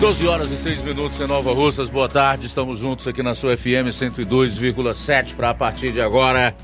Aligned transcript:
12 0.00 0.26
horas 0.26 0.50
e 0.50 0.56
6 0.56 0.82
minutos 0.82 1.20
em 1.20 1.26
Nova 1.26 1.52
Russas. 1.52 1.90
Boa 1.90 2.08
tarde. 2.08 2.46
Estamos 2.46 2.78
juntos 2.78 3.06
aqui 3.06 3.22
na 3.22 3.34
sua 3.34 3.54
FM 3.54 3.92
102,7 3.92 5.34
para 5.34 5.50
a 5.50 5.54
partir 5.54 5.92
de 5.92 6.00
agora 6.00 6.56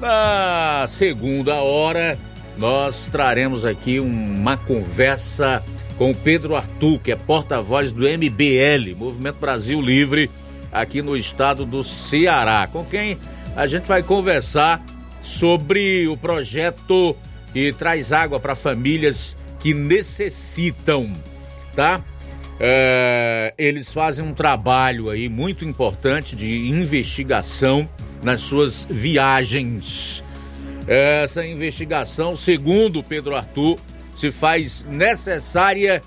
Na 0.00 0.84
segunda 0.86 1.56
hora, 1.56 2.16
nós 2.56 3.08
traremos 3.10 3.64
aqui 3.64 3.98
uma 3.98 4.56
conversa 4.56 5.62
com 5.98 6.12
o 6.12 6.14
Pedro 6.14 6.54
Arthur, 6.54 7.00
que 7.00 7.10
é 7.10 7.16
porta-voz 7.16 7.90
do 7.90 8.04
MBL, 8.04 8.96
Movimento 8.96 9.36
Brasil 9.40 9.82
Livre, 9.82 10.30
aqui 10.70 11.02
no 11.02 11.16
estado 11.16 11.66
do 11.66 11.82
Ceará, 11.82 12.68
com 12.72 12.84
quem 12.84 13.18
a 13.56 13.66
gente 13.66 13.86
vai 13.86 14.02
conversar 14.02 14.80
sobre 15.20 16.06
o 16.06 16.16
projeto 16.16 17.16
que 17.52 17.72
traz 17.72 18.12
água 18.12 18.38
para 18.38 18.54
famílias 18.54 19.36
que 19.58 19.74
necessitam, 19.74 21.12
tá? 21.74 22.02
É, 22.60 23.52
eles 23.58 23.92
fazem 23.92 24.24
um 24.24 24.32
trabalho 24.32 25.10
aí 25.10 25.28
muito 25.28 25.64
importante 25.64 26.36
de 26.36 26.68
investigação 26.68 27.88
nas 28.22 28.42
suas 28.42 28.86
viagens. 28.88 30.22
Essa 30.86 31.44
investigação, 31.44 32.36
segundo 32.36 33.02
Pedro 33.02 33.34
Arthur, 33.34 33.78
se 34.18 34.32
faz 34.32 34.84
necessária 34.90 36.02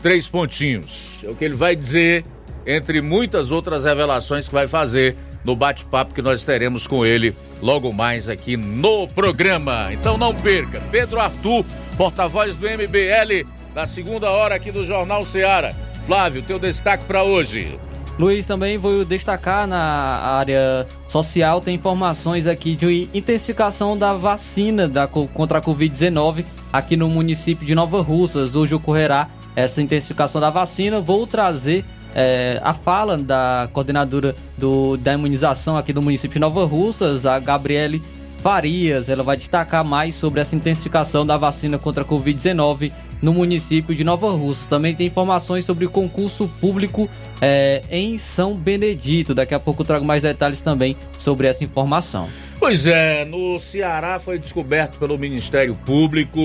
três 0.00 0.28
pontinhos. 0.28 1.20
É 1.24 1.30
o 1.30 1.34
que 1.34 1.44
ele 1.44 1.54
vai 1.54 1.74
dizer, 1.74 2.24
entre 2.64 3.00
muitas 3.00 3.50
outras 3.50 3.84
revelações 3.84 4.46
que 4.46 4.54
vai 4.54 4.68
fazer 4.68 5.16
no 5.44 5.56
bate-papo 5.56 6.14
que 6.14 6.22
nós 6.22 6.44
teremos 6.44 6.86
com 6.86 7.04
ele 7.04 7.36
logo 7.60 7.92
mais 7.92 8.28
aqui 8.28 8.56
no 8.56 9.08
programa. 9.08 9.88
Então 9.92 10.16
não 10.16 10.34
perca. 10.34 10.80
Pedro 10.92 11.20
Arthur, 11.20 11.64
porta-voz 11.96 12.54
do 12.54 12.66
MBL, 12.66 13.46
na 13.74 13.86
segunda 13.86 14.30
hora 14.30 14.54
aqui 14.54 14.70
do 14.70 14.84
Jornal 14.84 15.24
Seara. 15.24 15.74
Flávio, 16.06 16.42
teu 16.42 16.58
destaque 16.58 17.04
para 17.04 17.24
hoje. 17.24 17.78
Luiz, 18.16 18.46
também 18.46 18.78
vou 18.78 19.04
destacar 19.04 19.66
na 19.66 19.76
área 19.76 20.86
social, 21.08 21.60
tem 21.60 21.74
informações 21.74 22.46
aqui 22.46 22.76
de 22.76 23.08
intensificação 23.12 23.96
da 23.96 24.14
vacina 24.14 24.86
da, 24.86 25.08
contra 25.08 25.58
a 25.58 25.60
Covid-19 25.60 26.44
aqui 26.72 26.96
no 26.96 27.08
município 27.08 27.66
de 27.66 27.74
Nova 27.74 28.00
Russas. 28.00 28.54
Hoje 28.54 28.72
ocorrerá 28.72 29.28
essa 29.56 29.82
intensificação 29.82 30.40
da 30.40 30.48
vacina. 30.48 31.00
Vou 31.00 31.26
trazer 31.26 31.84
é, 32.14 32.60
a 32.62 32.72
fala 32.72 33.16
da 33.16 33.68
coordenadora 33.72 34.36
do, 34.56 34.96
da 34.96 35.12
imunização 35.14 35.76
aqui 35.76 35.92
do 35.92 36.00
município 36.00 36.34
de 36.34 36.40
Nova 36.40 36.64
Russas, 36.64 37.26
a 37.26 37.40
Gabriele 37.40 38.00
Farias. 38.40 39.08
Ela 39.08 39.24
vai 39.24 39.36
destacar 39.36 39.84
mais 39.84 40.14
sobre 40.14 40.40
essa 40.40 40.54
intensificação 40.54 41.26
da 41.26 41.36
vacina 41.36 41.78
contra 41.78 42.04
a 42.04 42.06
Covid-19 42.06 42.92
no 43.20 43.32
município 43.32 43.94
de 43.94 44.04
Nova 44.04 44.30
Russas. 44.30 44.66
Também 44.66 44.94
tem 44.94 45.06
informações 45.06 45.64
sobre 45.64 45.86
o 45.86 45.90
concurso 45.90 46.48
público 46.60 47.08
é, 47.40 47.82
em 47.90 48.18
São 48.18 48.54
Benedito. 48.54 49.34
Daqui 49.34 49.54
a 49.54 49.60
pouco 49.60 49.82
eu 49.82 49.86
trago 49.86 50.04
mais 50.04 50.22
detalhes 50.22 50.60
também 50.60 50.96
sobre 51.18 51.46
essa 51.46 51.64
informação. 51.64 52.28
Pois 52.58 52.86
é, 52.86 53.24
no 53.24 53.58
Ceará 53.60 54.18
foi 54.18 54.38
descoberto 54.38 54.98
pelo 54.98 55.18
Ministério 55.18 55.74
Público, 55.74 56.40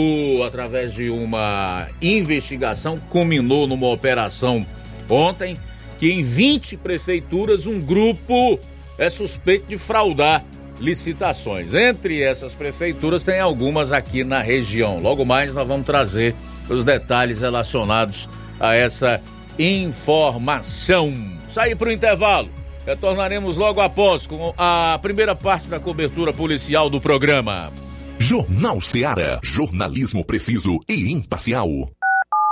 através 0.46 0.94
de 0.94 1.09
uma 1.09 1.88
investigação, 2.02 2.97
culminou 3.09 3.68
numa 3.68 3.88
operação 3.88 4.66
ontem 5.09 5.57
que 5.97 6.12
em 6.12 6.24
20 6.24 6.78
prefeituras 6.78 7.68
um 7.68 7.80
grupo 7.80 8.59
é 8.97 9.09
suspeito 9.09 9.68
de 9.68 9.78
fraudar 9.78 10.44
licitações. 10.80 11.74
Entre 11.74 12.22
essas 12.22 12.56
prefeituras 12.56 13.22
tem 13.22 13.40
algumas 13.40 13.91
aqui 13.91 14.24
na 14.24 14.40
região. 14.40 15.00
Logo 15.00 15.25
mais 15.25 15.53
nós 15.53 15.68
vamos 15.68 15.86
trazer 15.86 16.34
os 16.69 16.84
detalhes 16.84 17.41
relacionados 17.41 18.30
a 18.59 18.75
essa 18.75 19.22
informação. 19.57 21.13
Sair 21.52 21.75
para 21.75 21.90
o 21.90 21.91
intervalo. 21.91 22.50
Retornaremos 22.85 23.57
logo 23.57 23.81
após 23.81 24.25
com 24.25 24.53
a 24.57 24.97
primeira 25.02 25.35
parte 25.35 25.68
da 25.68 25.80
cobertura 25.80 26.34
policial 26.34 26.90
do 26.90 27.00
programa. 27.00 27.72
Jornal 28.18 28.81
Seara. 28.81 29.40
Jornalismo 29.44 30.25
preciso 30.25 30.80
e 30.88 31.12
imparcial. 31.12 31.69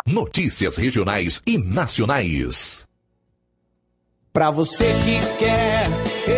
Notícias 0.06 0.78
regionais 0.78 1.42
e 1.46 1.58
nacionais. 1.58 2.88
Para 4.32 4.52
você 4.52 4.86
que 5.04 5.38
quer 5.40 6.17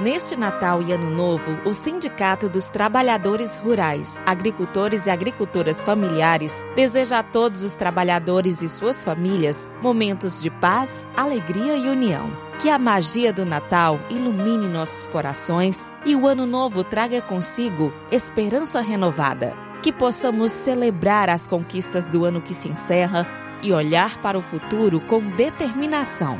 Neste 0.00 0.36
Natal 0.36 0.80
e 0.80 0.92
Ano 0.92 1.10
Novo, 1.10 1.58
o 1.64 1.74
Sindicato 1.74 2.48
dos 2.48 2.68
Trabalhadores 2.68 3.56
Rurais, 3.56 4.22
Agricultores 4.24 5.08
e 5.08 5.10
Agricultoras 5.10 5.82
Familiares 5.82 6.64
deseja 6.76 7.18
a 7.18 7.22
todos 7.24 7.64
os 7.64 7.74
trabalhadores 7.74 8.62
e 8.62 8.68
suas 8.68 9.04
famílias 9.04 9.68
momentos 9.82 10.40
de 10.40 10.50
paz, 10.50 11.08
alegria 11.16 11.76
e 11.76 11.88
união. 11.88 12.30
Que 12.60 12.70
a 12.70 12.78
magia 12.78 13.32
do 13.32 13.44
Natal 13.44 13.98
ilumine 14.08 14.68
nossos 14.68 15.08
corações 15.08 15.88
e 16.06 16.14
o 16.14 16.28
Ano 16.28 16.46
Novo 16.46 16.84
traga 16.84 17.20
consigo 17.20 17.92
esperança 18.08 18.80
renovada. 18.80 19.56
Que 19.82 19.92
possamos 19.92 20.52
celebrar 20.52 21.28
as 21.28 21.48
conquistas 21.48 22.06
do 22.06 22.24
ano 22.24 22.40
que 22.40 22.54
se 22.54 22.68
encerra 22.68 23.26
e 23.64 23.72
olhar 23.72 24.16
para 24.18 24.38
o 24.38 24.42
futuro 24.42 25.00
com 25.00 25.18
determinação. 25.20 26.38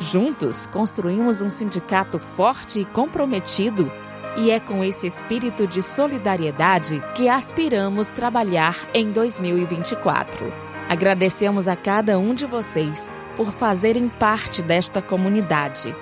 Juntos, 0.00 0.66
construímos 0.66 1.42
um 1.42 1.50
sindicato 1.50 2.20
forte 2.20 2.80
e 2.80 2.84
comprometido, 2.84 3.90
e 4.36 4.50
é 4.50 4.60
com 4.60 4.84
esse 4.84 5.08
espírito 5.08 5.66
de 5.66 5.82
solidariedade 5.82 7.02
que 7.16 7.28
aspiramos 7.28 8.12
trabalhar 8.12 8.76
em 8.94 9.10
2024. 9.10 10.52
Agradecemos 10.88 11.66
a 11.66 11.74
cada 11.74 12.16
um 12.16 12.32
de 12.32 12.46
vocês 12.46 13.10
por 13.36 13.50
fazerem 13.50 14.08
parte 14.08 14.62
desta 14.62 15.02
comunidade. 15.02 15.94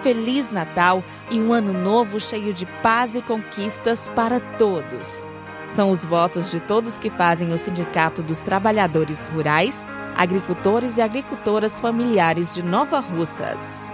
Feliz 0.00 0.50
Natal 0.50 1.04
e 1.30 1.40
um 1.40 1.52
ano 1.52 1.72
novo 1.72 2.18
cheio 2.18 2.52
de 2.52 2.66
paz 2.82 3.14
e 3.14 3.22
conquistas 3.22 4.08
para 4.08 4.40
todos. 4.40 5.28
São 5.68 5.90
os 5.90 6.04
votos 6.04 6.50
de 6.50 6.58
todos 6.58 6.98
que 6.98 7.08
fazem 7.08 7.52
o 7.52 7.58
Sindicato 7.58 8.22
dos 8.22 8.40
Trabalhadores 8.40 9.24
Rurais 9.24 9.86
agricultores 10.16 10.98
e 10.98 11.02
agricultoras 11.02 11.80
familiares 11.80 12.54
de 12.54 12.62
Nova 12.62 13.00
Russas. 13.00 13.93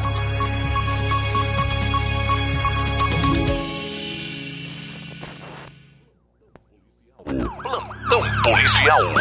Policial. 8.81 9.13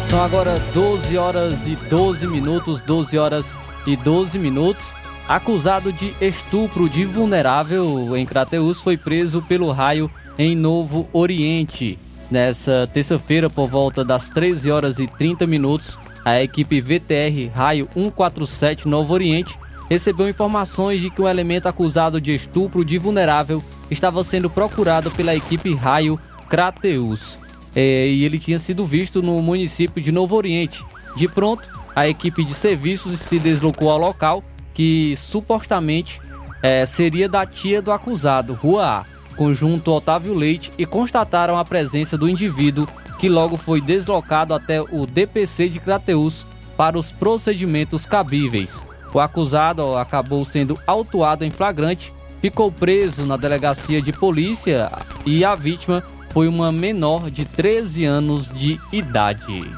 São 0.00 0.22
agora 0.22 0.58
12 0.72 1.16
horas 1.16 1.66
e 1.66 1.76
12 1.76 2.26
minutos, 2.26 2.82
12 2.82 3.18
horas 3.18 3.56
e 3.86 3.96
12 3.96 4.38
minutos. 4.38 4.92
Acusado 5.28 5.92
de 5.92 6.14
estupro 6.20 6.88
de 6.88 7.04
vulnerável 7.04 8.16
em 8.16 8.26
Crateus, 8.26 8.80
foi 8.80 8.96
preso 8.96 9.40
pelo 9.42 9.70
raio 9.70 10.10
em 10.38 10.56
Novo 10.56 11.08
Oriente. 11.12 11.98
Nessa 12.30 12.88
terça-feira, 12.92 13.48
por 13.48 13.68
volta 13.68 14.04
das 14.04 14.28
13 14.28 14.70
horas 14.70 14.98
e 14.98 15.06
30 15.06 15.46
minutos, 15.46 15.98
a 16.24 16.42
equipe 16.42 16.80
VTR 16.80 17.50
Raio 17.54 17.88
147 17.92 18.88
Novo 18.88 19.12
Oriente 19.12 19.58
recebeu 19.92 20.26
informações 20.26 21.02
de 21.02 21.10
que 21.10 21.20
um 21.20 21.28
elemento 21.28 21.68
acusado 21.68 22.18
de 22.18 22.34
estupro 22.34 22.82
de 22.82 22.96
vulnerável 22.96 23.62
estava 23.90 24.24
sendo 24.24 24.48
procurado 24.48 25.10
pela 25.10 25.36
equipe 25.36 25.74
Raio 25.74 26.18
Crateus. 26.48 27.38
É, 27.76 28.08
e 28.08 28.24
ele 28.24 28.38
tinha 28.38 28.58
sido 28.58 28.86
visto 28.86 29.20
no 29.20 29.42
município 29.42 30.02
de 30.02 30.10
Novo 30.10 30.34
Oriente. 30.34 30.82
De 31.14 31.28
pronto, 31.28 31.68
a 31.94 32.08
equipe 32.08 32.42
de 32.42 32.54
serviços 32.54 33.20
se 33.20 33.38
deslocou 33.38 33.90
ao 33.90 33.98
local, 33.98 34.42
que 34.72 35.14
supostamente 35.14 36.18
é, 36.62 36.86
seria 36.86 37.28
da 37.28 37.44
tia 37.44 37.82
do 37.82 37.92
acusado, 37.92 38.54
Rua 38.54 39.00
A, 39.00 39.36
conjunto 39.36 39.92
Otávio 39.92 40.32
Leite, 40.32 40.72
e 40.78 40.86
constataram 40.86 41.58
a 41.58 41.66
presença 41.66 42.16
do 42.16 42.26
indivíduo, 42.26 42.88
que 43.18 43.28
logo 43.28 43.58
foi 43.58 43.78
deslocado 43.78 44.54
até 44.54 44.80
o 44.80 45.04
DPC 45.04 45.68
de 45.68 45.78
Crateus 45.78 46.46
para 46.78 46.98
os 46.98 47.12
procedimentos 47.12 48.06
cabíveis. 48.06 48.86
O 49.14 49.20
acusado 49.20 49.96
acabou 49.96 50.44
sendo 50.44 50.78
autuado 50.86 51.44
em 51.44 51.50
flagrante, 51.50 52.12
ficou 52.40 52.72
preso 52.72 53.26
na 53.26 53.36
delegacia 53.36 54.00
de 54.00 54.12
polícia 54.12 54.90
e 55.26 55.44
a 55.44 55.54
vítima 55.54 56.02
foi 56.30 56.48
uma 56.48 56.72
menor 56.72 57.30
de 57.30 57.44
13 57.44 58.04
anos 58.06 58.48
de 58.48 58.80
idade. 58.90 59.70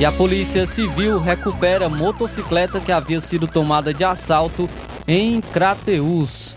E 0.00 0.04
a 0.06 0.10
Polícia 0.10 0.64
Civil 0.64 1.20
recupera 1.20 1.86
motocicleta 1.90 2.80
que 2.80 2.90
havia 2.90 3.20
sido 3.20 3.46
tomada 3.46 3.92
de 3.92 4.02
assalto 4.02 4.66
em 5.06 5.42
Crateús. 5.42 6.56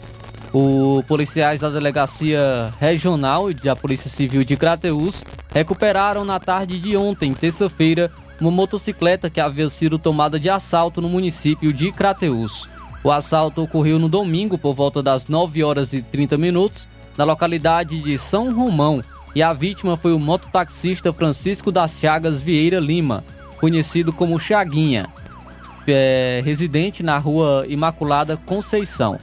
Os 0.54 1.04
policiais 1.06 1.60
da 1.60 1.70
Delegacia 1.70 2.72
Regional 2.80 3.50
e 3.50 3.56
da 3.56 3.76
Polícia 3.76 4.08
Civil 4.08 4.44
de 4.44 4.56
Crateús 4.56 5.24
recuperaram 5.52 6.24
na 6.24 6.40
tarde 6.40 6.80
de 6.80 6.96
ontem, 6.96 7.34
terça-feira, 7.34 8.12
uma 8.40 8.52
motocicleta 8.52 9.32
que 9.32 9.42
havia 9.42 9.68
sido 9.68 9.98
tomada 9.98 10.40
de 10.40 10.52
assalto 10.52 11.02
no 11.02 11.10
município 11.10 11.74
de 11.74 11.92
Crateús. 11.92 12.70
O 13.04 13.12
assalto 13.12 13.64
ocorreu 13.64 13.98
no 13.98 14.08
domingo 14.08 14.56
por 14.56 14.76
volta 14.76 15.02
das 15.02 15.26
9 15.28 15.64
horas 15.64 15.92
e 15.92 16.04
30 16.04 16.38
minutos, 16.38 16.88
na 17.18 17.24
localidade 17.24 18.00
de 18.00 18.16
São 18.20 18.54
Romão, 18.54 19.02
e 19.34 19.42
a 19.42 19.54
vítima 19.54 19.98
foi 19.98 20.14
o 20.14 20.20
mototaxista 20.20 21.12
Francisco 21.12 21.72
das 21.72 22.00
Chagas 22.00 22.44
Vieira 22.44 22.80
Lima, 22.80 23.24
conhecido 23.60 24.14
como 24.14 24.40
Chaguinha, 24.40 25.08
é, 25.88 26.42
residente 26.46 27.02
na 27.02 27.18
rua 27.18 27.66
Imaculada 27.68 28.38
Conceição. 28.38 29.18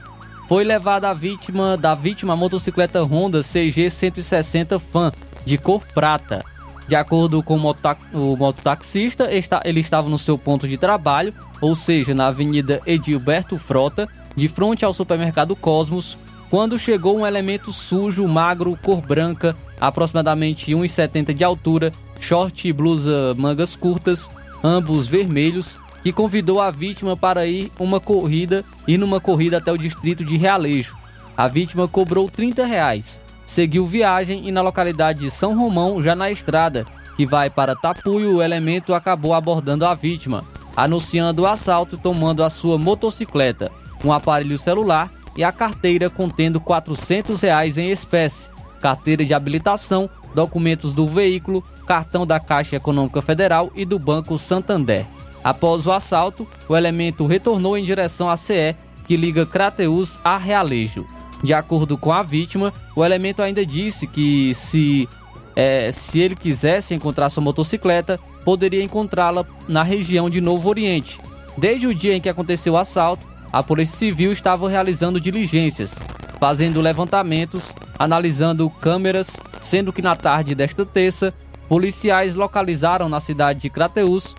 Foi 0.51 0.65
levada 0.65 1.09
a 1.09 1.13
vítima 1.13 1.77
da 1.77 1.95
vítima 1.95 2.33
a 2.33 2.35
motocicleta 2.35 3.01
Honda 3.05 3.39
CG 3.41 3.89
160 3.89 4.79
Fan 4.79 5.13
de 5.45 5.57
cor 5.57 5.81
prata. 5.93 6.43
De 6.89 6.93
acordo 6.93 7.41
com 7.41 7.55
o 7.55 8.35
mototaxista, 8.35 9.29
ele 9.63 9.79
estava 9.79 10.09
no 10.09 10.17
seu 10.17 10.37
ponto 10.37 10.67
de 10.67 10.75
trabalho, 10.75 11.33
ou 11.61 11.73
seja, 11.73 12.13
na 12.13 12.27
Avenida 12.27 12.81
Edilberto 12.85 13.57
Frota, 13.57 14.09
de 14.35 14.49
frente 14.49 14.83
ao 14.83 14.91
supermercado 14.91 15.55
Cosmos, 15.55 16.17
quando 16.49 16.77
chegou 16.77 17.17
um 17.17 17.25
elemento 17.25 17.71
sujo, 17.71 18.27
magro, 18.27 18.77
cor 18.83 18.99
branca, 18.99 19.55
aproximadamente 19.79 20.73
1,70 20.73 21.33
de 21.33 21.45
altura, 21.45 21.93
short 22.19 22.67
e 22.67 22.73
blusa 22.73 23.33
mangas 23.37 23.77
curtas, 23.77 24.29
ambos 24.61 25.07
vermelhos, 25.07 25.77
que 26.03 26.11
convidou 26.11 26.59
a 26.59 26.71
vítima 26.71 27.15
para 27.15 27.45
ir 27.45 27.71
uma 27.79 27.99
corrida 27.99 28.65
ir 28.87 28.97
numa 28.97 29.19
corrida 29.19 29.57
até 29.57 29.71
o 29.71 29.77
distrito 29.77 30.25
de 30.25 30.37
Realejo. 30.37 30.95
A 31.37 31.47
vítima 31.47 31.87
cobrou 31.87 32.29
30 32.29 32.65
reais, 32.65 33.21
seguiu 33.45 33.85
viagem 33.85 34.47
e 34.47 34.51
na 34.51 34.61
localidade 34.61 35.21
de 35.21 35.31
São 35.31 35.57
Romão, 35.57 36.01
já 36.01 36.15
na 36.15 36.29
estrada, 36.29 36.85
que 37.15 37.25
vai 37.25 37.49
para 37.49 37.75
Tapuio, 37.75 38.37
o 38.37 38.41
elemento 38.41 38.93
acabou 38.93 39.33
abordando 39.33 39.85
a 39.85 39.93
vítima, 39.93 40.43
anunciando 40.75 41.43
o 41.43 41.47
assalto 41.47 41.97
tomando 41.97 42.43
a 42.43 42.49
sua 42.49 42.77
motocicleta, 42.77 43.71
um 44.03 44.11
aparelho 44.11 44.57
celular 44.57 45.11
e 45.35 45.43
a 45.43 45.51
carteira 45.51 46.09
contendo 46.09 46.59
400 46.59 47.41
reais 47.41 47.77
em 47.77 47.89
espécie, 47.89 48.49
carteira 48.81 49.23
de 49.23 49.33
habilitação, 49.33 50.09
documentos 50.33 50.93
do 50.93 51.07
veículo, 51.07 51.63
cartão 51.85 52.25
da 52.25 52.39
Caixa 52.39 52.75
Econômica 52.75 53.21
Federal 53.21 53.71
e 53.75 53.85
do 53.85 53.99
Banco 53.99 54.37
Santander. 54.37 55.05
Após 55.43 55.87
o 55.87 55.91
assalto, 55.91 56.47
o 56.67 56.75
elemento 56.75 57.25
retornou 57.25 57.77
em 57.77 57.83
direção 57.83 58.29
à 58.29 58.37
CE, 58.37 58.75
que 59.07 59.17
liga 59.17 59.45
Crateus 59.45 60.19
a 60.23 60.37
Realejo. 60.37 61.05
De 61.43 61.53
acordo 61.53 61.97
com 61.97 62.11
a 62.11 62.21
vítima, 62.21 62.71
o 62.95 63.03
elemento 63.03 63.41
ainda 63.41 63.65
disse 63.65 64.05
que 64.05 64.53
se 64.53 65.09
é, 65.55 65.91
se 65.91 66.19
ele 66.19 66.35
quisesse 66.35 66.93
encontrar 66.93 67.29
sua 67.29 67.43
motocicleta, 67.43 68.19
poderia 68.45 68.83
encontrá-la 68.83 69.45
na 69.67 69.83
região 69.83 70.29
de 70.29 70.39
Novo 70.39 70.69
Oriente. 70.69 71.19
Desde 71.57 71.87
o 71.87 71.93
dia 71.93 72.15
em 72.15 72.21
que 72.21 72.29
aconteceu 72.29 72.73
o 72.73 72.77
assalto, 72.77 73.27
a 73.51 73.61
Polícia 73.61 73.97
Civil 73.97 74.31
estava 74.31 74.69
realizando 74.69 75.19
diligências, 75.19 75.99
fazendo 76.39 76.79
levantamentos, 76.79 77.73
analisando 77.99 78.69
câmeras, 78.69 79.37
sendo 79.59 79.91
que 79.91 80.01
na 80.01 80.15
tarde 80.15 80.55
desta 80.55 80.85
terça, 80.85 81.33
policiais 81.67 82.35
localizaram 82.35 83.09
na 83.09 83.19
cidade 83.19 83.59
de 83.59 83.69
Crateús 83.69 84.35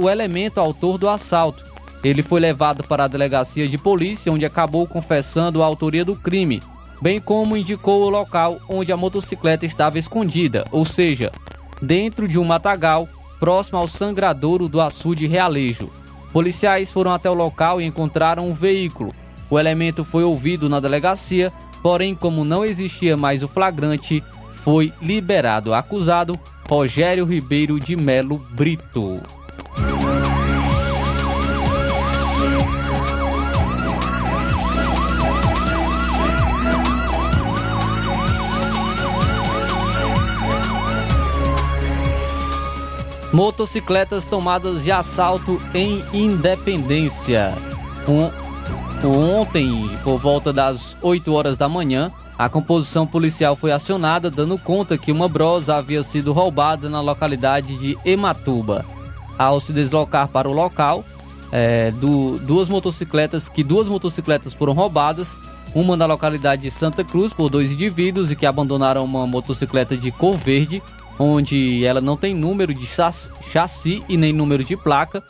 o 0.00 0.08
elemento 0.08 0.60
autor 0.60 0.98
do 0.98 1.08
assalto. 1.08 1.64
Ele 2.04 2.22
foi 2.22 2.40
levado 2.40 2.84
para 2.84 3.04
a 3.04 3.08
delegacia 3.08 3.68
de 3.68 3.76
polícia, 3.76 4.32
onde 4.32 4.44
acabou 4.44 4.86
confessando 4.86 5.62
a 5.62 5.66
autoria 5.66 6.04
do 6.04 6.14
crime, 6.14 6.62
bem 7.00 7.20
como 7.20 7.56
indicou 7.56 8.04
o 8.04 8.08
local 8.08 8.58
onde 8.68 8.92
a 8.92 8.96
motocicleta 8.96 9.66
estava 9.66 9.98
escondida, 9.98 10.64
ou 10.70 10.84
seja, 10.84 11.32
dentro 11.82 12.28
de 12.28 12.38
um 12.38 12.44
matagal 12.44 13.08
próximo 13.40 13.78
ao 13.78 13.88
sangradouro 13.88 14.68
do 14.68 14.80
açude 14.80 15.26
Realejo. 15.26 15.90
Policiais 16.32 16.92
foram 16.92 17.12
até 17.12 17.30
o 17.30 17.34
local 17.34 17.80
e 17.80 17.84
encontraram 17.84 18.48
um 18.48 18.52
veículo. 18.52 19.12
O 19.48 19.58
elemento 19.58 20.04
foi 20.04 20.24
ouvido 20.24 20.68
na 20.68 20.80
delegacia, 20.80 21.52
porém, 21.82 22.14
como 22.14 22.44
não 22.44 22.64
existia 22.64 23.16
mais 23.16 23.42
o 23.42 23.48
flagrante, 23.48 24.22
foi 24.52 24.92
liberado. 25.00 25.72
Acusado 25.72 26.38
Rogério 26.68 27.24
Ribeiro 27.24 27.78
de 27.78 27.96
Melo 27.96 28.38
Brito. 28.50 29.20
Motocicletas 43.36 44.24
tomadas 44.24 44.82
de 44.82 44.90
assalto 44.90 45.60
em 45.74 46.02
Independência. 46.14 47.54
Ontem, 49.04 49.90
por 50.02 50.18
volta 50.18 50.54
das 50.54 50.96
8 51.02 51.34
horas 51.34 51.58
da 51.58 51.68
manhã, 51.68 52.10
a 52.38 52.48
composição 52.48 53.06
policial 53.06 53.54
foi 53.54 53.72
acionada, 53.72 54.30
dando 54.30 54.56
conta 54.56 54.96
que 54.96 55.12
uma 55.12 55.28
brosa 55.28 55.76
havia 55.76 56.02
sido 56.02 56.32
roubada 56.32 56.88
na 56.88 57.02
localidade 57.02 57.76
de 57.76 57.98
Ematuba. 58.06 58.95
Ao 59.38 59.60
se 59.60 59.72
deslocar 59.72 60.28
para 60.28 60.48
o 60.48 60.52
local, 60.52 61.04
é, 61.52 61.90
do, 61.92 62.38
duas 62.38 62.68
motocicletas, 62.68 63.48
que 63.48 63.62
duas 63.62 63.88
motocicletas 63.88 64.54
foram 64.54 64.72
roubadas, 64.72 65.36
uma 65.74 65.96
na 65.96 66.06
localidade 66.06 66.62
de 66.62 66.70
Santa 66.70 67.04
Cruz 67.04 67.32
por 67.32 67.50
dois 67.50 67.70
indivíduos 67.70 68.30
e 68.30 68.36
que 68.36 68.46
abandonaram 68.46 69.04
uma 69.04 69.26
motocicleta 69.26 69.96
de 69.96 70.10
cor 70.10 70.36
verde 70.36 70.82
onde 71.18 71.84
ela 71.84 72.00
não 72.00 72.16
tem 72.16 72.34
número 72.34 72.72
de 72.74 72.86
chassi 72.86 74.02
e 74.08 74.16
nem 74.16 74.32
número 74.32 74.64
de 74.64 74.76
placa, 74.76 75.22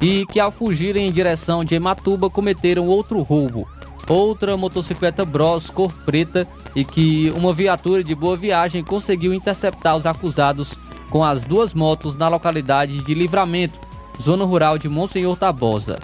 e 0.00 0.26
que 0.26 0.40
ao 0.40 0.50
fugirem 0.50 1.08
em 1.08 1.12
direção 1.12 1.64
de 1.64 1.74
Ematuba 1.74 2.28
cometeram 2.28 2.86
outro 2.86 3.22
roubo. 3.22 3.68
Outra 4.08 4.56
motocicleta 4.56 5.24
Bros 5.24 5.70
cor 5.70 5.92
preta 6.04 6.46
e 6.76 6.84
que 6.84 7.32
uma 7.36 7.52
viatura 7.52 8.04
de 8.04 8.14
boa 8.14 8.36
viagem 8.36 8.84
conseguiu 8.84 9.32
interceptar 9.32 9.96
os 9.96 10.04
acusados 10.04 10.74
com 11.14 11.22
as 11.22 11.44
duas 11.44 11.72
motos 11.72 12.16
na 12.16 12.26
localidade 12.26 13.00
de 13.00 13.14
Livramento, 13.14 13.78
zona 14.20 14.44
rural 14.44 14.76
de 14.76 14.88
Monsenhor 14.88 15.36
Tabosa. 15.36 15.96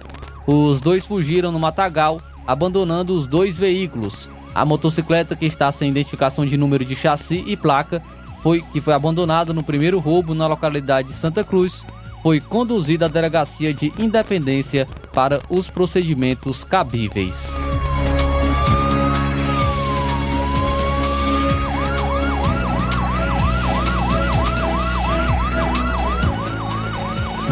Os 0.46 0.80
dois 0.80 1.04
fugiram 1.04 1.50
no 1.50 1.58
matagal, 1.58 2.20
abandonando 2.46 3.12
os 3.12 3.26
dois 3.26 3.58
veículos. 3.58 4.30
A 4.54 4.64
motocicleta, 4.64 5.34
que 5.34 5.46
está 5.46 5.72
sem 5.72 5.90
identificação 5.90 6.46
de 6.46 6.56
número 6.56 6.84
de 6.84 6.94
chassi 6.94 7.42
e 7.44 7.56
placa, 7.56 8.00
foi, 8.40 8.62
que 8.62 8.80
foi 8.80 8.94
abandonado 8.94 9.52
no 9.52 9.64
primeiro 9.64 9.98
roubo 9.98 10.32
na 10.32 10.46
localidade 10.46 11.08
de 11.08 11.14
Santa 11.14 11.42
Cruz, 11.42 11.84
foi 12.22 12.40
conduzida 12.40 13.06
à 13.06 13.08
delegacia 13.08 13.74
de 13.74 13.92
Independência 13.98 14.86
para 15.12 15.40
os 15.50 15.68
procedimentos 15.68 16.62
cabíveis. 16.62 17.52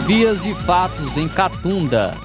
Vias 0.09 0.43
de 0.43 0.55
fatos 0.55 1.19
em 1.19 1.29
Catunda. 1.29 2.17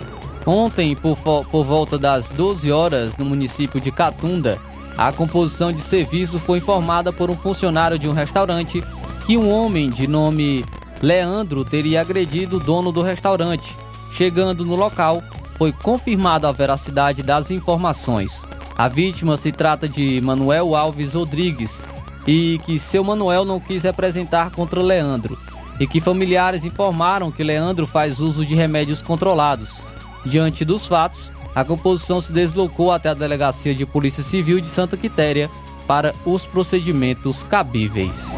Ontem, 0.46 0.96
por, 0.96 1.18
por 1.18 1.66
volta 1.66 1.98
das 1.98 2.30
12 2.30 2.72
horas, 2.72 3.18
no 3.18 3.26
município 3.26 3.82
de 3.82 3.92
Catunda, 3.92 4.58
a 4.98 5.12
composição 5.12 5.70
de 5.70 5.82
serviço 5.82 6.40
foi 6.40 6.60
informada 6.60 7.12
por 7.12 7.30
um 7.30 7.36
funcionário 7.36 8.00
de 8.00 8.08
um 8.08 8.14
restaurante 8.14 8.82
que 9.26 9.36
um 9.36 9.52
homem 9.52 9.90
de 9.90 10.08
nome 10.08 10.64
Leandro 11.02 11.66
teria 11.66 12.00
agredido 12.00 12.56
o 12.56 12.60
dono 12.62 12.90
do 12.90 13.02
restaurante. 13.02 13.76
Chegando 14.14 14.64
no 14.64 14.78
local, 14.78 15.22
foi 15.58 15.74
confirmada 15.74 16.48
a 16.48 16.54
veracidade 16.54 17.22
das 17.22 17.52
informações. 17.52 18.46
A 18.78 18.88
vítima 18.88 19.36
se 19.36 19.52
trata 19.52 19.90
de 19.90 20.22
Manuel 20.22 20.74
Alves 20.74 21.16
Rodrigues 21.16 21.84
e 22.26 22.62
que 22.66 22.80
seu 22.80 23.04
Manuel 23.04 23.44
não 23.44 23.60
quis 23.60 23.84
representar 23.84 24.52
contra 24.52 24.82
Leandro 24.82 25.38
e 25.80 25.88
que 25.88 26.02
familiares 26.02 26.66
informaram 26.66 27.32
que 27.32 27.44
Leandro 27.44 27.88
faz 27.88 28.20
uso 28.20 28.46
de 28.46 28.56
remédios 28.56 29.02
controlados. 29.02 29.84
Diante 30.26 30.64
dos 30.64 30.88
fatos, 30.88 31.32
a 31.56 31.64
composição 31.64 32.20
se 32.20 32.32
deslocou 32.32 32.92
até 32.92 33.10
a 33.10 33.14
Delegacia 33.14 33.76
de 33.76 33.86
Polícia 33.86 34.24
Civil 34.24 34.60
de 34.60 34.70
Santa 34.70 34.98
Quitéria 34.98 35.50
para 35.88 36.14
os 36.26 36.48
procedimentos 36.48 37.44
cabíveis. 37.44 38.36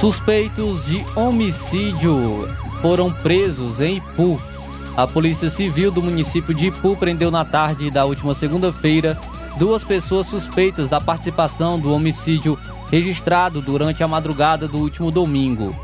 Suspeitos 0.00 0.86
de 0.86 1.04
homicídio 1.16 2.46
foram 2.80 3.12
presos 3.12 3.80
em 3.80 3.96
Ipu. 3.96 4.40
A 4.96 5.08
Polícia 5.08 5.50
Civil 5.50 5.90
do 5.90 6.00
município 6.00 6.54
de 6.54 6.68
Ipu 6.68 6.96
prendeu 6.96 7.32
na 7.32 7.44
tarde 7.44 7.90
da 7.90 8.04
última 8.04 8.32
segunda-feira 8.32 9.18
duas 9.58 9.82
pessoas 9.82 10.28
suspeitas 10.28 10.88
da 10.88 11.00
participação 11.00 11.80
do 11.80 11.92
homicídio 11.92 12.56
registrado 12.88 13.60
durante 13.60 14.04
a 14.04 14.06
madrugada 14.06 14.68
do 14.68 14.78
último 14.78 15.10
domingo. 15.10 15.74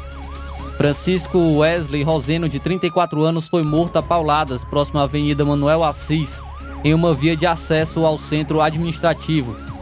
Francisco 0.77 1.57
Wesley 1.57 2.05
Roseno, 2.05 2.49
de 2.49 2.61
34 2.61 3.21
anos, 3.25 3.49
foi 3.49 3.65
morto 3.65 3.97
a 3.97 4.03
pauladas 4.03 4.65
próximo 4.65 5.01
à 5.01 5.03
Avenida 5.03 5.45
Manuel 5.45 5.83
Assis, 5.83 6.41
em 6.85 6.95
uma 6.95 7.13
via 7.13 7.37
de 7.37 7.49
acesso 7.49 8.07
ao 8.07 8.17
centro 8.17 8.61
administrativo 8.61 9.74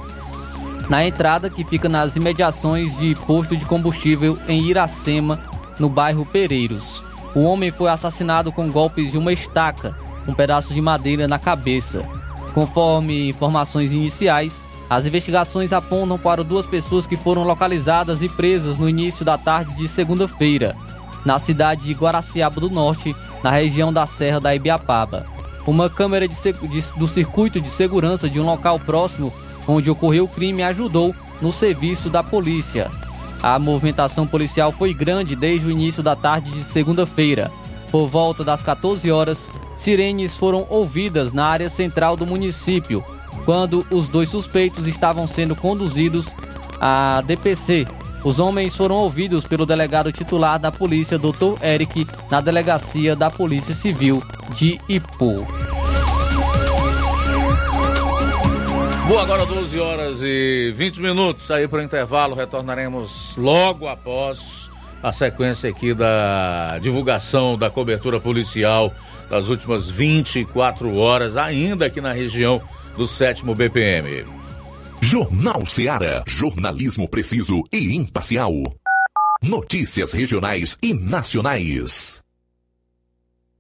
na 0.88 1.06
entrada 1.06 1.50
que 1.50 1.64
fica 1.64 1.88
nas 1.88 2.16
imediações 2.16 2.96
de 2.98 3.14
posto 3.26 3.56
de 3.56 3.64
combustível 3.64 4.38
em 4.48 4.64
Iracema, 4.64 5.38
no 5.78 5.88
bairro 5.88 6.26
Pereiros. 6.26 7.02
O 7.34 7.44
homem 7.44 7.70
foi 7.70 7.90
assassinado 7.90 8.52
com 8.52 8.70
golpes 8.70 9.10
de 9.10 9.18
uma 9.18 9.32
estaca, 9.32 9.96
um 10.26 10.34
pedaço 10.34 10.74
de 10.74 10.80
madeira 10.80 11.26
na 11.26 11.38
cabeça. 11.38 12.04
Conforme 12.52 13.30
informações 13.30 13.92
iniciais, 13.92 14.62
as 14.90 15.06
investigações 15.06 15.72
apontam 15.72 16.18
para 16.18 16.44
duas 16.44 16.66
pessoas 16.66 17.06
que 17.06 17.16
foram 17.16 17.44
localizadas 17.44 18.20
e 18.20 18.28
presas 18.28 18.76
no 18.76 18.88
início 18.88 19.24
da 19.24 19.38
tarde 19.38 19.74
de 19.74 19.88
segunda-feira, 19.88 20.76
na 21.24 21.38
cidade 21.38 21.84
de 21.84 21.94
Guaraciaba 21.94 22.60
do 22.60 22.68
Norte, 22.68 23.16
na 23.42 23.50
região 23.50 23.90
da 23.92 24.06
Serra 24.06 24.38
da 24.38 24.54
Ibiapaba. 24.54 25.26
Uma 25.66 25.88
câmera 25.88 26.28
de, 26.28 26.34
de, 26.34 26.98
do 26.98 27.08
circuito 27.08 27.60
de 27.60 27.70
segurança 27.70 28.28
de 28.28 28.38
um 28.38 28.44
local 28.44 28.78
próximo 28.78 29.32
onde 29.66 29.90
ocorreu 29.90 30.24
o 30.24 30.28
crime, 30.28 30.62
ajudou 30.62 31.14
no 31.40 31.52
serviço 31.52 32.08
da 32.08 32.22
polícia. 32.22 32.90
A 33.42 33.58
movimentação 33.58 34.26
policial 34.26 34.70
foi 34.70 34.94
grande 34.94 35.34
desde 35.34 35.66
o 35.66 35.70
início 35.70 36.02
da 36.02 36.14
tarde 36.14 36.50
de 36.50 36.64
segunda-feira. 36.64 37.50
Por 37.90 38.06
volta 38.06 38.44
das 38.44 38.62
14 38.62 39.10
horas, 39.10 39.50
sirenes 39.76 40.36
foram 40.36 40.66
ouvidas 40.70 41.32
na 41.32 41.46
área 41.46 41.68
central 41.68 42.16
do 42.16 42.26
município, 42.26 43.04
quando 43.44 43.84
os 43.90 44.08
dois 44.08 44.28
suspeitos 44.28 44.86
estavam 44.86 45.26
sendo 45.26 45.56
conduzidos 45.56 46.28
à 46.80 47.20
DPC. 47.20 47.86
Os 48.24 48.38
homens 48.38 48.76
foram 48.76 48.96
ouvidos 48.96 49.44
pelo 49.44 49.66
delegado 49.66 50.12
titular 50.12 50.58
da 50.58 50.70
polícia, 50.70 51.18
Dr. 51.18 51.60
Eric, 51.60 52.06
na 52.30 52.40
delegacia 52.40 53.16
da 53.16 53.28
Polícia 53.28 53.74
Civil 53.74 54.22
de 54.54 54.80
Ipu. 54.88 55.44
Boa, 59.12 59.24
agora 59.24 59.44
12 59.44 59.78
horas 59.78 60.22
e 60.22 60.72
20 60.74 61.02
minutos 61.02 61.50
aí 61.50 61.68
para 61.68 61.80
o 61.80 61.82
intervalo. 61.82 62.34
Retornaremos 62.34 63.36
logo 63.36 63.86
após 63.86 64.70
a 65.02 65.12
sequência 65.12 65.68
aqui 65.68 65.92
da 65.92 66.78
divulgação 66.78 67.58
da 67.58 67.68
cobertura 67.68 68.18
policial 68.18 68.90
das 69.28 69.50
últimas 69.50 69.90
24 69.90 70.96
horas, 70.96 71.36
ainda 71.36 71.84
aqui 71.84 72.00
na 72.00 72.12
região 72.12 72.62
do 72.96 73.06
sétimo 73.06 73.54
BPM. 73.54 74.24
Jornal 75.02 75.66
Seara. 75.66 76.24
Jornalismo 76.26 77.06
preciso 77.06 77.62
e 77.70 77.94
imparcial. 77.94 78.54
Notícias 79.42 80.12
regionais 80.12 80.78
e 80.82 80.94
nacionais. 80.94 82.21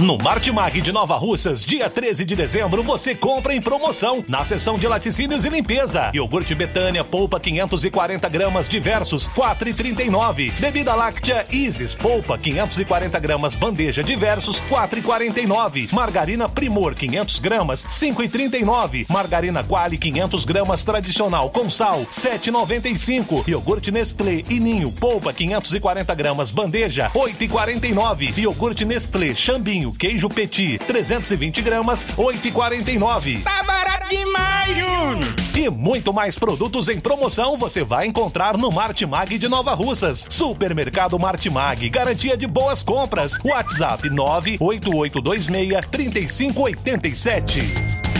No 0.00 0.16
Martimag 0.16 0.80
de 0.80 0.92
Nova 0.92 1.14
Russas, 1.16 1.62
dia 1.62 1.90
13 1.90 2.24
de 2.24 2.34
dezembro, 2.34 2.82
você 2.82 3.14
compra 3.14 3.54
em 3.54 3.60
promoção 3.60 4.24
na 4.26 4.42
seção 4.46 4.78
de 4.78 4.88
laticínios 4.88 5.44
e 5.44 5.50
limpeza. 5.50 6.10
Iogurte 6.14 6.54
Betânia, 6.54 7.04
polpa 7.04 7.38
540 7.38 8.26
gramas, 8.30 8.66
diversos, 8.66 9.28
4,39. 9.28 10.52
Bebida 10.52 10.94
láctea 10.94 11.46
Isis, 11.52 11.94
polpa 11.94 12.38
540 12.38 13.18
gramas, 13.18 13.54
bandeja, 13.54 14.02
diversos, 14.02 14.58
4,49. 14.70 15.92
Margarina 15.92 16.48
Primor, 16.48 16.94
500 16.94 17.38
gramas, 17.38 17.84
5,39. 17.84 19.04
Margarina 19.06 19.62
Quali, 19.62 19.98
500 19.98 20.46
gramas, 20.46 20.82
tradicional, 20.82 21.50
com 21.50 21.68
sal, 21.68 22.06
7,95. 22.10 23.46
Iogurte 23.46 23.90
Nestlé 23.90 24.44
e 24.48 24.58
Ninho, 24.58 24.90
polpa 24.92 25.30
540 25.30 26.14
gramas, 26.14 26.50
bandeja, 26.50 27.10
8,49. 27.10 28.38
Iogurte 28.38 28.86
Nestlé, 28.86 29.34
Queijo 29.92 30.28
petit, 30.28 30.78
320 30.78 31.62
gramas, 31.62 32.06
8,49. 32.16 33.42
Tá 33.42 33.62
barato 33.62 34.08
demais, 34.08 34.76
Júnior! 34.76 35.18
E 35.56 35.68
muito 35.68 36.12
mais 36.12 36.38
produtos 36.38 36.88
em 36.88 37.00
promoção 37.00 37.56
você 37.56 37.82
vai 37.82 38.06
encontrar 38.06 38.56
no 38.56 38.70
Martimag 38.70 39.36
de 39.36 39.48
Nova 39.48 39.74
Russas. 39.74 40.26
Supermercado 40.28 41.18
Martimag, 41.18 41.88
garantia 41.90 42.36
de 42.36 42.46
boas 42.46 42.82
compras. 42.82 43.38
WhatsApp 43.44 44.08
98826 44.08 45.86
3587. 45.90 48.19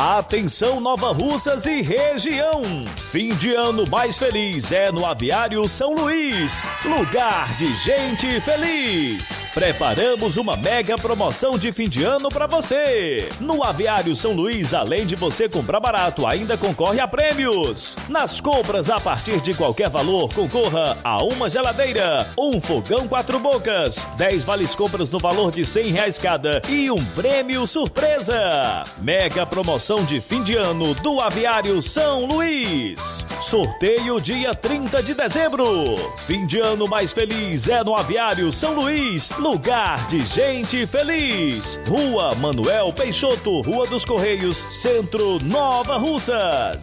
Atenção 0.00 0.78
Nova 0.78 1.10
Russas 1.10 1.66
e 1.66 1.82
região. 1.82 2.62
Fim 3.10 3.34
de 3.34 3.52
ano 3.52 3.84
mais 3.84 4.16
feliz 4.16 4.70
é 4.70 4.92
no 4.92 5.04
Aviário 5.04 5.68
São 5.68 5.92
Luís, 5.92 6.62
lugar 6.84 7.56
de 7.56 7.74
gente 7.74 8.40
feliz. 8.42 9.44
Preparamos 9.52 10.36
uma 10.36 10.56
mega 10.56 10.96
promoção 10.96 11.58
de 11.58 11.72
fim 11.72 11.88
de 11.88 12.04
ano 12.04 12.28
para 12.28 12.46
você. 12.46 13.28
No 13.40 13.64
Aviário 13.64 14.14
São 14.14 14.34
Luís, 14.34 14.72
além 14.72 15.04
de 15.04 15.16
você 15.16 15.48
comprar 15.48 15.80
barato, 15.80 16.24
ainda 16.28 16.56
concorre 16.56 17.00
a 17.00 17.08
prêmios. 17.08 17.96
Nas 18.08 18.40
compras 18.40 18.88
a 18.88 19.00
partir 19.00 19.40
de 19.40 19.52
qualquer 19.52 19.90
valor, 19.90 20.32
concorra 20.32 20.96
a 21.02 21.24
uma 21.24 21.50
geladeira, 21.50 22.32
um 22.38 22.60
fogão 22.60 23.08
quatro 23.08 23.40
bocas, 23.40 24.06
10 24.16 24.44
vales 24.44 24.76
compras 24.76 25.10
no 25.10 25.18
valor 25.18 25.50
de 25.50 25.66
100 25.66 25.90
reais 25.90 26.18
cada 26.20 26.62
e 26.68 26.88
um 26.88 27.04
prêmio 27.14 27.66
surpresa. 27.66 28.84
Mega 29.02 29.44
promoção 29.44 29.87
de 29.96 30.20
fim 30.20 30.42
de 30.42 30.54
ano 30.54 30.92
do 30.92 31.18
Aviário 31.18 31.80
São 31.80 32.26
Luís. 32.26 33.24
Sorteio 33.40 34.20
dia 34.20 34.54
30 34.54 35.02
de 35.02 35.14
dezembro. 35.14 35.96
Fim 36.26 36.44
de 36.46 36.58
ano 36.60 36.86
mais 36.86 37.10
feliz 37.10 37.68
é 37.68 37.82
no 37.82 37.96
Aviário 37.96 38.52
São 38.52 38.74
Luís, 38.74 39.30
lugar 39.38 40.06
de 40.06 40.20
gente 40.20 40.86
feliz. 40.86 41.80
Rua 41.88 42.34
Manuel 42.34 42.92
Peixoto, 42.92 43.62
Rua 43.62 43.86
dos 43.86 44.04
Correios, 44.04 44.58
Centro 44.68 45.42
Nova 45.42 45.96
Russas. 45.96 46.82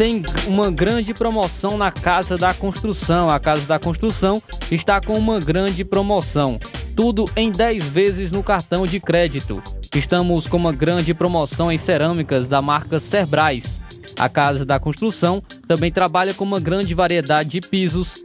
Tem 0.00 0.22
uma 0.46 0.70
grande 0.70 1.12
promoção 1.12 1.76
na 1.76 1.92
Casa 1.92 2.38
da 2.38 2.54
Construção. 2.54 3.28
A 3.28 3.38
Casa 3.38 3.66
da 3.66 3.78
Construção 3.78 4.42
está 4.70 4.98
com 4.98 5.12
uma 5.12 5.38
grande 5.38 5.84
promoção. 5.84 6.58
Tudo 6.96 7.30
em 7.36 7.50
10 7.50 7.86
vezes 7.86 8.32
no 8.32 8.42
cartão 8.42 8.86
de 8.86 8.98
crédito. 8.98 9.62
Estamos 9.94 10.46
com 10.46 10.56
uma 10.56 10.72
grande 10.72 11.12
promoção 11.12 11.70
em 11.70 11.76
cerâmicas 11.76 12.48
da 12.48 12.62
marca 12.62 12.98
Cerbrais. 12.98 13.82
A 14.18 14.26
Casa 14.26 14.64
da 14.64 14.80
Construção 14.80 15.42
também 15.68 15.92
trabalha 15.92 16.32
com 16.32 16.44
uma 16.44 16.60
grande 16.60 16.94
variedade 16.94 17.50
de 17.50 17.60
pisos, 17.60 18.24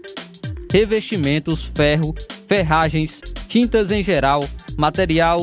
revestimentos, 0.71 1.65
ferro, 1.75 2.15
ferragens, 2.47 3.19
tintas 3.49 3.91
em 3.91 4.01
geral, 4.01 4.47
material 4.77 5.39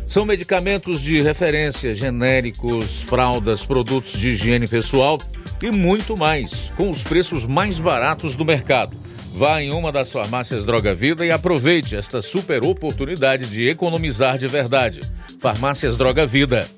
São 0.08 0.26
medicamentos 0.26 1.02
de 1.02 1.22
referência, 1.22 1.94
genéricos, 1.94 3.02
fraldas, 3.02 3.66
produtos 3.66 4.14
de 4.14 4.30
higiene 4.30 4.68
pessoal 4.68 5.20
e 5.62 5.70
muito 5.70 6.18
mais, 6.18 6.72
com 6.78 6.90
os 6.90 7.04
preços 7.04 7.46
mais 7.46 7.80
baratos 7.80 8.36
do 8.36 8.46
mercado. 8.46 9.09
Vá 9.40 9.64
em 9.64 9.72
uma 9.72 9.90
das 9.90 10.12
farmácias 10.12 10.66
Droga 10.66 10.94
Vida 10.94 11.26
e 11.26 11.32
aproveite 11.32 11.96
esta 11.96 12.22
super 12.22 12.62
oportunidade 12.62 13.46
de 13.46 13.70
economizar 13.70 14.38
de 14.38 14.50
verdade. 14.50 15.00
Farmácias 15.40 15.96
Droga 15.96 16.26
Vida. 16.26 16.70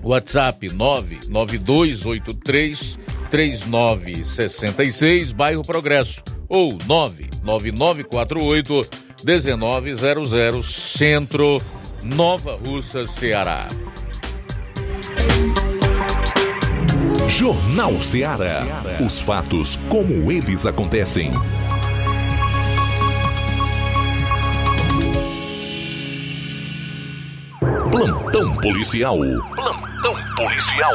WhatsApp 0.00 0.72
99283 0.72 3.00
3966, 3.28 5.32
bairro 5.32 5.64
Progresso, 5.64 6.22
ou 6.48 6.78
99948 6.86 8.88
1900, 9.24 10.72
Centro, 10.72 11.60
Nova 12.00 12.54
Russa, 12.54 13.08
Ceará. 13.08 13.68
Jornal 17.28 18.00
Ceará. 18.00 18.84
Os 19.04 19.18
fatos 19.18 19.76
como 19.88 20.30
eles 20.30 20.64
acontecem. 20.64 21.32
Plantão 27.94 28.52
policial. 28.56 29.18
Plantão 29.54 30.16
policial. 30.34 30.92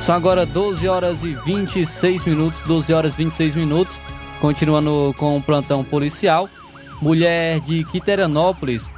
São 0.00 0.14
agora 0.14 0.46
12 0.46 0.88
horas 0.88 1.22
e 1.22 1.34
26 1.34 2.24
minutos, 2.24 2.62
12 2.62 2.94
horas 2.94 3.12
e 3.12 3.16
26 3.18 3.56
minutos. 3.56 4.00
Continuando 4.40 5.14
com 5.18 5.36
o 5.36 5.42
plantão 5.42 5.84
policial. 5.84 6.48
Mulher 7.02 7.60
de 7.60 7.84
Quiterianópolis 7.84 8.90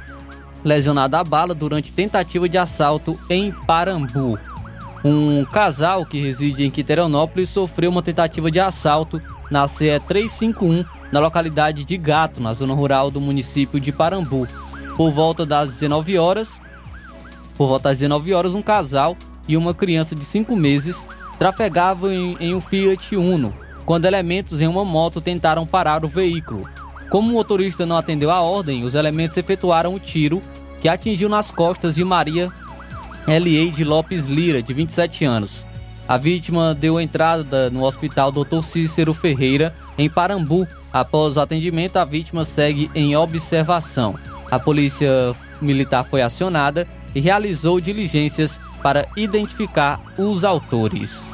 lesionada 0.63 1.19
a 1.19 1.23
bala 1.25 1.53
durante 1.53 1.91
tentativa 1.91 2.47
de 2.47 2.57
assalto 2.57 3.19
em 3.29 3.51
Parambu. 3.51 4.39
Um 5.05 5.45
casal 5.45 6.03
que 6.03 6.19
reside 6.19 6.65
em 6.65 6.71
Quiterianópolis 6.71 7.49
sofreu 7.49 7.91
uma 7.91 8.01
tentativa 8.01 8.49
de 8.49 8.59
assalto 8.59 9.21
na 9.51 9.67
CE 9.67 9.99
351, 9.99 10.83
na 11.11 11.19
localidade 11.19 11.85
de 11.85 11.95
Gato, 11.95 12.41
na 12.41 12.51
zona 12.55 12.73
rural 12.73 13.11
do 13.11 13.21
município 13.21 13.79
de 13.79 13.91
Parambu. 13.91 14.47
Por 14.97 15.11
volta 15.11 15.45
das 15.45 15.73
19 15.73 16.17
horas, 16.17 16.59
por 17.55 17.67
volta 17.67 17.89
das 17.89 17.99
19 17.99 18.33
horas, 18.33 18.55
um 18.55 18.63
casal 18.63 19.15
e 19.47 19.55
uma 19.55 19.75
criança 19.75 20.15
de 20.15 20.25
5 20.25 20.55
meses 20.55 21.05
trafegavam 21.37 22.11
em, 22.11 22.37
em 22.39 22.55
um 22.55 22.59
Fiat 22.59 23.15
Uno, 23.15 23.53
quando 23.85 24.05
elementos 24.05 24.59
em 24.59 24.67
uma 24.67 24.83
moto 24.83 25.21
tentaram 25.21 25.67
parar 25.67 26.03
o 26.03 26.07
veículo. 26.07 26.67
Como 27.11 27.29
o 27.29 27.33
motorista 27.33 27.85
não 27.85 27.95
atendeu 27.95 28.31
a 28.31 28.41
ordem, 28.41 28.83
os 28.83 28.95
elementos 28.95 29.37
efetuaram 29.37 29.93
o 29.93 29.97
um 29.97 29.99
tiro 29.99 30.41
que 30.81 30.89
atingiu 30.89 31.29
nas 31.29 31.51
costas 31.51 31.93
de 31.93 32.03
Maria 32.03 32.51
L.A. 33.27 33.85
Lopes 33.85 34.25
Lira, 34.27 34.61
de 34.61 34.73
27 34.73 35.25
anos. 35.25 35.65
A 36.07 36.17
vítima 36.17 36.75
deu 36.75 37.01
entrada 37.01 37.69
no 37.71 37.83
hospital 37.83 38.31
Dr. 38.31 38.61
Cícero 38.61 39.13
Ferreira, 39.13 39.75
em 39.97 40.07
Parambu. 40.07 40.67
Após 40.93 41.35
o 41.35 41.41
atendimento, 41.41 41.97
a 41.97 42.05
vítima 42.05 42.45
segue 42.45 42.89
em 42.93 43.15
observação. 43.15 44.15
A 44.51 44.59
polícia 44.59 45.35
militar 45.59 46.03
foi 46.03 46.21
acionada 46.21 46.87
e 47.15 47.19
realizou 47.19 47.81
diligências 47.81 48.59
para 48.83 49.07
identificar 49.17 49.99
os 50.17 50.43
autores. 50.43 51.31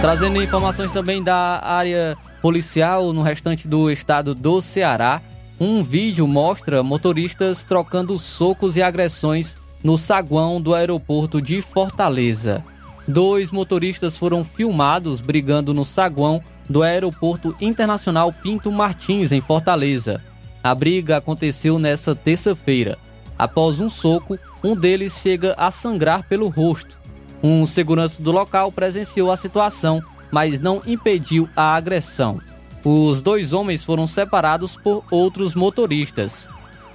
Trazendo 0.00 0.42
informações 0.42 0.90
também 0.90 1.22
da 1.22 1.60
área 1.62 2.16
policial 2.40 3.12
no 3.12 3.22
restante 3.22 3.66
do 3.66 3.90
estado 3.90 4.34
do 4.34 4.60
Ceará, 4.60 5.22
um 5.60 5.82
vídeo 5.82 6.26
mostra 6.26 6.82
motoristas 6.82 7.64
trocando 7.64 8.18
socos 8.18 8.76
e 8.76 8.82
agressões 8.82 9.56
no 9.82 9.98
saguão 9.98 10.60
do 10.60 10.74
aeroporto 10.74 11.40
de 11.42 11.60
Fortaleza. 11.60 12.64
Dois 13.06 13.50
motoristas 13.50 14.18
foram 14.18 14.44
filmados 14.44 15.20
brigando 15.20 15.72
no 15.72 15.84
saguão 15.84 16.42
do 16.68 16.82
Aeroporto 16.82 17.56
Internacional 17.60 18.32
Pinto 18.32 18.70
Martins, 18.70 19.32
em 19.32 19.40
Fortaleza. 19.40 20.20
A 20.62 20.74
briga 20.74 21.16
aconteceu 21.16 21.78
nessa 21.78 22.14
terça-feira. 22.14 22.98
Após 23.38 23.80
um 23.80 23.88
soco, 23.88 24.38
um 24.62 24.76
deles 24.76 25.18
chega 25.22 25.54
a 25.56 25.70
sangrar 25.70 26.28
pelo 26.28 26.48
rosto. 26.48 26.98
Um 27.42 27.64
segurança 27.64 28.22
do 28.22 28.32
local 28.32 28.70
presenciou 28.70 29.30
a 29.30 29.36
situação, 29.36 30.02
mas 30.30 30.60
não 30.60 30.80
impediu 30.86 31.48
a 31.56 31.74
agressão. 31.74 32.40
Os 32.84 33.20
dois 33.20 33.52
homens 33.52 33.84
foram 33.84 34.06
separados 34.06 34.76
por 34.76 35.04
outros 35.10 35.54
motoristas. 35.54 36.48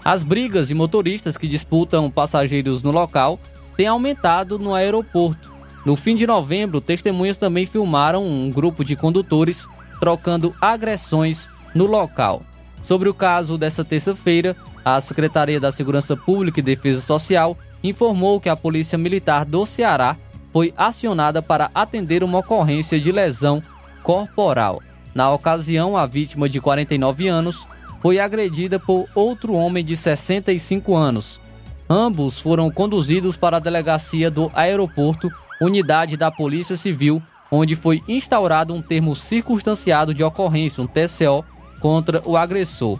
As 0.03 0.23
brigas 0.23 0.67
de 0.67 0.73
motoristas 0.73 1.37
que 1.37 1.47
disputam 1.47 2.09
passageiros 2.09 2.81
no 2.83 2.91
local 2.91 3.39
têm 3.75 3.87
aumentado 3.87 4.57
no 4.57 4.73
aeroporto. 4.73 5.53
No 5.85 5.95
fim 5.95 6.15
de 6.15 6.25
novembro, 6.25 6.79
testemunhas 6.79 7.37
também 7.37 7.65
filmaram 7.65 8.25
um 8.25 8.49
grupo 8.49 8.83
de 8.83 8.95
condutores 8.95 9.67
trocando 9.99 10.53
agressões 10.61 11.49
no 11.75 11.85
local. 11.85 12.41
Sobre 12.83 13.07
o 13.07 13.13
caso 13.13 13.57
dessa 13.57 13.83
terça-feira, 13.83 14.55
a 14.83 14.99
Secretaria 14.99 15.59
da 15.59 15.71
Segurança 15.71 16.15
Pública 16.15 16.59
e 16.59 16.63
Defesa 16.63 17.01
Social 17.01 17.57
informou 17.83 18.39
que 18.39 18.49
a 18.49 18.55
Polícia 18.55 18.97
Militar 18.97 19.45
do 19.45 19.65
Ceará 19.65 20.17
foi 20.53 20.71
acionada 20.77 21.41
para 21.41 21.71
atender 21.73 22.23
uma 22.23 22.39
ocorrência 22.39 22.99
de 22.99 23.11
lesão 23.11 23.61
corporal. 24.03 24.81
Na 25.15 25.31
ocasião, 25.31 25.97
a 25.97 26.05
vítima 26.05 26.47
de 26.47 26.61
49 26.61 27.27
anos 27.27 27.67
foi 28.01 28.19
agredida 28.19 28.79
por 28.79 29.07
outro 29.15 29.53
homem 29.53 29.83
de 29.83 29.97
65 29.97 30.95
anos. 30.95 31.41
Ambos 31.89 32.39
foram 32.39 32.69
conduzidos 32.71 33.35
para 33.35 33.57
a 33.57 33.59
delegacia 33.59 34.29
do 34.29 34.51
aeroporto, 34.53 35.31
unidade 35.59 36.15
da 36.15 36.31
Polícia 36.31 36.75
Civil, 36.75 37.21
onde 37.51 37.75
foi 37.75 38.01
instaurado 38.07 38.73
um 38.73 38.81
termo 38.81 39.15
circunstanciado 39.15 40.13
de 40.13 40.23
ocorrência, 40.23 40.83
um 40.83 40.87
TCO, 40.87 41.45
contra 41.79 42.21
o 42.25 42.37
agressor. 42.37 42.99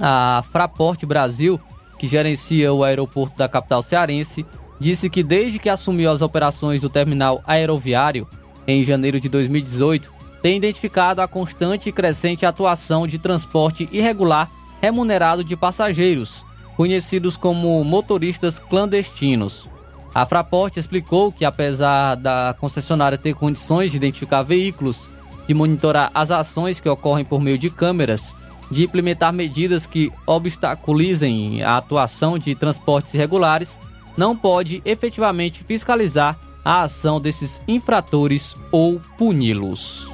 A 0.00 0.42
Fraport 0.50 1.04
Brasil, 1.04 1.60
que 1.98 2.06
gerencia 2.06 2.72
o 2.72 2.84
aeroporto 2.84 3.36
da 3.36 3.48
capital 3.48 3.82
cearense, 3.82 4.46
disse 4.78 5.10
que 5.10 5.22
desde 5.22 5.58
que 5.58 5.68
assumiu 5.68 6.10
as 6.10 6.22
operações 6.22 6.82
do 6.82 6.88
terminal 6.88 7.42
aeroviário, 7.46 8.26
em 8.66 8.84
janeiro 8.84 9.18
de 9.18 9.28
2018, 9.28 10.12
tem 10.42 10.56
identificado 10.56 11.20
a 11.20 11.28
constante 11.28 11.88
e 11.88 11.92
crescente 11.92 12.46
atuação 12.46 13.06
de 13.06 13.18
transporte 13.18 13.88
irregular 13.90 14.50
remunerado 14.80 15.42
de 15.42 15.56
passageiros, 15.56 16.44
conhecidos 16.76 17.36
como 17.36 17.82
motoristas 17.82 18.58
clandestinos. 18.58 19.68
A 20.14 20.24
Fraport 20.24 20.76
explicou 20.76 21.32
que, 21.32 21.44
apesar 21.44 22.14
da 22.14 22.54
concessionária 22.58 23.18
ter 23.18 23.34
condições 23.34 23.90
de 23.90 23.96
identificar 23.96 24.42
veículos, 24.42 25.08
de 25.46 25.54
monitorar 25.54 26.10
as 26.14 26.30
ações 26.30 26.80
que 26.80 26.88
ocorrem 26.88 27.24
por 27.24 27.40
meio 27.40 27.58
de 27.58 27.70
câmeras, 27.70 28.34
de 28.70 28.84
implementar 28.84 29.32
medidas 29.32 29.86
que 29.86 30.12
obstaculizem 30.26 31.62
a 31.62 31.78
atuação 31.78 32.38
de 32.38 32.54
transportes 32.54 33.14
irregulares, 33.14 33.78
não 34.18 34.36
pode 34.36 34.82
efetivamente 34.84 35.62
fiscalizar 35.62 36.36
a 36.64 36.82
ação 36.82 37.20
desses 37.20 37.62
infratores 37.68 38.56
ou 38.72 39.00
puni-los. 39.16 40.08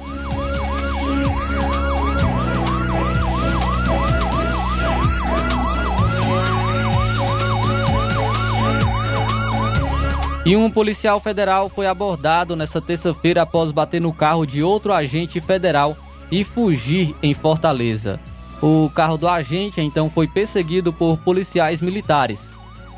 E 10.45 10.55
um 10.55 10.69
policial 10.69 11.19
federal 11.19 11.67
foi 11.67 11.87
abordado 11.87 12.55
nesta 12.55 12.79
terça-feira 12.79 13.41
após 13.41 13.71
bater 13.71 13.99
no 13.99 14.13
carro 14.13 14.45
de 14.45 14.61
outro 14.61 14.93
agente 14.93 15.41
federal 15.41 15.97
e 16.31 16.43
fugir 16.43 17.15
em 17.23 17.33
Fortaleza. 17.33 18.19
O 18.61 18.87
carro 18.91 19.17
do 19.17 19.27
agente 19.27 19.81
então 19.81 20.11
foi 20.11 20.27
perseguido 20.27 20.93
por 20.93 21.17
policiais 21.17 21.81
militares. 21.81 22.53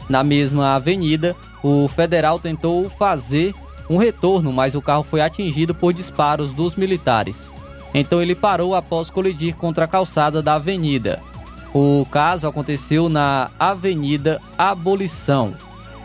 Na 0.10 0.24
mesma 0.24 0.76
avenida, 0.76 1.36
o 1.64 1.88
federal 1.88 2.40
tentou 2.40 2.90
fazer 2.90 3.54
um 3.90 3.98
retorno, 3.98 4.52
mas 4.52 4.76
o 4.76 4.82
carro 4.82 5.04
foi 5.04 5.22
atingido 5.22 5.74
por 5.74 5.94
disparos 5.94 6.54
dos 6.54 6.76
militares. 6.76 7.52
Então 7.94 8.22
ele 8.22 8.36
parou 8.36 8.76
após 8.76 9.10
colidir 9.10 9.56
contra 9.56 9.86
a 9.86 9.88
calçada 9.88 10.42
da 10.42 10.56
avenida. 10.56 11.20
O 11.74 12.06
caso 12.10 12.48
aconteceu 12.48 13.10
na 13.10 13.50
Avenida 13.60 14.42
Abolição. 14.58 15.54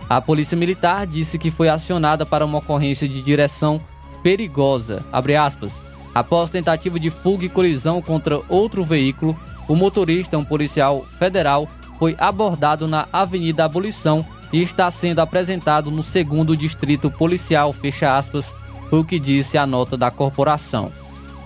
A 0.09 0.21
Polícia 0.21 0.57
Militar 0.57 1.07
disse 1.07 1.39
que 1.39 1.51
foi 1.51 1.69
acionada 1.69 2.27
para 2.27 2.45
uma 2.45 2.59
ocorrência 2.59 3.09
de 3.09 3.23
direção 3.23 3.81
perigosa. 4.23 5.05
Aspas. 5.13 5.83
Após 6.15 6.51
tentativa 6.51 7.01
de 7.01 7.11
fuga 7.11 7.47
e 7.47 7.49
colisão 7.49 8.03
contra 8.03 8.43
outro 8.49 8.85
veículo, 8.85 9.39
o 9.67 9.75
motorista, 9.75 10.37
um 10.37 10.45
policial 10.45 11.07
federal, 11.19 11.67
foi 12.03 12.17
abordado 12.19 12.89
na 12.89 13.07
Avenida 13.13 13.65
Abolição 13.65 14.27
e 14.53 14.61
está 14.61 14.91
sendo 14.91 15.21
apresentado 15.21 15.89
no 15.89 16.03
segundo 16.03 16.57
distrito 16.57 17.09
policial, 17.09 17.73
fecha 17.73 18.17
aspas, 18.17 18.53
foi 18.91 18.99
o 18.99 19.05
que 19.05 19.21
disse 19.21 19.57
a 19.57 19.65
nota 19.65 19.97
da 19.97 20.11
corporação. 20.11 20.91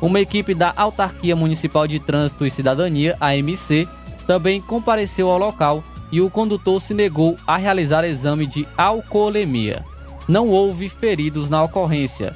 Uma 0.01 0.19
equipe 0.19 0.55
da 0.55 0.73
Autarquia 0.75 1.37
Municipal 1.37 1.87
de 1.87 2.01
Trânsito 2.01 2.47
e 2.47 2.51
Cidadania, 2.51 3.19
AMC, 3.21 3.87
também 4.27 4.59
compareceu 4.59 5.31
ao 5.31 5.37
local 5.37 5.85
e 6.11 6.23
o 6.23 6.31
condutor 6.31 6.81
se 6.81 6.95
negou 6.95 7.37
a 7.47 7.59
realizar 7.59 8.07
exame 8.07 8.47
de 8.47 8.67
alcoolemia. 8.79 9.85
Não 10.27 10.49
houve 10.49 10.89
feridos 10.89 11.51
na 11.51 11.63
ocorrência. 11.63 12.33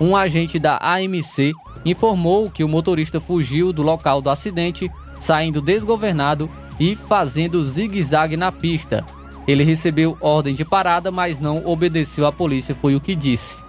Um 0.00 0.14
agente 0.14 0.60
da 0.60 0.78
AMC 0.80 1.52
informou 1.84 2.48
que 2.48 2.62
o 2.62 2.68
motorista 2.68 3.18
fugiu 3.18 3.72
do 3.72 3.82
local 3.82 4.22
do 4.22 4.30
acidente, 4.30 4.88
saindo 5.18 5.60
desgovernado 5.60 6.48
e 6.78 6.94
fazendo 6.94 7.62
zigue-zague 7.62 8.36
na 8.36 8.50
pista. 8.50 9.04
Ele 9.46 9.64
recebeu 9.64 10.16
ordem 10.20 10.54
de 10.54 10.64
parada, 10.64 11.10
mas 11.10 11.38
não 11.38 11.64
obedeceu 11.66 12.26
à 12.26 12.32
polícia, 12.32 12.74
foi 12.74 12.96
o 12.96 13.00
que 13.00 13.14
disse. 13.14 13.62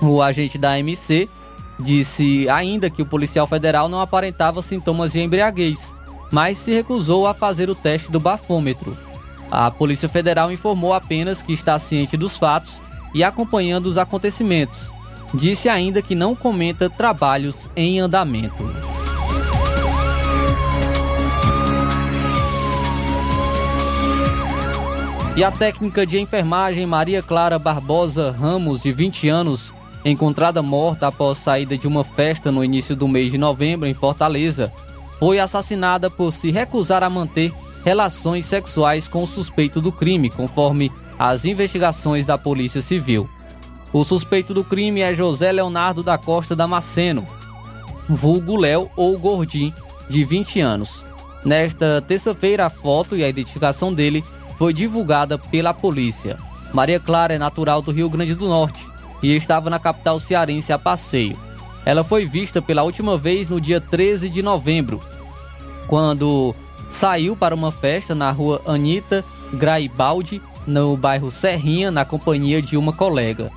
O 0.00 0.22
agente 0.22 0.58
da 0.58 0.72
AMC 0.72 1.28
disse 1.78 2.48
ainda 2.48 2.88
que 2.88 3.02
o 3.02 3.06
policial 3.06 3.46
federal 3.46 3.88
não 3.88 4.00
aparentava 4.00 4.62
sintomas 4.62 5.12
de 5.12 5.20
embriaguez, 5.20 5.94
mas 6.30 6.58
se 6.58 6.72
recusou 6.72 7.26
a 7.26 7.34
fazer 7.34 7.68
o 7.68 7.74
teste 7.74 8.10
do 8.10 8.20
bafômetro. 8.20 8.96
A 9.50 9.70
Polícia 9.70 10.08
Federal 10.08 10.50
informou 10.50 10.92
apenas 10.92 11.42
que 11.42 11.52
está 11.52 11.78
ciente 11.78 12.16
dos 12.16 12.36
fatos 12.36 12.82
e 13.14 13.22
acompanhando 13.22 13.86
os 13.86 13.96
acontecimentos. 13.96 14.92
Disse 15.34 15.68
ainda 15.68 16.02
que 16.02 16.14
não 16.14 16.34
comenta 16.34 16.90
trabalhos 16.90 17.70
em 17.76 18.00
andamento. 18.00 18.64
E 25.36 25.44
a 25.44 25.50
técnica 25.50 26.06
de 26.06 26.18
enfermagem 26.18 26.86
Maria 26.86 27.22
Clara 27.22 27.58
Barbosa 27.58 28.30
Ramos, 28.30 28.82
de 28.82 28.90
20 28.90 29.28
anos, 29.28 29.74
encontrada 30.02 30.62
morta 30.62 31.08
após 31.08 31.36
saída 31.36 31.76
de 31.76 31.86
uma 31.86 32.02
festa 32.02 32.50
no 32.50 32.64
início 32.64 32.96
do 32.96 33.06
mês 33.06 33.30
de 33.30 33.36
novembro 33.36 33.86
em 33.86 33.92
Fortaleza, 33.92 34.72
foi 35.18 35.38
assassinada 35.38 36.08
por 36.08 36.32
se 36.32 36.50
recusar 36.50 37.02
a 37.02 37.10
manter 37.10 37.52
relações 37.84 38.46
sexuais 38.46 39.06
com 39.06 39.24
o 39.24 39.26
suspeito 39.26 39.78
do 39.78 39.92
crime, 39.92 40.30
conforme 40.30 40.90
as 41.18 41.44
investigações 41.44 42.24
da 42.24 42.38
Polícia 42.38 42.80
Civil. 42.80 43.28
O 43.92 44.04
suspeito 44.04 44.54
do 44.54 44.64
crime 44.64 45.02
é 45.02 45.14
José 45.14 45.52
Leonardo 45.52 46.02
da 46.02 46.16
Costa 46.16 46.56
Damasceno, 46.56 47.26
vulgo 48.08 48.56
Léo 48.56 48.90
ou 48.96 49.18
Gordim, 49.18 49.70
de 50.08 50.24
20 50.24 50.60
anos. 50.60 51.04
Nesta 51.44 52.00
terça-feira, 52.00 52.64
a 52.64 52.70
foto 52.70 53.14
e 53.14 53.22
a 53.22 53.28
identificação 53.28 53.92
dele 53.92 54.24
foi 54.56 54.72
divulgada 54.72 55.38
pela 55.38 55.72
polícia. 55.72 56.36
Maria 56.72 56.98
Clara 57.00 57.34
é 57.34 57.38
natural 57.38 57.80
do 57.80 57.92
Rio 57.92 58.10
Grande 58.10 58.34
do 58.34 58.48
Norte 58.48 58.86
e 59.22 59.34
estava 59.34 59.70
na 59.70 59.78
capital 59.78 60.18
cearense 60.18 60.72
a 60.72 60.78
passeio. 60.78 61.36
Ela 61.84 62.02
foi 62.02 62.26
vista 62.26 62.60
pela 62.60 62.82
última 62.82 63.16
vez 63.16 63.48
no 63.48 63.60
dia 63.60 63.80
13 63.80 64.28
de 64.28 64.42
novembro, 64.42 65.00
quando 65.86 66.54
saiu 66.88 67.36
para 67.36 67.54
uma 67.54 67.70
festa 67.70 68.14
na 68.14 68.30
rua 68.30 68.60
Anita 68.66 69.24
Graibaldi, 69.52 70.42
no 70.66 70.96
bairro 70.96 71.30
Serrinha, 71.30 71.90
na 71.90 72.04
companhia 72.04 72.60
de 72.60 72.76
uma 72.76 72.92
colega. 72.92 73.50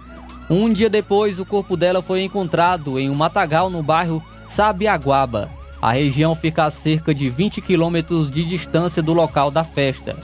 Um 0.50 0.72
dia 0.72 0.90
depois, 0.90 1.40
o 1.40 1.46
corpo 1.46 1.76
dela 1.76 2.02
foi 2.02 2.24
encontrado 2.24 3.00
em 3.00 3.10
um 3.10 3.16
matagal 3.16 3.70
no 3.70 3.84
bairro 3.84 4.24
Sabiaguaba. 4.48 5.50
A 5.82 5.92
região 5.92 6.36
fica 6.36 6.66
a 6.66 6.72
cerca 6.72 7.14
de 7.14 7.30
20 7.30 7.62
quilômetros 7.62 8.30
de 8.30 8.44
distância 8.44 9.02
do 9.02 9.14
local 9.14 9.50
da 9.50 9.64
festa. 9.64 10.16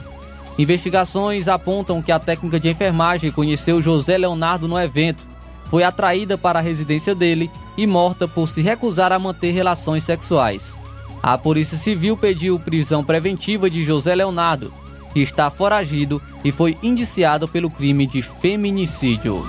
Investigações 0.58 1.48
apontam 1.48 2.00
que 2.00 2.10
a 2.10 2.18
técnica 2.18 2.58
de 2.58 2.68
enfermagem 2.68 3.30
conheceu 3.30 3.82
José 3.82 4.16
Leonardo 4.16 4.66
no 4.66 4.78
evento, 4.78 5.26
foi 5.70 5.82
atraída 5.82 6.38
para 6.38 6.58
a 6.58 6.62
residência 6.62 7.14
dele 7.14 7.50
e 7.76 7.86
morta 7.86 8.26
por 8.26 8.48
se 8.48 8.62
recusar 8.62 9.12
a 9.12 9.18
manter 9.18 9.50
relações 9.50 10.04
sexuais. 10.04 10.78
A 11.22 11.36
Polícia 11.36 11.76
Civil 11.76 12.16
pediu 12.16 12.58
prisão 12.58 13.04
preventiva 13.04 13.68
de 13.68 13.84
José 13.84 14.14
Leonardo, 14.14 14.72
que 15.12 15.20
está 15.20 15.50
foragido 15.50 16.22
e 16.44 16.52
foi 16.52 16.78
indiciado 16.82 17.48
pelo 17.48 17.68
crime 17.68 18.06
de 18.06 18.22
feminicídio. 18.22 19.44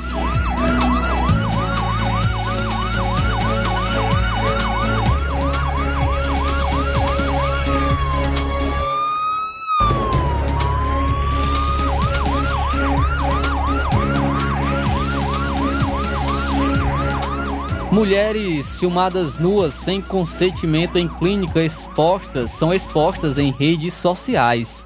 Mulheres 17.97 18.77
filmadas 18.77 19.39
nuas 19.39 19.73
sem 19.73 19.99
consentimento 20.03 20.99
em 20.99 21.07
clínica 21.07 21.63
expostas 21.63 22.51
são 22.51 22.71
expostas 22.71 23.39
em 23.39 23.49
redes 23.49 23.95
sociais. 23.95 24.85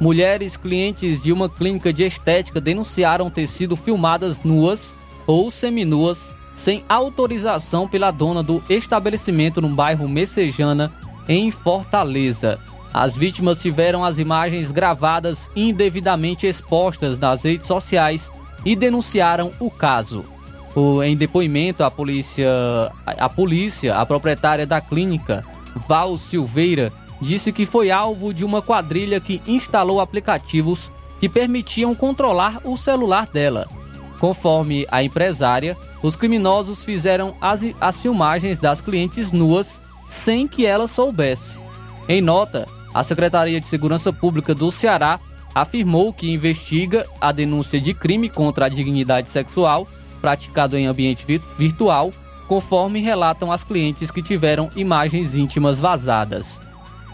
Mulheres 0.00 0.56
clientes 0.56 1.22
de 1.22 1.34
uma 1.34 1.50
clínica 1.50 1.92
de 1.92 2.02
estética 2.02 2.58
denunciaram 2.58 3.28
ter 3.28 3.46
sido 3.46 3.76
filmadas 3.76 4.42
nuas 4.42 4.94
ou 5.26 5.50
seminuas 5.50 6.34
sem 6.56 6.82
autorização 6.88 7.86
pela 7.86 8.10
dona 8.10 8.42
do 8.42 8.62
estabelecimento 8.70 9.60
no 9.60 9.68
bairro 9.68 10.08
Messejana, 10.08 10.90
em 11.28 11.50
Fortaleza. 11.50 12.58
As 12.90 13.18
vítimas 13.18 13.60
tiveram 13.60 14.02
as 14.02 14.18
imagens 14.18 14.72
gravadas 14.72 15.50
indevidamente 15.54 16.46
expostas 16.46 17.18
nas 17.18 17.42
redes 17.42 17.66
sociais 17.66 18.32
e 18.64 18.74
denunciaram 18.74 19.50
o 19.60 19.70
caso. 19.70 20.39
Em 21.04 21.16
depoimento, 21.16 21.82
a 21.82 21.90
polícia, 21.90 22.48
a, 23.04 23.24
a 23.24 23.28
polícia, 23.28 23.96
a 23.96 24.06
proprietária 24.06 24.66
da 24.66 24.80
clínica, 24.80 25.44
Val 25.88 26.16
Silveira, 26.16 26.92
disse 27.20 27.52
que 27.52 27.66
foi 27.66 27.90
alvo 27.90 28.32
de 28.32 28.44
uma 28.44 28.62
quadrilha 28.62 29.20
que 29.20 29.42
instalou 29.46 30.00
aplicativos 30.00 30.90
que 31.18 31.28
permitiam 31.28 31.94
controlar 31.94 32.60
o 32.64 32.76
celular 32.76 33.26
dela. 33.26 33.68
Conforme 34.18 34.86
a 34.90 35.02
empresária, 35.02 35.76
os 36.02 36.16
criminosos 36.16 36.84
fizeram 36.84 37.34
as, 37.40 37.60
as 37.80 38.00
filmagens 38.00 38.58
das 38.58 38.80
clientes 38.80 39.32
nuas 39.32 39.80
sem 40.08 40.46
que 40.46 40.64
ela 40.64 40.86
soubesse. 40.86 41.60
Em 42.08 42.20
nota, 42.20 42.66
a 42.92 43.02
Secretaria 43.02 43.60
de 43.60 43.66
Segurança 43.66 44.12
Pública 44.12 44.54
do 44.54 44.70
Ceará 44.70 45.20
afirmou 45.54 46.12
que 46.12 46.32
investiga 46.32 47.06
a 47.20 47.32
denúncia 47.32 47.80
de 47.80 47.92
crime 47.92 48.28
contra 48.28 48.66
a 48.66 48.68
dignidade 48.68 49.28
sexual 49.28 49.86
praticado 50.20 50.76
em 50.76 50.86
ambiente 50.86 51.24
virtual, 51.56 52.10
conforme 52.46 53.00
relatam 53.00 53.50
as 53.50 53.64
clientes 53.64 54.10
que 54.10 54.22
tiveram 54.22 54.70
imagens 54.74 55.34
íntimas 55.34 55.80
vazadas. 55.80 56.60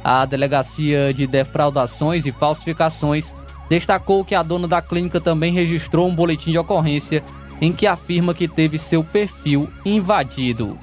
A 0.03 0.25
Delegacia 0.25 1.13
de 1.13 1.27
Defraudações 1.27 2.27
e 2.27 2.33
Falsificações 2.33 3.35
destacou 3.69 4.25
que 4.25 4.35
a 4.35 4.43
dona 4.43 4.69
da 4.69 4.81
clínica 4.81 5.21
também 5.21 5.53
registrou 5.53 6.09
um 6.09 6.15
boletim 6.15 6.53
de 6.53 6.59
ocorrência 6.59 7.23
em 7.61 7.73
que 7.73 7.87
afirma 7.87 8.35
que 8.35 8.47
teve 8.47 8.79
seu 8.79 9.03
perfil 9.03 9.69
invadido. 9.85 10.79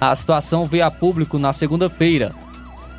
A 0.00 0.14
situação 0.14 0.64
veio 0.64 0.86
a 0.86 0.90
público 0.90 1.38
na 1.38 1.52
segunda-feira, 1.52 2.34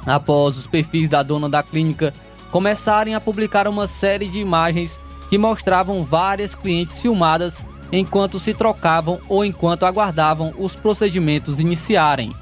após 0.05 0.57
os 0.57 0.67
perfis 0.67 1.09
da 1.09 1.23
dona 1.23 1.49
da 1.49 1.63
clínica 1.63 2.13
começarem 2.51 3.15
a 3.15 3.21
publicar 3.21 3.67
uma 3.67 3.87
série 3.87 4.27
de 4.27 4.39
imagens 4.39 5.01
que 5.29 5.37
mostravam 5.37 6.03
várias 6.03 6.53
clientes 6.53 7.01
filmadas 7.01 7.65
enquanto 7.97 8.39
se 8.39 8.53
trocavam 8.53 9.19
ou 9.29 9.45
enquanto 9.45 9.85
aguardavam 9.85 10.51
os 10.57 10.75
procedimentos 10.75 11.59
iniciarem. 11.59 12.33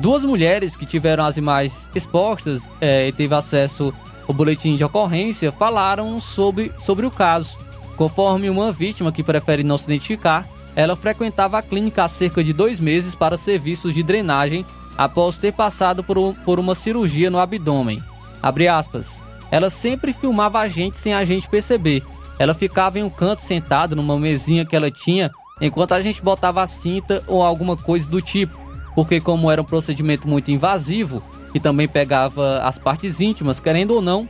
Duas 0.00 0.24
mulheres 0.24 0.76
que 0.76 0.86
tiveram 0.86 1.24
as 1.24 1.36
imagens 1.36 1.88
expostas 1.94 2.68
é, 2.80 3.06
e 3.06 3.12
teve 3.12 3.34
acesso 3.34 3.92
ao 4.26 4.34
boletim 4.34 4.74
de 4.76 4.82
ocorrência 4.82 5.52
falaram 5.52 6.18
sobre, 6.18 6.72
sobre 6.78 7.04
o 7.04 7.10
caso. 7.10 7.58
Conforme 7.96 8.48
uma 8.48 8.72
vítima 8.72 9.12
que 9.12 9.22
prefere 9.22 9.62
não 9.62 9.76
se 9.76 9.84
identificar, 9.84 10.48
ela 10.74 10.96
frequentava 10.96 11.58
a 11.58 11.62
clínica 11.62 12.04
há 12.04 12.08
cerca 12.08 12.42
de 12.42 12.54
dois 12.54 12.80
meses 12.80 13.14
para 13.14 13.36
serviços 13.36 13.92
de 13.92 14.02
drenagem 14.02 14.64
após 14.96 15.38
ter 15.38 15.52
passado 15.52 16.02
por, 16.02 16.34
por 16.44 16.58
uma 16.58 16.74
cirurgia 16.74 17.30
no 17.30 17.38
abdômen. 17.38 18.02
Abre 18.42 18.68
aspas. 18.68 19.20
Ela 19.50 19.68
sempre 19.68 20.14
filmava 20.14 20.60
a 20.60 20.68
gente 20.68 20.98
sem 20.98 21.12
a 21.12 21.26
gente 21.26 21.48
perceber 21.48 22.02
ela 22.42 22.54
ficava 22.54 22.98
em 22.98 23.04
um 23.04 23.08
canto 23.08 23.40
sentada 23.40 23.94
numa 23.94 24.18
mesinha 24.18 24.64
que 24.64 24.74
ela 24.74 24.90
tinha 24.90 25.30
enquanto 25.60 25.92
a 25.92 26.00
gente 26.00 26.20
botava 26.20 26.60
a 26.60 26.66
cinta 26.66 27.22
ou 27.28 27.40
alguma 27.40 27.76
coisa 27.76 28.10
do 28.10 28.20
tipo, 28.20 28.60
porque 28.96 29.20
como 29.20 29.48
era 29.48 29.62
um 29.62 29.64
procedimento 29.64 30.26
muito 30.26 30.50
invasivo 30.50 31.22
e 31.54 31.60
também 31.60 31.86
pegava 31.86 32.58
as 32.64 32.78
partes 32.78 33.20
íntimas, 33.20 33.60
querendo 33.60 33.92
ou 33.92 34.02
não, 34.02 34.28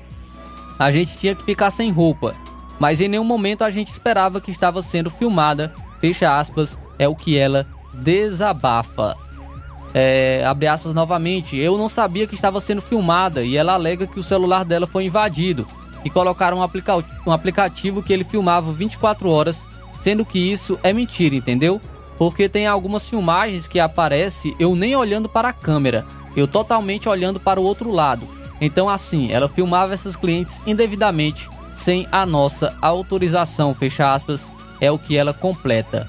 a 0.79 0.93
gente 0.93 1.17
tinha 1.17 1.35
que 1.35 1.43
ficar 1.43 1.71
sem 1.71 1.91
roupa. 1.91 2.35
Mas 2.79 3.01
em 3.01 3.09
nenhum 3.09 3.25
momento 3.25 3.63
a 3.63 3.71
gente 3.71 3.91
esperava 3.91 4.43
que 4.43 4.51
estava 4.51 4.83
sendo 4.83 5.09
filmada, 5.09 5.73
fecha 5.99 6.39
aspas, 6.39 6.79
é 6.99 7.09
o 7.09 7.17
que 7.17 7.39
ela 7.39 7.67
desabafa. 7.95 9.17
É, 9.95 10.45
abre 10.47 10.67
aspas 10.67 10.95
novamente, 10.95 11.57
eu 11.57 11.79
não 11.79 11.89
sabia 11.89 12.27
que 12.27 12.35
estava 12.35 12.61
sendo 12.61 12.83
filmada 12.83 13.43
e 13.43 13.57
ela 13.57 13.73
alega 13.73 14.07
que 14.07 14.21
o 14.21 14.23
celular 14.23 14.67
dela 14.67 14.87
foi 14.87 15.07
invadido 15.07 15.67
e 16.05 16.11
colocaram 16.11 16.59
um, 16.59 16.63
aplica 16.63 16.97
um 17.27 17.33
aplicativo 17.33 18.03
que 18.03 18.13
ele 18.13 18.25
filmava 18.25 18.73
24 18.73 19.29
horas, 19.29 19.67
sendo 19.99 20.25
que 20.25 20.39
isso 20.39 20.79
é 20.83 20.93
mentira, 20.93 21.35
entendeu? 21.35 21.81
Porque 22.19 22.49
tem 22.49 22.67
algumas 22.67 23.09
filmagens 23.09 23.67
que 23.67 23.81
aparece 23.81 24.55
eu 24.59 24.75
nem 24.75 24.95
olhando 24.95 25.29
para 25.29 25.49
a 25.49 25.53
câmera, 25.53 26.05
eu 26.37 26.47
totalmente 26.47 27.09
olhando 27.09 27.41
para 27.41 27.61
o 27.61 27.65
outro 27.65 27.91
lado. 27.91 28.29
Então 28.61 28.89
assim, 28.89 29.31
ela 29.33 29.49
filmava 29.49 29.95
essas 29.95 30.17
clientes 30.17 30.61
indevidamente, 30.67 31.49
sem 31.75 32.07
a 32.13 32.25
nossa 32.25 32.77
autorização, 32.81 33.75
fecha 33.75 34.15
aspas, 34.15 34.51
é 34.81 34.91
o 34.91 34.99
que 34.99 35.17
ela 35.17 35.33
completa. 35.33 36.07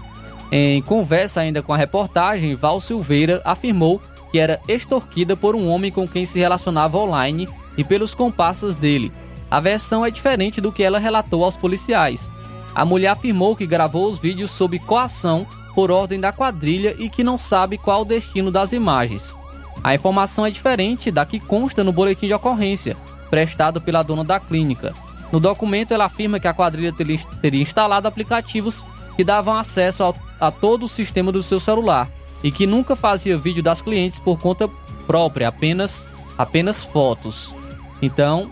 Em 0.52 0.82
conversa 0.82 1.42
ainda 1.42 1.64
com 1.64 1.74
a 1.74 1.78
reportagem, 1.78 2.54
Val 2.56 2.80
Silveira 2.80 3.42
afirmou 3.44 4.00
que 4.32 4.40
era 4.40 4.60
extorquida 4.68 5.36
por 5.36 5.56
um 5.56 5.68
homem 5.68 5.92
com 5.92 6.08
quem 6.08 6.26
se 6.26 6.40
relacionava 6.40 6.98
online 6.98 7.48
e 7.78 7.84
pelos 7.84 8.14
comparsas 8.14 8.76
dele. 8.76 9.12
A 9.54 9.60
versão 9.60 10.04
é 10.04 10.10
diferente 10.10 10.60
do 10.60 10.72
que 10.72 10.82
ela 10.82 10.98
relatou 10.98 11.44
aos 11.44 11.56
policiais. 11.56 12.34
A 12.74 12.84
mulher 12.84 13.10
afirmou 13.10 13.56
que 13.56 13.68
gravou 13.68 14.10
os 14.10 14.18
vídeos 14.18 14.50
sob 14.50 14.80
coação 14.80 15.46
por 15.76 15.92
ordem 15.92 16.20
da 16.20 16.32
quadrilha 16.32 16.96
e 16.98 17.08
que 17.08 17.24
não 17.24 17.38
sabe 17.38 17.78
qual 17.78 18.02
o 18.02 18.06
destino 18.06 18.50
das 18.50 18.72
imagens. 18.72 19.38
A 19.84 19.94
informação 19.94 20.44
é 20.44 20.50
diferente 20.50 21.12
da 21.12 21.24
que 21.24 21.40
consta 21.40 21.84
no 21.84 21.92
boletim 21.92 22.26
de 22.26 22.34
ocorrência, 22.34 22.98
prestado 23.30 23.80
pela 23.80 24.02
dona 24.02 24.24
da 24.24 24.40
clínica. 24.40 24.92
No 25.32 25.40
documento, 25.40 25.94
ela 25.94 26.06
afirma 26.06 26.40
que 26.40 26.48
a 26.48 26.54
quadrilha 26.56 26.92
teria 26.92 27.62
instalado 27.62 28.08
aplicativos 28.08 28.84
que 29.16 29.24
davam 29.24 29.56
acesso 29.56 30.04
ao, 30.04 30.16
a 30.40 30.50
todo 30.50 30.88
o 30.88 30.90
sistema 30.90 31.32
do 31.32 31.44
seu 31.44 31.60
celular 31.60 32.10
e 32.44 32.52
que 32.52 32.66
nunca 32.66 32.96
fazia 32.96 33.38
vídeo 33.38 33.62
das 33.62 33.84
clientes 33.84 34.18
por 34.18 34.40
conta 34.40 34.68
própria, 35.06 35.48
apenas, 35.48 36.08
apenas 36.40 36.84
fotos. 36.84 37.54
Então, 38.02 38.50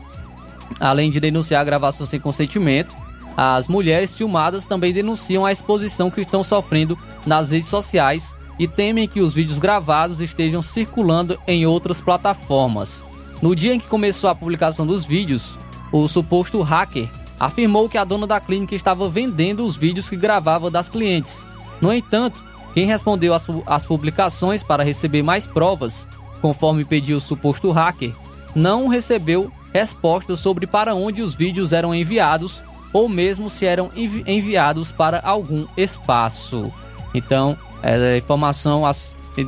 além 0.79 1.11
de 1.11 1.19
denunciar 1.19 1.61
a 1.61 1.65
gravação 1.65 2.05
sem 2.05 2.19
consentimento, 2.19 2.95
as 3.35 3.67
mulheres 3.67 4.15
filmadas 4.15 4.65
também 4.65 4.93
denunciam 4.93 5.45
a 5.45 5.51
exposição 5.51 6.11
que 6.11 6.21
estão 6.21 6.43
sofrendo 6.43 6.97
nas 7.25 7.51
redes 7.51 7.69
sociais 7.69 8.35
e 8.59 8.67
temem 8.67 9.07
que 9.07 9.21
os 9.21 9.33
vídeos 9.33 9.57
gravados 9.57 10.21
estejam 10.21 10.61
circulando 10.61 11.39
em 11.47 11.65
outras 11.65 12.01
plataformas. 12.01 13.03
No 13.41 13.55
dia 13.55 13.73
em 13.73 13.79
que 13.79 13.87
começou 13.87 14.29
a 14.29 14.35
publicação 14.35 14.85
dos 14.85 15.05
vídeos, 15.05 15.57
o 15.91 16.07
suposto 16.07 16.61
hacker 16.61 17.09
afirmou 17.39 17.89
que 17.89 17.97
a 17.97 18.03
dona 18.03 18.27
da 18.27 18.39
clínica 18.39 18.75
estava 18.75 19.09
vendendo 19.09 19.65
os 19.65 19.75
vídeos 19.75 20.07
que 20.07 20.15
gravava 20.15 20.69
das 20.69 20.87
clientes. 20.87 21.43
No 21.81 21.91
entanto, 21.91 22.43
quem 22.73 22.85
respondeu 22.85 23.33
às 23.65 23.85
publicações 23.85 24.61
para 24.61 24.83
receber 24.83 25.23
mais 25.23 25.47
provas, 25.47 26.07
conforme 26.39 26.85
pediu 26.85 27.17
o 27.17 27.21
suposto 27.21 27.71
hacker, 27.71 28.13
não 28.53 28.87
recebeu 28.87 29.51
respostas 29.73 30.39
sobre 30.39 30.67
para 30.67 30.93
onde 30.93 31.21
os 31.21 31.35
vídeos 31.35 31.73
eram 31.73 31.93
enviados 31.93 32.63
ou 32.93 33.07
mesmo 33.07 33.49
se 33.49 33.65
eram 33.65 33.89
envi 33.95 34.23
enviados 34.27 34.91
para 34.91 35.19
algum 35.21 35.65
espaço. 35.77 36.71
Então, 37.13 37.57
é 37.81 37.95
a 37.95 38.17
informação 38.17 38.83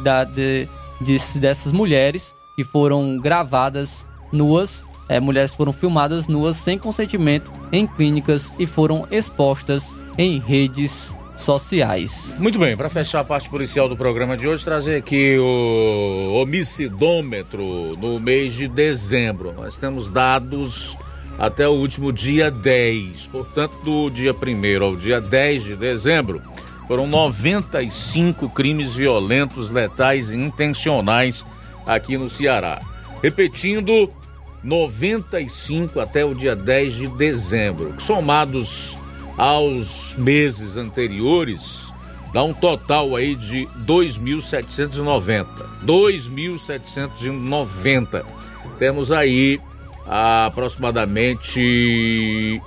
da, 0.01 0.23
de, 0.23 0.67
de, 1.01 1.39
dessas 1.39 1.71
mulheres 1.71 2.35
que 2.55 2.63
foram 2.63 3.17
gravadas 3.17 4.05
nuas 4.31 4.83
é, 5.09 5.19
mulheres 5.19 5.53
foram 5.53 5.73
filmadas 5.73 6.27
nuas 6.27 6.57
sem 6.57 6.77
consentimento 6.77 7.51
em 7.71 7.85
clínicas 7.85 8.53
e 8.57 8.65
foram 8.65 9.05
expostas 9.11 9.93
em 10.17 10.39
redes 10.39 11.15
sociais. 11.35 12.35
Muito 12.39 12.59
bem, 12.59 12.75
para 12.77 12.89
fechar 12.89 13.21
a 13.21 13.23
parte 13.23 13.49
policial 13.49 13.89
do 13.89 13.97
programa 13.97 14.37
de 14.37 14.47
hoje, 14.47 14.63
trazer 14.63 14.97
aqui 14.97 15.37
o 15.37 16.33
homicidômetro 16.33 17.97
no 17.97 18.19
mês 18.19 18.53
de 18.53 18.67
dezembro. 18.67 19.53
Nós 19.53 19.77
temos 19.77 20.09
dados 20.09 20.97
até 21.37 21.67
o 21.67 21.71
último 21.71 22.11
dia 22.11 22.51
10, 22.51 23.27
portanto, 23.27 23.75
do 23.83 24.09
dia 24.09 24.33
1 24.33 24.83
ao 24.83 24.95
dia 24.95 25.19
10 25.19 25.63
de 25.63 25.75
dezembro, 25.75 26.41
foram 26.87 27.07
95 27.07 28.49
crimes 28.49 28.93
violentos, 28.93 29.69
letais 29.69 30.31
e 30.31 30.37
intencionais 30.37 31.45
aqui 31.85 32.17
no 32.17 32.29
Ceará. 32.29 32.81
Repetindo, 33.21 34.11
95 34.63 35.99
até 35.99 36.23
o 36.23 36.33
dia 36.35 36.55
10 36.55 36.95
de 36.95 37.07
dezembro, 37.07 37.95
somados 37.99 38.97
aos 39.37 40.15
meses 40.15 40.77
anteriores, 40.77 41.91
dá 42.33 42.43
um 42.43 42.53
total 42.53 43.15
aí 43.15 43.35
de 43.35 43.67
2.790. 43.85 45.47
2.790. 45.85 48.25
Temos 48.77 49.11
aí 49.11 49.59
aproximadamente 50.05 52.61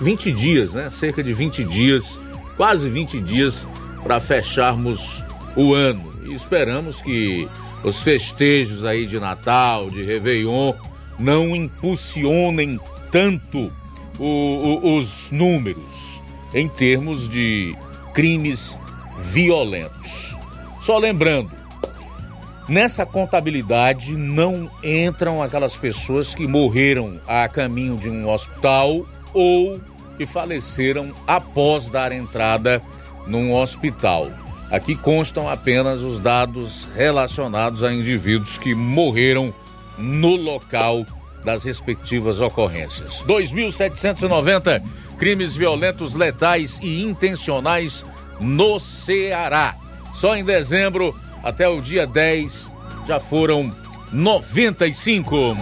20 0.00 0.32
dias, 0.32 0.74
né? 0.74 0.90
Cerca 0.90 1.22
de 1.22 1.32
20 1.32 1.62
dias, 1.64 2.20
quase 2.56 2.88
20 2.88 3.20
dias 3.20 3.64
para 4.02 4.18
fecharmos 4.20 5.22
o 5.56 5.74
ano. 5.74 6.12
E 6.24 6.32
esperamos 6.32 7.02
que 7.02 7.48
os 7.82 8.00
festejos 8.00 8.84
aí 8.84 9.06
de 9.06 9.18
Natal, 9.20 9.90
de 9.90 10.02
Réveillon, 10.02 10.74
não 11.18 11.54
impulsionem 11.54 12.80
tanto 13.10 13.72
o, 14.18 14.24
o, 14.24 14.96
os 14.96 15.30
números 15.30 16.22
em 16.54 16.68
termos 16.68 17.28
de 17.28 17.76
crimes 18.14 18.76
violentos. 19.18 20.36
Só 20.80 20.98
lembrando, 20.98 21.50
nessa 22.68 23.04
contabilidade 23.04 24.12
não 24.12 24.70
entram 24.82 25.42
aquelas 25.42 25.76
pessoas 25.76 26.34
que 26.34 26.46
morreram 26.46 27.20
a 27.26 27.48
caminho 27.48 27.96
de 27.96 28.08
um 28.08 28.28
hospital 28.28 29.06
ou 29.32 29.80
que 30.16 30.26
faleceram 30.26 31.12
após 31.26 31.88
dar 31.88 32.12
entrada 32.12 32.82
num 33.26 33.54
hospital. 33.54 34.30
Aqui 34.70 34.94
constam 34.94 35.48
apenas 35.48 36.02
os 36.02 36.18
dados 36.20 36.88
relacionados 36.94 37.82
a 37.82 37.92
indivíduos 37.92 38.58
que 38.58 38.74
morreram 38.74 39.54
no 39.96 40.36
local 40.36 41.06
das 41.44 41.64
respectivas 41.64 42.40
ocorrências. 42.40 43.24
2.790 43.26 44.82
crimes 45.18 45.56
violentos, 45.56 46.14
letais 46.14 46.78
e 46.82 47.02
intencionais 47.02 48.04
no 48.40 48.78
Ceará. 48.78 49.76
Só 50.14 50.36
em 50.36 50.44
dezembro, 50.44 51.18
até 51.42 51.68
o 51.68 51.80
dia 51.80 52.06
10, 52.06 52.72
já 53.06 53.20
foram 53.20 53.74
95. 54.12 55.56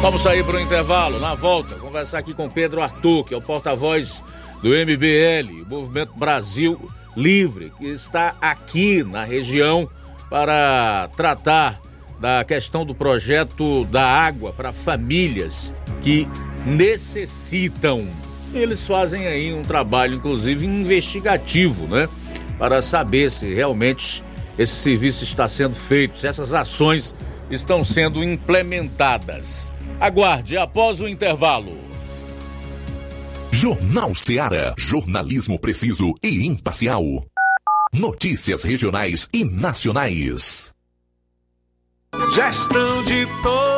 Vamos 0.00 0.22
sair 0.22 0.44
para 0.44 0.56
o 0.56 0.60
intervalo. 0.60 1.18
Na 1.18 1.34
volta, 1.34 1.74
conversar 1.74 2.18
aqui 2.18 2.32
com 2.32 2.48
Pedro 2.48 2.80
Arthur, 2.80 3.24
que 3.24 3.34
é 3.34 3.36
o 3.36 3.42
porta-voz 3.42 4.22
do 4.62 4.70
MBL, 4.70 5.66
Movimento 5.68 6.12
Brasil 6.16 6.90
Livre, 7.18 7.72
que 7.76 7.86
está 7.86 8.36
aqui 8.40 9.02
na 9.02 9.24
região 9.24 9.90
para 10.30 11.10
tratar 11.16 11.80
da 12.20 12.44
questão 12.44 12.86
do 12.86 12.94
projeto 12.94 13.84
da 13.86 14.04
água 14.04 14.52
para 14.52 14.72
famílias 14.72 15.74
que 16.00 16.28
necessitam. 16.64 18.06
Eles 18.54 18.86
fazem 18.86 19.26
aí 19.26 19.52
um 19.52 19.62
trabalho, 19.62 20.14
inclusive, 20.14 20.64
investigativo, 20.64 21.88
né? 21.88 22.08
Para 22.56 22.82
saber 22.82 23.32
se 23.32 23.52
realmente 23.52 24.22
esse 24.56 24.74
serviço 24.74 25.24
está 25.24 25.48
sendo 25.48 25.74
feito, 25.74 26.20
se 26.20 26.28
essas 26.28 26.52
ações 26.52 27.12
estão 27.50 27.82
sendo 27.82 28.22
implementadas. 28.22 29.72
Aguarde 30.00 30.56
após 30.56 31.00
o 31.00 31.08
intervalo. 31.08 31.87
Jornal 33.52 34.14
Seara. 34.14 34.74
Jornalismo 34.76 35.58
preciso 35.58 36.14
e 36.22 36.46
imparcial. 36.46 37.02
Notícias 37.92 38.62
regionais 38.62 39.28
e 39.32 39.44
nacionais. 39.44 40.72
Gestão 42.34 43.04
de 43.04 43.26
todos 43.42 43.77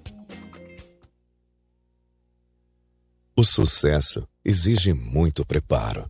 O 3.41 3.43
sucesso 3.43 4.23
exige 4.45 4.93
muito 4.93 5.43
preparo. 5.43 6.05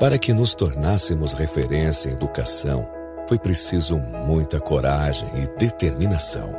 Para 0.00 0.18
que 0.18 0.32
nos 0.32 0.54
tornássemos 0.54 1.34
referência 1.34 2.08
em 2.08 2.14
educação, 2.14 2.88
foi 3.28 3.38
preciso 3.38 3.98
muita 3.98 4.58
coragem 4.58 5.28
e 5.36 5.46
determinação. 5.58 6.54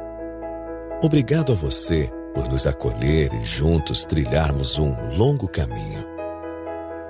Obrigado 1.01 1.53
a 1.53 1.55
você 1.55 2.11
por 2.35 2.47
nos 2.47 2.67
acolher 2.67 3.33
e 3.33 3.43
juntos 3.43 4.05
trilharmos 4.05 4.77
um 4.77 4.93
longo 5.17 5.47
caminho. 5.47 6.05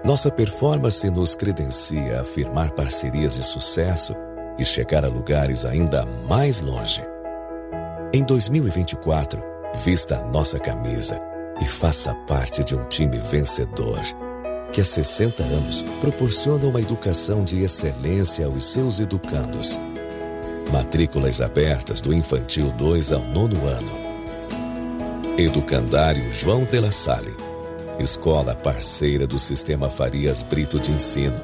Nossa 0.06 0.32
performance 0.32 1.10
nos 1.10 1.36
credencia 1.36 2.22
a 2.22 2.24
firmar 2.24 2.72
parcerias 2.76 3.34
de 3.36 3.44
sucesso 3.44 4.16
e 4.58 4.64
chegar 4.64 5.04
a 5.04 5.10
lugares 5.10 5.66
ainda 5.66 6.06
mais 6.30 6.62
longe. 6.62 7.04
Em 8.14 8.24
2024, 8.24 9.44
vista 9.84 10.20
a 10.20 10.24
nossa 10.24 10.58
camisa 10.58 11.27
e 11.62 11.66
faça 11.66 12.14
parte 12.14 12.64
de 12.64 12.76
um 12.76 12.84
time 12.86 13.18
vencedor 13.18 14.00
que 14.72 14.82
há 14.82 14.84
60 14.84 15.44
anos 15.44 15.82
proporciona 16.00 16.66
uma 16.66 16.82
educação 16.82 17.44
de 17.44 17.64
excelência 17.64 18.46
aos 18.46 18.66
seus 18.66 19.00
educandos. 19.00 19.80
Matrículas 20.72 21.42
abertas 21.42 22.02
do 22.02 22.14
infantil 22.14 22.72
2 22.78 23.12
ao 23.12 23.22
nono 23.22 23.66
ano. 23.66 23.92
Educandário 25.38 26.30
João 26.32 26.66
de 26.66 26.80
La 26.80 26.92
Salle. 26.92 27.36
Escola 28.00 28.54
parceira 28.54 29.26
do 29.26 29.40
Sistema 29.40 29.90
Farias 29.90 30.44
Brito 30.44 30.80
de 30.80 30.92
Ensino. 30.92 31.40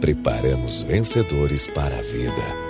Preparamos 0.00 0.82
vencedores 0.82 1.66
para 1.66 1.98
a 1.98 2.02
vida. 2.02 2.69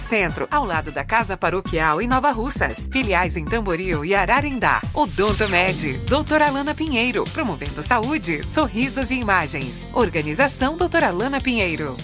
Centro, 0.00 0.48
ao 0.50 0.64
lado 0.64 0.90
da 0.90 1.04
Casa 1.04 1.36
Paroquial 1.36 2.02
em 2.02 2.08
Nova 2.08 2.32
Russas. 2.32 2.88
Filiais 2.90 3.36
em 3.36 3.44
Tamboril 3.44 4.04
e 4.04 4.14
Ararindá. 4.14 4.82
Odonto 4.92 5.48
Med, 5.48 5.98
doutora 6.08 6.48
Alana 6.48 6.74
Pinheiro, 6.74 7.24
promovendo 7.32 7.82
saúde, 7.82 8.44
sorrisos 8.44 9.10
e 9.10 9.16
imagens. 9.16 9.86
Organização 9.92 10.76
doutora 10.76 11.08
Alana 11.08 11.40
Pinheiro. 11.40 11.96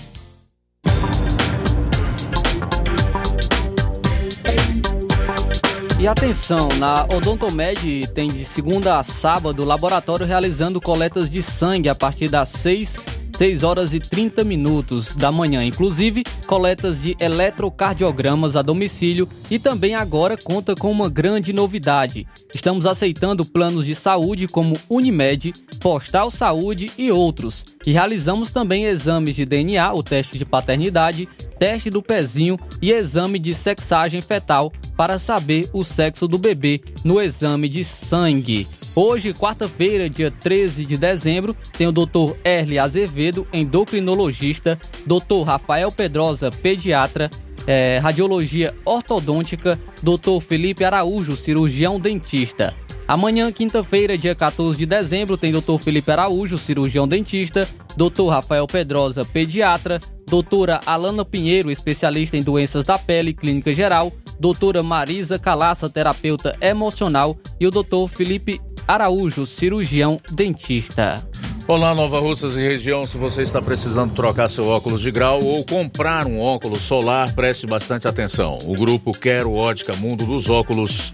E 5.99 6.07
atenção, 6.07 6.69
na 6.79 7.05
Odontomed 7.05 8.07
tem 8.15 8.29
de 8.29 8.45
segunda 8.45 8.99
a 8.99 9.03
sábado 9.03 9.65
laboratório 9.65 10.27
realizando 10.27 10.79
coletas 10.79 11.29
de 11.29 11.43
sangue 11.43 11.89
a 11.89 11.95
partir 11.95 12.29
das 12.29 12.51
6 12.51 13.16
6 13.37 13.65
horas 13.65 13.93
e 13.93 14.01
30 14.01 14.43
minutos 14.45 15.15
da 15.15 15.31
manhã, 15.31 15.63
inclusive 15.63 16.25
coletas 16.47 17.03
de 17.03 17.15
eletrocardiogramas 17.21 18.57
a 18.57 18.63
domicílio 18.63 19.29
e 19.51 19.59
também 19.59 19.95
agora 19.95 20.39
conta 20.39 20.75
com 20.75 20.91
uma 20.91 21.11
grande 21.11 21.53
novidade. 21.53 22.27
Estamos 22.55 22.87
aceitando 22.87 23.45
planos 23.45 23.85
de 23.85 23.95
saúde 23.95 24.49
como 24.49 24.79
Unimed, 24.89 25.53
Postal 25.81 26.31
Saúde 26.31 26.91
e 26.97 27.11
outros. 27.11 27.63
E 27.87 27.93
realizamos 27.93 28.53
também 28.53 28.85
exames 28.85 29.37
de 29.37 29.45
DNA, 29.45 29.93
o 29.93 30.03
teste 30.03 30.39
de 30.39 30.45
paternidade, 30.47 31.29
teste 31.59 31.91
do 31.91 32.03
pezinho 32.03 32.59
e 32.81 32.93
exame 32.93 33.39
de 33.39 33.55
sexagem 33.55 34.21
fetal 34.21 34.73
para 34.97 35.19
saber 35.19 35.69
o 35.73 35.83
sexo 35.85 36.27
do 36.27 36.39
bebê 36.39 36.81
no 37.05 37.21
exame 37.21 37.69
de 37.69 37.85
sangue. 37.85 38.67
Hoje, 38.95 39.35
quarta-feira, 39.35 40.09
dia 40.09 40.31
13 40.31 40.85
de 40.85 40.97
dezembro, 40.97 41.55
tem 41.77 41.87
o 41.87 41.93
Dr. 41.93 42.35
Erle 42.43 42.79
Azevedo, 42.79 43.47
endocrinologista, 43.53 44.79
Dr. 45.05 45.45
Rafael 45.45 45.93
Pedrosa, 45.93 46.51
pediatra, 46.51 47.31
é, 47.67 47.99
radiologia 48.03 48.75
ortodôntica, 48.85 49.79
Dr. 50.03 50.41
Felipe 50.41 50.85
Araújo, 50.85 51.37
cirurgião 51.37 52.01
dentista. 52.01 52.75
Amanhã, 53.09 53.53
quinta-feira, 53.53 54.19
dia 54.19 54.35
14 54.35 54.77
de 54.77 54.85
dezembro, 54.85 55.37
tem 55.37 55.53
Dr. 55.53 55.79
Felipe 55.79 56.11
Araújo, 56.11 56.59
cirurgião 56.59 57.07
dentista, 57.07 57.69
Dr. 57.97 58.29
Rafael 58.31 58.67
Pedrosa, 58.67 59.25
pediatra, 59.25 60.01
doutora 60.27 60.81
Alana 60.85 61.25
Pinheiro, 61.25 61.71
especialista 61.71 62.37
em 62.37 62.43
doenças 62.43 62.85
da 62.85 62.99
pele 62.99 63.33
clínica 63.33 63.73
geral, 63.73 64.13
doutora 64.41 64.83
Marisa 64.83 65.39
Calaça, 65.39 65.89
terapeuta 65.89 66.57
emocional 66.61 67.37
e 67.61 67.67
o 67.67 67.71
doutor 67.71 68.09
Felipe 68.09 68.61
Araújo, 68.89 69.47
cirurgião 69.47 70.21
dentista. 70.33 71.25
Olá, 71.69 71.95
Nova 71.95 72.19
Russas 72.19 72.57
e 72.57 72.61
região. 72.61 73.07
Se 73.07 73.17
você 73.17 73.43
está 73.43 73.63
precisando 73.63 74.15
trocar 74.15 74.49
seu 74.49 74.67
óculos 74.67 75.01
de 75.01 75.13
grau 75.13 75.45
ou 75.45 75.65
comprar 75.65 76.27
um 76.27 76.41
óculos 76.41 76.83
solar, 76.83 77.33
preste 77.35 77.67
bastante 77.67 78.07
atenção. 78.07 78.59
O 78.65 78.75
grupo 78.75 79.13
Quero 79.13 79.53
Ótica 79.53 79.95
Mundo 79.97 80.25
dos 80.27 80.51
Óculos 80.51 81.13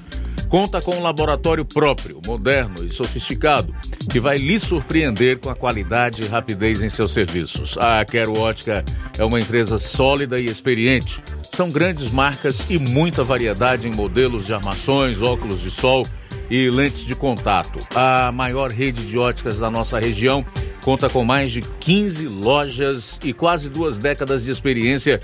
conta 0.53 0.83
com 0.83 0.95
um 0.97 1.03
laboratório 1.03 1.65
próprio, 1.65 2.21
moderno 2.27 2.85
e 2.85 2.93
sofisticado, 2.93 3.75
que 4.11 4.21
vai 4.21 4.37
lhe 4.37 4.61
surpreender 4.61 5.39
com 5.39 5.49
a 5.49 5.55
qualidade 5.55 6.23
e 6.23 6.27
rapidez 6.27 6.83
em 6.83 6.91
seus 6.91 7.11
serviços. 7.11 7.79
A 7.79 8.05
Quero 8.05 8.39
Ótica 8.39 8.85
é 9.17 9.25
uma 9.25 9.41
empresa 9.41 9.79
sólida 9.79 10.39
e 10.39 10.45
experiente. 10.45 11.25
São 11.55 11.71
grandes 11.71 12.11
marcas 12.11 12.69
e 12.69 12.79
muita 12.79 13.25
variedade 13.25 13.89
em 13.89 13.93
modelos 13.93 14.45
de 14.45 14.53
armações, 14.53 15.23
óculos 15.23 15.63
de 15.63 15.71
sol 15.71 16.07
e 16.51 16.69
lentes 16.69 17.07
de 17.07 17.15
contato. 17.15 17.79
A 17.95 18.31
maior 18.31 18.71
rede 18.71 19.07
de 19.07 19.17
óticas 19.19 19.59
da 19.59 19.71
nossa 19.71 19.99
região 19.99 20.45
conta 20.85 21.09
com 21.09 21.25
mais 21.25 21.51
de 21.51 21.63
15 21.63 22.29
lojas 22.29 23.19
e 23.25 23.33
quase 23.33 23.71
duas 23.71 23.99
décadas 23.99 24.45
de 24.45 24.51
experiência 24.51 25.19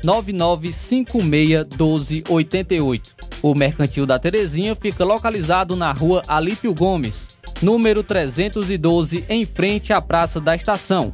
889-9956-1288. 0.06 3.02
O 3.42 3.54
Mercantil 3.54 4.06
da 4.06 4.18
Terezinha 4.18 4.74
fica 4.74 5.04
localizado 5.04 5.76
na 5.76 5.92
rua 5.92 6.22
Alípio 6.26 6.74
Gomes, 6.74 7.28
número 7.62 8.02
312, 8.02 9.26
em 9.28 9.46
frente 9.46 9.92
à 9.92 10.02
Praça 10.02 10.40
da 10.40 10.56
Estação. 10.56 11.14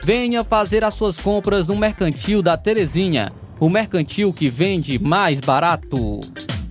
Venha 0.00 0.44
fazer 0.44 0.84
as 0.84 0.94
suas 0.94 1.18
compras 1.18 1.66
no 1.66 1.74
Mercantil 1.74 2.40
da 2.40 2.56
Terezinha, 2.56 3.32
o 3.58 3.68
mercantil 3.68 4.32
que 4.32 4.48
vende 4.48 4.96
mais 4.96 5.40
barato. 5.40 6.20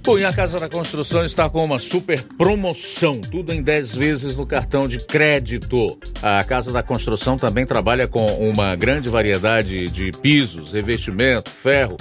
E 0.06 0.26
a 0.26 0.32
Casa 0.32 0.60
da 0.60 0.70
Construção 0.70 1.26
está 1.26 1.50
com 1.50 1.64
uma 1.64 1.80
super 1.80 2.22
promoção, 2.38 3.20
tudo 3.20 3.52
em 3.54 3.64
10 3.64 3.96
vezes 3.96 4.36
no 4.36 4.46
cartão 4.46 4.88
de 4.88 5.00
crédito. 5.00 5.98
A 6.22 6.44
Casa 6.44 6.72
da 6.72 6.84
Construção 6.84 7.38
também 7.38 7.66
trabalha 7.66 8.08
com 8.08 8.26
uma 8.26 8.76
grande 8.76 9.10
variedade 9.10 9.90
de 9.90 10.12
pisos, 10.12 10.74
revestimento, 10.74 11.50
ferro, 11.50 11.98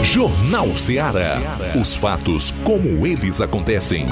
Jornal 0.03 0.75
Ceará. 0.75 1.39
Os 1.79 1.93
fatos 1.95 2.51
como 2.65 3.05
eles 3.07 3.39
acontecem. 3.39 4.07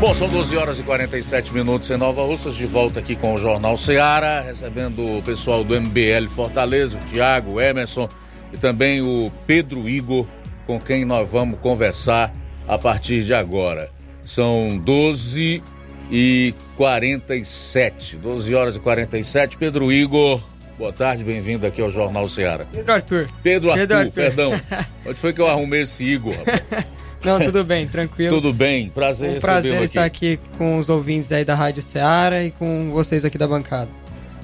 Bom, 0.00 0.14
são 0.14 0.28
12 0.28 0.56
horas 0.56 0.78
e 0.78 0.84
47 0.84 1.52
minutos 1.52 1.90
em 1.90 1.96
Nova 1.96 2.22
Russas, 2.22 2.54
de 2.54 2.64
volta 2.66 3.00
aqui 3.00 3.16
com 3.16 3.34
o 3.34 3.36
Jornal 3.38 3.76
Ceará, 3.76 4.40
recebendo 4.42 5.18
o 5.18 5.20
pessoal 5.22 5.64
do 5.64 5.74
MBL 5.74 6.28
Fortaleza, 6.28 6.96
o 6.96 7.00
Tiago, 7.00 7.54
o 7.54 7.60
Emerson 7.60 8.08
e 8.52 8.56
também 8.56 9.02
o 9.02 9.32
Pedro 9.44 9.88
Igor, 9.88 10.24
com 10.68 10.78
quem 10.78 11.04
nós 11.04 11.28
vamos 11.28 11.58
conversar 11.58 12.32
a 12.68 12.78
partir 12.78 13.24
de 13.24 13.34
agora. 13.34 13.90
São 14.24 14.78
12 14.78 15.64
e 16.12 16.54
47, 16.76 18.18
12 18.18 18.54
horas 18.54 18.76
e 18.76 18.78
47. 18.78 19.56
Pedro 19.58 19.90
Igor, 19.90 20.40
boa 20.78 20.92
tarde, 20.92 21.24
bem-vindo 21.24 21.66
aqui 21.66 21.82
ao 21.82 21.90
Jornal 21.90 22.28
Ceará. 22.28 22.64
Pedro 22.72 22.92
Arthur. 22.92 23.26
Pedro 23.42 23.70
Arthur, 23.72 23.80
Pedro 23.80 23.96
Arthur. 23.98 24.12
perdão. 24.12 24.60
Onde 25.04 25.18
foi 25.18 25.32
que 25.32 25.40
eu 25.40 25.48
arrumei 25.48 25.82
esse 25.82 26.04
Igor, 26.04 26.34
rapaz? 26.34 26.86
Não, 27.24 27.38
tudo 27.40 27.64
bem, 27.64 27.86
tranquilo. 27.86 28.34
Tudo 28.34 28.52
bem, 28.52 28.88
prazer 28.88 29.38
Um 29.38 29.40
prazer 29.40 29.74
aqui. 29.74 29.84
estar 29.84 30.04
aqui 30.04 30.38
com 30.56 30.78
os 30.78 30.88
ouvintes 30.88 31.32
aí 31.32 31.44
da 31.44 31.54
Rádio 31.54 31.82
Ceará 31.82 32.44
e 32.44 32.50
com 32.50 32.90
vocês 32.90 33.24
aqui 33.24 33.36
da 33.36 33.48
bancada. 33.48 33.90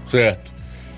Certo. 0.04 0.52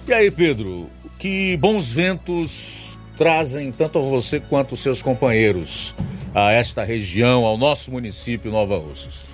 E 0.07 0.13
aí, 0.13 0.31
Pedro, 0.31 0.89
que 1.19 1.57
bons 1.59 1.91
ventos 1.91 2.97
trazem 3.17 3.73
tanto 3.73 3.99
a 3.99 4.03
você 4.03 4.41
quanto 4.41 4.73
os 4.73 4.81
seus 4.81 5.03
companheiros 5.03 5.95
a 6.35 6.53
esta 6.53 6.85
região, 6.85 7.45
ao 7.45 7.57
nosso 7.57 7.91
município 7.91 8.51
Nova 8.51 8.79
Russas? 8.79 9.27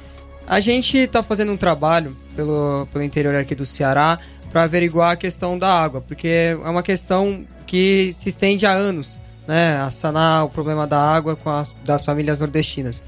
A 0.46 0.60
gente 0.60 0.96
está 0.96 1.22
fazendo 1.22 1.52
um 1.52 1.56
trabalho 1.56 2.16
pelo, 2.34 2.86
pelo 2.92 3.04
interior 3.04 3.34
aqui 3.34 3.54
do 3.54 3.66
Ceará 3.66 4.18
para 4.50 4.64
averiguar 4.64 5.12
a 5.12 5.16
questão 5.16 5.58
da 5.58 5.72
água, 5.72 6.00
porque 6.00 6.28
é 6.28 6.68
uma 6.68 6.82
questão 6.82 7.44
que 7.66 8.12
se 8.14 8.28
estende 8.28 8.66
há 8.66 8.72
anos, 8.72 9.18
né? 9.46 9.76
A 9.76 9.90
sanar 9.90 10.44
o 10.44 10.48
problema 10.48 10.86
da 10.86 10.98
água 10.98 11.36
com 11.36 11.50
as, 11.50 11.72
das 11.84 12.04
famílias 12.04 12.40
nordestinas. 12.40 13.02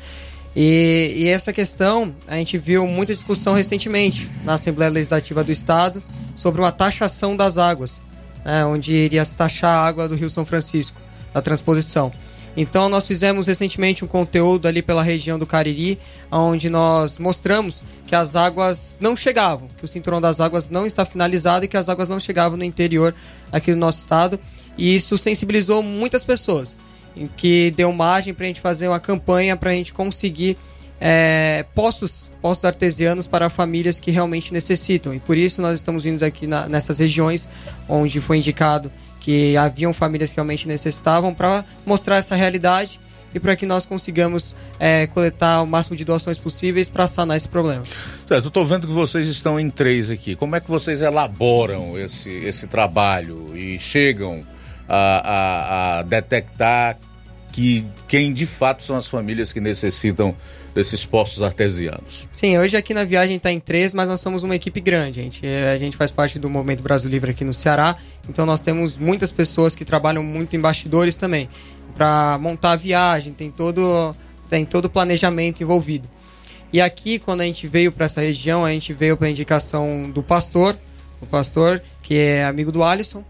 E, 0.56 1.12
e 1.16 1.28
essa 1.28 1.52
questão 1.52 2.14
a 2.28 2.36
gente 2.36 2.56
viu 2.58 2.86
muita 2.86 3.12
discussão 3.12 3.54
recentemente 3.54 4.30
na 4.44 4.54
Assembleia 4.54 4.90
Legislativa 4.90 5.42
do 5.42 5.50
Estado 5.50 6.02
sobre 6.36 6.60
uma 6.60 6.70
taxação 6.70 7.36
das 7.36 7.58
águas, 7.58 8.00
né? 8.44 8.64
onde 8.64 8.92
iria 8.92 9.24
se 9.24 9.36
taxar 9.36 9.70
a 9.70 9.84
água 9.84 10.08
do 10.08 10.14
Rio 10.14 10.30
São 10.30 10.46
Francisco, 10.46 11.00
a 11.34 11.42
transposição. 11.42 12.12
Então 12.56 12.88
nós 12.88 13.04
fizemos 13.04 13.48
recentemente 13.48 14.04
um 14.04 14.08
conteúdo 14.08 14.68
ali 14.68 14.80
pela 14.80 15.02
região 15.02 15.38
do 15.38 15.46
Cariri, 15.46 15.98
onde 16.30 16.70
nós 16.70 17.18
mostramos 17.18 17.82
que 18.06 18.14
as 18.14 18.36
águas 18.36 18.96
não 19.00 19.16
chegavam, 19.16 19.68
que 19.76 19.84
o 19.84 19.88
cinturão 19.88 20.20
das 20.20 20.38
águas 20.38 20.70
não 20.70 20.86
está 20.86 21.04
finalizado 21.04 21.64
e 21.64 21.68
que 21.68 21.76
as 21.76 21.88
águas 21.88 22.08
não 22.08 22.20
chegavam 22.20 22.56
no 22.56 22.64
interior 22.64 23.12
aqui 23.50 23.72
do 23.72 23.78
nosso 23.78 23.98
estado. 24.00 24.38
E 24.76 24.94
isso 24.94 25.16
sensibilizou 25.16 25.82
muitas 25.82 26.24
pessoas, 26.24 26.76
em 27.16 27.26
que 27.26 27.70
deu 27.76 27.92
margem 27.92 28.34
para 28.34 28.44
a 28.44 28.48
gente 28.48 28.60
fazer 28.60 28.88
uma 28.88 29.00
campanha 29.00 29.56
para 29.56 29.70
a 29.70 29.74
gente 29.74 29.92
conseguir 29.92 30.56
é, 31.00 31.64
poços, 31.74 32.30
poços 32.40 32.64
artesianos 32.64 33.26
para 33.26 33.50
famílias 33.50 34.00
que 34.00 34.10
realmente 34.10 34.52
necessitam. 34.52 35.14
E 35.14 35.20
por 35.20 35.36
isso 35.36 35.60
nós 35.60 35.78
estamos 35.78 36.04
vindo 36.04 36.22
aqui 36.22 36.46
na, 36.46 36.68
nessas 36.68 36.98
regiões 36.98 37.48
onde 37.88 38.20
foi 38.20 38.38
indicado 38.38 38.90
que 39.20 39.56
haviam 39.56 39.94
famílias 39.94 40.30
que 40.30 40.36
realmente 40.36 40.68
necessitavam 40.68 41.32
para 41.32 41.64
mostrar 41.86 42.16
essa 42.16 42.34
realidade 42.34 43.00
e 43.34 43.40
para 43.40 43.56
que 43.56 43.66
nós 43.66 43.84
consigamos 43.84 44.54
é, 44.78 45.06
coletar 45.08 45.62
o 45.62 45.66
máximo 45.66 45.96
de 45.96 46.04
doações 46.04 46.38
possíveis 46.38 46.88
para 46.88 47.08
sanar 47.08 47.36
esse 47.36 47.48
problema. 47.48 47.82
Certo, 47.84 48.44
eu 48.44 48.48
estou 48.48 48.64
vendo 48.64 48.86
que 48.86 48.92
vocês 48.92 49.26
estão 49.26 49.58
em 49.58 49.68
três 49.70 50.10
aqui. 50.10 50.36
Como 50.36 50.54
é 50.54 50.60
que 50.60 50.70
vocês 50.70 51.02
elaboram 51.02 51.98
esse, 51.98 52.30
esse 52.30 52.66
trabalho 52.66 53.50
e 53.56 53.78
chegam 53.78 54.44
a, 54.88 55.96
a, 55.96 55.98
a 55.98 56.02
detectar 56.02 56.98
que 57.52 57.86
quem 58.08 58.32
de 58.32 58.46
fato 58.46 58.82
são 58.82 58.96
as 58.96 59.06
famílias 59.06 59.52
que 59.52 59.60
necessitam 59.60 60.34
desses 60.74 61.06
postos 61.06 61.40
artesianos? 61.40 62.28
Sim, 62.32 62.58
hoje 62.58 62.76
aqui 62.76 62.92
na 62.92 63.04
viagem 63.04 63.36
está 63.36 63.52
em 63.52 63.60
três, 63.60 63.94
mas 63.94 64.08
nós 64.08 64.20
somos 64.20 64.42
uma 64.42 64.56
equipe 64.56 64.80
grande. 64.80 65.20
A 65.20 65.22
gente, 65.22 65.46
a 65.46 65.78
gente 65.78 65.96
faz 65.96 66.10
parte 66.10 66.38
do 66.38 66.50
Movimento 66.50 66.82
Brasil 66.82 67.08
Livre 67.08 67.30
aqui 67.30 67.44
no 67.44 67.54
Ceará, 67.54 67.96
então 68.28 68.44
nós 68.44 68.60
temos 68.60 68.96
muitas 68.96 69.30
pessoas 69.30 69.76
que 69.76 69.84
trabalham 69.84 70.22
muito 70.22 70.56
em 70.56 70.60
bastidores 70.60 71.16
também. 71.16 71.48
Para 71.94 72.36
montar 72.40 72.72
a 72.72 72.76
viagem, 72.76 73.32
tem 73.32 73.52
todo, 73.52 74.16
tem 74.50 74.64
todo 74.64 74.86
o 74.86 74.90
planejamento 74.90 75.62
envolvido. 75.62 76.08
E 76.72 76.80
aqui, 76.80 77.20
quando 77.20 77.42
a 77.42 77.44
gente 77.44 77.68
veio 77.68 77.92
para 77.92 78.06
essa 78.06 78.20
região, 78.20 78.64
a 78.64 78.70
gente 78.70 78.92
veio 78.92 79.16
para 79.16 79.30
indicação 79.30 80.10
do 80.10 80.24
pastor, 80.24 80.76
o 81.20 81.26
pastor 81.26 81.80
que 82.02 82.18
é 82.18 82.44
amigo 82.44 82.72
do 82.72 82.82
Alisson, 82.82 83.24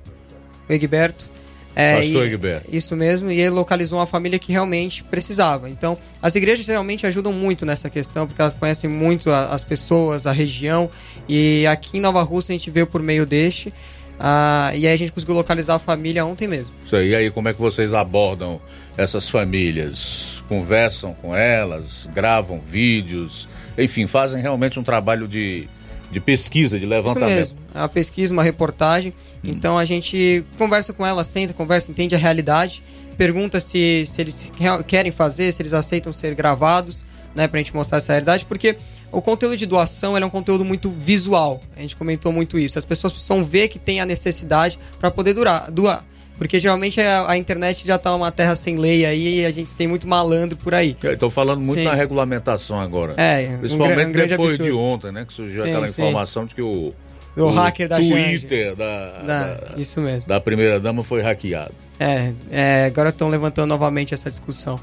o 0.67 0.73
Egberto. 0.73 1.34
É, 1.77 1.97
Pastor 1.97 2.27
Egberto. 2.27 2.69
Isso 2.73 2.95
mesmo, 2.95 3.31
e 3.31 3.41
ele 3.41 3.51
localizou 3.51 3.99
uma 3.99 4.07
família 4.07 4.39
que 4.39 4.53
realmente 4.53 5.03
precisava. 5.03 5.69
Então, 5.69 5.99
as 6.23 6.35
igrejas 6.37 6.67
realmente 6.67 7.07
ajudam 7.07 7.33
muito 7.33 7.67
nessa 7.67 7.91
questão, 7.91 8.27
porque 8.27 8.41
elas 8.41 8.55
conhecem 8.55 8.89
muito 8.89 9.31
a- 9.31 9.47
as 9.47 9.65
pessoas, 9.65 10.27
a 10.27 10.33
região. 10.33 10.89
E 11.29 11.67
aqui 11.67 11.99
em 11.99 12.01
Nova 12.01 12.23
Rússia 12.23 12.55
a 12.55 12.57
gente 12.59 12.71
veio 12.71 12.87
por 12.87 13.03
meio 13.03 13.27
deste. 13.27 13.73
ah, 14.21 14.71
e 14.77 14.87
aí 14.87 14.95
a 14.95 14.97
gente 14.97 15.11
conseguiu 15.11 15.35
localizar 15.35 15.75
a 15.75 15.79
família 15.81 16.25
ontem 16.25 16.47
mesmo. 16.47 16.73
Isso 16.87 16.95
aí, 16.95 17.09
e 17.09 17.15
aí 17.17 17.31
como 17.33 17.49
é 17.49 17.53
que 17.53 17.61
vocês 17.61 17.93
abordam 17.93 18.61
essas 18.97 19.29
famílias? 19.29 20.41
Conversam 20.49 21.13
com 21.15 21.35
elas, 21.35 22.09
gravam 22.15 22.61
vídeos, 22.61 23.49
enfim, 23.77 24.07
fazem 24.07 24.41
realmente 24.41 24.79
um 24.79 24.85
trabalho 24.85 25.27
de, 25.27 25.69
de 26.11 26.21
pesquisa, 26.21 26.79
de 26.79 26.85
Isso 26.85 26.91
levantamento. 26.91 27.39
mesmo. 27.39 27.59
É 27.75 27.79
uma 27.79 27.89
pesquisa, 27.89 28.33
uma 28.33 28.43
reportagem. 28.43 29.13
Então 29.43 29.77
a 29.77 29.85
gente 29.85 30.45
conversa 30.57 30.93
com 30.93 31.05
ela, 31.05 31.23
senta, 31.23 31.53
conversa, 31.53 31.91
entende 31.91 32.15
a 32.15 32.19
realidade, 32.19 32.83
pergunta 33.17 33.61
se, 33.61 34.05
se 34.07 34.21
eles 34.21 34.51
querem 34.87 35.13
fazer, 35.13 35.53
se 35.53 35.61
eles 35.61 35.73
aceitam 35.73 36.13
ser 36.13 36.35
gravados, 36.35 37.05
né, 37.35 37.47
pra 37.47 37.59
gente 37.59 37.75
mostrar 37.75 37.99
essa 37.99 38.13
realidade, 38.13 38.45
porque 38.47 38.77
o 39.13 39.21
conteúdo 39.21 39.57
de 39.57 39.67
doação 39.67 40.17
é 40.17 40.25
um 40.25 40.31
conteúdo 40.31 40.65
muito 40.65 40.91
visual. 40.91 41.61
A 41.77 41.83
gente 41.83 41.95
comentou 41.95 42.33
muito 42.33 42.59
isso. 42.59 42.79
As 42.79 42.85
pessoas 42.85 43.13
precisam 43.13 43.45
ver 43.45 43.69
que 43.69 43.79
tem 43.79 44.01
a 44.01 44.07
necessidade 44.07 44.79
para 44.99 45.11
poder 45.11 45.35
durar, 45.35 45.71
doar. 45.71 46.05
Porque 46.37 46.59
geralmente 46.59 47.01
a, 47.01 47.31
a 47.31 47.37
internet 47.37 47.87
já 47.87 47.97
tá 47.97 48.15
uma 48.15 48.33
terra 48.33 48.57
sem 48.57 48.77
lei 48.77 49.07
aí 49.07 49.41
e 49.41 49.47
a 49.47 49.51
gente 49.53 49.71
tem 49.75 49.87
muito 49.87 50.07
malandro 50.09 50.57
por 50.57 50.75
aí. 50.75 50.97
Estou 51.03 51.31
falando 51.31 51.61
muito 51.61 51.79
Sim. 51.79 51.85
na 51.85 51.95
regulamentação 51.95 52.81
agora. 52.81 53.15
É, 53.17 53.51
um 53.55 53.59
Principalmente 53.59 53.97
gra- 53.97 54.09
um 54.09 54.13
grande 54.13 54.29
depois 54.31 54.57
de 54.57 54.63
absurdo. 54.63 54.81
ontem, 54.81 55.13
né? 55.13 55.25
Que 55.25 55.33
surgiu 55.33 55.63
Sim, 55.63 55.71
aquela 55.71 55.89
sim. 55.89 56.03
informação 56.03 56.45
de 56.45 56.55
que 56.55 56.63
o, 56.63 56.93
O 57.37 57.49
hacker 57.51 57.89
da 57.89 57.97
Twitter 57.97 58.75
da, 58.75 59.11
Da- 59.23 59.55
da, 59.55 59.79
isso 59.81 60.01
mesmo. 60.01 60.29
da 60.29 60.41
primeira 60.41 60.81
dama 60.81 61.05
foi 61.05 61.23
hackeado. 61.23 61.73
É, 62.01 62.33
é, 62.51 62.85
agora 62.87 63.11
estão 63.11 63.29
levantando 63.29 63.69
novamente 63.69 64.13
essa 64.13 64.29
discussão. 64.29 64.81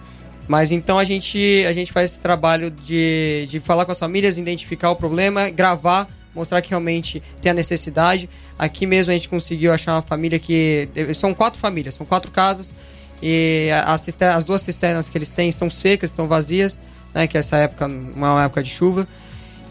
Mas 0.47 0.71
então 0.71 0.97
a 0.97 1.03
gente, 1.03 1.65
a 1.67 1.73
gente 1.73 1.91
faz 1.91 2.11
esse 2.11 2.19
trabalho 2.21 2.71
de, 2.71 3.45
de 3.49 3.59
falar 3.59 3.85
com 3.85 3.91
as 3.91 3.99
famílias, 3.99 4.37
identificar 4.37 4.89
o 4.89 4.95
problema, 4.95 5.49
gravar, 5.49 6.07
mostrar 6.33 6.61
que 6.61 6.69
realmente 6.69 7.21
tem 7.41 7.51
a 7.51 7.53
necessidade. 7.53 8.29
Aqui 8.57 8.85
mesmo 8.85 9.11
a 9.11 9.13
gente 9.13 9.29
conseguiu 9.29 9.73
achar 9.73 9.95
uma 9.95 10.01
família 10.01 10.39
que. 10.39 10.89
São 11.13 11.33
quatro 11.33 11.59
famílias, 11.59 11.95
são 11.95 12.05
quatro 12.05 12.31
casas. 12.31 12.73
E 13.21 13.69
a, 13.71 13.93
a 13.93 13.97
cisterna, 13.97 14.37
as 14.37 14.45
duas 14.45 14.61
cisternas 14.61 15.09
que 15.09 15.17
eles 15.17 15.31
têm 15.31 15.49
estão 15.49 15.69
secas, 15.69 16.09
estão 16.09 16.27
vazias, 16.27 16.79
né? 17.13 17.27
Que 17.27 17.37
essa 17.37 17.57
época 17.57 17.87
não 17.87 18.27
é 18.27 18.31
uma 18.31 18.43
época 18.45 18.63
de 18.63 18.69
chuva. 18.69 19.07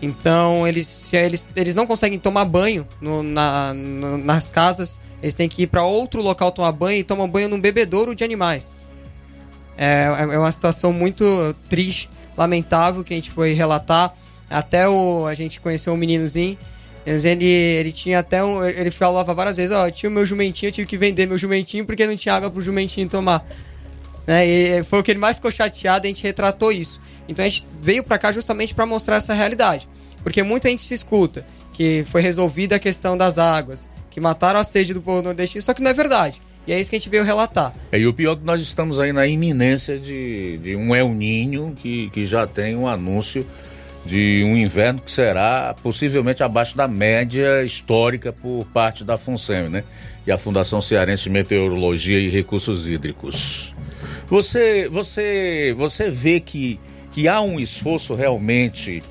Então 0.02 0.66
eles, 0.66 1.12
eles, 1.12 1.48
eles 1.54 1.74
não 1.74 1.86
conseguem 1.86 2.18
tomar 2.18 2.44
banho 2.44 2.86
no, 3.00 3.22
na, 3.22 3.74
no, 3.74 4.18
nas 4.18 4.50
casas. 4.50 5.00
Eles 5.22 5.34
têm 5.34 5.48
que 5.48 5.62
ir 5.62 5.66
para 5.66 5.84
outro 5.84 6.22
local 6.22 6.50
tomar 6.50 6.72
banho 6.72 6.98
e 6.98 7.04
tomam 7.04 7.28
banho 7.28 7.48
num 7.48 7.60
bebedouro 7.60 8.14
de 8.14 8.24
animais. 8.24 8.74
É, 9.76 10.06
é 10.18 10.38
uma 10.38 10.52
situação 10.52 10.92
muito 10.92 11.54
triste, 11.68 12.08
lamentável 12.36 13.04
que 13.04 13.12
a 13.12 13.16
gente 13.16 13.30
foi 13.30 13.52
relatar. 13.52 14.14
Até 14.50 14.88
o, 14.88 15.26
a 15.26 15.34
gente 15.34 15.60
conheceu 15.60 15.92
um 15.92 15.96
meninozinho. 15.96 16.58
Ele, 17.06 17.46
ele 17.46 17.92
tinha 17.92 18.18
até 18.18 18.44
um. 18.44 18.62
Ele 18.64 18.90
falava 18.90 19.32
várias 19.32 19.56
vezes: 19.56 19.70
Ó, 19.74 19.86
oh, 19.86 19.90
tinha 19.90 20.10
o 20.10 20.12
meu 20.12 20.26
jumentinho, 20.26 20.68
eu 20.68 20.72
tive 20.72 20.86
que 20.86 20.98
vender 20.98 21.26
meu 21.26 21.38
jumentinho 21.38 21.86
porque 21.86 22.06
não 22.06 22.16
tinha 22.16 22.34
água 22.34 22.50
pro 22.50 22.60
jumentinho 22.60 23.08
tomar. 23.08 23.46
Né? 24.26 24.46
E 24.46 24.84
foi 24.84 24.98
o 24.98 25.02
que 25.02 25.12
ele 25.12 25.18
mais 25.18 25.36
ficou 25.36 25.50
chateado, 25.50 26.06
a 26.06 26.08
gente 26.08 26.22
retratou 26.22 26.70
isso. 26.70 27.00
Então 27.28 27.44
a 27.44 27.48
gente 27.48 27.66
veio 27.80 28.04
para 28.04 28.18
cá 28.18 28.32
justamente 28.32 28.74
para 28.74 28.84
mostrar 28.84 29.16
essa 29.16 29.32
realidade. 29.32 29.88
Porque 30.22 30.42
muita 30.42 30.68
gente 30.68 30.82
se 30.82 30.92
escuta 30.92 31.46
que 31.72 32.04
foi 32.10 32.20
resolvida 32.20 32.76
a 32.76 32.78
questão 32.78 33.16
das 33.16 33.38
águas, 33.38 33.86
que 34.10 34.20
mataram 34.20 34.60
a 34.60 34.64
sede 34.64 34.92
do 34.92 35.00
povo 35.00 35.22
nordestino, 35.22 35.62
só 35.62 35.72
que 35.72 35.82
não 35.82 35.90
é 35.90 35.94
verdade. 35.94 36.42
E 36.66 36.72
é 36.72 36.78
isso 36.78 36.90
que 36.90 36.96
a 36.96 36.98
gente 36.98 37.08
veio 37.08 37.24
relatar. 37.24 37.72
É, 37.90 37.98
e 37.98 38.06
o 38.06 38.12
pior 38.12 38.34
é 38.34 38.36
que 38.36 38.44
nós 38.44 38.60
estamos 38.60 38.98
aí 38.98 39.12
na 39.12 39.26
iminência 39.26 39.98
de, 39.98 40.58
de 40.58 40.76
um 40.76 40.94
El 40.94 41.08
Ninho 41.08 41.74
que, 41.80 42.10
que 42.10 42.26
já 42.26 42.46
tem 42.46 42.76
um 42.76 42.86
anúncio 42.86 43.46
de 44.04 44.42
um 44.44 44.56
inverno 44.56 45.00
que 45.00 45.10
será 45.10 45.74
possivelmente 45.82 46.42
abaixo 46.42 46.76
da 46.76 46.88
média 46.88 47.62
histórica 47.62 48.32
por 48.32 48.64
parte 48.72 49.04
da 49.04 49.18
FUNSEM, 49.18 49.68
né? 49.68 49.84
E 50.26 50.32
a 50.32 50.38
Fundação 50.38 50.80
Cearense 50.80 51.24
de 51.24 51.30
Meteorologia 51.30 52.18
e 52.18 52.28
Recursos 52.28 52.88
Hídricos. 52.88 53.74
Você, 54.26 54.88
você, 54.88 55.74
você 55.76 56.08
vê 56.08 56.40
que, 56.40 56.78
que 57.10 57.26
há 57.26 57.40
um 57.40 57.58
esforço 57.58 58.14
realmente 58.14 59.02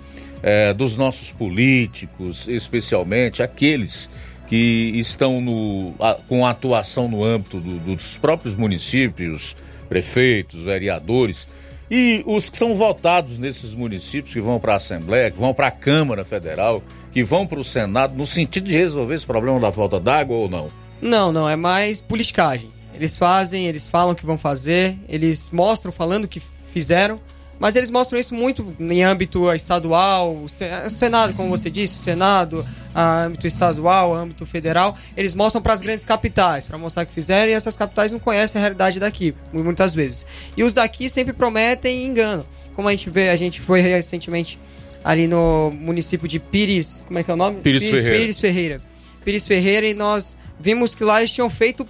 é, 0.42 0.74
dos 0.74 0.96
nossos 0.96 1.32
políticos, 1.32 2.48
especialmente 2.48 3.44
aqueles 3.44 4.10
que 4.48 4.92
estão 4.96 5.42
no, 5.42 5.94
a, 6.00 6.16
com 6.28 6.46
atuação 6.46 7.08
no 7.08 7.24
âmbito 7.24 7.60
do, 7.60 7.78
dos 7.80 8.18
próprios 8.18 8.56
municípios, 8.56 9.56
prefeitos, 9.88 10.64
vereadores, 10.64 11.48
e 11.90 12.24
os 12.26 12.50
que 12.50 12.58
são 12.58 12.76
votados 12.76 13.38
nesses 13.38 13.74
municípios, 13.74 14.34
que 14.34 14.42
vão 14.42 14.60
para 14.60 14.74
a 14.74 14.78
Assembleia, 14.78 15.32
que 15.32 15.40
vão 15.40 15.54
para 15.54 15.68
a 15.68 15.72
Câmara 15.72 16.24
Federal, 16.24 16.84
que 17.12 17.24
vão 17.24 17.48
para 17.48 17.60
o 17.60 17.64
Senado, 17.64 18.16
no 18.16 18.26
sentido 18.26 18.66
de 18.66 18.74
resolver 18.78 19.16
esse 19.16 19.26
problema 19.26 19.60
da 19.60 19.72
falta 19.72 20.00
d'água 20.00 20.36
ou 20.36 20.50
não? 20.50 20.70
Não, 21.02 21.32
não, 21.32 21.50
é 21.50 21.56
mais 21.56 22.00
politicagem. 22.02 22.72
Eles 22.94 23.16
fazem, 23.16 23.66
eles 23.66 23.88
falam 23.88 24.14
que 24.14 24.26
vão 24.26 24.38
fazer, 24.38 24.98
eles 25.08 25.50
mostram 25.52 25.92
falando 25.92 26.28
que 26.28 26.42
fizeram, 26.74 27.20
mas 27.60 27.76
eles 27.76 27.90
mostram 27.90 28.18
isso 28.18 28.34
muito 28.34 28.74
em 28.80 29.04
âmbito 29.04 29.52
estadual, 29.54 30.46
Senado, 30.90 31.34
como 31.34 31.50
você 31.50 31.70
disse, 31.70 31.98
o 31.98 32.00
Senado, 32.00 32.66
âmbito 32.96 33.46
estadual, 33.46 34.16
âmbito 34.16 34.46
federal, 34.46 34.98
eles 35.16 35.34
mostram 35.36 35.62
para 35.62 35.74
as 35.74 35.82
grandes 35.82 36.06
capitais, 36.06 36.64
para 36.64 36.78
mostrar 36.78 37.06
que 37.06 37.14
fizeram, 37.14 37.52
e 37.52 37.54
essas 37.54 37.76
capitais 37.76 38.12
não 38.12 38.20
conhecem 38.20 38.60
a 38.60 38.62
realidade 38.62 39.00
daqui, 39.00 39.36
muitas 39.52 39.94
vezes. 39.94 40.26
E 40.56 40.64
os 40.64 40.74
daqui 40.74 41.10
sempre 41.10 41.34
prometem 41.34 42.04
e 42.04 42.06
enganam. 42.06 42.46
Como 42.76 42.88
a 42.88 42.92
gente 42.92 43.10
vê, 43.10 43.30
a 43.30 43.36
gente 43.36 43.60
foi 43.60 43.82
recentemente 43.82 44.58
ali 45.04 45.28
no 45.28 45.72
município 45.72 46.28
de 46.28 46.40
Pires, 46.40 47.04
como 47.08 47.20
é 47.20 47.24
que 47.24 47.30
é 47.30 47.34
o 47.34 47.38
nome? 47.38 47.62
Pires, 47.62 47.84
Pires 47.84 47.92
Ferreira. 48.00 48.20
Pires 48.20 48.40
Ferreira. 48.40 48.82
Pires 49.26 49.48
Ferreira, 49.48 49.88
e 49.88 49.94
nós 49.94 50.38
vimos 50.58 50.96
que 50.96 51.04
lá 51.04 51.20
eles 51.20 51.32
tinham 51.32 51.50
feito, 51.50 51.86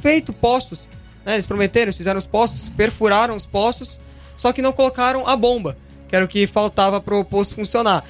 feito 0.00 0.32
postos, 0.32 0.86
né? 1.24 1.34
Eles 1.34 1.46
prometeram, 1.46 1.84
eles 1.86 1.96
fizeram 1.96 2.18
os 2.18 2.26
postos, 2.26 2.68
perfuraram 2.76 3.34
os 3.34 3.46
postos, 3.46 3.98
só 4.36 4.52
que 4.52 4.62
não 4.62 4.72
colocaram 4.72 5.26
a 5.26 5.36
bomba, 5.36 5.76
que 6.08 6.16
era 6.16 6.24
o 6.24 6.28
que 6.28 6.46
faltava 6.46 7.00
para 7.00 7.16
o 7.16 7.24
posto 7.24 7.54
funcionar. 7.54 8.04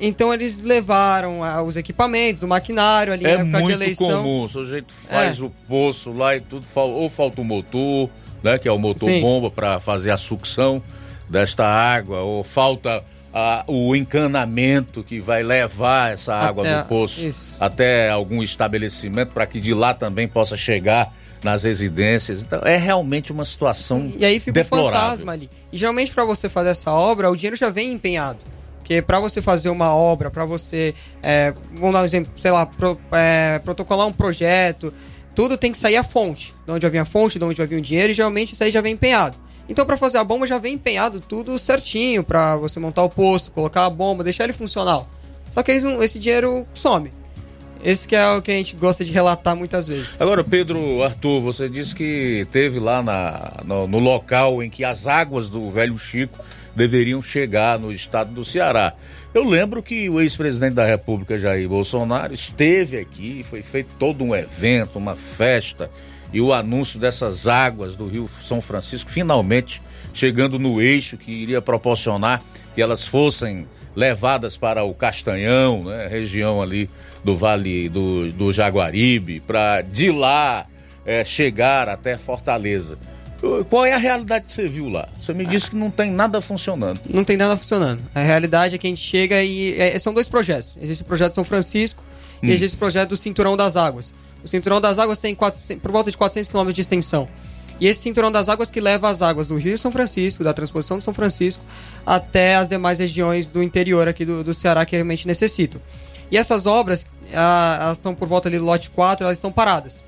Então 0.00 0.34
eles 0.34 0.58
levaram 0.60 1.44
ah, 1.44 1.62
os 1.62 1.76
equipamentos, 1.76 2.42
o 2.42 2.48
maquinário 2.48 3.12
ali 3.12 3.24
é 3.24 3.36
na 3.36 3.42
época 3.42 3.58
muito 3.60 3.66
de 3.66 3.72
eleição. 3.72 4.22
comum, 4.22 4.42
o 4.42 4.48
sujeito 4.48 4.92
faz 4.92 5.38
é. 5.38 5.44
o 5.44 5.50
poço 5.68 6.12
lá 6.12 6.36
e 6.36 6.40
tudo, 6.40 6.66
ou 6.74 7.08
falta 7.08 7.40
o 7.40 7.44
motor, 7.44 8.10
né, 8.42 8.58
que 8.58 8.66
é 8.66 8.72
o 8.72 8.78
motor 8.78 9.08
Sim. 9.08 9.20
bomba 9.20 9.50
para 9.50 9.78
fazer 9.78 10.10
a 10.10 10.16
sucção 10.16 10.82
desta 11.28 11.64
água, 11.64 12.20
ou 12.20 12.42
falta 12.42 13.04
a, 13.32 13.64
o 13.66 13.94
encanamento 13.94 15.02
que 15.04 15.20
vai 15.20 15.42
levar 15.42 16.12
essa 16.12 16.34
água 16.34 16.64
até, 16.64 16.82
do 16.82 16.88
poço 16.88 17.24
isso. 17.24 17.56
até 17.60 18.10
algum 18.10 18.42
estabelecimento 18.42 19.30
para 19.32 19.46
que 19.46 19.60
de 19.60 19.72
lá 19.72 19.94
também 19.94 20.26
possa 20.26 20.56
chegar 20.56 21.14
nas 21.42 21.62
residências. 21.62 22.42
Então 22.42 22.60
é 22.64 22.76
realmente 22.76 23.32
uma 23.32 23.44
situação 23.44 24.12
E 24.16 24.24
aí 24.24 24.38
fica 24.38 24.52
deplorável. 24.52 24.98
um 24.98 25.02
fantasma 25.02 25.32
ali. 25.32 25.50
E 25.72 25.76
geralmente 25.76 26.12
para 26.12 26.24
você 26.24 26.48
fazer 26.48 26.70
essa 26.70 26.90
obra, 26.92 27.30
o 27.30 27.36
dinheiro 27.36 27.56
já 27.56 27.68
vem 27.70 27.92
empenhado. 27.92 28.38
Porque 28.78 29.00
para 29.00 29.20
você 29.20 29.40
fazer 29.40 29.70
uma 29.70 29.94
obra, 29.94 30.30
para 30.30 30.44
você, 30.44 30.94
é, 31.22 31.54
vamos 31.72 31.94
dar 31.94 32.02
um 32.02 32.04
exemplo, 32.04 32.32
sei 32.40 32.50
lá, 32.50 32.66
pro, 32.66 32.98
é, 33.12 33.60
protocolar 33.60 34.06
um 34.06 34.12
projeto, 34.12 34.92
tudo 35.34 35.56
tem 35.56 35.70
que 35.70 35.78
sair 35.78 35.96
a 35.96 36.04
fonte. 36.04 36.52
De 36.66 36.72
onde 36.72 36.82
vai 36.82 36.90
vir 36.90 36.98
a 36.98 37.04
fonte, 37.04 37.38
de 37.38 37.44
onde 37.44 37.56
vai 37.56 37.66
vir 37.66 37.76
o 37.76 37.80
dinheiro, 37.80 38.10
e 38.10 38.14
geralmente 38.14 38.54
isso 38.54 38.64
aí 38.64 38.70
já 38.70 38.80
vem 38.80 38.94
empenhado. 38.94 39.36
Então, 39.68 39.86
para 39.86 39.96
fazer 39.96 40.18
a 40.18 40.24
bomba, 40.24 40.46
já 40.46 40.58
vem 40.58 40.74
empenhado 40.74 41.20
tudo 41.20 41.56
certinho, 41.58 42.24
para 42.24 42.56
você 42.56 42.80
montar 42.80 43.04
o 43.04 43.08
posto, 43.08 43.52
colocar 43.52 43.86
a 43.86 43.90
bomba, 43.90 44.24
deixar 44.24 44.44
ele 44.44 44.52
funcional. 44.52 45.08
Só 45.52 45.62
que 45.62 45.70
esse 45.70 46.18
dinheiro 46.18 46.66
some. 46.74 47.12
Esse 47.82 48.06
que 48.06 48.14
é 48.14 48.28
o 48.30 48.40
que 48.40 48.50
a 48.50 48.54
gente 48.54 48.76
gosta 48.76 49.04
de 49.04 49.10
relatar 49.10 49.56
muitas 49.56 49.88
vezes. 49.88 50.16
Agora, 50.20 50.44
Pedro 50.44 51.02
Arthur, 51.02 51.40
você 51.40 51.68
disse 51.68 51.94
que 51.94 52.46
teve 52.50 52.78
lá 52.78 53.02
na, 53.02 53.62
no, 53.64 53.88
no 53.88 53.98
local 53.98 54.62
em 54.62 54.70
que 54.70 54.84
as 54.84 55.06
águas 55.06 55.48
do 55.48 55.68
velho 55.68 55.98
Chico 55.98 56.38
deveriam 56.76 57.20
chegar 57.20 57.78
no 57.78 57.92
estado 57.92 58.32
do 58.32 58.44
Ceará. 58.44 58.94
Eu 59.34 59.44
lembro 59.44 59.82
que 59.82 60.08
o 60.08 60.20
ex-presidente 60.20 60.74
da 60.74 60.86
República, 60.86 61.38
Jair 61.38 61.68
Bolsonaro, 61.68 62.32
esteve 62.32 62.98
aqui, 62.98 63.42
foi 63.42 63.62
feito 63.62 63.88
todo 63.98 64.22
um 64.22 64.34
evento, 64.34 64.98
uma 64.98 65.16
festa, 65.16 65.90
e 66.32 66.40
o 66.40 66.52
anúncio 66.52 66.98
dessas 66.98 67.46
águas 67.46 67.96
do 67.96 68.06
Rio 68.06 68.26
São 68.26 68.60
Francisco 68.60 69.10
finalmente 69.10 69.82
chegando 70.14 70.58
no 70.58 70.80
eixo 70.80 71.16
que 71.16 71.30
iria 71.30 71.60
proporcionar 71.60 72.42
que 72.74 72.80
elas 72.80 73.06
fossem 73.06 73.66
levadas 73.94 74.56
para 74.56 74.84
o 74.84 74.94
Castanhão, 74.94 75.84
né, 75.84 76.06
região 76.08 76.62
ali 76.62 76.88
do 77.22 77.36
Vale 77.36 77.88
do, 77.88 78.32
do 78.32 78.52
Jaguaribe, 78.52 79.40
para 79.40 79.82
de 79.82 80.10
lá 80.10 80.66
é, 81.04 81.24
chegar 81.24 81.88
até 81.88 82.16
Fortaleza. 82.16 82.98
Qual 83.68 83.84
é 83.84 83.92
a 83.92 83.98
realidade 83.98 84.46
que 84.46 84.52
você 84.52 84.68
viu 84.68 84.88
lá? 84.88 85.08
Você 85.20 85.34
me 85.34 85.44
disse 85.44 85.70
que 85.70 85.76
não 85.76 85.90
tem 85.90 86.12
nada 86.12 86.40
funcionando. 86.40 87.00
Não 87.10 87.24
tem 87.24 87.36
nada 87.36 87.56
funcionando. 87.56 88.00
A 88.14 88.20
realidade 88.20 88.76
é 88.76 88.78
que 88.78 88.86
a 88.86 88.90
gente 88.90 89.02
chega 89.02 89.42
e. 89.42 89.80
É, 89.80 89.98
são 89.98 90.14
dois 90.14 90.28
projetos. 90.28 90.76
Existe 90.80 91.02
o 91.02 91.04
projeto 91.04 91.34
São 91.34 91.44
Francisco 91.44 92.04
hum. 92.40 92.46
e 92.46 92.52
existe 92.52 92.76
o 92.76 92.78
projeto 92.78 93.10
do 93.10 93.16
Cinturão 93.16 93.56
das 93.56 93.76
Águas. 93.76 94.14
O 94.44 94.48
Cinturão 94.48 94.80
das 94.80 94.98
Águas 94.98 95.18
tem, 95.18 95.34
quatro, 95.34 95.60
tem 95.66 95.76
por 95.76 95.90
volta 95.90 96.08
de 96.08 96.16
400 96.16 96.48
km 96.48 96.70
de 96.70 96.80
extensão. 96.80 97.28
E 97.82 97.88
esse 97.88 98.00
cinturão 98.00 98.30
das 98.30 98.48
águas 98.48 98.70
que 98.70 98.80
leva 98.80 99.10
as 99.10 99.22
águas 99.22 99.48
do 99.48 99.56
Rio 99.56 99.76
São 99.76 99.90
Francisco, 99.90 100.44
da 100.44 100.54
transposição 100.54 100.98
de 100.98 101.04
São 101.04 101.12
Francisco, 101.12 101.64
até 102.06 102.54
as 102.54 102.68
demais 102.68 103.00
regiões 103.00 103.48
do 103.48 103.60
interior 103.60 104.06
aqui 104.06 104.24
do, 104.24 104.44
do 104.44 104.54
Ceará 104.54 104.86
que 104.86 104.94
realmente 104.94 105.26
necessitam. 105.26 105.80
E 106.30 106.36
essas 106.36 106.64
obras, 106.64 107.04
elas 107.32 107.98
estão 107.98 108.14
por 108.14 108.28
volta 108.28 108.48
ali 108.48 108.56
do 108.56 108.64
lote 108.64 108.88
4, 108.88 109.24
elas 109.24 109.36
estão 109.36 109.50
paradas. 109.50 110.00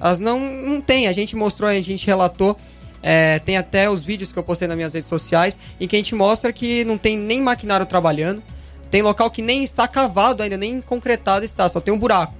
Elas 0.00 0.18
não, 0.18 0.40
não 0.40 0.80
tem, 0.80 1.06
a 1.06 1.12
gente 1.12 1.36
mostrou, 1.36 1.70
a 1.70 1.80
gente 1.80 2.04
relatou, 2.04 2.56
é, 3.00 3.38
tem 3.38 3.56
até 3.56 3.88
os 3.88 4.02
vídeos 4.02 4.32
que 4.32 4.38
eu 4.40 4.42
postei 4.42 4.66
nas 4.66 4.76
minhas 4.76 4.92
redes 4.92 5.08
sociais, 5.08 5.56
em 5.78 5.86
que 5.86 5.94
a 5.94 5.98
gente 6.00 6.16
mostra 6.16 6.52
que 6.52 6.84
não 6.84 6.98
tem 6.98 7.16
nem 7.16 7.40
maquinário 7.40 7.86
trabalhando, 7.86 8.42
tem 8.90 9.02
local 9.02 9.30
que 9.30 9.40
nem 9.40 9.62
está 9.62 9.86
cavado 9.86 10.42
ainda, 10.42 10.56
nem 10.56 10.80
concretado 10.80 11.44
está, 11.44 11.68
só 11.68 11.80
tem 11.80 11.94
um 11.94 11.98
buraco. 11.98 12.34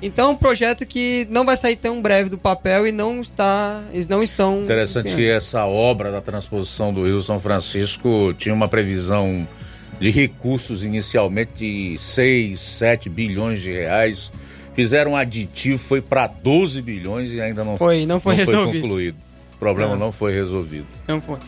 Então, 0.00 0.28
é 0.28 0.32
um 0.32 0.36
projeto 0.36 0.86
que 0.86 1.26
não 1.30 1.44
vai 1.44 1.56
sair 1.56 1.76
tão 1.76 2.00
breve 2.00 2.30
do 2.30 2.38
papel 2.38 2.86
e 2.86 2.92
não 2.92 3.20
está, 3.20 3.82
eles 3.92 4.08
não 4.08 4.22
estão. 4.22 4.62
Interessante 4.62 5.14
que 5.14 5.28
essa 5.28 5.66
obra 5.66 6.12
da 6.12 6.20
transposição 6.20 6.94
do 6.94 7.04
Rio 7.04 7.20
São 7.20 7.40
Francisco 7.40 8.32
tinha 8.38 8.54
uma 8.54 8.68
previsão 8.68 9.46
de 9.98 10.10
recursos 10.10 10.84
inicialmente 10.84 11.52
de 11.56 11.98
6, 11.98 12.60
7 12.60 13.08
bilhões 13.08 13.60
de 13.60 13.72
reais. 13.72 14.32
Fizeram 14.72 15.12
um 15.12 15.16
aditivo, 15.16 15.76
foi 15.76 16.00
para 16.00 16.28
12 16.28 16.80
bilhões 16.80 17.32
e 17.32 17.40
ainda 17.40 17.64
não 17.64 17.76
foi, 17.76 18.06
não 18.06 18.20
foi, 18.20 18.36
não 18.36 18.44
foi 18.44 18.72
concluído. 18.72 19.16
O 19.56 19.58
problema 19.58 19.92
não. 19.92 20.06
não 20.06 20.12
foi 20.12 20.32
resolvido. 20.32 20.86
Não 21.08 21.20
foi. 21.20 21.38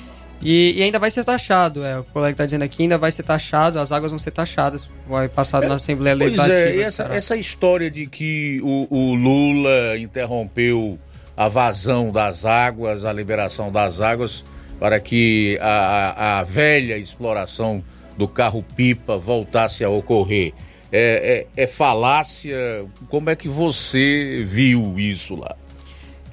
E, 0.43 0.79
e, 0.79 0.83
ainda 0.83 0.99
vai 0.99 1.11
ser 1.11 1.23
taxado, 1.23 1.85
é, 1.85 1.99
o 1.99 2.05
colega 2.05 2.33
está 2.33 2.45
dizendo 2.47 2.63
aqui, 2.63 2.85
ainda 2.85 2.97
vai 2.97 3.13
ser 3.13 3.23
taxado, 3.23 3.79
as 3.79 3.93
águas 3.93 4.11
vão 4.11 4.19
ser 4.19 4.31
taxadas, 4.31 4.89
vai 5.07 5.29
passar 5.29 5.63
é, 5.63 5.69
na 5.69 5.75
Assembleia 5.75 6.17
Legislativa. 6.17 6.57
Pois 6.57 6.71
é, 6.71 6.77
e 6.77 6.81
essa, 6.81 7.03
essa 7.13 7.37
história 7.37 7.91
de 7.91 8.07
que 8.07 8.59
o, 8.63 8.87
o, 8.91 9.15
Lula 9.15 9.99
interrompeu 9.99 10.99
a 11.37 11.47
vazão 11.47 12.11
das 12.11 12.47
águas, 12.47 13.05
a 13.05 13.13
liberação 13.13 13.71
das 13.71 14.01
águas, 14.01 14.43
para 14.79 14.99
que 14.99 15.59
a, 15.61 16.39
a 16.41 16.45
velha 16.45 16.97
exploração 16.97 17.85
do 18.17 18.27
carro-pipa 18.27 19.19
voltasse 19.19 19.85
a 19.85 19.91
ocorrer. 19.91 20.55
É, 20.91 21.47
é, 21.57 21.65
é 21.65 21.67
falácia? 21.67 22.87
Como 23.09 23.29
é 23.29 23.37
que 23.37 23.49
você 23.49 24.43
viu 24.45 24.99
isso 24.99 25.37
lá? 25.37 25.55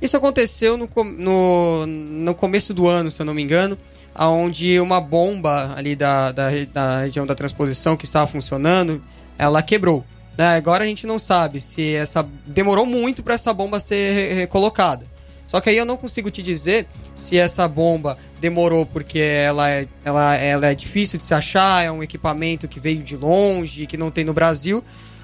Isso 0.02 0.16
aconteceu 0.16 0.78
no, 0.78 0.90
no, 1.04 1.86
no 1.86 2.36
começo 2.36 2.74
do 2.74 2.88
ano, 2.88 3.12
se 3.12 3.22
eu 3.22 3.26
não 3.26 3.34
me 3.34 3.42
engano, 3.42 3.78
onde 4.20 4.80
uma 4.80 5.00
bomba 5.00 5.74
ali 5.76 5.96
da, 5.96 6.32
da, 6.32 6.50
da 6.74 7.02
região 7.02 7.26
da 7.26 7.36
transposição 7.36 7.96
que 7.96 8.06
estava 8.06 8.26
funcionando, 8.28 9.02
ela 9.38 9.62
quebrou. 9.62 10.04
Né? 10.38 10.56
Agora 10.56 10.84
a 10.84 10.88
gente 10.88 11.06
não 11.06 11.20
sabe 11.20 11.60
se 11.60 11.96
essa 11.96 12.28
demorou 12.46 12.86
muito 12.86 13.24
para 13.24 13.34
essa 13.34 13.54
bomba 13.54 13.80
ser 13.80 14.34
recolocada. 14.36 15.06
Só 15.48 15.62
que 15.62 15.70
aí 15.70 15.78
eu 15.78 15.86
não 15.86 15.98
consigo 15.98 16.30
te 16.30 16.44
dizer 16.44 16.88
se 17.16 17.38
essa 17.38 17.68
bomba 17.68 18.18
demorou 18.40 18.86
porque 18.86 19.20
ela 19.20 19.70
é, 19.70 19.88
ela, 20.04 20.36
ela 20.36 20.68
é 20.68 20.76
difícil 20.76 21.18
de 21.18 21.26
se 21.26 21.34
achar, 21.34 21.84
é 21.84 21.92
um 21.92 22.04
equipamento 22.04 22.68
que 22.68 22.80
veio 22.80 23.02
de 23.02 23.16
longe 23.16 23.88
que 23.88 23.98
não 23.98 24.12
tem 24.12 24.26
no 24.26 24.34
Brasil, 24.34 24.84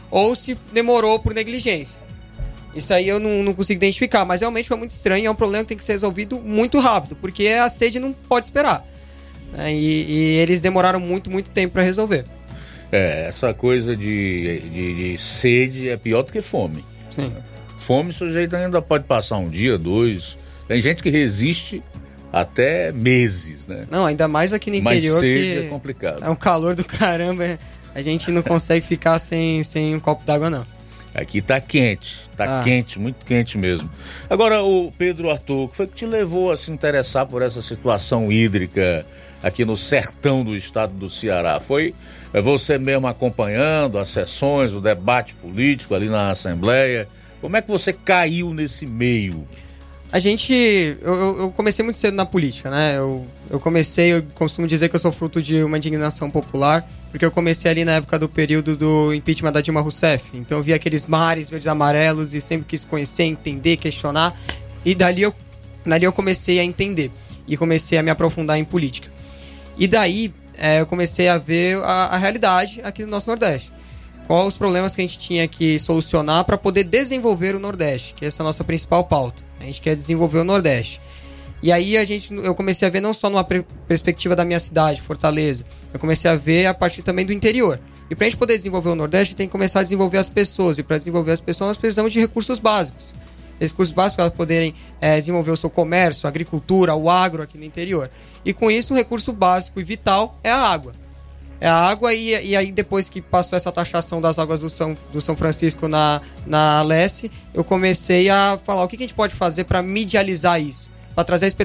ou 0.09 0.35
se 0.35 0.57
demorou 0.71 1.19
por 1.19 1.33
negligência. 1.33 1.99
Isso 2.75 2.93
aí 2.93 3.07
eu 3.07 3.19
não, 3.19 3.43
não 3.43 3.53
consigo 3.53 3.77
identificar, 3.77 4.25
mas 4.25 4.41
realmente 4.41 4.67
foi 4.67 4.77
muito 4.77 4.91
estranho. 4.91 5.27
É 5.27 5.31
um 5.31 5.35
problema 5.35 5.63
que 5.63 5.69
tem 5.69 5.77
que 5.77 5.85
ser 5.85 5.93
resolvido 5.93 6.39
muito 6.39 6.79
rápido, 6.79 7.15
porque 7.15 7.47
a 7.47 7.69
sede 7.69 7.99
não 7.99 8.13
pode 8.13 8.45
esperar. 8.45 8.85
Né? 9.51 9.73
E, 9.73 10.11
e, 10.11 10.23
eles 10.37 10.59
demoraram 10.59 10.99
muito, 10.99 11.29
muito 11.29 11.49
tempo 11.51 11.73
para 11.73 11.83
resolver. 11.83 12.25
É, 12.91 13.27
essa 13.27 13.53
coisa 13.53 13.95
de, 13.95 14.59
de, 14.59 15.13
de, 15.13 15.23
sede 15.23 15.89
é 15.89 15.97
pior 15.97 16.23
do 16.23 16.31
que 16.31 16.41
fome. 16.41 16.83
Sim. 17.11 17.31
Fome, 17.77 18.09
o 18.09 18.13
sujeito 18.13 18.55
ainda 18.55 18.81
pode 18.81 19.03
passar 19.03 19.37
um 19.37 19.49
dia, 19.49 19.77
dois. 19.77 20.37
Tem 20.67 20.81
gente 20.81 21.03
que 21.03 21.09
resiste 21.09 21.83
até 22.31 22.91
meses, 22.91 23.67
né? 23.67 23.85
Não, 23.89 24.05
ainda 24.05 24.27
mais 24.27 24.53
aqui 24.53 24.71
no 24.71 24.77
interior. 24.77 25.21
Mas 25.21 25.21
sede 25.21 25.65
é 25.65 25.69
complicado. 25.69 26.23
É 26.23 26.29
um 26.29 26.35
calor 26.35 26.75
do 26.75 26.83
caramba. 26.83 27.59
A 27.93 28.01
gente 28.01 28.31
não 28.31 28.41
consegue 28.41 28.85
ficar 28.87 29.19
sem, 29.19 29.61
sem 29.61 29.95
um 29.95 29.99
copo 29.99 30.25
d'água, 30.25 30.49
não. 30.49 30.65
Aqui 31.13 31.41
tá 31.41 31.61
quente, 31.61 32.27
tá 32.35 32.59
ah. 32.59 32.63
quente, 32.63 32.97
muito 32.97 33.23
quente 33.23 33.55
mesmo. 33.55 33.89
Agora, 34.27 34.63
o 34.63 34.91
Pedro 34.91 35.29
Arthur, 35.29 35.65
o 35.65 35.67
que 35.67 35.77
foi 35.77 35.85
que 35.85 35.93
te 35.93 36.05
levou 36.07 36.51
a 36.51 36.57
se 36.57 36.71
interessar 36.71 37.27
por 37.27 37.43
essa 37.43 37.61
situação 37.61 38.31
hídrica 38.31 39.05
aqui 39.43 39.63
no 39.63 39.77
sertão 39.77 40.43
do 40.43 40.55
estado 40.55 40.93
do 40.93 41.09
Ceará? 41.09 41.59
Foi 41.59 41.93
é, 42.33 42.41
você 42.41 42.79
mesmo 42.79 43.05
acompanhando 43.05 43.99
as 43.99 44.09
sessões, 44.09 44.73
o 44.73 44.81
debate 44.81 45.35
político 45.35 45.93
ali 45.93 46.09
na 46.09 46.31
Assembleia? 46.31 47.07
Como 47.39 47.55
é 47.55 47.61
que 47.61 47.69
você 47.69 47.93
caiu 47.93 48.51
nesse 48.51 48.87
meio? 48.87 49.47
A 50.13 50.19
gente. 50.19 50.53
Eu, 51.01 51.39
eu, 51.39 51.51
comecei 51.57 51.83
muito 51.83 51.97
cedo 51.97 52.13
na 52.13 52.23
política, 52.23 52.69
né? 52.69 52.99
Eu, 52.99 53.25
eu 53.49 53.59
comecei, 53.59 54.13
eu 54.13 54.23
costumo 54.35 54.67
dizer 54.67 54.87
que 54.87 54.95
eu 54.95 54.99
sou 54.99 55.11
fruto 55.11 55.41
de 55.41 55.63
uma 55.63 55.75
indignação 55.75 56.29
popular, 56.29 56.87
porque 57.09 57.25
eu 57.25 57.31
comecei 57.31 57.71
ali 57.71 57.83
na 57.83 57.93
época 57.93 58.19
do 58.19 58.29
período 58.29 58.77
do 58.77 59.11
impeachment 59.11 59.51
da 59.51 59.59
Dilma 59.59 59.81
Rousseff. 59.81 60.25
Então 60.35 60.59
eu 60.59 60.63
vi 60.63 60.71
aqueles 60.71 61.07
mares 61.07 61.49
verdes 61.49 61.65
amarelos 61.65 62.35
e 62.35 62.41
sempre 62.41 62.67
quis 62.67 62.85
conhecer, 62.85 63.23
entender, 63.23 63.77
questionar. 63.77 64.39
E 64.85 64.93
dali 64.93 65.23
eu, 65.23 65.33
dali 65.83 66.05
eu 66.05 66.13
comecei 66.13 66.59
a 66.59 66.63
entender. 66.63 67.09
E 67.47 67.57
comecei 67.57 67.97
a 67.97 68.03
me 68.03 68.11
aprofundar 68.11 68.59
em 68.59 68.63
política. 68.63 69.09
E 69.79 69.87
daí 69.87 70.31
é, 70.55 70.81
eu 70.81 70.85
comecei 70.85 71.27
a 71.27 71.39
ver 71.39 71.79
a, 71.79 72.09
a 72.11 72.17
realidade 72.17 72.81
aqui 72.83 73.03
no 73.03 73.09
nosso 73.09 73.27
Nordeste 73.27 73.73
quais 74.27 74.47
os 74.47 74.57
problemas 74.57 74.95
que 74.95 75.01
a 75.01 75.05
gente 75.05 75.19
tinha 75.19 75.47
que 75.47 75.79
solucionar 75.79 76.45
para 76.45 76.57
poder 76.57 76.83
desenvolver 76.83 77.55
o 77.55 77.59
Nordeste, 77.59 78.13
que 78.13 78.25
essa 78.25 78.41
é 78.41 78.43
a 78.43 78.45
nossa 78.45 78.63
principal 78.63 79.03
pauta. 79.05 79.43
A 79.59 79.63
gente 79.63 79.81
quer 79.81 79.95
desenvolver 79.95 80.39
o 80.39 80.43
Nordeste. 80.43 80.99
E 81.61 81.71
aí 81.71 81.97
a 81.97 82.03
gente, 82.03 82.33
eu 82.33 82.53
comecei 82.53 82.87
a 82.87 82.91
ver 82.91 82.99
não 82.99 83.13
só 83.13 83.29
numa 83.29 83.43
perspectiva 83.43 84.35
da 84.35 84.43
minha 84.43 84.59
cidade, 84.59 85.01
Fortaleza, 85.01 85.65
eu 85.93 85.99
comecei 85.99 86.29
a 86.29 86.35
ver 86.35 86.65
a 86.65 86.73
partir 86.73 87.03
também 87.03 87.25
do 87.25 87.31
interior. 87.31 87.79
E 88.09 88.15
para 88.15 88.27
a 88.27 88.29
gente 88.29 88.37
poder 88.37 88.57
desenvolver 88.57 88.89
o 88.89 88.95
Nordeste, 88.95 89.35
tem 89.35 89.47
que 89.47 89.51
começar 89.51 89.79
a 89.79 89.83
desenvolver 89.83 90.17
as 90.17 90.27
pessoas. 90.27 90.77
E 90.77 90.83
para 90.83 90.97
desenvolver 90.97 91.31
as 91.31 91.39
pessoas, 91.39 91.69
nós 91.69 91.77
precisamos 91.77 92.11
de 92.11 92.19
recursos 92.19 92.59
básicos. 92.59 93.13
Recursos 93.59 93.93
básicos 93.93 94.15
para 94.15 94.25
elas 94.25 94.35
poderem 94.35 94.75
é, 94.99 95.17
desenvolver 95.17 95.51
o 95.51 95.57
seu 95.57 95.69
comércio, 95.69 96.27
a 96.27 96.29
agricultura, 96.29 96.93
o 96.95 97.09
agro 97.09 97.41
aqui 97.41 97.57
no 97.57 97.63
interior. 97.63 98.09
E 98.43 98.53
com 98.53 98.69
isso, 98.69 98.93
um 98.93 98.97
recurso 98.97 99.31
básico 99.31 99.79
e 99.79 99.83
vital 99.85 100.37
é 100.43 100.51
a 100.51 100.57
água 100.57 100.91
é 101.63 101.69
a 101.69 101.75
água 101.75 102.13
e, 102.13 102.49
e 102.49 102.57
aí 102.57 102.73
depois 102.73 103.07
que 103.07 103.21
passou 103.21 103.55
essa 103.55 103.71
taxação 103.71 104.19
das 104.19 104.37
águas 104.37 104.59
do 104.59 104.69
São, 104.69 104.97
do 105.13 105.21
São 105.21 105.33
Francisco 105.33 105.87
na, 105.87 106.21
na 106.45 106.81
Leste, 106.81 107.31
eu 107.53 107.63
comecei 107.63 108.29
a 108.29 108.59
falar 108.65 108.83
o 108.83 108.87
que, 108.89 108.97
que 108.97 109.03
a 109.03 109.07
gente 109.07 109.15
pode 109.15 109.33
fazer 109.33 109.63
para 109.63 109.81
medializar 109.81 110.61
isso, 110.61 110.89
para 111.15 111.23
trazer 111.23 111.55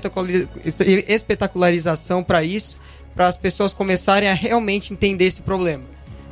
espetacularização 1.08 2.22
para 2.22 2.44
isso, 2.44 2.78
para 3.12 3.26
as 3.26 3.36
pessoas 3.36 3.74
começarem 3.74 4.28
a 4.28 4.34
realmente 4.34 4.92
entender 4.92 5.24
esse 5.24 5.42
problema. 5.42 5.82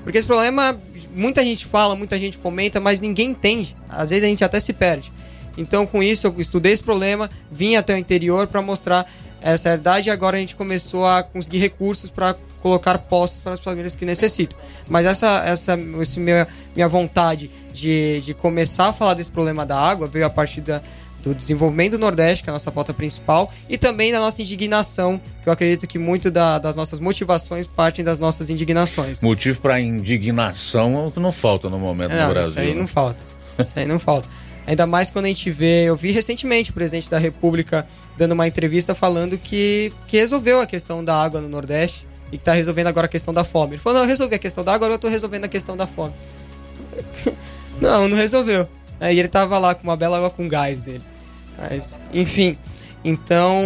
Porque 0.05 0.19
esse 0.19 0.29
problema, 0.29 0.81
muita 1.13 1.43
gente 1.43 1.67
fala, 1.67 1.97
muita 1.97 2.17
gente 2.21 2.39
comenta, 2.39 2.79
mas 2.79 3.01
ninguém 3.01 3.31
entende. 3.31 3.75
Às 3.89 4.11
vezes 4.11 4.23
a 4.23 4.29
gente 4.29 4.45
até 4.45 4.61
se 4.61 4.73
perde. 4.73 5.13
Então, 5.59 5.85
com 5.85 6.01
isso, 6.01 6.29
eu 6.29 6.35
estudei 6.39 6.73
esse 6.73 6.85
problema, 6.85 7.29
vim 7.51 7.75
até 7.75 7.95
o 7.95 7.99
interior 7.99 8.47
para 8.47 8.63
mostrar 8.63 9.11
essa 9.41 9.71
realidade 9.71 10.09
e 10.09 10.11
agora 10.13 10.37
a 10.37 10.41
gente 10.41 10.57
começou 10.57 11.07
a 11.07 11.23
conseguir 11.23 11.59
recursos 11.59 12.11
para 12.11 12.37
colocar 12.67 12.99
postos 12.99 13.41
para 13.41 13.53
as 13.53 13.61
famílias 13.61 13.95
que 13.95 14.05
necessitam. 14.05 14.59
Mas 14.89 15.07
essa, 15.07 15.45
essa 15.47 15.79
esse 16.03 16.19
minha, 16.19 16.49
minha 16.75 16.89
vontade 16.89 17.49
de, 17.73 18.21
de 18.23 18.35
começar 18.35 18.89
a 18.89 18.93
falar 18.93 19.15
desse 19.15 19.31
problema 19.31 19.65
da 19.65 19.79
água 19.79 20.09
veio 20.09 20.27
a 20.27 20.31
partir 20.31 20.63
da, 20.63 20.83
do 21.23 21.33
desenvolvimento 21.33 21.93
do 21.93 21.99
Nordeste, 22.01 22.43
que 22.43 22.51
é 22.51 22.53
a 22.53 22.55
nossa 22.55 22.73
pauta 22.73 22.93
principal, 22.93 23.53
e 23.69 23.79
também 23.79 24.11
da 24.11 24.19
nossa 24.19 24.43
indignação, 24.43 25.21
que 25.45 25.49
eu 25.49 25.53
acredito 25.53 25.87
que 25.87 25.97
muito 25.97 26.29
da, 26.29 26.59
das 26.59 26.75
nossas 26.75 26.99
motivações 26.99 27.69
partem 27.69 28.05
das 28.05 28.19
nossas 28.19 28.51
indignações. 28.51 29.23
Motivo 29.23 29.61
para 29.61 29.81
indignação 29.81 31.05
é 31.05 31.07
o 31.07 31.13
que 31.13 31.21
não 31.21 31.31
falta 31.31 31.71
no 31.71 31.79
momento 31.79 32.11
não, 32.11 32.27
no 32.27 32.35
Brasil. 32.35 32.51
Isso 32.51 32.61
aí 32.61 32.75
né? 32.75 32.81
não 32.81 32.89
falta. 32.89 33.23
Isso 33.63 33.79
aí 33.79 33.87
não 33.87 34.01
falta. 34.01 34.29
Ainda 34.67 34.87
mais 34.87 35.09
quando 35.09 35.27
a 35.27 35.29
gente 35.29 35.53
vê. 35.53 35.85
Eu 35.85 35.97
vi 35.97 36.11
recentemente 36.11 36.71
o 36.71 36.75
presidente 36.75 37.09
da 37.09 37.19
República 37.19 37.87
dando 38.19 38.33
uma 38.33 38.49
entrevista 38.49 38.93
falando 38.93 39.39
que, 39.39 39.93
que 40.09 40.17
resolveu 40.17 40.61
a 40.61 40.67
questão 40.67 41.05
da 41.05 41.15
água 41.15 41.41
no 41.41 41.49
Nordeste 41.49 42.05
e 42.33 42.39
que 42.39 42.45
tá 42.45 42.55
resolvendo 42.55 42.89
agora 42.89 43.07
a 43.07 43.09
questão 43.09 43.33
da 43.33 43.45
fome. 43.45 43.75
Ele 43.75 43.83
falou, 43.83 43.99
não, 43.99 44.05
eu 44.05 44.09
resolvi 44.09 44.35
a 44.35 44.39
questão 44.39 44.65
da 44.65 44.73
água, 44.73 44.87
agora 44.87 44.95
eu 44.95 44.99
tô 44.99 45.09
resolvendo 45.09 45.45
a 45.45 45.49
questão 45.49 45.77
da 45.77 45.87
fome. 45.87 46.15
não, 47.81 48.09
não 48.09 48.17
resolveu. 48.17 48.69
Aí 49.01 49.19
ele 49.19 49.29
tava 49.29 49.59
lá 49.59 49.75
com 49.75 49.85
uma 49.85 49.97
bela 49.97 50.17
água 50.17 50.31
com 50.31 50.49
gás 50.49 50.81
dele. 50.81 51.03
Mas, 51.59 51.99
enfim. 52.13 52.59
Então, 53.05 53.63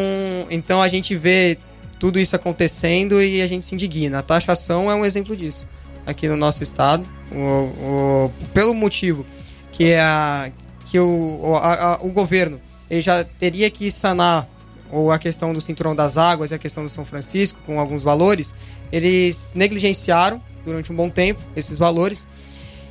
então 0.50 0.82
a 0.82 0.88
gente 0.88 1.16
vê 1.16 1.56
tudo 1.98 2.18
isso 2.18 2.36
acontecendo 2.36 3.22
e 3.22 3.40
a 3.40 3.46
gente 3.46 3.64
se 3.64 3.74
indigna. 3.74 4.18
A 4.18 4.22
taxação 4.22 4.90
é 4.90 4.94
um 4.94 5.04
exemplo 5.04 5.36
disso 5.36 5.68
aqui 6.06 6.28
no 6.28 6.36
nosso 6.36 6.62
estado. 6.62 7.06
O, 7.30 7.36
o, 7.36 8.32
pelo 8.52 8.74
motivo 8.74 9.24
que, 9.72 9.90
é 9.90 10.00
a, 10.00 10.50
que 10.86 10.98
o, 10.98 11.56
a, 11.56 11.94
a, 11.94 12.02
o 12.02 12.08
governo 12.08 12.60
ele 12.90 13.02
já 13.02 13.22
teria 13.22 13.70
que 13.70 13.90
sanar 13.90 14.48
ou 14.92 15.10
a 15.10 15.18
questão 15.18 15.52
do 15.52 15.60
cinturão 15.60 15.94
das 15.94 16.16
águas 16.16 16.50
e 16.50 16.54
a 16.54 16.58
questão 16.58 16.82
do 16.84 16.88
São 16.88 17.04
Francisco, 17.04 17.60
com 17.64 17.78
alguns 17.78 18.02
valores, 18.02 18.54
eles 18.90 19.52
negligenciaram 19.54 20.42
durante 20.64 20.92
um 20.92 20.96
bom 20.96 21.08
tempo 21.08 21.40
esses 21.54 21.78
valores. 21.78 22.26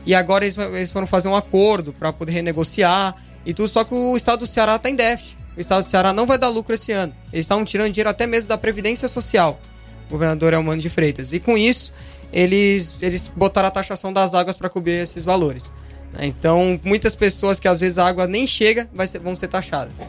E 0.06 0.16
agora 0.16 0.46
eles, 0.46 0.58
eles 0.58 0.92
foram 0.92 1.06
fazer 1.06 1.28
um 1.28 1.36
acordo 1.36 1.94
para 1.94 2.12
poder 2.14 2.32
renegociar 2.32 3.16
e 3.46 3.54
tudo, 3.54 3.68
só 3.68 3.84
que 3.84 3.94
o 3.94 4.16
estado 4.16 4.40
do 4.40 4.48
Ceará 4.48 4.76
está 4.76 4.90
em 4.90 4.96
déficit. 4.96 5.38
O 5.58 5.60
estado 5.60 5.84
do 5.84 5.90
Ceará 5.90 6.14
não 6.14 6.26
vai 6.26 6.38
dar 6.38 6.48
lucro 6.48 6.74
esse 6.74 6.92
ano. 6.92 7.14
Eles 7.34 7.46
estavam 7.46 7.66
tirando 7.66 7.92
dinheiro 7.92 8.10
até 8.10 8.26
mesmo 8.26 8.48
da 8.48 8.58
Previdência 8.58 9.08
Social. 9.08 9.60
O 10.08 10.12
governador 10.12 10.54
Elmano 10.54 10.82
de 10.82 10.90
Freitas. 10.90 11.34
E 11.34 11.40
com 11.40 11.58
isso, 11.58 11.94
eles, 12.32 12.96
eles 13.02 13.28
botaram 13.28 13.68
a 13.68 13.72
taxação 13.72 14.14
das 14.14 14.34
águas 14.34 14.56
para 14.56 14.70
cobrir 14.70 15.04
esses 15.04 15.26
valores. 15.26 15.72
Então, 16.20 16.80
muitas 16.84 17.14
pessoas 17.14 17.60
que 17.60 17.68
às 17.68 17.80
vezes 17.80 17.98
a 17.98 18.08
água 18.08 18.26
nem 18.26 18.48
chega 18.48 18.90
vai 18.94 19.06
ser, 19.06 19.20
vão 19.20 19.36
ser 19.36 19.48
taxadas. 19.48 20.00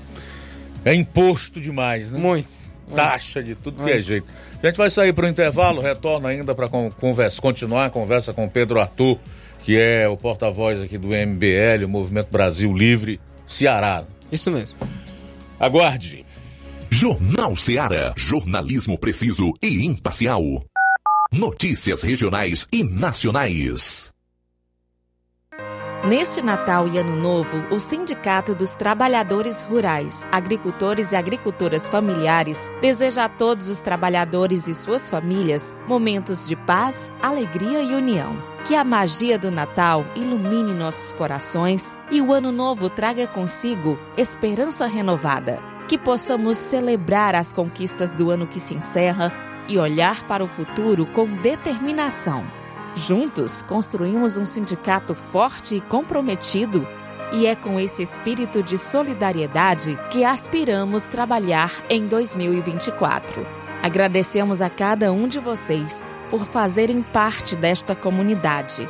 É 0.85 0.95
imposto 0.95 1.61
demais, 1.61 2.11
né? 2.11 2.19
Muito. 2.19 2.49
Taxa 2.95 3.43
de 3.43 3.55
tudo 3.55 3.85
que 3.85 3.91
é 3.91 4.01
jeito. 4.01 4.27
A 4.63 4.67
gente 4.67 4.77
vai 4.77 4.91
sair 4.91 5.13
para 5.13 5.27
o 5.27 5.29
intervalo, 5.29 5.81
retorna 5.81 6.29
ainda 6.29 6.55
para 6.55 6.69
conversa, 6.69 7.41
continuar 7.41 7.87
a 7.87 7.91
conversa 7.91 8.33
com 8.33 8.49
Pedro 8.49 8.81
Arthur, 8.81 9.19
que 9.61 9.79
é 9.79 10.09
o 10.09 10.17
porta-voz 10.17 10.83
aqui 10.83 10.99
do 10.99 11.09
MBL, 11.09 11.85
o 11.85 11.89
Movimento 11.89 12.31
Brasil 12.31 12.73
Livre, 12.77 13.21
Ceará. 13.47 14.05
Isso 14.33 14.51
mesmo. 14.51 14.77
Aguarde. 15.59 16.25
Jornal 16.91 17.55
Ceará, 17.55 18.13
jornalismo 18.17 18.99
preciso 18.99 19.53
e 19.63 19.87
imparcial. 19.87 20.43
Notícias 21.33 22.03
regionais 22.03 22.67
e 22.73 22.83
nacionais. 22.83 24.13
Neste 26.03 26.41
Natal 26.41 26.89
e 26.89 26.97
Ano 26.97 27.15
Novo, 27.15 27.63
o 27.71 27.79
Sindicato 27.79 28.55
dos 28.55 28.75
Trabalhadores 28.75 29.61
Rurais, 29.61 30.27
Agricultores 30.33 31.13
e 31.13 31.17
Agricultoras 31.17 31.89
Familiares 31.89 32.73
deseja 32.81 33.25
a 33.25 33.29
todos 33.29 33.69
os 33.69 33.83
trabalhadores 33.83 34.67
e 34.67 34.73
suas 34.73 35.11
famílias 35.11 35.75
momentos 35.87 36.49
de 36.49 36.57
paz, 36.57 37.15
alegria 37.21 37.83
e 37.83 37.95
união. 37.95 38.43
Que 38.67 38.75
a 38.75 38.83
magia 38.83 39.39
do 39.39 39.51
Natal 39.51 40.07
ilumine 40.17 40.73
nossos 40.73 41.13
corações 41.13 41.93
e 42.11 42.23
o 42.23 42.33
Ano 42.33 42.51
Novo 42.51 42.89
traga 42.89 43.27
consigo 43.27 43.99
esperança 44.17 44.87
renovada. 44.87 45.63
Que 45.87 45.99
possamos 45.99 46.57
celebrar 46.57 47.35
as 47.35 47.53
conquistas 47.53 48.11
do 48.11 48.31
ano 48.31 48.47
que 48.47 48.59
se 48.59 48.75
encerra 48.75 49.31
e 49.69 49.79
olhar 49.79 50.27
para 50.27 50.43
o 50.43 50.49
futuro 50.49 51.05
com 51.05 51.27
determinação. 51.27 52.60
Juntos, 52.95 53.63
construímos 53.63 54.37
um 54.37 54.45
sindicato 54.45 55.15
forte 55.15 55.77
e 55.77 55.81
comprometido 55.81 56.87
E 57.33 57.47
é 57.47 57.55
com 57.55 57.79
esse 57.79 58.03
espírito 58.03 58.61
de 58.61 58.77
solidariedade 58.77 59.97
que 60.11 60.25
aspiramos 60.25 61.07
trabalhar 61.07 61.71
em 61.89 62.07
2024. 62.07 63.47
Agradecemos 63.81 64.61
a 64.61 64.69
cada 64.69 65.13
um 65.13 65.29
de 65.29 65.39
vocês 65.39 66.03
por 66.29 66.45
fazerem 66.45 67.03
parte 67.03 67.55
desta 67.55 67.95
comunidade. 67.95 68.89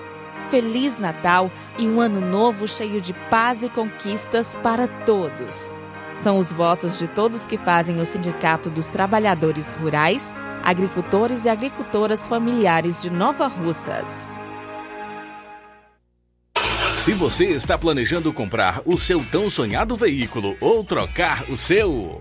Feliz 0.48 0.96
Natal 0.96 1.52
e 1.78 1.86
um 1.86 2.00
ano 2.00 2.20
novo 2.20 2.66
cheio 2.66 2.98
de 2.98 3.12
paz 3.12 3.62
e 3.62 3.68
conquistas 3.68 4.56
para 4.56 4.88
todos. 4.88 5.76
São 6.16 6.38
os 6.38 6.52
votos 6.52 6.98
de 6.98 7.06
todos 7.06 7.46
que 7.46 7.56
fazem 7.56 8.00
o 8.00 8.04
Sindicato 8.04 8.68
dos 8.68 8.88
Trabalhadores 8.88 9.72
Rurais, 9.72 10.34
Agricultores 10.62 11.46
e 11.46 11.48
Agricultoras 11.48 12.28
Familiares 12.28 13.00
de 13.02 13.10
Nova 13.10 13.46
Russas. 13.46 14.38
Se 16.96 17.14
você 17.14 17.46
está 17.46 17.78
planejando 17.78 18.30
comprar 18.30 18.82
o 18.84 18.98
seu 18.98 19.24
tão 19.24 19.48
sonhado 19.48 19.96
veículo 19.96 20.54
ou 20.60 20.84
trocar 20.84 21.50
o 21.50 21.56
seu. 21.56 22.20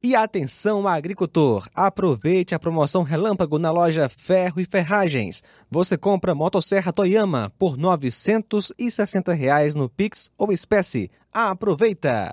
E 0.00 0.14
atenção 0.14 0.86
agricultor, 0.86 1.66
aproveite 1.74 2.54
a 2.54 2.58
promoção 2.58 3.02
Relâmpago 3.02 3.58
na 3.58 3.72
loja 3.72 4.08
Ferro 4.08 4.60
e 4.60 4.64
Ferragens. 4.64 5.42
Você 5.68 5.98
compra 5.98 6.36
motosserra 6.36 6.92
Toyama 6.92 7.52
por 7.58 7.76
960 7.76 9.32
reais 9.32 9.74
no 9.74 9.88
Pix 9.88 10.30
ou 10.38 10.52
espécie. 10.52 11.10
Aproveita! 11.32 12.32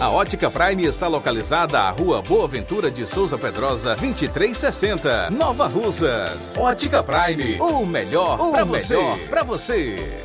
A 0.00 0.10
Ótica 0.10 0.48
Prime 0.48 0.84
está 0.86 1.08
localizada 1.08 1.80
à 1.80 1.90
Rua 1.90 2.22
Boa 2.22 2.46
Ventura 2.46 2.88
de 2.88 3.04
Souza 3.04 3.36
Pedrosa, 3.36 3.96
2360, 3.96 5.30
Nova 5.30 5.66
Russas. 5.66 6.56
Ótica 6.56 7.02
Prime, 7.02 7.60
o 7.60 7.84
melhor 7.84 8.38
para 8.52 8.64
você. 8.64 8.96
Pra 9.28 9.42
você. 9.42 10.22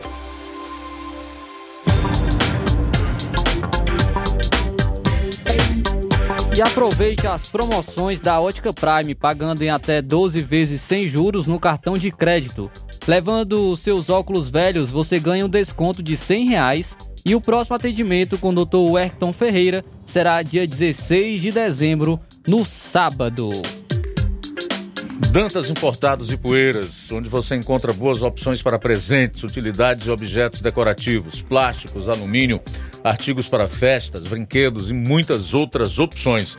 E 6.55 6.61
aproveite 6.61 7.25
as 7.25 7.49
promoções 7.49 8.21
da 8.21 8.39
Ótica 8.39 8.71
Prime, 8.71 9.15
pagando 9.15 9.63
em 9.63 9.71
até 9.71 10.03
12 10.03 10.39
vezes 10.41 10.81
sem 10.81 11.07
juros 11.07 11.47
no 11.47 11.59
cartão 11.59 11.95
de 11.95 12.11
crédito. 12.11 12.69
Levando 13.07 13.75
seus 13.75 14.07
óculos 14.07 14.51
velhos, 14.51 14.91
você 14.91 15.19
ganha 15.19 15.45
um 15.45 15.49
desconto 15.49 16.03
de 16.03 16.15
100 16.15 16.45
reais 16.45 16.97
e 17.25 17.35
o 17.35 17.41
próximo 17.41 17.75
atendimento 17.75 18.37
com 18.37 18.49
o 18.49 18.65
Dr. 18.65 18.77
Werton 18.77 19.33
Ferreira 19.33 19.83
será 20.05 20.41
dia 20.41 20.65
16 20.65 21.41
de 21.41 21.51
dezembro, 21.51 22.19
no 22.47 22.65
sábado. 22.65 23.51
Dantas 25.31 25.69
Importados 25.69 26.31
e 26.31 26.37
Poeiras, 26.37 27.11
onde 27.11 27.29
você 27.29 27.55
encontra 27.55 27.93
boas 27.93 28.21
opções 28.23 28.63
para 28.63 28.79
presentes, 28.79 29.43
utilidades 29.43 30.07
e 30.07 30.11
objetos 30.11 30.61
decorativos, 30.61 31.41
plásticos, 31.41 32.09
alumínio, 32.09 32.59
artigos 33.03 33.47
para 33.47 33.67
festas, 33.67 34.23
brinquedos 34.23 34.89
e 34.89 34.93
muitas 34.93 35.53
outras 35.53 35.99
opções. 35.99 36.57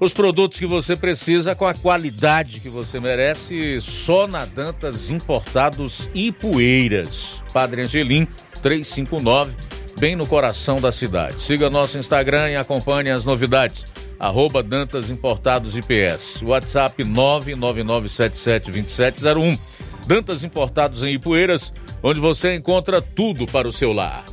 Os 0.00 0.14
produtos 0.14 0.58
que 0.58 0.64
você 0.64 0.96
precisa 0.96 1.54
com 1.54 1.66
a 1.66 1.74
qualidade 1.74 2.60
que 2.60 2.70
você 2.70 2.98
merece, 2.98 3.78
só 3.82 4.26
na 4.26 4.46
Dantas 4.46 5.10
Importados 5.10 6.08
e 6.14 6.32
Poeiras. 6.32 7.42
Padre 7.52 7.82
Angelim, 7.82 8.26
359, 8.62 9.54
bem 10.00 10.16
no 10.16 10.26
coração 10.26 10.80
da 10.80 10.90
cidade. 10.90 11.40
Siga 11.42 11.68
nosso 11.68 11.98
Instagram 11.98 12.48
e 12.48 12.56
acompanhe 12.56 13.10
as 13.10 13.26
novidades 13.26 13.84
arroba 14.18 14.62
Dantas 14.62 15.10
Importados 15.10 15.76
IPS. 15.76 16.40
WhatsApp 16.42 17.04
999772701. 17.04 19.58
Dantas 20.06 20.42
Importados 20.42 21.02
em 21.02 21.12
Ipueiras, 21.12 21.70
onde 22.02 22.18
você 22.18 22.54
encontra 22.54 23.02
tudo 23.02 23.46
para 23.46 23.68
o 23.68 23.72
seu 23.72 23.92
lar. 23.92 24.24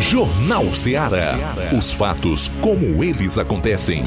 Jornal 0.00 0.72
Ceará. 0.72 1.36
Os 1.76 1.92
fatos 1.92 2.48
como 2.60 3.02
eles 3.02 3.36
acontecem. 3.38 4.04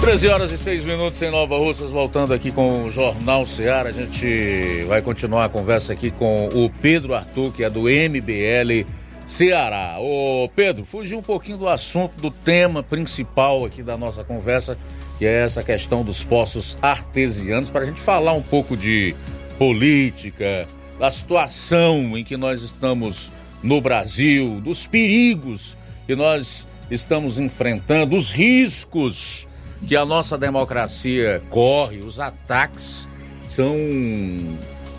13 0.00 0.28
horas 0.28 0.50
e 0.50 0.56
6 0.56 0.82
minutos 0.84 1.20
em 1.20 1.30
Nova 1.30 1.58
Russas, 1.58 1.90
voltando 1.90 2.32
aqui 2.32 2.50
com 2.50 2.84
o 2.84 2.90
Jornal 2.90 3.44
Ceará. 3.44 3.90
A 3.90 3.92
gente 3.92 4.82
vai 4.88 5.02
continuar 5.02 5.44
a 5.44 5.48
conversa 5.50 5.92
aqui 5.92 6.10
com 6.10 6.48
o 6.54 6.70
Pedro 6.70 7.14
Arthur, 7.14 7.52
que 7.52 7.62
é 7.62 7.68
do 7.68 7.82
MBL 7.82 8.88
Ceará. 9.26 9.98
Ô 10.00 10.48
Pedro, 10.56 10.86
fugiu 10.86 11.18
um 11.18 11.22
pouquinho 11.22 11.58
do 11.58 11.68
assunto, 11.68 12.18
do 12.18 12.30
tema 12.30 12.82
principal 12.82 13.66
aqui 13.66 13.82
da 13.82 13.94
nossa 13.98 14.24
conversa, 14.24 14.76
que 15.18 15.26
é 15.26 15.42
essa 15.42 15.62
questão 15.62 16.02
dos 16.02 16.24
poços 16.24 16.78
artesianos, 16.80 17.68
para 17.68 17.82
a 17.82 17.84
gente 17.84 18.00
falar 18.00 18.32
um 18.32 18.42
pouco 18.42 18.78
de 18.78 19.14
política, 19.58 20.66
da 20.98 21.10
situação 21.10 22.16
em 22.16 22.24
que 22.24 22.38
nós 22.38 22.62
estamos 22.62 23.30
no 23.62 23.82
Brasil, 23.82 24.62
dos 24.62 24.86
perigos 24.86 25.76
que 26.06 26.16
nós 26.16 26.66
estamos 26.90 27.38
enfrentando, 27.38 28.16
os 28.16 28.30
riscos 28.30 29.46
que 29.86 29.96
a 29.96 30.04
nossa 30.04 30.36
democracia 30.36 31.42
corre, 31.48 31.98
os 31.98 32.20
ataques 32.20 33.08
são 33.48 33.76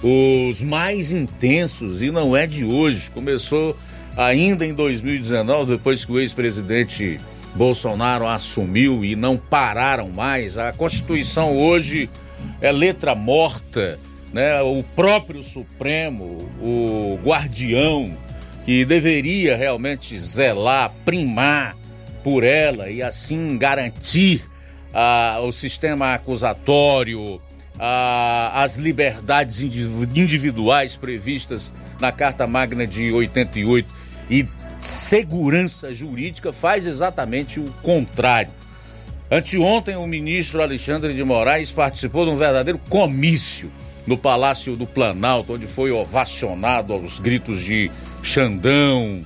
os 0.04 0.62
mais 0.62 1.12
intensos 1.12 2.02
e 2.02 2.12
não 2.12 2.36
é 2.36 2.48
de 2.48 2.66
hoje. 2.66 3.10
Começou 3.12 3.76
ainda 4.18 4.66
em 4.66 4.74
2019, 4.74 5.78
depois 5.78 6.04
que 6.04 6.12
o 6.12 6.20
ex-presidente 6.20 7.20
Bolsonaro 7.56 8.28
assumiu 8.28 9.06
e 9.06 9.16
não 9.16 9.38
pararam 9.38 10.10
mais. 10.10 10.58
A 10.58 10.72
Constituição 10.74 11.56
hoje 11.58 12.10
é 12.60 12.72
letra 12.72 13.14
morta, 13.14 14.00
né? 14.34 14.62
O 14.62 14.84
próprio 14.96 15.44
Supremo, 15.44 16.50
o 16.62 17.20
guardião 17.24 18.16
que 18.66 18.86
deveria 18.86 19.56
realmente 19.56 20.18
zelar, 20.20 20.94
primar 21.04 21.76
por 22.24 22.44
ela 22.44 22.90
e 22.90 23.02
assim 23.02 23.58
garantir 23.58 24.51
ah, 24.94 25.40
o 25.44 25.52
sistema 25.52 26.14
acusatório, 26.14 27.42
ah, 27.80 28.52
as 28.64 28.78
liberdades 28.78 29.62
individuais 29.62 30.96
previstas 30.96 31.72
na 32.00 32.12
Carta 32.12 32.46
Magna 32.48 32.86
de 32.86 33.12
88 33.12 33.88
e 34.30 34.48
segurança 34.80 35.94
jurídica 35.94 36.52
faz 36.52 36.86
exatamente 36.86 37.60
o 37.60 37.72
contrário. 37.84 38.52
Anteontem, 39.30 39.96
o 39.96 40.06
ministro 40.06 40.62
Alexandre 40.62 41.14
de 41.14 41.24
Moraes 41.24 41.72
participou 41.72 42.26
de 42.26 42.32
um 42.32 42.36
verdadeiro 42.36 42.80
comício 42.90 43.72
no 44.06 44.18
Palácio 44.18 44.76
do 44.76 44.86
Planalto, 44.86 45.54
onde 45.54 45.68
foi 45.68 45.92
ovacionado 45.92 46.92
aos 46.92 47.20
gritos 47.20 47.62
de 47.62 47.90
Xandão 48.22 49.22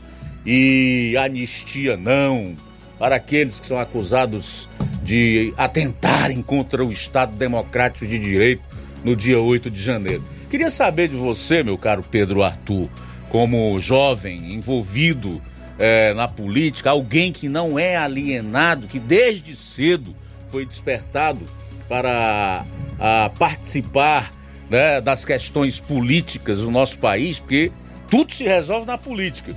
e 0.45 1.15
anistia 1.17 1.97
não 1.97 2.55
para 2.99 3.15
aqueles 3.15 3.59
que 3.59 3.65
são 3.65 3.79
acusados 3.79 4.69
de 5.05 5.53
atentarem 5.55 6.41
contra 6.41 6.83
o 6.83 6.91
Estado 6.91 7.35
Democrático 7.35 8.07
de 8.07 8.17
Direito 8.17 8.63
no 9.03 9.15
dia 9.15 9.39
8 9.39 9.69
de 9.69 9.79
janeiro. 9.79 10.23
Queria 10.49 10.71
saber 10.71 11.07
de 11.07 11.15
você, 11.15 11.61
meu 11.63 11.77
caro 11.77 12.03
Pedro 12.03 12.41
Arthur, 12.41 12.89
como 13.29 13.79
jovem 13.79 14.55
envolvido 14.55 15.39
é, 15.77 16.11
na 16.15 16.27
política, 16.27 16.89
alguém 16.89 17.31
que 17.31 17.47
não 17.47 17.77
é 17.77 17.95
alienado, 17.95 18.87
que 18.87 18.99
desde 18.99 19.55
cedo 19.55 20.15
foi 20.47 20.65
despertado 20.65 21.45
para 21.87 22.65
a, 22.99 23.29
participar 23.37 24.33
né, 24.71 24.99
das 25.01 25.23
questões 25.23 25.79
políticas 25.79 26.61
do 26.61 26.71
nosso 26.71 26.97
país, 26.97 27.37
porque 27.37 27.71
tudo 28.09 28.33
se 28.33 28.43
resolve 28.43 28.87
na 28.87 28.97
política. 28.97 29.55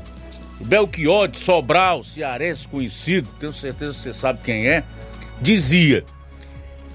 O 0.61 0.65
Belchior 0.65 1.27
de 1.27 1.39
Sobral, 1.39 2.05
cearense 2.05 2.69
conhecido, 2.69 3.31
tenho 3.41 3.53
certeza 3.53 3.95
que 3.95 4.01
você 4.01 4.13
sabe 4.13 4.41
quem 4.45 4.69
é, 4.69 4.85
dizia 5.41 6.05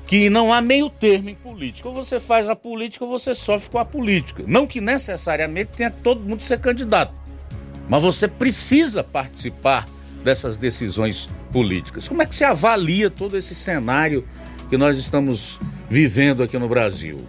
que 0.06 0.30
não 0.30 0.52
há 0.54 0.62
meio 0.62 0.90
termo 0.90 1.30
em 1.30 1.36
política. 1.36 1.88
Ou 1.88 1.96
você 1.96 2.20
faz 2.20 2.48
a 2.48 2.56
política 2.56 3.06
ou 3.06 3.12
você 3.12 3.34
sofre 3.34 3.70
com 3.70 3.80
a 3.80 3.86
política. 3.86 4.44
Não 4.46 4.68
que 4.68 4.82
necessariamente 4.82 5.72
tenha 5.78 5.92
todo 5.92 6.22
mundo 6.22 6.44
ser 6.44 6.60
candidato, 6.60 7.14
mas 7.90 8.02
você 8.02 8.28
precisa 8.28 9.04
participar 9.04 9.88
dessas 10.24 10.58
decisões 10.58 11.30
políticas. 11.52 12.08
Como 12.08 12.22
é 12.22 12.26
que 12.26 12.36
você 12.36 12.44
avalia 12.44 13.10
todo 13.10 13.38
esse 13.38 13.54
cenário 13.54 14.28
que 14.70 14.78
nós 14.78 14.98
estamos 14.98 15.60
vivendo 15.90 16.44
aqui 16.44 16.58
no 16.58 16.68
Brasil? 16.68 17.28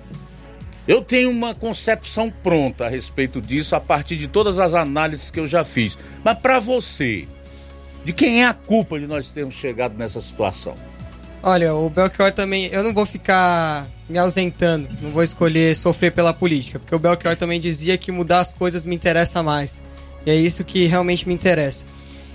Eu 0.87 1.01
tenho 1.01 1.31
uma 1.31 1.55
concepção 1.55 2.31
pronta 2.31 2.85
a 2.85 2.89
respeito 2.91 3.41
disso 3.41 3.75
a 3.75 3.81
partir 3.81 4.17
de 4.17 4.29
todas 4.29 4.59
as 4.59 4.75
análises 4.75 5.31
que 5.31 5.41
eu 5.41 5.47
já 5.47 5.65
fiz. 5.65 5.99
Mas 6.23 6.39
para 6.39 6.61
você, 6.61 7.27
de 8.05 8.13
quem 8.13 8.43
é 8.43 8.47
a 8.47 8.53
culpa 8.53 9.01
de 9.01 9.07
nós 9.07 9.31
termos 9.31 9.55
chegado 9.55 9.97
nessa 9.97 10.21
situação? 10.21 10.75
Olha, 11.47 11.75
o 11.75 11.91
Belchior 11.91 12.33
também. 12.33 12.71
Eu 12.73 12.83
não 12.83 12.95
vou 12.95 13.05
ficar 13.05 13.87
me 14.09 14.19
ausentando, 14.19 14.89
não 15.03 15.11
vou 15.11 15.23
escolher 15.23 15.77
sofrer 15.77 16.11
pela 16.11 16.33
política, 16.33 16.79
porque 16.79 16.95
o 16.95 16.99
Belchior 16.99 17.37
também 17.37 17.61
dizia 17.61 17.99
que 17.99 18.11
mudar 18.11 18.41
as 18.41 18.51
coisas 18.51 18.87
me 18.87 18.95
interessa 18.95 19.43
mais. 19.43 19.83
E 20.25 20.31
é 20.31 20.35
isso 20.35 20.65
que 20.65 20.87
realmente 20.87 21.29
me 21.29 21.35
interessa. 21.35 21.85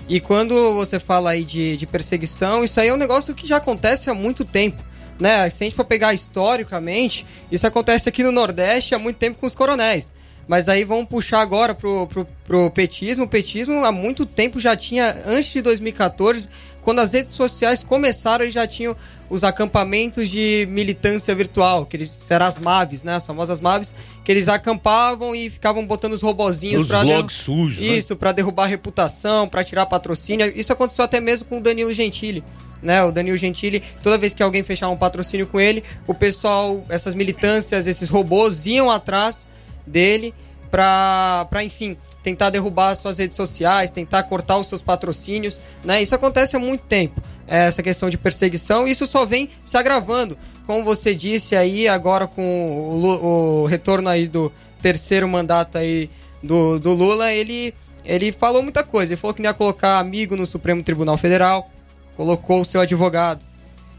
E 0.08 0.20
quando 0.20 0.74
você 0.74 1.00
fala 1.00 1.30
aí 1.30 1.42
de, 1.42 1.76
de 1.76 1.86
perseguição, 1.88 2.62
isso 2.62 2.78
aí 2.80 2.86
é 2.86 2.94
um 2.94 2.96
negócio 2.96 3.34
que 3.34 3.48
já 3.48 3.56
acontece 3.56 4.08
há 4.08 4.14
muito 4.14 4.44
tempo. 4.44 4.80
Né? 5.18 5.50
Se 5.50 5.64
a 5.64 5.66
gente 5.66 5.74
for 5.74 5.84
pegar 5.84 6.14
historicamente, 6.14 7.26
isso 7.50 7.66
acontece 7.66 8.08
aqui 8.08 8.22
no 8.22 8.30
Nordeste 8.30 8.94
há 8.94 8.98
muito 8.98 9.16
tempo 9.16 9.40
com 9.40 9.46
os 9.46 9.56
coronéis. 9.56 10.12
Mas 10.50 10.68
aí 10.68 10.82
vamos 10.82 11.08
puxar 11.08 11.42
agora 11.42 11.76
pro, 11.76 12.08
pro, 12.08 12.26
pro 12.44 12.70
petismo. 12.72 13.22
O 13.22 13.28
petismo 13.28 13.84
há 13.84 13.92
muito 13.92 14.26
tempo 14.26 14.58
já 14.58 14.76
tinha, 14.76 15.16
antes 15.24 15.52
de 15.52 15.62
2014, 15.62 16.48
quando 16.82 16.98
as 16.98 17.12
redes 17.12 17.36
sociais 17.36 17.84
começaram, 17.84 18.44
eles 18.44 18.54
já 18.54 18.66
tinham 18.66 18.96
os 19.28 19.44
acampamentos 19.44 20.28
de 20.28 20.66
militância 20.68 21.32
virtual, 21.36 21.86
que 21.86 21.96
eles 21.96 22.26
eram 22.28 22.46
as 22.46 22.58
MAVs, 22.58 23.04
né? 23.04 23.14
As 23.14 23.24
famosas 23.24 23.60
MAVs, 23.60 23.94
que 24.24 24.32
eles 24.32 24.48
acampavam 24.48 25.36
e 25.36 25.48
ficavam 25.48 25.86
botando 25.86 26.14
os 26.14 26.20
robozinhos 26.20 26.88
para 26.88 27.04
blogs 27.04 27.36
sujos, 27.36 27.78
né? 27.78 27.86
Isso, 27.86 28.14
né? 28.14 28.18
para 28.18 28.32
derrubar 28.32 28.66
reputação, 28.66 29.48
para 29.48 29.62
tirar 29.62 29.86
patrocínio. 29.86 30.52
Isso 30.56 30.72
aconteceu 30.72 31.04
até 31.04 31.20
mesmo 31.20 31.46
com 31.46 31.58
o 31.58 31.60
Danilo 31.60 31.94
Gentili. 31.94 32.42
Né, 32.82 33.04
o 33.04 33.12
Danilo 33.12 33.36
Gentili, 33.36 33.84
toda 34.02 34.16
vez 34.16 34.32
que 34.32 34.42
alguém 34.42 34.62
fechava 34.62 34.90
um 34.90 34.96
patrocínio 34.96 35.46
com 35.46 35.60
ele, 35.60 35.84
o 36.08 36.14
pessoal, 36.14 36.82
essas 36.88 37.14
militâncias, 37.14 37.86
esses 37.86 38.08
robôs 38.08 38.64
iam 38.64 38.90
atrás 38.90 39.46
dele 39.90 40.32
para, 40.70 41.48
enfim, 41.62 41.96
tentar 42.22 42.50
derrubar 42.50 42.94
suas 42.94 43.18
redes 43.18 43.36
sociais, 43.36 43.90
tentar 43.90 44.22
cortar 44.24 44.58
os 44.58 44.66
seus 44.66 44.80
patrocínios, 44.80 45.60
né? 45.84 46.00
Isso 46.00 46.14
acontece 46.14 46.56
há 46.56 46.58
muito 46.58 46.84
tempo. 46.84 47.20
É, 47.46 47.66
essa 47.66 47.82
questão 47.82 48.08
de 48.08 48.16
perseguição, 48.16 48.86
isso 48.86 49.06
só 49.06 49.26
vem 49.26 49.50
se 49.64 49.76
agravando. 49.76 50.38
Como 50.66 50.84
você 50.84 51.14
disse 51.14 51.56
aí, 51.56 51.88
agora 51.88 52.28
com 52.28 52.42
o, 52.42 53.62
o 53.62 53.66
retorno 53.66 54.08
aí 54.08 54.28
do 54.28 54.52
terceiro 54.80 55.28
mandato 55.28 55.76
aí 55.76 56.08
do, 56.42 56.78
do 56.78 56.92
Lula, 56.92 57.32
ele, 57.32 57.74
ele 58.04 58.30
falou 58.30 58.62
muita 58.62 58.84
coisa. 58.84 59.12
Ele 59.12 59.20
falou 59.20 59.34
que 59.34 59.42
ia 59.42 59.52
colocar 59.52 59.98
amigo 59.98 60.36
no 60.36 60.46
Supremo 60.46 60.82
Tribunal 60.82 61.18
Federal, 61.18 61.68
colocou 62.16 62.60
o 62.60 62.64
seu 62.64 62.80
advogado. 62.80 63.44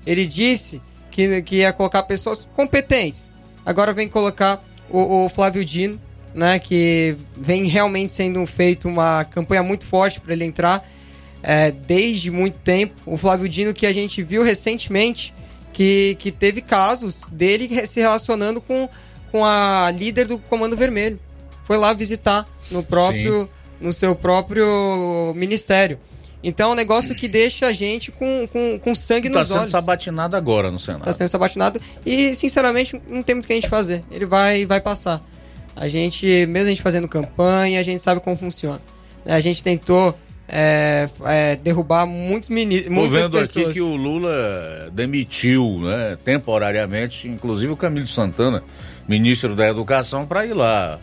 Ele 0.05 0.25
disse 0.25 0.81
que, 1.11 1.41
que 1.41 1.57
ia 1.57 1.73
colocar 1.73 2.03
pessoas 2.03 2.47
competentes. 2.55 3.29
Agora 3.65 3.93
vem 3.93 4.07
colocar 4.07 4.63
o, 4.91 5.25
o 5.25 5.29
Flávio 5.29 5.63
Dino, 5.63 5.99
né, 6.33 6.59
que 6.59 7.17
vem 7.37 7.65
realmente 7.65 8.13
sendo 8.13 8.45
feito 8.45 8.87
uma 8.87 9.25
campanha 9.25 9.63
muito 9.63 9.85
forte 9.85 10.19
para 10.19 10.33
ele 10.33 10.45
entrar 10.45 10.87
é, 11.43 11.71
desde 11.71 12.31
muito 12.31 12.59
tempo. 12.59 12.95
O 13.05 13.17
Flávio 13.17 13.49
Dino 13.49 13.73
que 13.73 13.85
a 13.85 13.93
gente 13.93 14.21
viu 14.23 14.43
recentemente 14.43 15.33
que, 15.73 16.15
que 16.19 16.31
teve 16.31 16.61
casos 16.61 17.21
dele 17.31 17.87
se 17.87 17.99
relacionando 17.99 18.61
com, 18.61 18.89
com 19.31 19.45
a 19.45 19.91
líder 19.91 20.27
do 20.27 20.37
Comando 20.37 20.77
Vermelho. 20.77 21.19
Foi 21.65 21.77
lá 21.77 21.93
visitar 21.93 22.47
no 22.69 22.83
próprio 22.83 23.43
Sim. 23.43 23.49
no 23.79 23.93
seu 23.93 24.15
próprio 24.15 25.33
ministério. 25.35 25.99
Então 26.43 26.69
é 26.69 26.73
um 26.73 26.75
negócio 26.75 27.13
que 27.13 27.27
deixa 27.27 27.67
a 27.67 27.71
gente 27.71 28.11
com, 28.11 28.47
com, 28.51 28.79
com 28.79 28.95
sangue 28.95 29.27
Está 29.27 29.41
nos 29.41 29.49
sendo 29.49 29.59
olhos. 29.59 29.69
sabatinado 29.69 30.35
agora 30.35 30.71
no 30.71 30.79
Senado. 30.79 31.01
Está 31.01 31.13
sendo 31.13 31.27
sabatinado 31.27 31.81
e, 32.05 32.33
sinceramente, 32.35 32.99
não 33.07 33.21
tem 33.21 33.35
muito 33.35 33.45
o 33.45 33.47
que 33.47 33.53
a 33.53 33.55
gente 33.55 33.69
fazer. 33.69 34.03
Ele 34.09 34.25
vai, 34.25 34.65
vai 34.65 34.81
passar. 34.81 35.21
A 35.75 35.87
gente, 35.87 36.25
mesmo 36.47 36.67
a 36.67 36.71
gente 36.71 36.81
fazendo 36.81 37.07
campanha, 37.07 37.79
a 37.79 37.83
gente 37.83 38.01
sabe 38.01 38.21
como 38.21 38.35
funciona. 38.37 38.81
A 39.25 39.39
gente 39.39 39.63
tentou 39.63 40.17
é, 40.47 41.09
é, 41.23 41.55
derrubar 41.55 42.05
muitos 42.05 42.49
ministros. 42.49 42.91
Muitas 42.91 43.13
vendo 43.13 43.31
pessoas. 43.37 43.65
aqui 43.65 43.73
que 43.75 43.81
o 43.81 43.95
Lula 43.95 44.89
demitiu, 44.91 45.79
né, 45.81 46.17
temporariamente, 46.23 47.27
inclusive 47.27 47.71
o 47.71 47.77
Camilo 47.77 48.07
Santana, 48.07 48.61
ministro 49.07 49.55
da 49.55 49.67
Educação, 49.69 50.25
para 50.25 50.45
ir 50.45 50.53
lá 50.53 50.99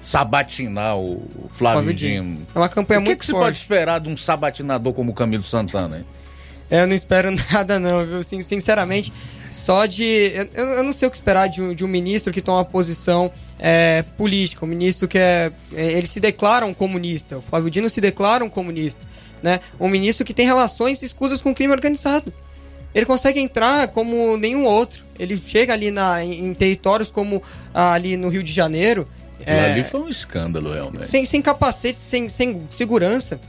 sabatinar 0.00 0.96
o 0.98 1.22
Flávio 1.48 1.92
Dino. 1.92 2.46
É 2.54 2.58
uma 2.58 2.68
campanha 2.68 3.00
o 3.00 3.02
que 3.02 3.08
muito 3.10 3.18
que 3.20 3.26
se 3.26 3.32
forte. 3.32 3.44
pode 3.44 3.56
esperar 3.58 4.00
de 4.00 4.08
um 4.08 4.16
sabatinador 4.16 4.92
como 4.92 5.12
o 5.12 5.14
Camilo 5.14 5.42
Santana, 5.42 5.98
hein? 5.98 6.04
Eu 6.70 6.86
não 6.86 6.94
espero 6.94 7.30
nada, 7.52 7.78
não, 7.78 8.06
viu? 8.06 8.22
Sin- 8.22 8.42
Sinceramente, 8.42 9.12
só 9.50 9.86
de. 9.86 10.32
Eu, 10.54 10.64
eu 10.68 10.82
não 10.84 10.92
sei 10.92 11.08
o 11.08 11.10
que 11.10 11.16
esperar 11.16 11.48
de 11.48 11.60
um, 11.60 11.74
de 11.74 11.84
um 11.84 11.88
ministro 11.88 12.32
que 12.32 12.40
toma 12.40 12.58
uma 12.58 12.64
posição 12.64 13.30
é, 13.58 14.02
política, 14.16 14.64
um 14.64 14.68
ministro 14.68 15.08
que 15.08 15.18
é. 15.18 15.50
é, 15.74 15.92
Ele 15.92 16.06
se 16.06 16.20
declara 16.20 16.64
um 16.64 16.72
comunista. 16.72 17.38
O 17.38 17.42
Flávio 17.42 17.70
Dino 17.70 17.90
se 17.90 18.00
declara 18.00 18.44
um 18.44 18.48
comunista. 18.48 19.04
Né? 19.42 19.60
Um 19.78 19.88
ministro 19.88 20.24
que 20.24 20.34
tem 20.34 20.44
relações 20.46 21.02
escusas 21.02 21.40
com 21.40 21.50
o 21.50 21.54
crime 21.54 21.72
organizado. 21.72 22.32
Ele 22.94 23.06
consegue 23.06 23.40
entrar 23.40 23.88
como 23.88 24.36
nenhum 24.36 24.64
outro. 24.64 25.02
Ele 25.18 25.40
chega 25.44 25.72
ali 25.72 25.90
na, 25.90 26.22
em, 26.24 26.46
em 26.46 26.54
territórios 26.54 27.10
como 27.10 27.42
ah, 27.72 27.92
ali 27.92 28.16
no 28.16 28.28
Rio 28.28 28.42
de 28.42 28.52
Janeiro. 28.52 29.08
É, 29.46 29.72
ali 29.72 29.84
foi 29.84 30.00
um 30.00 30.08
escândalo, 30.08 30.72
realmente. 30.72 31.06
sem, 31.06 31.24
sem 31.24 31.40
capacete, 31.40 32.00
sem, 32.00 32.28
sem 32.28 32.66
segurança. 32.70 33.40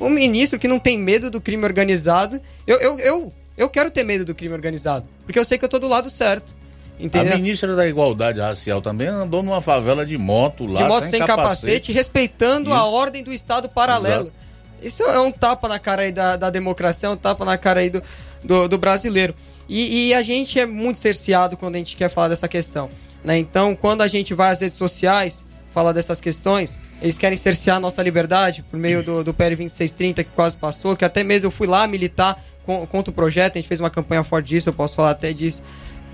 Um 0.00 0.08
ministro 0.08 0.58
que 0.58 0.68
não 0.68 0.78
tem 0.78 0.98
medo 0.98 1.30
do 1.30 1.40
crime 1.40 1.64
organizado. 1.64 2.40
Eu, 2.66 2.78
eu, 2.80 2.98
eu, 2.98 3.32
eu 3.56 3.68
quero 3.68 3.90
ter 3.90 4.02
medo 4.02 4.24
do 4.24 4.34
crime 4.34 4.54
organizado. 4.54 5.06
Porque 5.24 5.38
eu 5.38 5.44
sei 5.44 5.58
que 5.58 5.64
eu 5.64 5.68
tô 5.68 5.78
do 5.78 5.88
lado 5.88 6.08
certo. 6.08 6.54
Entendeu? 6.98 7.34
A 7.34 7.36
ministra 7.36 7.74
da 7.74 7.86
Igualdade 7.86 8.40
Racial 8.40 8.82
também 8.82 9.08
andou 9.08 9.42
numa 9.42 9.60
favela 9.60 10.04
de 10.04 10.18
moto 10.18 10.66
lá, 10.66 10.82
de 10.82 10.88
moto 10.88 11.06
sem, 11.06 11.20
capacete, 11.20 11.92
respeitando 11.92 12.72
a 12.72 12.76
Isso. 12.76 12.86
ordem 12.86 13.22
do 13.22 13.32
Estado 13.32 13.68
paralelo. 13.68 14.24
Exato. 14.24 14.50
Isso 14.82 15.02
é 15.04 15.20
um 15.20 15.32
tapa 15.32 15.68
na 15.68 15.78
cara 15.78 16.02
aí 16.02 16.12
da, 16.12 16.36
da 16.36 16.50
democracia, 16.50 17.08
é 17.08 17.12
um 17.12 17.16
tapa 17.16 17.44
na 17.44 17.56
cara 17.56 17.80
aí 17.80 17.90
do, 17.90 18.02
do, 18.42 18.68
do 18.68 18.78
brasileiro. 18.78 19.34
E, 19.68 20.08
e 20.08 20.14
a 20.14 20.22
gente 20.22 20.58
é 20.58 20.66
muito 20.66 21.00
cerceado 21.00 21.56
quando 21.56 21.76
a 21.76 21.78
gente 21.78 21.96
quer 21.96 22.10
falar 22.10 22.28
dessa 22.28 22.48
questão. 22.48 22.90
Né? 23.24 23.38
Então, 23.38 23.74
quando 23.76 24.02
a 24.02 24.08
gente 24.08 24.32
vai 24.34 24.50
às 24.52 24.60
redes 24.60 24.78
sociais 24.78 25.44
falar 25.74 25.92
dessas 25.92 26.20
questões, 26.20 26.76
eles 27.02 27.16
querem 27.18 27.36
cercear 27.38 27.76
a 27.76 27.80
nossa 27.80 28.02
liberdade 28.02 28.62
por 28.70 28.78
meio 28.78 29.02
do, 29.02 29.22
do 29.24 29.32
PL 29.34 29.56
2630 29.56 30.24
que 30.24 30.30
quase 30.34 30.56
passou, 30.56 30.96
que 30.96 31.04
até 31.04 31.22
mesmo 31.22 31.46
eu 31.46 31.50
fui 31.50 31.66
lá 31.66 31.86
militar 31.86 32.42
con- 32.66 32.86
contra 32.86 33.10
o 33.10 33.14
projeto, 33.14 33.56
a 33.56 33.58
gente 33.60 33.68
fez 33.68 33.80
uma 33.80 33.90
campanha 33.90 34.24
forte 34.24 34.48
disso, 34.48 34.68
eu 34.68 34.72
posso 34.72 34.94
falar 34.94 35.10
até 35.10 35.32
disso. 35.32 35.62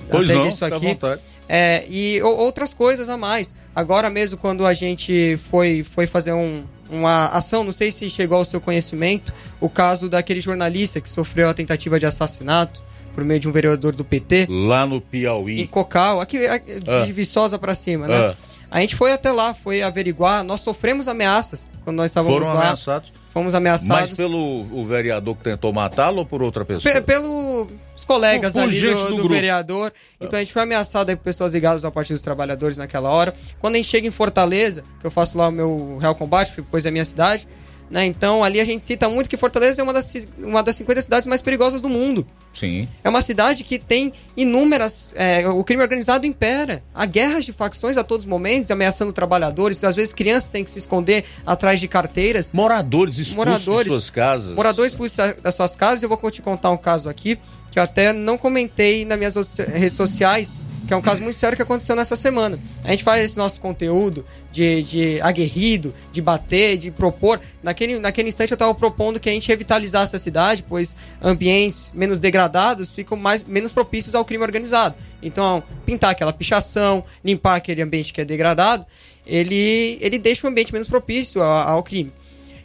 Pois 0.09 0.29
até 0.31 0.39
não, 0.39 0.45
disso 0.47 0.59
fica 0.65 0.75
à 0.75 0.79
aqui. 0.79 0.87
vontade. 0.87 1.21
É, 1.49 1.85
e 1.89 2.21
outras 2.23 2.75
coisas 2.75 3.09
a 3.09 3.17
mais. 3.17 3.55
Agora 3.75 4.11
mesmo, 4.11 4.37
quando 4.39 4.65
a 4.67 4.75
gente 4.75 5.39
foi, 5.51 5.85
foi 5.95 6.07
fazer 6.07 6.33
um- 6.33 6.65
uma 6.91 7.27
ação, 7.27 7.65
não 7.65 7.73
sei 7.73 7.91
se 7.91 8.09
chegou 8.11 8.39
ao 8.39 8.45
seu 8.45 8.61
conhecimento, 8.61 9.33
o 9.61 9.69
caso 9.69 10.09
daquele 10.09 10.41
jornalista 10.41 11.01
que 11.01 11.09
sofreu 11.09 11.49
a 11.49 11.55
tentativa 11.55 11.99
de 11.99 12.07
assassinato 12.07 12.83
por 13.17 13.25
meio 13.25 13.41
de 13.41 13.49
um 13.49 13.53
vereador 13.53 13.95
do 13.95 14.05
PT. 14.05 14.47
Lá 14.49 14.87
no 14.87 15.01
Piauí. 15.01 15.63
Em 15.63 15.67
Cocal, 15.67 16.21
aqui, 16.21 16.47
aqui 16.47 16.83
Ah. 16.87 17.05
de 17.07 17.13
Viçosa 17.13 17.59
pra 17.59 17.75
cima, 17.75 18.07
né? 18.07 18.15
Ah. 18.15 18.35
A 18.71 18.81
gente 18.81 18.95
foi 18.95 19.11
até 19.13 19.33
lá, 19.33 19.55
foi 19.55 19.83
averiguar, 19.83 20.45
nós 20.45 20.61
sofremos 20.61 21.09
ameaças 21.09 21.67
quando 21.83 21.97
nós 21.97 22.11
estávamos 22.11 22.37
Foram 22.39 22.53
lá. 22.55 22.61
ameaçados. 22.61 23.13
Fomos 23.33 23.55
ameaçados. 23.55 23.89
Mas 24.11 24.13
pelo 24.13 24.61
o 24.63 24.85
vereador 24.85 25.35
que 25.37 25.45
tentou 25.45 25.73
matá-lo 25.73 26.19
ou 26.19 26.27
por 26.27 26.43
outra 26.43 26.65
pessoa? 26.65 26.93
Pe- 26.95 27.01
pelos 27.03 27.67
colegas 28.07 28.53
Por- 28.55 28.63
por 28.63 28.69
ali 28.69 28.81
do, 28.95 29.17
do 29.17 29.23
do 29.23 29.29
vereador. 29.29 29.93
Então 30.21 30.39
a 30.39 30.41
gente 30.43 30.53
foi 30.53 30.63
ameaçado 30.63 31.11
aí 31.11 31.17
por 31.17 31.23
pessoas 31.25 31.53
ligadas 31.53 31.85
ao 31.85 31.93
Partido 31.93 32.15
dos 32.17 32.23
Trabalhadores 32.23 32.77
naquela 32.77 33.09
hora. 33.11 33.35
Quando 33.61 33.75
a 33.75 33.77
gente 33.79 33.89
chega 33.89 34.07
em 34.07 34.11
Fortaleza, 34.11 34.83
que 35.01 35.07
eu 35.07 35.11
faço 35.11 35.37
lá 35.39 35.49
o 35.49 35.53
meu 35.53 35.99
Real 36.01 36.15
Combate, 36.15 36.53
depois 36.57 36.85
é 36.85 36.89
a 36.89 36.93
minha 36.93 37.05
cidade, 37.05 37.47
né? 37.91 38.05
Então 38.07 38.43
ali 38.43 38.61
a 38.61 38.65
gente 38.65 38.85
cita 38.85 39.09
muito 39.09 39.29
que 39.31 39.37
Fortaleza 39.37 39.81
é 39.81 39.85
uma 39.85 39.93
das, 39.93 40.15
uma 40.39 40.63
das 40.63 40.77
50 40.77 41.03
cidades 41.03 41.27
mais 41.27 41.41
perigosas 41.41 41.81
do 41.83 41.89
mundo. 41.89 42.27
Sim. 42.53 42.89
É 43.05 43.09
uma 43.09 43.23
cidade 43.23 43.63
que 43.65 43.79
tem 43.79 44.13
inúmeras. 44.37 45.13
é, 45.15 45.47
o 45.49 45.63
crime 45.65 45.83
organizado 45.83 46.27
impera. 46.27 46.83
Há 46.95 47.05
guerras 47.07 47.45
de 47.45 47.53
facções 47.53 47.97
a 47.97 48.05
todos 48.05 48.25
os 48.25 48.31
momentos, 48.31 48.71
ameaçando 48.71 49.13
trabalhadores. 49.13 49.83
Às 49.85 49.95
vezes 49.97 50.13
crianças 50.13 50.51
têm 50.51 50.65
que 50.65 50.71
se 50.71 50.79
esconder 50.79 51.25
atrás 51.47 51.81
de 51.81 51.89
carteiras. 51.89 52.51
Moradores 52.53 53.19
expulsos 53.19 53.55
de 53.85 53.91
suas 53.91 54.11
casas. 54.11 54.55
Moradores 54.55 54.93
expulsos 54.93 55.17
da- 55.17 55.33
das 55.35 55.55
suas 55.55 55.77
casas. 55.77 56.03
Eu 56.03 56.09
vou 56.09 56.31
te 56.31 56.41
contar 56.43 56.71
um 56.71 56.77
caso 56.77 57.09
aqui 57.09 57.39
que 57.71 57.79
eu 57.79 57.83
até 57.83 58.13
não 58.13 58.39
comentei 58.39 59.05
nas 59.05 59.19
minhas 59.19 59.35
redes 59.59 59.97
sociais. 59.97 60.59
Que 60.87 60.95
é 60.95 60.97
um 60.97 61.03
caso 61.03 61.21
muito 61.21 61.37
sério 61.37 61.57
que 61.57 61.63
aconteceu 61.63 61.97
nessa 61.97 62.15
semana. 62.15 62.59
A 62.85 62.91
gente 62.91 63.03
faz 63.03 63.25
esse 63.25 63.37
nosso 63.37 63.61
conteúdo 63.61 64.25
de, 64.53 64.85
de 64.85 65.21
aguerrido, 65.21 65.93
de 66.13 66.23
bater, 66.23 66.79
de 66.79 66.93
propor. 66.93 67.41
Naquele, 67.61 67.99
naquele 67.99 68.29
instante 68.29 68.53
eu 68.53 68.55
estava 68.55 68.73
propondo 68.73 69.19
que 69.19 69.29
a 69.29 69.33
gente 69.33 69.49
revitalizasse 69.49 70.15
a 70.15 70.19
cidade, 70.19 70.65
pois 70.69 70.95
ambientes 71.21 71.91
menos 71.93 72.21
degradados 72.21 72.89
ficam 72.89 73.19
mais, 73.19 73.43
menos 73.43 73.73
propícios 73.73 74.15
ao 74.15 74.25
crime 74.25 74.45
organizado. 74.45 74.95
Então, 75.21 75.61
pintar 75.85 76.13
aquela 76.13 76.33
pichação, 76.33 77.05
limpar 77.25 77.57
aquele 77.57 77.83
ambiente 77.83 78.13
que 78.13 78.21
é 78.21 78.25
degradado, 78.25 78.87
ele, 79.27 79.99
ele 80.01 80.21
deixa 80.21 80.47
o 80.47 80.51
ambiente 80.51 80.73
menos 80.73 80.87
propício 80.87 81.43
ao, 81.43 81.69
ao 81.69 81.83
crime. 81.83 82.13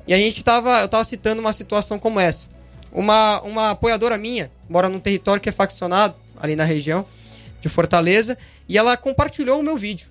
E 0.07 0.13
a 0.13 0.17
gente 0.17 0.43
tava, 0.43 0.81
eu 0.81 0.87
tava 0.87 1.03
citando 1.03 1.41
uma 1.41 1.53
situação 1.53 1.97
como 1.97 2.19
essa. 2.19 2.49
Uma, 2.91 3.41
uma 3.41 3.69
apoiadora 3.71 4.15
minha 4.15 4.51
mora 4.69 4.87
num 4.87 4.99
território 4.99 5.41
que 5.41 5.49
é 5.49 5.51
faccionado, 5.51 6.13
ali 6.39 6.55
na 6.55 6.65
região 6.65 7.03
de 7.61 7.69
Fortaleza, 7.69 8.37
e 8.67 8.77
ela 8.77 8.97
compartilhou 8.97 9.59
o 9.59 9.63
meu 9.63 9.77
vídeo. 9.77 10.07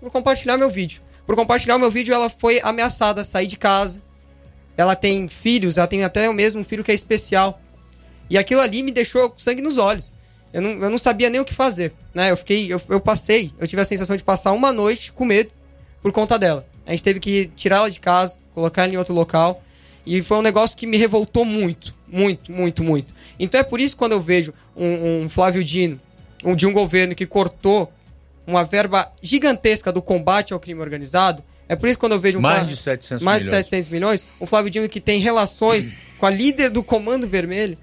Por 0.00 0.10
compartilhar 0.10 0.56
meu 0.56 0.70
vídeo. 0.70 1.02
Por 1.26 1.36
compartilhar 1.36 1.78
meu 1.78 1.90
vídeo, 1.90 2.14
ela 2.14 2.28
foi 2.28 2.60
ameaçada 2.62 3.20
a 3.20 3.24
sair 3.24 3.46
de 3.46 3.56
casa. 3.56 4.02
Ela 4.76 4.96
tem 4.96 5.28
filhos, 5.28 5.78
ela 5.78 5.86
tem 5.86 6.04
até 6.04 6.28
o 6.28 6.34
mesmo 6.34 6.64
filho 6.64 6.82
que 6.82 6.90
é 6.90 6.94
especial. 6.94 7.60
E 8.28 8.36
aquilo 8.36 8.60
ali 8.60 8.82
me 8.82 8.90
deixou 8.90 9.30
com 9.30 9.38
sangue 9.38 9.62
nos 9.62 9.78
olhos. 9.78 10.12
Eu 10.52 10.62
não, 10.62 10.70
eu 10.70 10.90
não 10.90 10.98
sabia 10.98 11.28
nem 11.28 11.40
o 11.40 11.44
que 11.44 11.54
fazer, 11.54 11.92
né? 12.14 12.30
Eu 12.30 12.36
fiquei, 12.36 12.72
eu, 12.72 12.80
eu 12.88 13.00
passei, 13.00 13.52
eu 13.58 13.66
tive 13.66 13.82
a 13.82 13.84
sensação 13.84 14.16
de 14.16 14.22
passar 14.22 14.52
uma 14.52 14.72
noite 14.72 15.12
com 15.12 15.24
medo 15.24 15.50
por 16.00 16.12
conta 16.12 16.38
dela. 16.38 16.66
A 16.86 16.90
gente 16.90 17.02
teve 17.02 17.18
que 17.18 17.50
tirar 17.56 17.78
ela 17.78 17.90
de 17.90 17.98
casa, 17.98 18.38
colocar 18.54 18.84
ela 18.84 18.92
em 18.92 18.96
outro 18.96 19.14
local. 19.14 19.62
E 20.06 20.22
foi 20.22 20.36
um 20.36 20.42
negócio 20.42 20.76
que 20.76 20.86
me 20.86 20.96
revoltou 20.96 21.44
muito, 21.44 21.94
muito, 22.06 22.52
muito, 22.52 22.84
muito. 22.84 23.14
Então 23.38 23.58
é 23.58 23.64
por 23.64 23.80
isso 23.80 23.94
que 23.94 23.98
quando 23.98 24.12
eu 24.12 24.20
vejo 24.20 24.52
um, 24.76 25.22
um 25.22 25.28
Flávio 25.28 25.64
Dino, 25.64 25.98
um, 26.13 26.13
de 26.56 26.66
um 26.66 26.72
governo 26.72 27.14
que 27.14 27.24
cortou 27.26 27.92
uma 28.46 28.64
verba 28.64 29.10
gigantesca 29.22 29.90
do 29.92 30.02
combate 30.02 30.52
ao 30.52 30.60
crime 30.60 30.80
organizado, 30.80 31.42
é 31.68 31.74
por 31.74 31.88
isso 31.88 31.96
que 31.96 32.00
quando 32.00 32.12
eu 32.12 32.20
vejo 32.20 32.38
um 32.38 32.42
Mais 32.42 32.58
Flávio- 32.58 32.74
de 32.74 32.80
700 32.82 33.24
mais 33.24 33.38
de 33.42 33.46
milhões. 33.46 33.66
700 33.66 33.90
milhões, 33.90 34.26
o 34.38 34.46
Flávio 34.46 34.70
Dino 34.70 34.88
que 34.88 35.00
tem 35.00 35.20
relações 35.20 35.92
com 36.18 36.26
a 36.26 36.30
líder 36.30 36.68
do 36.70 36.82
Comando 36.82 37.26
Vermelho, 37.26 37.78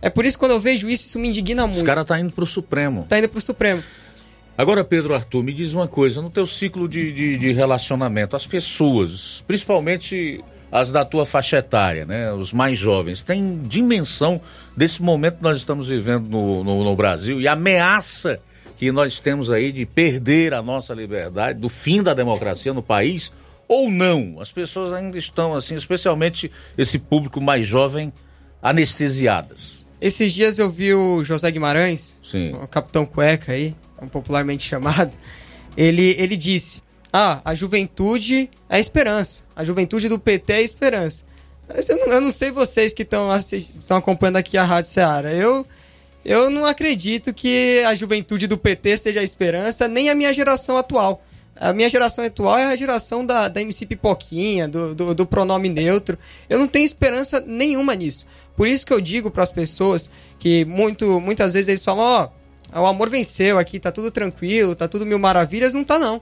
é 0.00 0.08
por 0.08 0.24
isso 0.24 0.36
que 0.36 0.40
quando 0.40 0.52
eu 0.52 0.60
vejo 0.60 0.88
isso, 0.88 1.06
isso 1.06 1.18
me 1.18 1.28
indigna 1.28 1.66
muito. 1.66 1.76
Os 1.76 1.82
caras 1.82 2.04
tá 2.04 2.18
indo 2.18 2.32
pro 2.32 2.46
Supremo. 2.46 3.06
Tá 3.08 3.18
indo 3.18 3.28
pro 3.28 3.40
Supremo. 3.40 3.82
Agora, 4.56 4.84
Pedro 4.84 5.14
Arthur, 5.14 5.42
me 5.42 5.52
diz 5.52 5.72
uma 5.72 5.88
coisa, 5.88 6.20
no 6.20 6.28
teu 6.28 6.46
ciclo 6.46 6.88
de, 6.88 7.12
de, 7.12 7.38
de 7.38 7.52
relacionamento, 7.52 8.36
as 8.36 8.46
pessoas, 8.46 9.42
principalmente 9.46 10.42
as 10.72 10.90
da 10.90 11.04
tua 11.04 11.26
faixa 11.26 11.58
etária, 11.58 12.06
né, 12.06 12.32
os 12.32 12.50
mais 12.50 12.78
jovens, 12.78 13.20
têm 13.20 13.60
dimensão 13.62 14.40
desse 14.74 15.02
momento 15.02 15.36
que 15.36 15.42
nós 15.42 15.58
estamos 15.58 15.86
vivendo 15.86 16.26
no, 16.30 16.64
no, 16.64 16.82
no 16.82 16.96
Brasil 16.96 17.38
e 17.38 17.46
a 17.46 17.52
ameaça 17.52 18.40
que 18.78 18.90
nós 18.90 19.18
temos 19.18 19.50
aí 19.50 19.70
de 19.70 19.84
perder 19.84 20.54
a 20.54 20.62
nossa 20.62 20.94
liberdade, 20.94 21.60
do 21.60 21.68
fim 21.68 22.02
da 22.02 22.14
democracia 22.14 22.72
no 22.72 22.82
país, 22.82 23.30
ou 23.68 23.90
não? 23.90 24.40
As 24.40 24.50
pessoas 24.50 24.92
ainda 24.92 25.16
estão 25.18 25.54
assim, 25.54 25.76
especialmente 25.76 26.50
esse 26.76 26.98
público 26.98 27.40
mais 27.40 27.68
jovem, 27.68 28.12
anestesiadas. 28.62 29.86
Esses 30.00 30.32
dias 30.32 30.58
eu 30.58 30.70
vi 30.70 30.94
o 30.94 31.22
José 31.22 31.50
Guimarães, 31.50 32.18
Sim. 32.24 32.54
o 32.54 32.66
Capitão 32.66 33.06
Cueca 33.06 33.52
aí, 33.52 33.76
popularmente 34.10 34.66
chamado, 34.68 35.12
ele, 35.76 36.16
ele 36.18 36.36
disse: 36.36 36.82
Ah, 37.12 37.42
a 37.44 37.54
juventude 37.54 38.48
é 38.68 38.76
a 38.76 38.80
esperança. 38.80 39.42
A 39.54 39.64
juventude 39.64 40.08
do 40.08 40.18
PT 40.18 40.52
é 40.52 40.56
a 40.56 40.62
esperança. 40.62 41.24
Eu 41.88 41.98
não, 41.98 42.12
eu 42.14 42.20
não 42.20 42.30
sei 42.30 42.50
vocês 42.50 42.92
que 42.92 43.02
estão 43.02 43.96
acompanhando 43.96 44.36
aqui 44.36 44.56
a 44.56 44.64
Rádio 44.64 44.90
Seara. 44.90 45.32
Eu, 45.34 45.66
eu 46.24 46.48
não 46.48 46.64
acredito 46.64 47.34
que 47.34 47.82
a 47.86 47.94
juventude 47.94 48.46
do 48.46 48.56
PT 48.56 48.96
seja 48.96 49.20
a 49.20 49.24
esperança, 49.24 49.86
nem 49.86 50.08
a 50.08 50.14
minha 50.14 50.32
geração 50.32 50.76
atual. 50.78 51.22
A 51.54 51.72
minha 51.72 51.88
geração 51.88 52.24
atual 52.24 52.58
é 52.58 52.66
a 52.66 52.76
geração 52.76 53.24
da, 53.24 53.46
da 53.46 53.60
MC 53.60 53.84
Pipoquinha, 53.86 54.66
do, 54.66 54.94
do, 54.94 55.14
do 55.14 55.26
pronome 55.26 55.68
neutro. 55.68 56.18
Eu 56.48 56.58
não 56.58 56.66
tenho 56.66 56.84
esperança 56.84 57.40
nenhuma 57.46 57.94
nisso. 57.94 58.26
Por 58.56 58.66
isso 58.66 58.86
que 58.86 58.92
eu 58.92 59.00
digo 59.00 59.30
para 59.30 59.42
as 59.42 59.50
pessoas 59.50 60.08
que 60.38 60.64
muito, 60.64 61.20
muitas 61.20 61.52
vezes 61.52 61.68
eles 61.68 61.84
falam: 61.84 62.30
Ó, 62.72 62.80
o 62.80 62.86
amor 62.86 63.10
venceu 63.10 63.58
aqui, 63.58 63.78
tá 63.78 63.92
tudo 63.92 64.10
tranquilo, 64.10 64.74
tá 64.74 64.88
tudo 64.88 65.06
mil 65.06 65.18
maravilhas. 65.18 65.74
Não 65.74 65.84
tá, 65.84 65.98
não. 65.98 66.20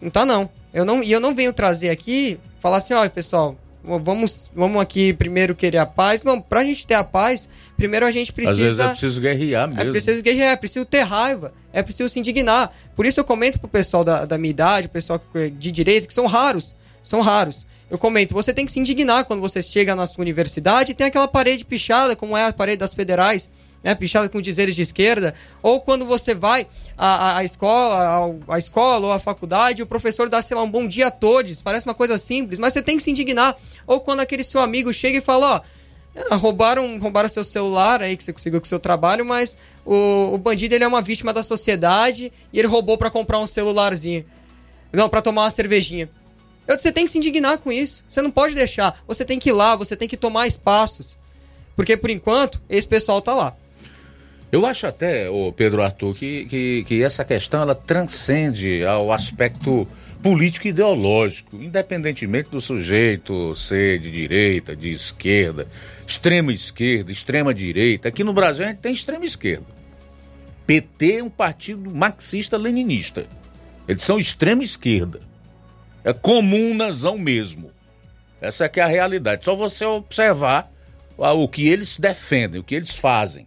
Não 0.00 0.10
tá, 0.10 0.24
não. 0.24 0.48
Eu 0.72 0.84
não 0.84 1.02
e 1.02 1.10
eu 1.10 1.20
não 1.20 1.34
venho 1.34 1.52
trazer 1.52 1.90
aqui, 1.90 2.38
falar 2.60 2.78
assim: 2.78 2.94
ó, 2.94 3.08
pessoal, 3.08 3.56
vamos, 3.82 4.50
vamos 4.54 4.80
aqui 4.80 5.12
primeiro 5.12 5.54
querer 5.54 5.78
a 5.78 5.86
paz. 5.86 6.22
Não, 6.22 6.40
pra 6.40 6.64
gente 6.64 6.86
ter 6.86 6.94
a 6.94 7.04
paz, 7.04 7.48
primeiro 7.76 8.06
a 8.06 8.10
gente 8.10 8.32
precisa. 8.32 8.52
Às 8.52 8.58
vezes 8.58 8.80
é 8.80 8.88
preciso 8.88 9.20
guerrear 9.20 9.68
mesmo. 9.68 9.82
É 9.82 9.90
preciso 9.90 10.22
guerrear, 10.22 10.52
é 10.52 10.56
preciso 10.56 10.84
ter 10.84 11.02
raiva, 11.02 11.52
é 11.72 11.82
preciso 11.82 12.08
se 12.08 12.18
indignar. 12.18 12.72
Por 12.94 13.06
isso 13.06 13.20
eu 13.20 13.24
comento 13.24 13.58
pro 13.58 13.68
pessoal 13.68 14.04
da, 14.04 14.24
da 14.24 14.38
minha 14.38 14.50
idade, 14.50 14.86
o 14.86 14.90
pessoal 14.90 15.20
de 15.34 15.72
direita, 15.72 16.06
que 16.06 16.14
são 16.14 16.26
raros. 16.26 16.74
São 17.02 17.20
raros. 17.20 17.66
Eu 17.90 17.98
comento, 17.98 18.34
você 18.34 18.54
tem 18.54 18.64
que 18.64 18.70
se 18.70 18.78
indignar 18.78 19.24
quando 19.24 19.40
você 19.40 19.60
chega 19.60 19.96
na 19.96 20.06
sua 20.06 20.22
universidade 20.22 20.92
e 20.92 20.94
tem 20.94 21.08
aquela 21.08 21.26
parede 21.26 21.64
pichada, 21.64 22.14
como 22.14 22.36
é 22.36 22.44
a 22.46 22.52
parede 22.52 22.78
das 22.78 22.94
federais, 22.94 23.50
né, 23.82 23.94
pichada 23.94 24.28
com 24.28 24.40
dizeres 24.40 24.74
de 24.76 24.82
esquerda, 24.82 25.34
ou 25.62 25.80
quando 25.80 26.04
você 26.04 26.34
vai 26.34 26.66
à, 26.96 27.38
à 27.38 27.44
escola, 27.44 28.34
à, 28.48 28.54
à 28.54 28.58
escola 28.58 29.06
ou 29.06 29.12
à 29.12 29.18
faculdade, 29.18 29.82
o 29.82 29.86
professor 29.86 30.28
dá, 30.28 30.42
sei 30.42 30.56
lá, 30.56 30.62
um 30.62 30.70
bom 30.70 30.86
dia 30.86 31.06
a 31.06 31.10
todos, 31.10 31.60
parece 31.60 31.86
uma 31.86 31.94
coisa 31.94 32.18
simples, 32.18 32.58
mas 32.58 32.72
você 32.72 32.82
tem 32.82 32.96
que 32.96 33.02
se 33.02 33.10
indignar. 33.10 33.56
Ou 33.86 34.00
quando 34.00 34.20
aquele 34.20 34.44
seu 34.44 34.60
amigo 34.60 34.92
chega 34.92 35.18
e 35.18 35.22
fala, 35.22 35.56
ó, 35.56 35.60
ah, 36.30 36.36
roubaram, 36.36 36.98
roubaram 36.98 37.28
seu 37.28 37.44
celular 37.44 38.02
aí 38.02 38.16
que 38.16 38.24
você 38.24 38.32
conseguiu 38.32 38.60
com 38.60 38.66
o 38.66 38.68
seu 38.68 38.80
trabalho, 38.80 39.24
mas 39.24 39.56
o, 39.84 40.34
o 40.34 40.38
bandido 40.38 40.74
ele 40.74 40.84
é 40.84 40.88
uma 40.88 41.00
vítima 41.00 41.32
da 41.32 41.42
sociedade 41.42 42.32
e 42.52 42.58
ele 42.58 42.68
roubou 42.68 42.98
para 42.98 43.10
comprar 43.10 43.38
um 43.38 43.46
celularzinho. 43.46 44.24
Não, 44.92 45.08
para 45.08 45.22
tomar 45.22 45.42
uma 45.44 45.50
cervejinha. 45.50 46.10
Você 46.66 46.92
tem 46.92 47.04
que 47.04 47.12
se 47.12 47.18
indignar 47.18 47.58
com 47.58 47.72
isso. 47.72 48.04
Você 48.08 48.20
não 48.20 48.30
pode 48.30 48.54
deixar. 48.54 49.00
Você 49.06 49.24
tem 49.24 49.38
que 49.38 49.48
ir 49.48 49.52
lá, 49.52 49.76
você 49.76 49.96
tem 49.96 50.08
que 50.08 50.16
tomar 50.16 50.46
espaços. 50.46 51.16
Porque, 51.74 51.96
por 51.96 52.10
enquanto, 52.10 52.60
esse 52.68 52.86
pessoal 52.86 53.22
tá 53.22 53.34
lá. 53.34 53.56
Eu 54.52 54.66
acho 54.66 54.86
até, 54.86 55.30
o 55.30 55.52
Pedro 55.52 55.80
Arthur, 55.80 56.14
que, 56.14 56.44
que, 56.46 56.84
que, 56.84 57.02
essa 57.04 57.24
questão 57.24 57.62
ela 57.62 57.74
transcende 57.74 58.84
ao 58.84 59.12
aspecto 59.12 59.86
político 60.20 60.66
e 60.66 60.70
ideológico, 60.70 61.56
independentemente 61.56 62.50
do 62.50 62.60
sujeito 62.60 63.54
ser 63.54 64.00
de 64.00 64.10
direita, 64.10 64.74
de 64.74 64.90
esquerda, 64.90 65.68
extrema 66.04 66.52
esquerda, 66.52 67.12
extrema 67.12 67.54
direita. 67.54 68.08
Aqui 68.08 68.24
no 68.24 68.32
Brasil 68.32 68.64
a 68.64 68.68
gente 68.68 68.80
tem 68.80 68.92
extrema 68.92 69.24
esquerda. 69.24 69.66
PT 70.66 71.18
é 71.18 71.22
um 71.22 71.30
partido 71.30 71.88
marxista-leninista. 71.88 73.26
Eles 73.86 74.02
são 74.02 74.18
extrema 74.18 74.64
esquerda. 74.64 75.20
É 76.02 76.12
comunazão 76.12 77.16
mesmo. 77.16 77.70
Essa 78.40 78.64
é 78.64 78.70
é 78.76 78.80
a 78.80 78.86
realidade. 78.86 79.44
Só 79.44 79.54
você 79.54 79.84
observar 79.84 80.70
o 81.16 81.48
que 81.48 81.68
eles 81.68 81.98
defendem, 81.98 82.60
o 82.60 82.64
que 82.64 82.74
eles 82.74 82.96
fazem, 82.96 83.46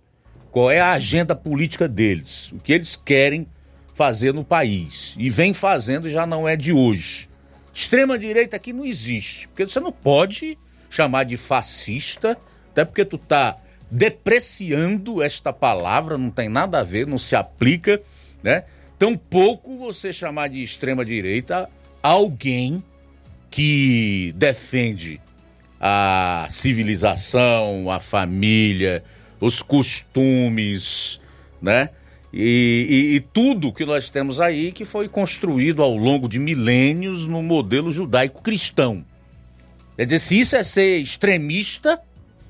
qual 0.53 0.69
é 0.69 0.79
a 0.79 0.91
agenda 0.91 1.35
política 1.35 1.87
deles, 1.87 2.51
o 2.51 2.59
que 2.59 2.71
eles 2.71 2.95
querem 2.95 3.47
fazer 3.95 4.31
no 4.35 4.45
país. 4.45 5.15
E 5.17 5.27
vem 5.27 5.51
fazendo 5.51 6.07
já 6.11 6.27
não 6.27 6.47
é 6.47 6.55
de 6.55 6.71
hoje. 6.71 7.27
Extrema 7.73 8.19
direita 8.19 8.55
aqui 8.55 8.71
não 8.71 8.85
existe, 8.85 9.47
porque 9.47 9.65
você 9.65 9.79
não 9.79 9.91
pode 9.91 10.55
chamar 10.91 11.23
de 11.23 11.37
fascista, 11.37 12.37
até 12.69 12.85
porque 12.85 13.03
tu 13.03 13.17
tá 13.17 13.57
depreciando 13.89 15.23
esta 15.23 15.51
palavra, 15.51 16.19
não 16.19 16.29
tem 16.29 16.49
nada 16.49 16.81
a 16.81 16.83
ver, 16.83 17.07
não 17.07 17.17
se 17.17 17.35
aplica, 17.35 17.99
né? 18.43 18.63
Tampouco 18.99 19.75
você 19.75 20.13
chamar 20.13 20.49
de 20.49 20.61
extrema 20.61 21.03
direita 21.03 21.67
alguém 22.03 22.83
que 23.49 24.35
defende 24.37 25.19
a 25.81 26.47
civilização, 26.51 27.89
a 27.89 27.99
família, 27.99 29.03
os 29.45 29.61
costumes, 29.61 31.19
né? 31.61 31.89
E, 32.31 32.87
e, 32.89 33.15
e, 33.15 33.19
tudo 33.19 33.71
que 33.71 33.85
nós 33.85 34.09
temos 34.09 34.39
aí 34.39 34.71
que 34.71 34.85
foi 34.85 35.07
construído 35.07 35.83
ao 35.83 35.95
longo 35.95 36.27
de 36.27 36.39
milênios 36.39 37.27
no 37.27 37.43
modelo 37.43 37.91
judaico-cristão. 37.91 39.05
Quer 39.95 40.05
dizer, 40.05 40.19
se 40.19 40.39
isso 40.39 40.55
é 40.55 40.63
ser 40.63 40.97
extremista 40.97 42.01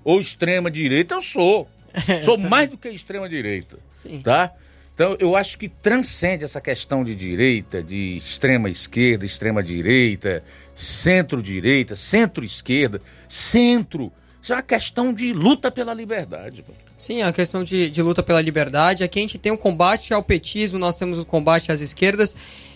ou 0.03 0.21
extrema-direita, 0.21 1.15
eu 1.15 1.21
sou. 1.21 1.67
Sou 2.23 2.37
mais 2.37 2.69
do 2.69 2.77
que 2.77 2.89
extrema-direita. 2.89 3.77
Tá? 4.23 4.51
Então, 4.95 5.15
eu 5.19 5.35
acho 5.35 5.59
que 5.59 5.69
transcende 5.69 6.43
essa 6.43 6.61
questão 6.61 7.03
de 7.03 7.13
direita, 7.13 7.83
de 7.83 8.17
extrema 8.17 8.69
esquerda, 8.69 9.25
extrema 9.25 9.61
direita, 9.61 10.43
centro-direita, 10.73 11.95
centro-esquerda, 11.95 13.01
centro. 13.27 14.11
Isso 14.43 14.51
é 14.51 14.57
uma 14.57 14.61
questão 14.61 15.13
de 15.13 15.31
luta 15.31 15.71
pela 15.71 15.93
liberdade. 15.93 16.65
Sim, 16.97 17.21
é 17.21 17.25
uma 17.25 17.31
questão 17.31 17.63
de, 17.63 17.89
de 17.89 18.01
luta 18.01 18.21
pela 18.21 18.41
liberdade. 18.41 19.01
Aqui 19.01 19.19
a 19.19 19.21
gente 19.21 19.37
tem 19.37 19.53
um 19.53 19.57
combate 19.57 20.13
ao 20.13 20.21
petismo, 20.21 20.77
nós 20.77 20.97
temos 20.97 21.17
o 21.17 21.21
um 21.21 21.23
combate 21.23 21.71
às 21.71 21.79
esquerdas. 21.79 22.35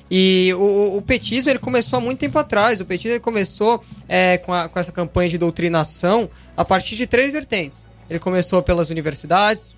E 0.09 0.53
o, 0.53 0.95
o, 0.95 1.01
petismo 1.01 1.49
ele 1.49 1.59
começou 1.59 1.97
há 1.97 2.01
muito 2.01 2.19
tempo 2.19 2.39
atrás. 2.39 2.79
O 2.79 2.85
petismo 2.85 3.11
ele 3.11 3.19
começou 3.19 3.83
é, 4.07 4.37
com, 4.37 4.53
a, 4.53 4.69
com 4.69 4.79
essa 4.79 4.93
campanha 4.93 5.29
de 5.29 5.37
doutrinação 5.37 6.29
a 6.55 6.63
partir 6.63 6.95
de 6.95 7.05
três 7.05 7.33
vertentes. 7.33 7.85
Ele 8.09 8.17
começou 8.17 8.63
pelas 8.63 8.89
universidades, 8.89 9.75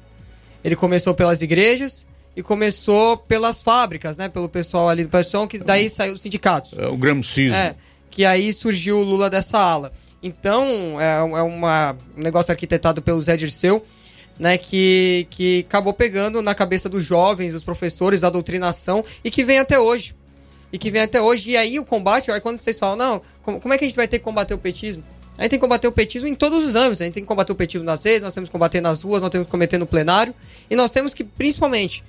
ele 0.64 0.76
começou 0.76 1.16
pelas 1.16 1.42
igrejas 1.42 2.06
e 2.36 2.44
começou 2.44 3.18
pelas 3.18 3.60
fábricas, 3.60 4.16
né? 4.16 4.30
Pelo 4.30 4.48
pessoal 4.48 4.90
ali 4.90 5.04
do 5.06 5.10
pessoal, 5.10 5.48
que 5.48 5.58
daí 5.58 5.90
saiu 5.90 6.14
os 6.14 6.22
sindicatos. 6.22 6.78
É 6.78 6.86
o 6.86 6.96
gramscismo. 6.96 7.56
É, 7.56 7.76
que 8.12 8.26
aí 8.26 8.54
surgiu 8.54 9.00
o 9.00 9.04
Lula 9.04 9.28
dessa 9.28 9.58
ala. 9.58 9.92
Então, 10.22 11.00
é, 11.00 11.18
é 11.18 11.42
uma, 11.42 11.96
um 12.18 12.22
negócio 12.22 12.52
arquitetado 12.52 13.02
pelo 13.02 13.22
Zé 13.22 13.38
Dirceu, 13.38 13.84
né, 14.38 14.58
que, 14.58 15.28
que 15.30 15.66
acabou 15.68 15.94
pegando 15.94 16.42
na 16.42 16.56
cabeça 16.56 16.88
dos 16.88 17.04
jovens, 17.04 17.54
dos 17.54 17.64
professores, 17.64 18.24
a 18.24 18.30
doutrinação, 18.30 19.04
e 19.24 19.30
que 19.30 19.44
vem 19.44 19.60
até 19.60 19.80
hoje. 19.80 20.16
E 20.72 20.78
que 20.78 20.92
vem 20.92 21.02
até 21.02 21.22
hoje. 21.22 21.52
E 21.52 21.58
aí 21.58 21.80
o 21.80 21.86
combate, 21.86 22.32
aí 22.32 22.40
quando 22.40 22.58
vocês 22.58 22.78
falam, 22.78 22.96
não, 22.96 23.22
como, 23.44 23.60
como 23.60 23.74
é 23.74 23.78
que 23.78 23.86
a 23.86 23.88
gente 23.88 23.98
vai 23.98 24.08
ter 24.08 24.20
que 24.20 24.26
combater 24.26 24.54
o 24.54 24.58
petismo? 24.58 25.04
A 25.38 25.44
gente 25.44 25.52
tem 25.52 25.60
que 25.60 25.64
combater 25.64 25.88
o 25.88 25.92
petismo 25.92 26.28
em 26.28 26.36
todos 26.36 26.66
os 26.66 26.76
âmbitos. 26.76 27.02
A 27.02 27.06
gente 27.06 27.14
tem 27.14 27.24
que 27.24 27.28
combater 27.28 27.54
o 27.54 27.56
petismo 27.56 27.86
nas 27.86 28.04
redes, 28.04 28.24
nós 28.24 28.34
temos 28.34 28.50
que 28.50 28.52
combater 28.52 28.82
nas 28.82 29.02
ruas, 29.02 29.22
nós 29.22 29.32
temos 29.32 29.48
que 29.48 29.52
combater 29.52 29.78
no 29.78 29.88
plenário. 29.88 30.36
E 30.70 30.76
nós 30.76 30.92
temos 30.92 31.14
que, 31.14 31.24
principalmente, 31.24 32.04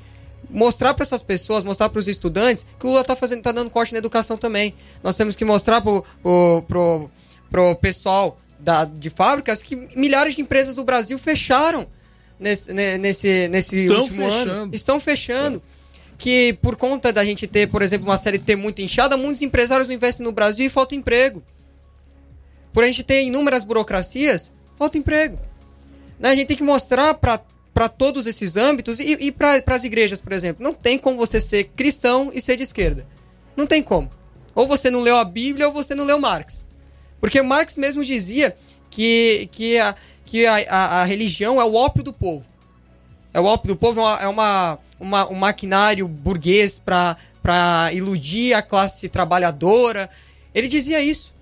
mostrar 0.48 0.94
para 0.94 1.04
essas 1.04 1.22
pessoas, 1.22 1.62
mostrar 1.62 1.88
para 1.88 2.00
os 2.00 2.08
estudantes 2.08 2.66
que 2.78 2.84
o 2.86 2.88
Lula 2.88 3.02
está 3.02 3.14
fazendo, 3.14 3.40
tá 3.40 3.52
dando 3.52 3.70
corte 3.70 3.92
na 3.92 3.98
educação 3.98 4.36
também. 4.36 4.74
Nós 5.00 5.16
temos 5.16 5.36
que 5.36 5.44
mostrar 5.44 5.80
pro, 5.80 6.04
pro, 6.20 6.64
pro, 6.66 7.10
pro 7.50 7.74
pessoal 7.76 8.38
da, 8.58 8.84
de 8.84 9.10
fábricas 9.10 9.62
que 9.62 9.76
milhares 9.96 10.34
de 10.34 10.42
empresas 10.42 10.76
do 10.76 10.84
Brasil 10.84 11.18
fecharam 11.18 11.86
nesse, 12.38 12.72
nesse, 12.72 13.48
nesse 13.48 13.88
último 13.88 14.30
fechando. 14.30 14.50
ano. 14.50 14.74
Estão 14.74 15.00
fechando. 15.00 15.62
É. 15.76 15.80
Que 16.16 16.52
por 16.60 16.76
conta 16.76 17.12
da 17.12 17.24
gente 17.24 17.46
ter, 17.46 17.68
por 17.68 17.80
exemplo, 17.80 18.06
uma 18.06 18.18
série 18.18 18.38
T 18.38 18.54
muito 18.54 18.82
inchada, 18.82 19.16
muitos 19.16 19.40
empresários 19.40 19.88
não 19.88 19.94
investem 19.94 20.24
no 20.24 20.32
Brasil 20.32 20.66
e 20.66 20.70
falta 20.70 20.94
emprego. 20.94 21.42
Por 22.72 22.84
a 22.84 22.86
gente 22.86 23.02
ter 23.02 23.24
inúmeras 23.24 23.64
burocracias, 23.64 24.52
falta 24.78 24.98
emprego. 24.98 25.38
Né? 26.18 26.30
A 26.30 26.34
gente 26.34 26.48
tem 26.48 26.56
que 26.56 26.62
mostrar 26.62 27.14
para 27.14 27.40
para 27.72 27.88
todos 27.88 28.26
esses 28.26 28.56
âmbitos 28.56 28.98
e, 28.98 29.12
e 29.20 29.32
para 29.32 29.62
as 29.68 29.84
igrejas, 29.84 30.20
por 30.20 30.32
exemplo. 30.32 30.62
Não 30.62 30.74
tem 30.74 30.98
como 30.98 31.16
você 31.16 31.40
ser 31.40 31.70
cristão 31.76 32.30
e 32.34 32.40
ser 32.40 32.56
de 32.56 32.64
esquerda. 32.64 33.06
Não 33.56 33.66
tem 33.66 33.82
como. 33.82 34.10
Ou 34.54 34.66
você 34.66 34.90
não 34.90 35.00
leu 35.00 35.16
a 35.16 35.24
Bíblia 35.24 35.68
ou 35.68 35.72
você 35.72 35.94
não 35.94 36.04
leu 36.04 36.18
Marx. 36.18 36.66
Porque 37.20 37.42
Marx 37.42 37.76
mesmo 37.76 38.04
dizia 38.04 38.56
que, 38.88 39.48
que, 39.52 39.78
a, 39.78 39.94
que 40.24 40.46
a, 40.46 40.56
a, 40.68 41.02
a 41.02 41.04
religião 41.04 41.60
é 41.60 41.64
o 41.64 41.74
ópio 41.74 42.02
do 42.02 42.12
povo. 42.12 42.44
É 43.32 43.38
o 43.38 43.44
ópio 43.44 43.68
do 43.68 43.76
povo, 43.76 44.00
é 44.00 44.26
uma, 44.26 44.78
uma 44.98 45.28
um 45.28 45.34
maquinário 45.34 46.08
burguês 46.08 46.78
para 46.78 47.92
iludir 47.92 48.54
a 48.54 48.62
classe 48.62 49.08
trabalhadora. 49.08 50.10
Ele 50.54 50.66
dizia 50.66 51.00
isso. 51.00 51.32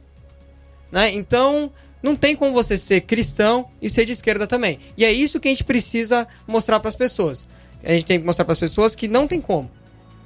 Né? 0.93 1.13
Então, 1.13 1.71
não 2.03 2.15
tem 2.15 2.37
como 2.37 2.53
você 2.53 2.77
ser 2.77 3.03
cristão 3.03 3.69
e 3.81 3.89
ser 3.89 4.05
de 4.05 4.13
esquerda 4.13 4.47
também. 4.47 4.79
E 4.97 5.05
é 5.05 5.13
isso 5.13 5.41
que 5.41 5.49
a 5.49 5.51
gente 5.51 5.65
precisa 5.65 6.27
mostrar 6.47 6.81
para 6.81 6.89
as 6.89 6.95
pessoas. 6.95 7.47
A 7.83 7.93
gente 7.93 8.07
tem 8.07 8.21
que 8.21 8.27
mostrar 8.27 8.45
para 8.45 8.53
as 8.53 8.59
pessoas 8.59 8.95
que 8.95 9.09
não 9.09 9.27
tem 9.27 9.41
como. 9.41 9.71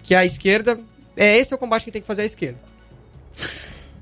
Que 0.02 0.14
a 0.14 0.24
esquerda. 0.24 0.78
É 1.16 1.36
esse 1.36 1.52
é 1.52 1.56
o 1.56 1.58
combate 1.58 1.84
que 1.84 1.92
tem 1.92 2.00
que 2.00 2.06
fazer 2.06 2.22
a 2.22 2.26
esquerda. 2.26 2.58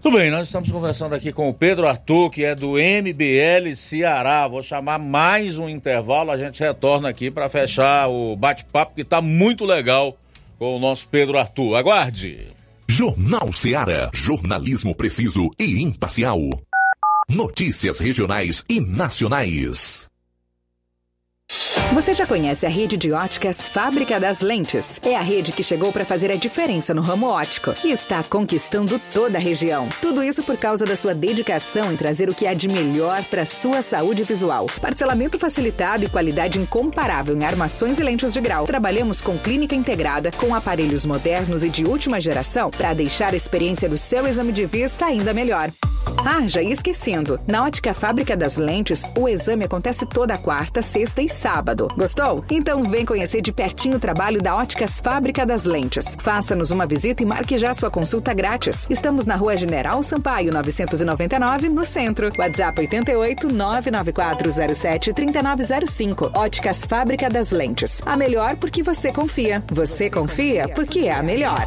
Tudo 0.02 0.16
bem, 0.16 0.30
nós 0.30 0.48
estamos 0.48 0.72
conversando 0.72 1.14
aqui 1.14 1.30
com 1.30 1.50
o 1.50 1.52
Pedro 1.52 1.86
Arthur, 1.86 2.30
que 2.30 2.42
é 2.42 2.54
do 2.54 2.76
MBL 2.78 3.76
Ceará. 3.76 4.48
Vou 4.48 4.62
chamar 4.62 4.98
mais 4.98 5.58
um 5.58 5.68
intervalo, 5.68 6.30
a 6.30 6.38
gente 6.38 6.58
retorna 6.58 7.10
aqui 7.10 7.30
para 7.30 7.50
fechar 7.50 8.08
o 8.08 8.34
bate-papo 8.34 8.94
que 8.94 9.02
está 9.02 9.20
muito 9.20 9.66
legal 9.66 10.16
com 10.58 10.74
o 10.74 10.78
nosso 10.78 11.06
Pedro 11.06 11.36
Arthur. 11.36 11.76
Aguarde! 11.76 12.46
Jornal 12.88 13.52
Ceará, 13.52 14.10
jornalismo 14.14 14.94
preciso 14.94 15.50
e 15.58 15.82
imparcial. 15.82 16.40
Notícias 17.28 17.98
regionais 17.98 18.64
e 18.70 18.80
nacionais. 18.80 20.09
Você 21.92 22.12
já 22.12 22.26
conhece 22.26 22.66
a 22.66 22.68
rede 22.68 22.96
de 22.96 23.12
óticas 23.12 23.68
Fábrica 23.68 24.18
das 24.18 24.40
Lentes? 24.40 25.00
É 25.04 25.14
a 25.14 25.20
rede 25.20 25.52
que 25.52 25.62
chegou 25.62 25.92
para 25.92 26.04
fazer 26.04 26.30
a 26.30 26.34
diferença 26.34 26.92
no 26.92 27.00
ramo 27.00 27.28
óptico 27.28 27.74
e 27.84 27.92
está 27.92 28.22
conquistando 28.24 29.00
toda 29.12 29.38
a 29.38 29.40
região. 29.40 29.88
Tudo 30.02 30.22
isso 30.22 30.42
por 30.42 30.56
causa 30.56 30.84
da 30.84 30.96
sua 30.96 31.14
dedicação 31.14 31.92
em 31.92 31.96
trazer 31.96 32.28
o 32.28 32.34
que 32.34 32.46
há 32.46 32.54
de 32.54 32.66
melhor 32.66 33.22
para 33.24 33.44
sua 33.44 33.82
saúde 33.82 34.24
visual. 34.24 34.66
Parcelamento 34.80 35.38
facilitado 35.38 36.04
e 36.04 36.08
qualidade 36.08 36.58
incomparável 36.58 37.36
em 37.36 37.44
armações 37.44 38.00
e 38.00 38.02
lentes 38.02 38.32
de 38.32 38.40
grau. 38.40 38.64
Trabalhamos 38.64 39.20
com 39.20 39.38
clínica 39.38 39.74
integrada, 39.74 40.32
com 40.32 40.54
aparelhos 40.54 41.06
modernos 41.06 41.62
e 41.62 41.68
de 41.68 41.84
última 41.84 42.20
geração 42.20 42.70
para 42.70 42.94
deixar 42.94 43.32
a 43.32 43.36
experiência 43.36 43.88
do 43.88 43.96
seu 43.96 44.26
exame 44.26 44.52
de 44.52 44.66
vista 44.66 45.06
ainda 45.06 45.32
melhor. 45.32 45.70
Ah, 46.24 46.46
já 46.46 46.62
ia 46.62 46.72
esquecendo. 46.72 47.38
Na 47.46 47.64
Ótica 47.64 47.94
Fábrica 47.94 48.36
das 48.36 48.56
Lentes, 48.56 49.10
o 49.16 49.28
exame 49.28 49.64
acontece 49.64 50.04
toda 50.04 50.36
quarta, 50.36 50.82
sexta 50.82 51.22
e 51.22 51.28
sábado. 51.28 51.59
Gostou? 51.96 52.44
Então 52.50 52.82
vem 52.84 53.04
conhecer 53.04 53.40
de 53.40 53.52
pertinho 53.52 53.96
o 53.96 54.00
trabalho 54.00 54.42
da 54.42 54.56
Óticas 54.56 55.00
Fábrica 55.00 55.44
das 55.44 55.64
Lentes. 55.64 56.16
Faça-nos 56.18 56.70
uma 56.70 56.86
visita 56.86 57.22
e 57.22 57.26
marque 57.26 57.58
já 57.58 57.74
sua 57.74 57.90
consulta 57.90 58.32
grátis. 58.32 58.86
Estamos 58.88 59.26
na 59.26 59.36
Rua 59.36 59.56
General 59.56 60.02
Sampaio, 60.02 60.52
999, 60.52 61.68
no 61.68 61.84
centro. 61.84 62.30
WhatsApp 62.38 62.80
88 62.80 63.52
99407 63.52 65.12
3905. 65.12 66.30
Óticas 66.34 66.84
Fábrica 66.84 67.28
das 67.28 67.50
Lentes. 67.52 68.00
A 68.04 68.16
melhor 68.16 68.56
porque 68.56 68.82
você 68.82 69.12
confia. 69.12 69.62
Você 69.70 70.10
confia 70.10 70.68
porque 70.68 71.00
é 71.00 71.12
a 71.12 71.22
melhor. 71.22 71.66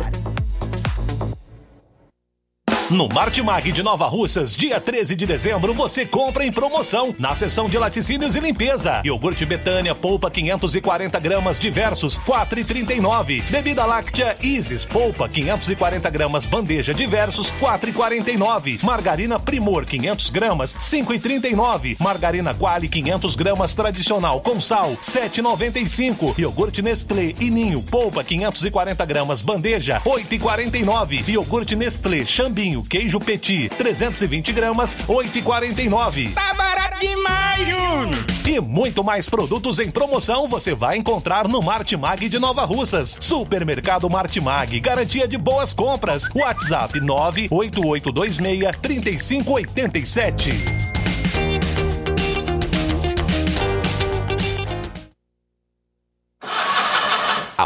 No 2.93 3.09
Martimag 3.09 3.71
de 3.71 3.81
Nova 3.81 4.05
Russas, 4.05 4.55
dia 4.55 4.79
13 4.79 5.15
de 5.15 5.25
dezembro, 5.25 5.73
você 5.73 6.05
compra 6.05 6.45
em 6.45 6.51
promoção 6.51 7.15
na 7.17 7.33
seção 7.33 7.67
de 7.67 7.75
laticínios 7.75 8.35
e 8.35 8.39
limpeza. 8.39 9.01
Iogurte 9.03 9.47
Betânia, 9.47 9.95
polpa 9.95 10.29
540 10.29 11.19
gramas, 11.19 11.57
diversos, 11.57 12.19
4,39. 12.19 13.41
Bebida 13.49 13.83
láctea 13.87 14.37
Isis, 14.43 14.85
polpa 14.85 15.27
540 15.27 16.07
gramas, 16.11 16.45
bandeja, 16.45 16.93
diversos, 16.93 17.51
4,49. 17.53 18.83
Margarina 18.83 19.39
Primor, 19.39 19.87
500 19.87 20.29
gramas, 20.29 20.77
5,39. 20.77 21.97
Margarina 21.99 22.53
Quali, 22.53 22.87
500 22.87 23.35
gramas, 23.35 23.73
tradicional, 23.73 24.39
com 24.39 24.61
sal, 24.61 24.91
7,95. 25.01 26.37
Iogurte 26.37 26.83
Nestlé 26.83 27.33
e 27.39 27.49
Ninho, 27.49 27.81
polpa 27.81 28.23
540 28.23 29.03
gramas, 29.03 29.41
bandeja, 29.41 29.99
8,49. 30.05 31.27
Iogurte 31.27 31.75
Nestlé, 31.75 32.23
Chambinho, 32.23 32.82
queijo 32.83 33.19
petit, 33.19 33.69
320 33.69 34.53
gramas, 34.53 34.95
8,49. 35.07 36.33
Tá 36.33 36.53
barato 36.53 36.99
demais, 36.99 37.67
Júnior! 37.67 38.09
E 38.45 38.59
muito 38.59 39.03
mais 39.03 39.29
produtos 39.29 39.79
em 39.79 39.89
promoção 39.89 40.47
você 40.47 40.75
vai 40.75 40.97
encontrar 40.97 41.47
no 41.47 41.61
Martimag 41.61 42.27
de 42.27 42.37
Nova 42.37 42.65
Russas. 42.65 43.17
Supermercado 43.19 44.09
Martimag, 44.09 44.79
garantia 44.79 45.27
de 45.27 45.37
boas 45.37 45.73
compras. 45.73 46.29
WhatsApp 46.35 46.99
98826 46.99 48.77
3587. 48.81 51.02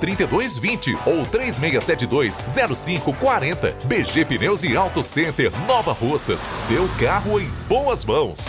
3220 0.00 0.96
ou 1.06 1.26
3672 1.26 2.38
0540. 2.74 3.76
BG 3.84 4.24
Pneus 4.24 4.62
e 4.62 4.76
Auto 4.76 5.02
Center 5.02 5.50
Nova 5.66 5.92
Russas. 5.92 6.42
Seu 6.54 6.88
carro 6.98 7.40
em 7.40 7.48
boas 7.68 8.04
mãos. 8.04 8.48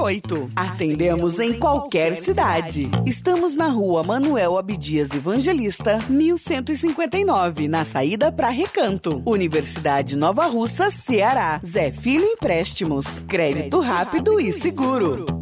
Atendemos 0.55 1.39
em 1.39 1.59
qualquer 1.59 2.15
cidade. 2.15 2.89
Estamos 3.05 3.55
na 3.55 3.67
rua 3.67 4.03
Manuel 4.03 4.57
Abdias 4.57 5.11
Evangelista, 5.11 5.99
1159, 6.09 7.67
na 7.67 7.85
saída 7.85 8.31
para 8.31 8.49
Recanto. 8.49 9.21
Universidade 9.23 10.15
Nova 10.15 10.47
Russa, 10.47 10.89
Ceará. 10.89 11.61
Zé 11.63 11.91
Filho 11.91 12.25
Empréstimos. 12.25 13.23
Crédito 13.27 13.79
rápido 13.79 14.39
e 14.39 14.51
seguro. 14.51 15.40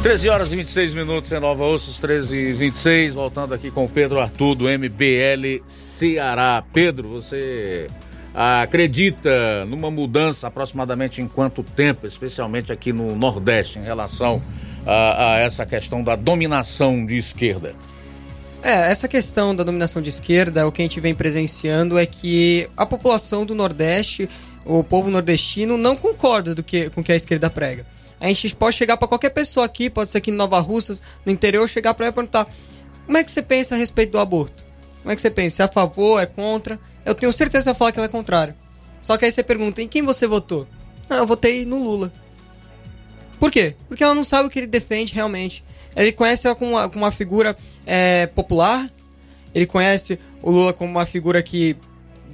Treze 0.01 0.27
horas 0.27 0.51
e 0.51 0.55
26 0.55 0.93
minutos 0.95 1.31
em 1.31 1.39
Nova 1.39 1.63
Ossos, 1.63 1.99
13 1.99 2.35
e 2.35 2.53
26, 2.53 3.13
voltando 3.13 3.53
aqui 3.53 3.69
com 3.69 3.85
o 3.85 3.89
Pedro 3.89 4.19
Arthur 4.19 4.55
do 4.55 4.63
MBL 4.65 5.63
Ceará. 5.67 6.63
Pedro, 6.73 7.09
você 7.09 7.87
acredita 8.33 9.63
numa 9.65 9.91
mudança 9.91 10.47
aproximadamente 10.47 11.21
em 11.21 11.27
quanto 11.27 11.61
tempo, 11.61 12.07
especialmente 12.07 12.71
aqui 12.71 12.91
no 12.91 13.15
Nordeste, 13.15 13.77
em 13.77 13.83
relação 13.83 14.41
a, 14.85 15.35
a 15.35 15.39
essa 15.39 15.65
questão 15.65 16.03
da 16.03 16.15
dominação 16.15 17.05
de 17.05 17.17
esquerda? 17.17 17.75
É, 18.61 18.91
essa 18.91 19.07
questão 19.07 19.55
da 19.55 19.63
dominação 19.63 20.01
de 20.01 20.09
esquerda, 20.09 20.67
o 20.67 20.71
que 20.71 20.81
a 20.81 20.85
gente 20.85 20.99
vem 20.99 21.13
presenciando 21.13 21.97
é 21.97 22.05
que 22.05 22.67
a 22.75 22.85
população 22.85 23.45
do 23.45 23.53
Nordeste, 23.53 24.29
o 24.65 24.83
povo 24.83 25.11
nordestino, 25.11 25.77
não 25.77 25.95
concorda 25.95 26.55
do 26.55 26.63
que, 26.63 26.89
com 26.89 27.01
o 27.01 27.03
que 27.03 27.11
a 27.11 27.15
esquerda 27.15 27.49
prega. 27.49 27.85
A 28.19 28.27
gente 28.27 28.55
pode 28.55 28.75
chegar 28.75 28.97
para 28.97 29.07
qualquer 29.07 29.29
pessoa 29.29 29.65
aqui, 29.65 29.89
pode 29.89 30.09
ser 30.09 30.17
aqui 30.17 30.31
em 30.31 30.33
Nova 30.33 30.59
Russas, 30.59 31.01
no 31.23 31.31
interior, 31.31 31.69
chegar 31.69 31.93
para 31.93 32.07
ela 32.07 32.11
e 32.11 32.15
perguntar: 32.15 32.47
como 33.05 33.17
é 33.17 33.23
que 33.23 33.31
você 33.31 33.41
pensa 33.41 33.75
a 33.75 33.77
respeito 33.77 34.13
do 34.13 34.19
aborto? 34.19 34.63
Como 35.01 35.11
é 35.11 35.15
que 35.15 35.21
você 35.21 35.29
pensa? 35.29 35.61
É 35.61 35.65
a 35.65 35.67
favor? 35.67 36.19
É 36.19 36.25
contra? 36.25 36.79
Eu 37.05 37.13
tenho 37.13 37.31
certeza 37.31 37.65
que 37.65 37.69
vai 37.69 37.75
falar 37.75 37.91
que 37.91 37.99
ela 37.99 38.07
é 38.07 38.09
contrária. 38.09 38.55
Só 38.99 39.15
que 39.15 39.25
aí 39.25 39.31
você 39.31 39.43
pergunta: 39.43 39.81
em 39.81 39.87
quem 39.87 40.01
você 40.01 40.25
votou? 40.25 40.67
Não, 41.07 41.17
eu 41.17 41.27
votei 41.27 41.65
no 41.65 41.77
Lula. 41.77 42.11
Por 43.39 43.51
quê? 43.51 43.75
Porque 43.87 44.03
ela 44.03 44.15
não 44.15 44.23
sabe 44.23 44.47
o 44.47 44.51
que 44.51 44.59
ele 44.59 44.67
defende 44.67 45.13
realmente. 45.13 45.63
Ele 45.95 46.11
conhece 46.11 46.45
ela 46.45 46.55
como 46.55 46.71
uma, 46.71 46.89
como 46.89 47.05
uma 47.05 47.11
figura 47.11 47.55
é, 47.85 48.27
popular, 48.27 48.91
ele 49.53 49.65
conhece 49.65 50.19
o 50.41 50.51
Lula 50.51 50.73
como 50.73 50.91
uma 50.91 51.05
figura 51.05 51.41
que 51.41 51.77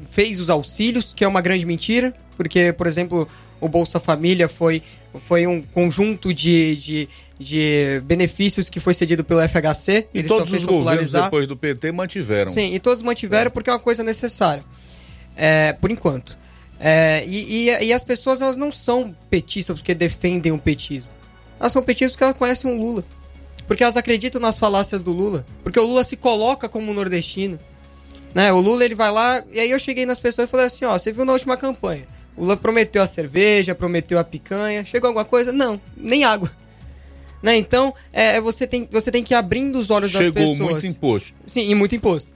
fez 0.09 0.39
os 0.39 0.49
auxílios, 0.49 1.13
que 1.13 1.23
é 1.23 1.27
uma 1.27 1.39
grande 1.39 1.65
mentira, 1.65 2.13
porque, 2.35 2.73
por 2.73 2.87
exemplo, 2.87 3.27
o 3.59 3.69
Bolsa 3.69 3.99
Família 3.99 4.49
foi, 4.49 4.81
foi 5.27 5.45
um 5.45 5.61
conjunto 5.61 6.33
de, 6.33 6.75
de, 6.75 7.09
de 7.39 8.01
benefícios 8.03 8.69
que 8.69 8.79
foi 8.79 8.95
cedido 8.95 9.23
pelo 9.23 9.39
FHC. 9.47 10.07
E 10.13 10.23
todos 10.23 10.51
os 10.51 10.65
governos 10.65 11.11
depois 11.11 11.47
do 11.47 11.55
PT 11.55 11.91
mantiveram. 11.91 12.51
Sim, 12.51 12.73
e 12.73 12.79
todos 12.79 13.03
mantiveram 13.03 13.51
porque 13.51 13.69
é 13.69 13.73
uma 13.73 13.79
coisa 13.79 14.03
necessária. 14.03 14.63
É, 15.35 15.73
por 15.73 15.91
enquanto. 15.91 16.37
É, 16.83 17.23
e, 17.27 17.69
e, 17.69 17.85
e 17.85 17.93
as 17.93 18.03
pessoas 18.03 18.41
elas 18.41 18.57
não 18.57 18.71
são 18.71 19.15
petistas 19.29 19.77
porque 19.77 19.93
defendem 19.93 20.51
o 20.51 20.57
petismo. 20.57 21.11
Elas 21.59 21.71
são 21.71 21.83
petistas 21.83 22.13
porque 22.13 22.23
elas 22.23 22.35
conhecem 22.37 22.71
o 22.71 22.75
Lula. 22.75 23.05
Porque 23.67 23.83
elas 23.83 23.95
acreditam 23.95 24.41
nas 24.41 24.57
falácias 24.57 25.03
do 25.03 25.11
Lula. 25.11 25.45
Porque 25.61 25.79
o 25.79 25.85
Lula 25.85 26.03
se 26.03 26.17
coloca 26.17 26.67
como 26.67 26.91
nordestino. 26.91 27.59
Né? 28.33 28.51
O 28.51 28.59
Lula 28.59 28.83
ele 28.83 28.95
vai 28.95 29.11
lá. 29.11 29.43
E 29.51 29.59
aí 29.59 29.69
eu 29.69 29.77
cheguei 29.77 30.07
nas 30.07 30.19
pessoas 30.19 30.47
e 30.49 30.51
falei 30.51 30.65
assim: 30.65 30.83
ó, 30.85 30.97
você 30.97 31.11
viu 31.11 31.23
na 31.23 31.33
última 31.33 31.55
campanha. 31.55 32.07
O 32.35 32.41
Lula 32.41 32.57
prometeu 32.57 33.01
a 33.03 33.07
cerveja, 33.07 33.75
prometeu 33.75 34.17
a 34.17 34.23
picanha. 34.23 34.83
Chegou 34.83 35.09
alguma 35.09 35.23
coisa? 35.23 35.51
Não, 35.51 35.79
nem 35.95 36.23
água. 36.23 36.49
Né? 37.43 37.57
Então, 37.57 37.93
é, 38.11 38.41
você, 38.41 38.65
tem, 38.65 38.87
você 38.91 39.11
tem 39.11 39.23
que 39.23 39.33
ir 39.33 39.37
abrindo 39.37 39.77
os 39.77 39.89
olhos 39.89 40.11
das 40.11 40.23
Chegou 40.23 40.41
pessoas. 40.41 40.71
muito 40.71 40.87
imposto. 40.87 41.33
Sim, 41.45 41.69
e 41.69 41.75
muito 41.75 41.95
imposto. 41.95 42.31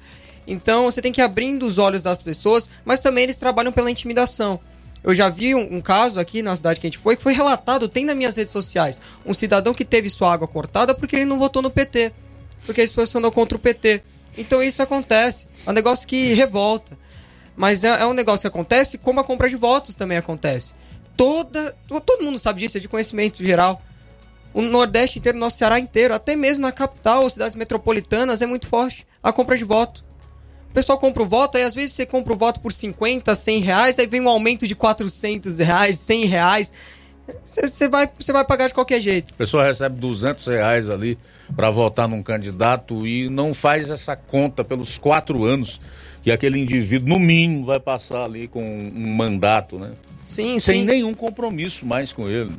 Então 0.47 0.85
você 0.85 1.01
tem 1.01 1.11
que 1.11 1.21
ir 1.21 1.23
abrindo 1.23 1.65
os 1.65 1.77
olhos 1.77 2.01
das 2.01 2.21
pessoas, 2.21 2.69
mas 2.83 2.99
também 2.99 3.23
eles 3.23 3.37
trabalham 3.37 3.71
pela 3.71 3.89
intimidação. 3.89 4.59
Eu 5.03 5.13
já 5.13 5.29
vi 5.29 5.53
um, 5.53 5.75
um 5.75 5.81
caso 5.81 6.19
aqui 6.19 6.41
na 6.41 6.55
cidade 6.55 6.79
que 6.79 6.87
a 6.87 6.89
gente 6.89 6.97
foi, 6.97 7.15
que 7.15 7.21
foi 7.21 7.33
relatado, 7.33 7.87
tem 7.87 8.03
nas 8.03 8.15
minhas 8.15 8.35
redes 8.35 8.51
sociais. 8.51 8.99
Um 9.25 9.33
cidadão 9.33 9.73
que 9.73 9.85
teve 9.85 10.09
sua 10.09 10.33
água 10.33 10.47
cortada 10.47 10.95
porque 10.95 11.15
ele 11.15 11.25
não 11.25 11.37
votou 11.37 11.61
no 11.61 11.69
PT. 11.69 12.11
Porque 12.65 12.81
ele 12.81 12.87
se 12.87 12.93
posicionou 12.93 13.31
contra 13.31 13.55
o 13.55 13.59
PT. 13.59 14.01
Então 14.37 14.63
isso 14.63 14.81
acontece. 14.81 15.47
É 15.65 15.69
um 15.69 15.73
negócio 15.73 16.07
que 16.07 16.33
revolta. 16.33 16.97
Mas 17.55 17.83
é, 17.83 18.01
é 18.01 18.05
um 18.05 18.13
negócio 18.13 18.41
que 18.41 18.47
acontece 18.47 18.97
como 18.97 19.19
a 19.19 19.23
compra 19.23 19.47
de 19.47 19.55
votos 19.55 19.93
também 19.93 20.17
acontece. 20.17 20.73
Toda. 21.15 21.75
Todo 21.87 22.23
mundo 22.23 22.39
sabe 22.39 22.61
disso, 22.61 22.77
é 22.77 22.81
de 22.81 22.87
conhecimento 22.87 23.43
geral. 23.43 23.81
O 24.53 24.61
Nordeste 24.61 25.19
inteiro, 25.19 25.37
nosso 25.37 25.57
Ceará 25.57 25.77
inteiro, 25.79 26.13
até 26.13 26.35
mesmo 26.35 26.63
na 26.63 26.71
capital, 26.71 27.29
cidades 27.29 27.55
metropolitanas, 27.55 28.41
é 28.41 28.45
muito 28.45 28.67
forte 28.67 29.05
a 29.21 29.31
compra 29.31 29.57
de 29.57 29.63
voto. 29.63 30.03
O 30.75 30.81
pessoal 30.83 30.99
compra 30.99 31.23
o 31.23 31.25
voto, 31.25 31.55
aí 31.55 31.63
às 31.63 31.73
vezes 31.73 31.93
você 31.93 32.05
compra 32.05 32.33
o 32.33 32.35
voto 32.35 32.59
por 32.59 32.69
50, 32.69 33.33
100 33.33 33.59
reais, 33.61 33.97
aí 33.97 34.05
vem 34.05 34.19
um 34.19 34.27
aumento 34.27 34.67
de 34.67 34.75
400 34.75 35.57
reais, 35.57 35.97
100 35.99 36.25
reais. 36.25 36.73
Você 37.45 37.87
vai, 37.87 38.09
vai 38.27 38.43
pagar 38.43 38.67
de 38.67 38.73
qualquer 38.73 38.99
jeito. 38.99 39.33
A 39.33 39.37
pessoa 39.37 39.63
recebe 39.63 39.97
200 40.01 40.45
reais 40.47 40.89
ali 40.89 41.17
para 41.55 41.71
votar 41.71 42.09
num 42.09 42.21
candidato 42.21 43.07
e 43.07 43.29
não 43.29 43.53
faz 43.53 43.89
essa 43.89 44.17
conta 44.17 44.65
pelos 44.65 44.97
quatro 44.97 45.45
anos 45.45 45.79
que 46.21 46.29
aquele 46.29 46.59
indivíduo, 46.59 47.07
no 47.07 47.19
mínimo, 47.21 47.63
vai 47.63 47.79
passar 47.79 48.25
ali 48.25 48.45
com 48.49 48.61
um 48.61 49.15
mandato, 49.15 49.79
né? 49.79 49.93
Sim, 50.25 50.59
Sem 50.59 50.81
sim. 50.81 50.85
nenhum 50.85 51.13
compromisso 51.13 51.85
mais 51.85 52.11
com 52.11 52.27
ele. 52.27 52.51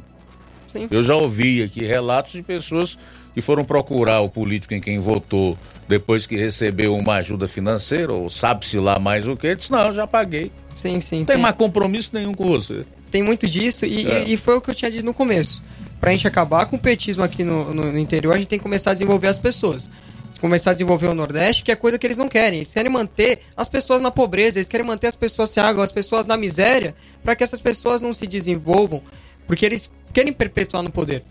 Sim. 0.72 0.88
Eu 0.90 1.02
já 1.02 1.14
ouvi 1.14 1.62
aqui 1.62 1.84
relatos 1.84 2.32
de 2.32 2.42
pessoas 2.42 2.98
que 3.36 3.42
foram 3.42 3.66
procurar 3.66 4.22
o 4.22 4.30
político 4.30 4.72
em 4.72 4.80
quem 4.80 4.98
votou 4.98 5.58
depois 5.86 6.26
que 6.26 6.36
recebeu 6.36 6.96
uma 6.96 7.16
ajuda 7.16 7.46
financeira, 7.46 8.10
ou 8.10 8.30
sabe-se 8.30 8.78
lá 8.78 8.98
mais 8.98 9.28
o 9.28 9.36
que, 9.36 9.54
disse, 9.54 9.70
não, 9.70 9.88
eu 9.88 9.94
já 9.94 10.06
paguei. 10.06 10.50
Sim, 10.74 11.02
sim. 11.02 11.18
Não 11.18 11.26
tem 11.26 11.36
mais 11.36 11.54
compromisso 11.54 12.08
nenhum 12.14 12.32
com 12.32 12.46
você. 12.46 12.86
Tem 13.10 13.22
muito 13.22 13.46
disso 13.46 13.84
e, 13.84 14.06
É. 14.10 14.24
e- 14.24 14.32
e 14.32 14.36
foi 14.38 14.56
o 14.56 14.60
que 14.62 14.70
eu 14.70 14.74
tinha 14.74 14.90
dito 14.90 15.04
no 15.04 15.12
começo. 15.12 15.62
Pra 16.00 16.12
gente 16.12 16.26
acabar 16.26 16.64
com 16.64 16.76
o 16.76 16.78
petismo 16.78 17.22
aqui 17.22 17.44
no, 17.44 17.74
no- 17.74 17.92
no 17.92 17.98
interior, 17.98 18.32
a 18.32 18.38
gente 18.38 18.48
tem 18.48 18.58
que 18.58 18.62
começar 18.62 18.92
a 18.92 18.94
desenvolver 18.94 19.28
as 19.28 19.38
pessoas. 19.38 19.90
Começar 20.40 20.70
a 20.70 20.72
desenvolver 20.72 21.06
o 21.08 21.14
Nordeste, 21.14 21.62
que 21.62 21.70
é 21.70 21.76
coisa 21.76 21.98
que 21.98 22.06
eles 22.06 22.16
não 22.16 22.30
querem. 22.30 22.60
Eles 22.60 22.72
querem 22.72 22.90
manter 22.90 23.40
as 23.54 23.68
pessoas 23.68 24.00
na 24.00 24.10
pobreza, 24.10 24.56
eles 24.58 24.68
querem 24.68 24.86
manter 24.86 25.08
as 25.08 25.14
pessoas 25.14 25.50
sem 25.50 25.62
água, 25.62 25.84
as 25.84 25.92
pessoas 25.92 26.26
na 26.26 26.38
miséria, 26.38 26.94
para 27.22 27.36
que 27.36 27.44
essas 27.44 27.60
pessoas 27.60 28.00
não 28.00 28.14
se 28.14 28.26
desenvolvam, 28.26 29.02
porque 29.46 29.64
eles 29.66 29.92
querem 30.12 30.32
perpetuar 30.32 30.82
no 30.82 30.90
poder. 30.90 31.22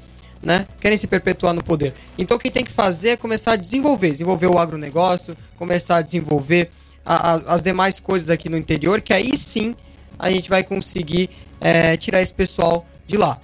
Né? 0.46 0.68
Querem 0.80 0.96
se 0.96 1.08
perpetuar 1.08 1.56
no 1.56 1.64
poder. 1.64 1.96
Então, 2.20 2.38
o 2.38 2.40
que 2.40 2.52
tem 2.52 2.64
que 2.64 2.72
fazer 2.72 3.10
é 3.10 3.18
começar 3.18 3.54
a 3.54 3.56
desenvolver. 3.56 4.12
Desenvolver 4.12 4.46
o 4.46 4.60
agronegócio, 4.60 5.36
começar 5.58 5.96
a 5.98 6.02
desenvolver 6.04 6.70
a- 7.04 7.32
a- 7.34 7.54
as 7.56 7.64
demais 7.64 8.00
coisas 8.00 8.30
aqui 8.30 8.48
no 8.48 8.56
interior, 8.56 9.02
que 9.02 9.12
aí 9.12 9.36
sim 9.36 9.76
a 10.20 10.30
gente 10.30 10.48
vai 10.48 10.64
conseguir 10.64 11.30
é, 11.60 11.98
tirar 11.98 12.22
esse 12.22 12.34
pessoal 12.34 12.86
de 13.08 13.18
lá. 13.18 13.40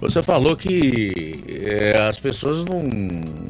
Você 0.00 0.20
falou 0.22 0.54
que 0.56 1.42
é, 1.64 1.98
as 2.06 2.18
pessoas 2.20 2.64
não 2.64 2.82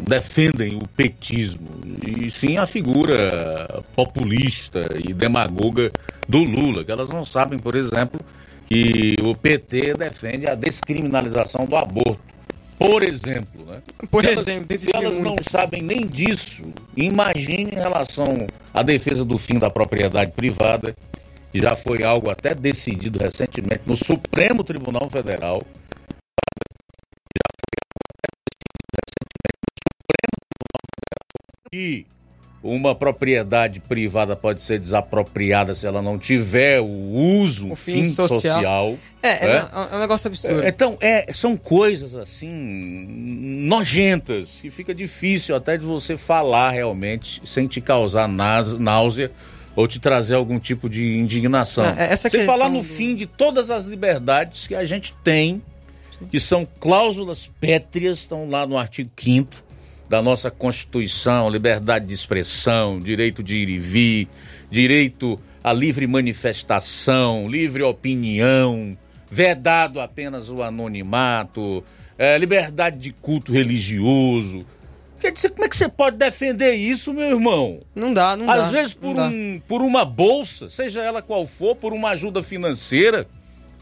defendem 0.06 0.76
o 0.76 0.86
petismo, 0.86 1.66
e 2.06 2.30
sim 2.30 2.56
a 2.58 2.66
figura 2.66 3.82
populista 3.96 4.86
e 5.02 5.12
demagoga 5.12 5.90
do 6.28 6.38
Lula, 6.44 6.84
que 6.84 6.92
elas 6.92 7.08
não 7.08 7.24
sabem, 7.24 7.58
por 7.58 7.74
exemplo, 7.74 8.20
que 8.66 9.16
o 9.22 9.34
PT 9.34 9.94
defende 9.94 10.46
a 10.46 10.54
descriminalização 10.54 11.64
do 11.66 11.74
aborto. 11.74 12.31
Por 12.82 13.04
exemplo, 13.04 13.64
né? 13.64 13.80
Por 14.10 14.24
se 14.24 14.30
elas, 14.32 14.46
exemplo, 14.48 14.78
se 14.78 14.90
elas 14.92 15.20
não 15.20 15.36
sabem 15.48 15.80
nem 15.80 16.04
disso, 16.04 16.64
imagine 16.96 17.70
em 17.70 17.76
relação 17.76 18.48
à 18.74 18.82
defesa 18.82 19.24
do 19.24 19.38
fim 19.38 19.56
da 19.56 19.70
propriedade 19.70 20.32
privada, 20.32 20.96
que 21.52 21.60
já 21.60 21.76
foi 21.76 22.02
algo 22.02 22.28
até 22.28 22.56
decidido 22.56 23.20
recentemente 23.20 23.82
no 23.86 23.96
Supremo 23.96 24.64
Tribunal 24.64 25.08
Federal. 25.08 25.62
E 31.72 32.04
uma 32.62 32.94
propriedade 32.94 33.80
privada 33.80 34.36
pode 34.36 34.62
ser 34.62 34.78
desapropriada 34.78 35.74
se 35.74 35.84
ela 35.84 36.00
não 36.00 36.16
tiver 36.16 36.80
o 36.80 36.86
uso, 36.86 37.72
o 37.72 37.76
fim, 37.76 38.04
fim 38.04 38.08
social. 38.10 38.40
social. 38.40 38.98
É, 39.20 39.28
é, 39.28 39.56
é, 39.56 39.96
um 39.96 39.98
negócio 39.98 40.28
absurdo. 40.28 40.62
É, 40.62 40.68
então, 40.68 40.96
é, 41.00 41.32
são 41.32 41.56
coisas 41.56 42.14
assim 42.14 42.48
nojentas 43.66 44.60
que 44.60 44.70
fica 44.70 44.94
difícil 44.94 45.56
até 45.56 45.76
de 45.76 45.84
você 45.84 46.16
falar 46.16 46.70
realmente 46.70 47.42
sem 47.44 47.66
te 47.66 47.80
causar 47.80 48.28
náusea 48.28 49.32
ou 49.74 49.88
te 49.88 49.98
trazer 49.98 50.34
algum 50.34 50.58
tipo 50.58 50.88
de 50.88 51.18
indignação. 51.18 51.84
É, 51.84 52.12
essa 52.12 52.30
Sem 52.30 52.44
falar 52.44 52.68
no 52.68 52.78
do... 52.78 52.84
fim 52.84 53.16
de 53.16 53.26
todas 53.26 53.70
as 53.70 53.84
liberdades 53.84 54.66
que 54.66 54.74
a 54.74 54.84
gente 54.84 55.14
tem, 55.24 55.62
que 56.30 56.38
são 56.38 56.68
cláusulas 56.78 57.50
pétreas, 57.58 58.18
estão 58.18 58.48
lá 58.48 58.66
no 58.66 58.76
artigo 58.76 59.10
5 59.16 59.71
da 60.12 60.20
nossa 60.20 60.50
Constituição, 60.50 61.48
liberdade 61.48 62.04
de 62.04 62.12
expressão, 62.12 63.00
direito 63.00 63.42
de 63.42 63.54
ir 63.54 63.70
e 63.70 63.78
vir, 63.78 64.28
direito 64.70 65.40
à 65.64 65.72
livre 65.72 66.06
manifestação, 66.06 67.48
livre 67.48 67.82
opinião, 67.82 68.94
vedado 69.30 69.98
apenas 70.02 70.50
o 70.50 70.62
anonimato, 70.62 71.82
é, 72.18 72.36
liberdade 72.36 72.98
de 72.98 73.10
culto 73.10 73.52
religioso. 73.52 74.66
Quer 75.18 75.32
dizer, 75.32 75.48
como 75.48 75.64
é 75.64 75.68
que 75.70 75.78
você 75.78 75.88
pode 75.88 76.18
defender 76.18 76.74
isso, 76.74 77.14
meu 77.14 77.30
irmão? 77.30 77.80
Não 77.94 78.12
dá, 78.12 78.36
não 78.36 78.50
Às 78.50 78.58
dá. 78.58 78.64
Às 78.66 78.70
vezes 78.70 78.92
por, 78.92 79.18
um, 79.18 79.62
por 79.66 79.80
uma 79.80 80.04
bolsa, 80.04 80.68
seja 80.68 81.00
ela 81.00 81.22
qual 81.22 81.46
for, 81.46 81.74
por 81.74 81.94
uma 81.94 82.10
ajuda 82.10 82.42
financeira, 82.42 83.26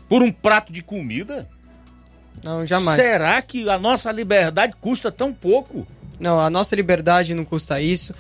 por 0.09 0.23
um 0.23 0.31
prato 0.31 0.73
de 0.73 0.81
comida. 0.81 1.49
Não, 2.41 2.65
jamais. 2.65 2.95
Será 2.95 3.43
que 3.43 3.69
a 3.69 3.81
nossa 3.81 4.13
liberdade 4.13 4.75
custa 4.81 5.11
tão 5.11 5.33
pouco? 5.33 5.85
Não, 6.21 6.39
a 6.39 6.51
nossa 6.51 6.77
liberdade 6.77 7.35
não 7.35 7.45
custa 7.45 7.81
isso. 7.81 8.15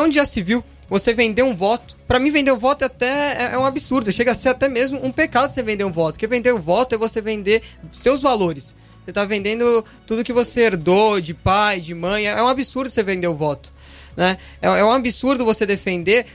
Onde 0.00 0.14
já 0.14 0.24
se 0.24 0.40
viu 0.40 0.64
você 0.88 1.12
vender 1.12 1.42
um 1.42 1.54
voto? 1.54 1.96
Para 2.06 2.18
mim, 2.18 2.30
vender 2.30 2.52
um 2.52 2.58
voto 2.58 2.82
é 2.82 2.86
até 2.86 3.52
é 3.52 3.58
um 3.58 3.66
absurdo. 3.66 4.12
Chega 4.12 4.30
a 4.30 4.34
ser 4.34 4.50
até 4.50 4.68
mesmo 4.68 5.04
um 5.04 5.10
pecado 5.10 5.52
você 5.52 5.62
vender 5.62 5.84
um 5.84 5.90
voto. 5.90 6.14
Porque 6.14 6.28
vender 6.28 6.54
um 6.54 6.60
voto 6.60 6.94
é 6.94 6.98
você 6.98 7.20
vender 7.20 7.62
seus 7.90 8.22
valores. 8.22 8.74
Você 9.04 9.12
tá 9.12 9.24
vendendo 9.24 9.84
tudo 10.06 10.22
que 10.22 10.32
você 10.32 10.60
herdou 10.60 11.20
de 11.20 11.34
pai, 11.34 11.80
de 11.80 11.92
mãe. 11.92 12.26
É 12.28 12.42
um 12.42 12.48
absurdo 12.48 12.88
você 12.88 13.02
vender 13.02 13.26
o 13.26 13.34
voto. 13.34 13.72
Né? 14.16 14.38
É, 14.62 14.68
é 14.68 14.84
um 14.84 14.92
absurdo 14.92 15.44
você 15.44 15.66
defender 15.66 16.26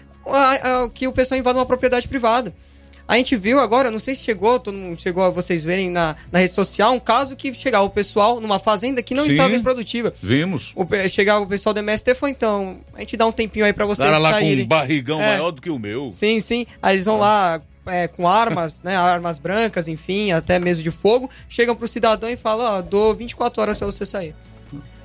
que 0.93 1.07
o 1.07 1.13
pessoal 1.13 1.39
invada 1.39 1.57
uma 1.57 1.65
propriedade 1.65 2.07
privada. 2.07 2.53
A 3.07 3.17
gente 3.17 3.35
viu 3.35 3.59
agora, 3.59 3.91
não 3.91 3.99
sei 3.99 4.15
se 4.15 4.23
chegou, 4.23 4.59
todo 4.59 4.77
mundo 4.77 4.99
chegou 5.01 5.23
a 5.23 5.29
vocês 5.29 5.63
verem 5.63 5.89
na, 5.89 6.15
na 6.31 6.39
rede 6.39 6.53
social, 6.53 6.93
um 6.93 6.99
caso 6.99 7.35
que 7.35 7.53
chegava 7.53 7.83
o 7.83 7.89
pessoal 7.89 8.39
numa 8.39 8.59
fazenda 8.59 9.03
que 9.03 9.13
não 9.13 9.25
Sim, 9.25 9.31
estava 9.31 9.55
improdutiva. 9.55 10.13
Vimos. 10.21 10.73
O, 10.75 10.87
chegava 11.09 11.43
o 11.43 11.47
pessoal 11.47 11.73
do 11.73 11.79
MST 11.79 12.15
foi 12.15 12.31
então, 12.31 12.79
a 12.93 12.99
gente 12.99 13.17
dá 13.17 13.25
um 13.25 13.31
tempinho 13.31 13.65
aí 13.65 13.73
para 13.73 13.85
vocês 13.85 14.07
Cara 14.07 14.17
lá 14.17 14.31
saírem. 14.31 14.59
com 14.59 14.63
um 14.63 14.67
barrigão 14.67 15.21
é, 15.21 15.37
maior 15.37 15.51
do 15.51 15.61
que 15.61 15.69
o 15.69 15.77
meu. 15.77 16.11
Sim, 16.11 16.39
sim. 16.39 16.65
Aí 16.81 16.95
eles 16.95 17.05
vão 17.05 17.19
lá 17.19 17.61
é, 17.85 18.07
com 18.07 18.27
armas, 18.27 18.81
né, 18.83 18.95
armas 18.95 19.37
brancas, 19.37 19.87
enfim, 19.87 20.31
até 20.31 20.57
mesmo 20.57 20.83
de 20.83 20.91
fogo, 20.91 21.29
chegam 21.49 21.75
pro 21.75 21.87
cidadão 21.87 22.29
e 22.29 22.37
falam, 22.37 22.65
ó, 22.65 22.79
oh, 22.79 22.81
dou 22.81 23.13
24 23.13 23.61
horas 23.61 23.77
para 23.77 23.87
você 23.87 24.05
sair. 24.05 24.33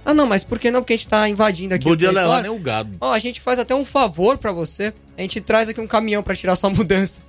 Ah, 0.04 0.14
não, 0.14 0.26
mas 0.26 0.42
por 0.42 0.58
que 0.58 0.70
não? 0.70 0.80
Porque 0.80 0.94
a 0.94 0.96
gente 0.96 1.08
tá 1.08 1.28
invadindo 1.28 1.74
aqui 1.74 1.84
Podia 1.84 2.10
levar 2.10 2.40
nem 2.40 2.50
o 2.50 2.58
gado. 2.58 2.96
Ó, 2.98 3.12
a 3.12 3.18
gente 3.18 3.42
faz 3.42 3.58
até 3.58 3.74
um 3.74 3.84
favor 3.84 4.38
para 4.38 4.52
você. 4.52 4.94
A 5.18 5.20
gente 5.20 5.38
traz 5.38 5.68
aqui 5.68 5.80
um 5.82 5.86
caminhão 5.86 6.22
para 6.22 6.34
tirar 6.34 6.56
sua 6.56 6.70
mudança. 6.72 7.20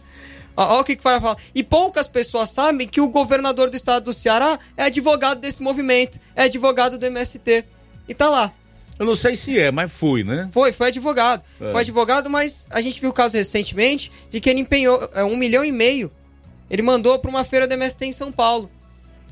Olha 0.65 0.81
o 0.81 0.83
que 0.83 0.95
que 0.95 1.03
vai 1.03 1.19
falar. 1.21 1.37
E 1.55 1.63
poucas 1.63 2.07
pessoas 2.07 2.49
sabem 2.49 2.87
que 2.87 2.99
o 2.99 3.07
governador 3.07 3.69
do 3.69 3.77
estado 3.77 4.05
do 4.05 4.13
Ceará 4.13 4.59
é 4.75 4.83
advogado 4.83 5.39
desse 5.39 5.63
movimento, 5.63 6.19
é 6.35 6.43
advogado 6.43 6.97
do 6.97 7.05
MST. 7.05 7.63
E 8.07 8.13
tá 8.13 8.29
lá. 8.29 8.51
Eu 8.97 9.05
não 9.05 9.15
sei 9.15 9.37
se 9.37 9.57
é, 9.57 9.71
mas 9.71 9.89
fui, 9.89 10.25
né? 10.25 10.49
Foi, 10.51 10.73
foi 10.73 10.87
advogado. 10.87 11.41
É. 11.61 11.71
Foi 11.71 11.81
advogado, 11.81 12.29
mas 12.29 12.67
a 12.69 12.81
gente 12.81 12.99
viu 12.99 13.11
o 13.11 13.13
caso 13.13 13.37
recentemente 13.37 14.11
de 14.29 14.41
que 14.41 14.49
ele 14.49 14.59
empenhou 14.59 15.09
é, 15.13 15.23
um 15.23 15.37
milhão 15.37 15.63
e 15.63 15.71
meio. 15.71 16.11
Ele 16.69 16.81
mandou 16.81 17.17
para 17.17 17.29
uma 17.29 17.45
feira 17.45 17.65
do 17.65 17.73
MST 17.73 18.05
em 18.05 18.11
São 18.11 18.29
Paulo. 18.29 18.69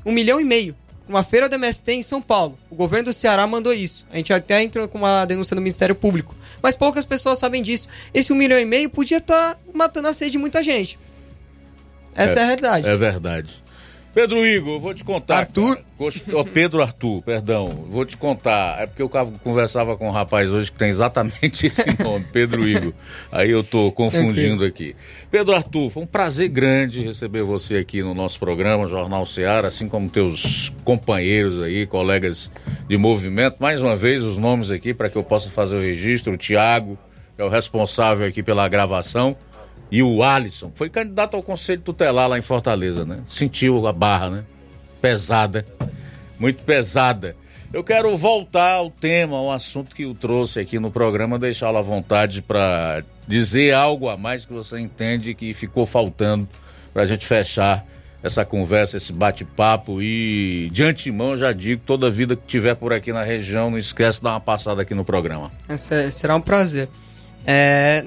Um 0.06 0.12
milhão 0.12 0.40
e 0.40 0.44
meio. 0.44 0.74
Uma 1.06 1.22
feira 1.22 1.48
do 1.48 1.56
MST 1.56 1.92
em 1.92 2.02
São 2.02 2.22
Paulo. 2.22 2.58
O 2.70 2.74
governo 2.74 3.06
do 3.06 3.12
Ceará 3.12 3.46
mandou 3.46 3.72
isso. 3.74 4.06
A 4.10 4.16
gente 4.16 4.32
até 4.32 4.62
entrou 4.62 4.88
com 4.88 4.96
uma 4.96 5.26
denúncia 5.26 5.54
no 5.54 5.60
Ministério 5.60 5.94
Público. 5.94 6.34
Mas 6.62 6.74
poucas 6.74 7.04
pessoas 7.04 7.38
sabem 7.38 7.62
disso. 7.62 7.88
Esse 8.14 8.32
um 8.32 8.36
milhão 8.36 8.58
e 8.58 8.64
meio 8.64 8.88
podia 8.88 9.18
estar 9.18 9.54
tá 9.54 9.60
matando 9.74 10.08
a 10.08 10.14
sede 10.14 10.32
de 10.32 10.38
muita 10.38 10.62
gente. 10.62 10.98
Essa 12.18 12.34
é, 12.34 12.38
é 12.38 12.42
a 12.42 12.46
realidade. 12.46 12.88
É 12.88 12.96
verdade. 12.96 13.62
Pedro 14.18 14.44
Igor, 14.44 14.80
vou 14.80 14.92
te 14.92 15.04
contar. 15.04 15.38
Arthur? 15.38 15.78
Oh, 16.32 16.44
Pedro 16.44 16.82
Arthur, 16.82 17.22
perdão. 17.22 17.84
Vou 17.88 18.04
te 18.04 18.16
contar. 18.16 18.82
É 18.82 18.86
porque 18.86 19.00
eu 19.00 19.08
conversava 19.44 19.96
com 19.96 20.08
um 20.08 20.10
rapaz 20.10 20.50
hoje 20.50 20.72
que 20.72 20.78
tem 20.78 20.88
exatamente 20.88 21.68
esse 21.68 22.02
nome, 22.02 22.26
Pedro 22.32 22.66
Igor. 22.66 22.92
Aí 23.30 23.48
eu 23.48 23.62
tô 23.62 23.92
confundindo 23.92 24.64
aqui. 24.64 24.96
Pedro 25.30 25.54
Arthur, 25.54 25.90
foi 25.90 26.02
um 26.02 26.06
prazer 26.06 26.48
grande 26.48 27.00
receber 27.00 27.44
você 27.44 27.76
aqui 27.76 28.02
no 28.02 28.12
nosso 28.12 28.40
programa, 28.40 28.88
Jornal 28.88 29.24
Ceará, 29.24 29.68
assim 29.68 29.88
como 29.88 30.08
teus 30.08 30.72
companheiros 30.84 31.62
aí, 31.62 31.86
colegas 31.86 32.50
de 32.88 32.96
movimento. 32.96 33.58
Mais 33.60 33.80
uma 33.80 33.94
vez, 33.94 34.24
os 34.24 34.36
nomes 34.36 34.72
aqui 34.72 34.92
para 34.92 35.08
que 35.08 35.16
eu 35.16 35.22
possa 35.22 35.48
fazer 35.48 35.76
o 35.76 35.80
registro. 35.80 36.32
O 36.32 36.36
Tiago, 36.36 36.98
que 37.36 37.42
é 37.42 37.44
o 37.44 37.48
responsável 37.48 38.26
aqui 38.26 38.42
pela 38.42 38.66
gravação 38.68 39.36
e 39.90 40.02
o 40.02 40.22
Alisson 40.22 40.70
foi 40.74 40.88
candidato 40.88 41.34
ao 41.36 41.42
Conselho 41.42 41.80
Tutelar 41.80 42.28
lá 42.28 42.38
em 42.38 42.42
Fortaleza, 42.42 43.04
né? 43.04 43.20
Sentiu 43.26 43.86
a 43.86 43.92
barra, 43.92 44.30
né? 44.30 44.44
Pesada, 45.00 45.64
muito 46.38 46.62
pesada. 46.64 47.36
Eu 47.72 47.84
quero 47.84 48.16
voltar 48.16 48.72
ao 48.72 48.90
tema, 48.90 49.36
ao 49.36 49.52
assunto 49.52 49.94
que 49.94 50.06
o 50.06 50.14
trouxe 50.14 50.58
aqui 50.58 50.78
no 50.78 50.90
programa, 50.90 51.38
deixá-lo 51.38 51.76
à 51.76 51.82
vontade 51.82 52.40
para 52.40 53.04
dizer 53.26 53.74
algo 53.74 54.08
a 54.08 54.16
mais 54.16 54.46
que 54.46 54.52
você 54.52 54.78
entende 54.80 55.34
que 55.34 55.52
ficou 55.52 55.84
faltando 55.84 56.48
para 56.94 57.02
a 57.02 57.06
gente 57.06 57.26
fechar 57.26 57.84
essa 58.22 58.44
conversa, 58.44 58.96
esse 58.96 59.12
bate-papo 59.12 60.02
e 60.02 60.70
de 60.72 60.82
antemão 60.82 61.36
já 61.36 61.52
digo, 61.52 61.82
toda 61.84 62.10
vida 62.10 62.34
que 62.34 62.46
tiver 62.46 62.74
por 62.74 62.92
aqui 62.92 63.12
na 63.12 63.22
região, 63.22 63.70
não 63.70 63.78
esquece 63.78 64.18
de 64.18 64.24
dar 64.24 64.30
uma 64.30 64.40
passada 64.40 64.82
aqui 64.82 64.94
no 64.94 65.04
programa. 65.04 65.52
É, 65.68 66.10
será 66.10 66.34
um 66.34 66.40
prazer. 66.40 66.88
É, 67.46 68.04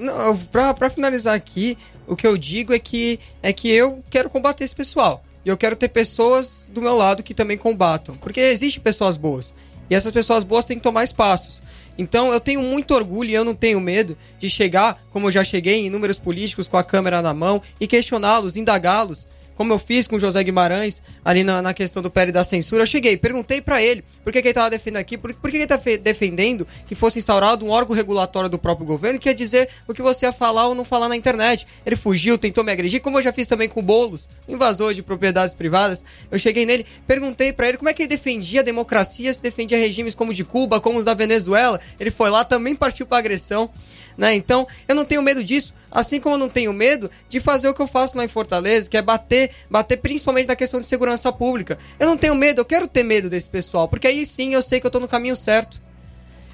pra, 0.50 0.90
finalizar 0.90 1.34
aqui, 1.34 1.76
o 2.06 2.14
que 2.14 2.26
eu 2.26 2.36
digo 2.36 2.72
é 2.72 2.78
que, 2.78 3.18
é 3.42 3.52
que 3.52 3.68
eu 3.68 4.02
quero 4.10 4.30
combater 4.30 4.64
esse 4.64 4.74
pessoal. 4.74 5.24
E 5.44 5.48
eu 5.48 5.56
quero 5.56 5.74
ter 5.74 5.88
pessoas 5.88 6.68
do 6.72 6.80
meu 6.80 6.96
lado 6.96 7.22
que 7.22 7.34
também 7.34 7.58
combatam. 7.58 8.14
Porque 8.16 8.40
existem 8.40 8.82
pessoas 8.82 9.16
boas. 9.16 9.52
E 9.90 9.94
essas 9.94 10.12
pessoas 10.12 10.44
boas 10.44 10.64
têm 10.64 10.76
que 10.76 10.82
tomar 10.82 11.04
espaços. 11.04 11.60
Então 11.98 12.32
eu 12.32 12.40
tenho 12.40 12.62
muito 12.62 12.94
orgulho 12.94 13.30
e 13.30 13.34
eu 13.34 13.44
não 13.44 13.54
tenho 13.54 13.80
medo 13.80 14.16
de 14.38 14.48
chegar, 14.48 15.02
como 15.10 15.26
eu 15.26 15.30
já 15.30 15.44
cheguei 15.44 15.80
em 15.80 15.86
inúmeros 15.86 16.18
políticos 16.18 16.66
com 16.66 16.76
a 16.76 16.84
câmera 16.84 17.20
na 17.20 17.34
mão, 17.34 17.60
e 17.78 17.86
questioná-los, 17.86 18.56
indagá-los 18.56 19.26
como 19.56 19.72
eu 19.72 19.78
fiz 19.78 20.06
com 20.06 20.16
o 20.16 20.20
José 20.20 20.42
Guimarães, 20.42 21.02
ali 21.24 21.44
na, 21.44 21.60
na 21.62 21.74
questão 21.74 22.02
do 22.02 22.10
pé 22.10 22.26
da 22.32 22.44
censura, 22.44 22.82
eu 22.82 22.86
cheguei, 22.86 23.16
perguntei 23.16 23.60
para 23.60 23.82
ele 23.82 24.04
por 24.24 24.32
que, 24.32 24.40
que 24.40 24.48
ele 24.48 24.52
estava 24.52 24.70
defendendo 24.70 25.00
aqui, 25.00 25.18
por, 25.18 25.32
por 25.34 25.50
que, 25.50 25.56
que 25.56 25.62
ele 25.62 25.66
tá 25.66 25.80
defendendo 26.02 26.66
que 26.86 26.94
fosse 26.94 27.18
instaurado 27.18 27.64
um 27.64 27.70
órgão 27.70 27.94
regulatório 27.94 28.48
do 28.48 28.58
próprio 28.58 28.86
governo 28.86 29.18
que 29.18 29.28
ia 29.28 29.34
dizer 29.34 29.68
o 29.86 29.94
que 29.94 30.02
você 30.02 30.26
ia 30.26 30.32
falar 30.32 30.68
ou 30.68 30.74
não 30.74 30.84
falar 30.84 31.08
na 31.08 31.16
internet. 31.16 31.66
Ele 31.84 31.96
fugiu, 31.96 32.38
tentou 32.38 32.64
me 32.64 32.72
agredir, 32.72 33.00
como 33.00 33.18
eu 33.18 33.22
já 33.22 33.32
fiz 33.32 33.46
também 33.46 33.68
com 33.68 33.80
o 33.80 33.82
Boulos, 33.82 34.28
invasor 34.48 34.94
de 34.94 35.02
propriedades 35.02 35.54
privadas. 35.54 36.04
Eu 36.30 36.38
cheguei 36.38 36.64
nele, 36.64 36.86
perguntei 37.06 37.52
para 37.52 37.68
ele 37.68 37.78
como 37.78 37.88
é 37.88 37.92
que 37.92 38.02
ele 38.02 38.08
defendia 38.08 38.60
a 38.60 38.64
democracia, 38.64 39.32
se 39.32 39.42
defendia 39.42 39.78
regimes 39.78 40.14
como 40.14 40.30
o 40.30 40.34
de 40.34 40.44
Cuba, 40.44 40.80
como 40.80 40.98
os 40.98 41.04
da 41.04 41.14
Venezuela. 41.14 41.80
Ele 41.98 42.10
foi 42.10 42.30
lá, 42.30 42.44
também 42.44 42.74
partiu 42.74 43.06
para 43.06 43.18
agressão. 43.18 43.70
Né? 44.16 44.34
Então, 44.34 44.66
eu 44.86 44.94
não 44.94 45.04
tenho 45.04 45.22
medo 45.22 45.42
disso, 45.42 45.74
assim 45.92 46.18
como 46.18 46.34
eu 46.34 46.38
não 46.38 46.48
tenho 46.48 46.72
medo 46.72 47.10
de 47.28 47.38
fazer 47.38 47.68
o 47.68 47.74
que 47.74 47.82
eu 47.82 47.86
faço 47.86 48.16
lá 48.16 48.24
em 48.24 48.28
Fortaleza, 48.28 48.88
que 48.88 48.96
é 48.96 49.02
bater, 49.02 49.50
bater 49.70 49.98
principalmente 49.98 50.48
na 50.48 50.56
questão 50.56 50.80
de 50.80 50.86
segurança 50.86 51.30
pública. 51.30 51.78
Eu 52.00 52.06
não 52.06 52.16
tenho 52.16 52.34
medo, 52.34 52.60
eu 52.60 52.64
quero 52.64 52.88
ter 52.88 53.02
medo 53.02 53.28
desse 53.28 53.48
pessoal, 53.48 53.88
porque 53.88 54.06
aí 54.06 54.24
sim 54.26 54.54
eu 54.54 54.62
sei 54.62 54.80
que 54.80 54.86
eu 54.86 54.90
tô 54.90 54.98
no 54.98 55.08
caminho 55.08 55.36
certo. 55.36 55.80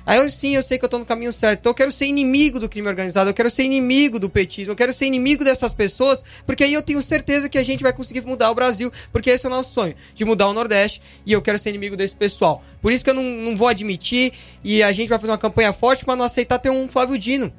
Aí 0.09 0.19
eu, 0.19 0.31
sim, 0.31 0.57
eu 0.57 0.63
sei 0.63 0.79
que 0.79 0.85
eu 0.87 0.89
tô 0.89 0.99
no 0.99 1.05
caminho 1.05 1.31
certo. 1.31 1.61
Então 1.61 1.71
eu 1.71 1.75
quero 1.75 1.93
ser 1.93 2.07
inimigo 2.07 2.59
do 2.59 2.67
crime 2.67 2.89
organizado, 2.89 3.29
eu 3.29 3.35
quero 3.35 3.51
ser 3.51 3.65
inimigo 3.65 4.19
do 4.19 4.31
petismo, 4.31 4.73
eu 4.73 4.77
quero 4.77 4.91
ser 4.91 5.05
inimigo 5.05 5.45
dessas 5.45 5.75
pessoas, 5.75 6.25
porque 6.47 6.65
aí 6.65 6.73
eu 6.73 6.83
tenho 6.83 7.03
certeza 7.03 7.47
que 7.47 7.59
a 7.59 7.63
gente 7.63 7.83
vai 7.83 7.93
conseguir 7.93 8.23
mudar 8.23 8.51
o 8.51 8.55
Brasil, 8.55 8.91
porque 9.13 9.29
esse 9.29 9.45
é 9.45 9.51
o 9.51 9.53
nosso 9.53 9.75
sonho, 9.75 9.95
de 10.15 10.25
mudar 10.25 10.49
o 10.49 10.55
Nordeste, 10.55 11.03
e 11.27 11.33
eu 11.35 11.43
quero 11.43 11.59
ser 11.59 11.69
inimigo 11.69 11.95
desse 11.95 12.15
pessoal. 12.15 12.65
Por 12.81 12.91
isso 12.91 13.05
que 13.05 13.11
eu 13.11 13.15
não, 13.15 13.23
não 13.23 13.55
vou 13.55 13.69
admitir, 13.69 14.33
e 14.65 14.83
a 14.83 14.91
gente 14.93 15.11
vai 15.11 15.19
fazer 15.19 15.31
uma 15.31 15.37
campanha 15.37 15.75
forte 15.75 16.07
para 16.07 16.17
não 16.17 16.25
aceitar 16.25 16.59
ter 16.59 16.71
um 16.71 16.89
Flávio 16.89 17.19
Dino 17.19 17.53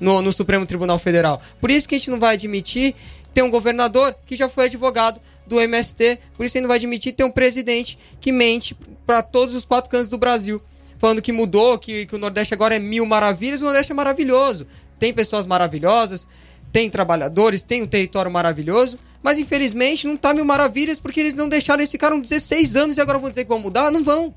no, 0.00 0.22
no 0.22 0.32
Supremo 0.32 0.66
Tribunal 0.66 0.98
Federal. 0.98 1.40
Por 1.60 1.70
isso 1.70 1.88
que 1.88 1.94
a 1.94 1.98
gente 1.98 2.10
não 2.10 2.18
vai 2.18 2.34
admitir 2.34 2.94
ter 3.32 3.42
um 3.42 3.50
governador 3.50 4.14
que 4.26 4.34
já 4.34 4.48
foi 4.48 4.64
advogado 4.64 5.20
do 5.46 5.60
MST, 5.60 6.18
por 6.36 6.46
isso 6.46 6.56
a 6.56 6.58
gente 6.58 6.62
não 6.62 6.68
vai 6.68 6.78
admitir 6.78 7.12
ter 7.12 7.24
um 7.24 7.30
presidente 7.30 7.98
que 8.20 8.32
mente 8.32 8.76
para 9.06 9.22
todos 9.22 9.54
os 9.54 9.64
quatro 9.64 9.90
cantos 9.90 10.08
do 10.08 10.18
Brasil 10.18 10.62
falando 11.00 11.22
que 11.22 11.32
mudou, 11.32 11.78
que, 11.78 12.04
que 12.04 12.14
o 12.14 12.18
Nordeste 12.18 12.52
agora 12.52 12.76
é 12.76 12.78
mil 12.78 13.06
maravilhas, 13.06 13.62
o 13.62 13.64
Nordeste 13.64 13.90
é 13.90 13.94
maravilhoso. 13.94 14.66
Tem 14.98 15.14
pessoas 15.14 15.46
maravilhosas, 15.46 16.28
tem 16.70 16.90
trabalhadores, 16.90 17.62
tem 17.62 17.82
um 17.82 17.86
território 17.86 18.30
maravilhoso, 18.30 18.98
mas 19.22 19.38
infelizmente 19.38 20.06
não 20.06 20.16
tá 20.16 20.34
mil 20.34 20.44
maravilhas 20.44 20.98
porque 20.98 21.18
eles 21.18 21.34
não 21.34 21.48
deixaram, 21.48 21.80
eles 21.80 21.90
ficaram 21.90 22.20
16 22.20 22.76
anos 22.76 22.96
e 22.98 23.00
agora 23.00 23.18
vão 23.18 23.30
dizer 23.30 23.44
que 23.44 23.48
vão 23.48 23.58
mudar? 23.58 23.90
Não 23.90 24.04
vão. 24.04 24.34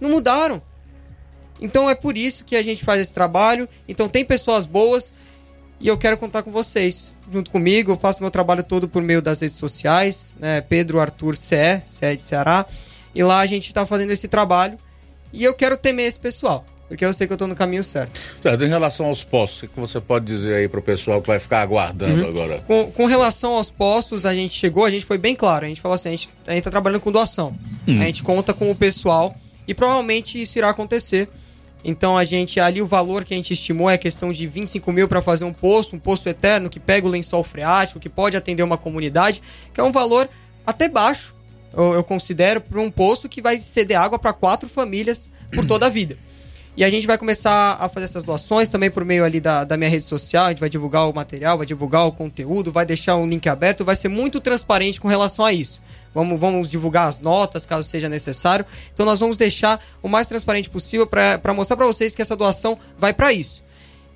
Não 0.00 0.10
mudaram. 0.10 0.60
Então 1.62 1.88
é 1.88 1.94
por 1.94 2.18
isso 2.18 2.44
que 2.44 2.56
a 2.56 2.62
gente 2.62 2.84
faz 2.84 3.00
esse 3.00 3.14
trabalho. 3.14 3.68
Então 3.88 4.08
tem 4.08 4.24
pessoas 4.24 4.66
boas 4.66 5.14
e 5.80 5.88
eu 5.88 5.96
quero 5.96 6.16
contar 6.18 6.42
com 6.42 6.50
vocês. 6.50 7.10
Junto 7.32 7.50
comigo, 7.50 7.92
eu 7.92 7.96
faço 7.96 8.20
meu 8.20 8.30
trabalho 8.30 8.64
todo 8.64 8.88
por 8.88 9.00
meio 9.00 9.22
das 9.22 9.40
redes 9.40 9.56
sociais, 9.56 10.32
né? 10.38 10.60
Pedro 10.60 10.98
Arthur 11.00 11.36
CE, 11.36 11.80
CE 11.86 12.16
de 12.16 12.22
Ceará. 12.22 12.66
E 13.14 13.22
lá 13.22 13.38
a 13.40 13.46
gente 13.46 13.68
está 13.68 13.86
fazendo 13.86 14.10
esse 14.10 14.26
trabalho. 14.28 14.76
E 15.32 15.42
eu 15.44 15.54
quero 15.54 15.76
temer 15.78 16.06
esse 16.08 16.18
pessoal, 16.18 16.64
porque 16.88 17.04
eu 17.04 17.12
sei 17.12 17.26
que 17.26 17.32
eu 17.32 17.36
estou 17.36 17.48
no 17.48 17.54
caminho 17.56 17.82
certo. 17.82 18.18
Certo, 18.42 18.64
em 18.64 18.68
relação 18.68 19.06
aos 19.06 19.24
postos, 19.24 19.62
o 19.62 19.68
que 19.68 19.80
você 19.80 19.98
pode 20.00 20.26
dizer 20.26 20.56
aí 20.56 20.68
para 20.68 20.80
o 20.80 20.82
pessoal 20.82 21.22
que 21.22 21.28
vai 21.28 21.38
ficar 21.38 21.62
aguardando 21.62 22.22
Uhum. 22.22 22.28
agora? 22.28 22.58
Com, 22.66 22.90
com 22.90 23.06
relação 23.06 23.52
aos 23.56 23.70
postos, 23.70 24.26
a 24.26 24.34
gente 24.34 24.54
chegou, 24.58 24.84
a 24.84 24.90
gente 24.90 25.06
foi 25.06 25.16
bem 25.16 25.34
claro. 25.34 25.64
A 25.64 25.68
gente 25.68 25.80
falou 25.80 25.94
assim: 25.94 26.08
a 26.08 26.12
gente, 26.12 26.28
a 26.46 26.52
gente 26.52 26.64
tá 26.64 26.70
trabalhando 26.70 27.00
com 27.00 27.10
doação. 27.12 27.54
Hum. 27.88 28.00
A 28.02 28.04
gente 28.04 28.22
conta 28.22 28.52
com 28.52 28.70
o 28.70 28.74
pessoal 28.74 29.34
e 29.66 29.72
provavelmente 29.72 30.42
isso 30.42 30.58
irá 30.58 30.68
acontecer. 30.68 31.28
Então 31.84 32.16
a 32.16 32.24
gente, 32.24 32.60
ali 32.60 32.80
o 32.80 32.86
valor 32.86 33.24
que 33.24 33.34
a 33.34 33.36
gente 33.36 33.52
estimou 33.52 33.90
é 33.90 33.98
questão 33.98 34.32
de 34.32 34.46
25 34.46 34.92
mil 34.92 35.08
para 35.08 35.20
fazer 35.20 35.44
um 35.44 35.52
poço, 35.52 35.96
um 35.96 35.98
poço 35.98 36.28
eterno 36.28 36.70
que 36.70 36.78
pega 36.78 37.06
o 37.06 37.10
lençol 37.10 37.42
freático, 37.42 37.98
que 37.98 38.08
pode 38.08 38.36
atender 38.36 38.62
uma 38.62 38.78
comunidade, 38.78 39.42
que 39.74 39.80
é 39.80 39.84
um 39.84 39.92
valor 39.92 40.28
até 40.66 40.88
baixo, 40.88 41.34
eu, 41.72 41.94
eu 41.94 42.04
considero, 42.04 42.60
para 42.60 42.80
um 42.80 42.90
poço 42.90 43.28
que 43.28 43.42
vai 43.42 43.58
ceder 43.58 43.98
água 43.98 44.18
para 44.18 44.32
quatro 44.32 44.68
famílias 44.68 45.28
por 45.52 45.66
toda 45.66 45.86
a 45.86 45.88
vida. 45.88 46.16
E 46.74 46.82
a 46.82 46.88
gente 46.88 47.06
vai 47.06 47.18
começar 47.18 47.76
a 47.78 47.88
fazer 47.88 48.06
essas 48.06 48.24
doações 48.24 48.70
também 48.70 48.90
por 48.90 49.04
meio 49.04 49.24
ali 49.24 49.40
da, 49.40 49.62
da 49.62 49.76
minha 49.76 49.90
rede 49.90 50.04
social. 50.04 50.46
A 50.46 50.48
gente 50.48 50.60
vai 50.60 50.70
divulgar 50.70 51.06
o 51.06 51.12
material, 51.12 51.58
vai 51.58 51.66
divulgar 51.66 52.06
o 52.06 52.12
conteúdo, 52.12 52.72
vai 52.72 52.86
deixar 52.86 53.14
um 53.16 53.28
link 53.28 53.46
aberto, 53.46 53.84
vai 53.84 53.94
ser 53.94 54.08
muito 54.08 54.40
transparente 54.40 54.98
com 54.98 55.06
relação 55.06 55.44
a 55.44 55.52
isso. 55.52 55.82
Vamos, 56.14 56.40
vamos 56.40 56.70
divulgar 56.70 57.08
as 57.08 57.20
notas, 57.20 57.66
caso 57.66 57.86
seja 57.86 58.08
necessário. 58.08 58.64
Então 58.92 59.04
nós 59.04 59.20
vamos 59.20 59.36
deixar 59.36 59.84
o 60.02 60.08
mais 60.08 60.26
transparente 60.26 60.70
possível 60.70 61.06
para 61.06 61.52
mostrar 61.54 61.76
para 61.76 61.86
vocês 61.86 62.14
que 62.14 62.22
essa 62.22 62.34
doação 62.34 62.78
vai 62.98 63.12
para 63.12 63.34
isso. 63.34 63.62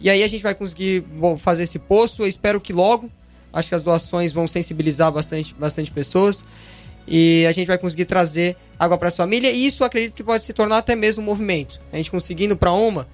E 0.01 0.09
aí 0.09 0.23
a 0.23 0.29
gente 0.29 0.43
vai 0.43 0.55
conseguir 0.55 1.01
bom, 1.01 1.37
fazer 1.37 1.65
esse 1.65 1.79
poço. 1.79 2.23
Eu 2.23 2.27
espero 2.27 2.59
que 2.59 2.73
logo. 2.73 3.11
Acho 3.53 3.69
que 3.69 3.75
as 3.75 3.83
doações 3.83 4.33
vão 4.33 4.49
sensibilizar 4.49 5.13
bastante, 5.13 5.55
bastante 5.55 5.91
pessoas. 5.91 6.43
E 7.07 7.47
a 7.47 7.53
gente 7.53 7.67
vai 7.67 7.79
conseguir 7.79 8.05
trazer 8.05 8.57
água 8.79 8.99
para 8.99 9.09
a 9.09 9.13
família. 9.13 9.51
E 9.51 9.67
isso 9.67 9.85
acredito 9.85 10.15
que 10.15 10.25
pode 10.25 10.45
se 10.45 10.53
tornar 10.53 10.79
até 10.79 10.95
mesmo 10.95 11.23
um 11.23 11.27
movimento. 11.27 11.81
A 11.93 11.97
gente 11.97 12.11
conseguindo 12.11 12.57
para 12.57 12.73
uma, 12.73 13.07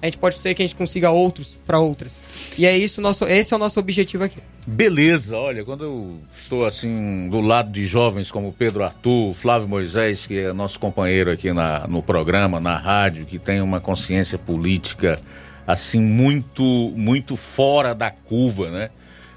a 0.00 0.06
gente 0.06 0.18
pode 0.18 0.38
ser 0.38 0.54
que 0.54 0.62
a 0.62 0.66
gente 0.66 0.76
consiga 0.76 1.10
outros 1.10 1.58
para 1.66 1.78
outras. 1.78 2.20
E 2.58 2.66
é 2.66 2.76
isso, 2.76 3.00
nosso, 3.00 3.24
esse 3.24 3.52
é 3.52 3.56
o 3.56 3.58
nosso 3.58 3.80
objetivo 3.80 4.24
aqui. 4.24 4.40
Beleza, 4.66 5.36
olha, 5.36 5.64
quando 5.64 5.84
eu 5.84 6.20
estou 6.32 6.66
assim 6.66 7.28
do 7.30 7.40
lado 7.40 7.70
de 7.70 7.86
jovens 7.86 8.30
como 8.30 8.52
Pedro 8.52 8.84
Arthur, 8.84 9.32
Flávio 9.32 9.68
Moisés, 9.68 10.26
que 10.26 10.38
é 10.38 10.52
nosso 10.52 10.78
companheiro 10.78 11.30
aqui 11.30 11.52
na, 11.52 11.86
no 11.86 12.02
programa, 12.02 12.60
na 12.60 12.76
rádio, 12.76 13.26
que 13.26 13.38
tem 13.38 13.60
uma 13.60 13.80
consciência 13.80 14.38
política 14.38 15.20
assim 15.66 16.00
muito 16.00 16.92
muito 16.94 17.34
fora 17.34 17.94
da 17.94 18.10
curva, 18.10 18.70
né? 18.70 18.90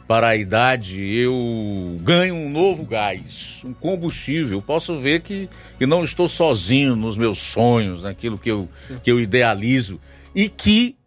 Para 0.10 0.30
a 0.30 0.36
idade, 0.36 1.08
eu 1.08 2.00
ganho 2.02 2.34
um 2.34 2.50
novo 2.50 2.84
gás, 2.84 3.62
um 3.64 3.72
combustível. 3.72 4.60
Posso 4.60 4.96
ver 4.96 5.22
que, 5.22 5.48
que 5.78 5.86
não 5.86 6.04
estou 6.04 6.28
sozinho 6.28 6.96
nos 6.96 7.16
meus 7.16 7.38
sonhos, 7.38 8.02
naquilo 8.02 8.36
que 8.36 8.50
eu, 8.50 8.68
que 9.04 9.12
eu 9.12 9.20
idealizo 9.20 10.02
e 10.34 10.50
que 10.50 10.98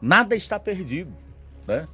nada 0.00 0.34
está 0.34 0.58
perdido, 0.58 1.12
né? 1.68 1.86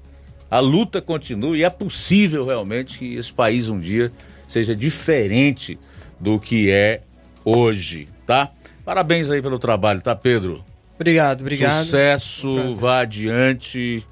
A 0.48 0.60
luta 0.60 1.02
continua 1.02 1.58
e 1.58 1.64
é 1.64 1.68
possível 1.68 2.46
realmente 2.46 2.96
que 2.96 3.16
esse 3.16 3.32
país 3.32 3.68
um 3.68 3.80
dia 3.80 4.12
seja 4.46 4.72
diferente 4.72 5.76
do 6.20 6.38
que 6.38 6.70
é 6.70 7.02
hoje, 7.44 8.08
tá? 8.24 8.52
Parabéns 8.84 9.30
aí 9.30 9.42
pelo 9.42 9.58
trabalho, 9.58 10.00
tá, 10.00 10.14
Pedro? 10.14 10.64
Obrigado, 10.94 11.40
obrigado. 11.40 11.82
Sucesso, 11.82 12.76
vá 12.76 13.00
adiante 13.00 14.06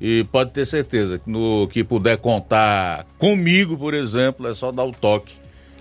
e 0.00 0.24
pode 0.30 0.50
ter 0.52 0.64
certeza 0.66 1.18
que 1.18 1.30
no 1.30 1.66
que 1.68 1.82
puder 1.82 2.16
contar 2.18 3.04
comigo, 3.18 3.76
por 3.76 3.94
exemplo, 3.94 4.46
é 4.46 4.54
só 4.54 4.70
dar 4.72 4.84
o 4.84 4.90
toque. 4.90 5.34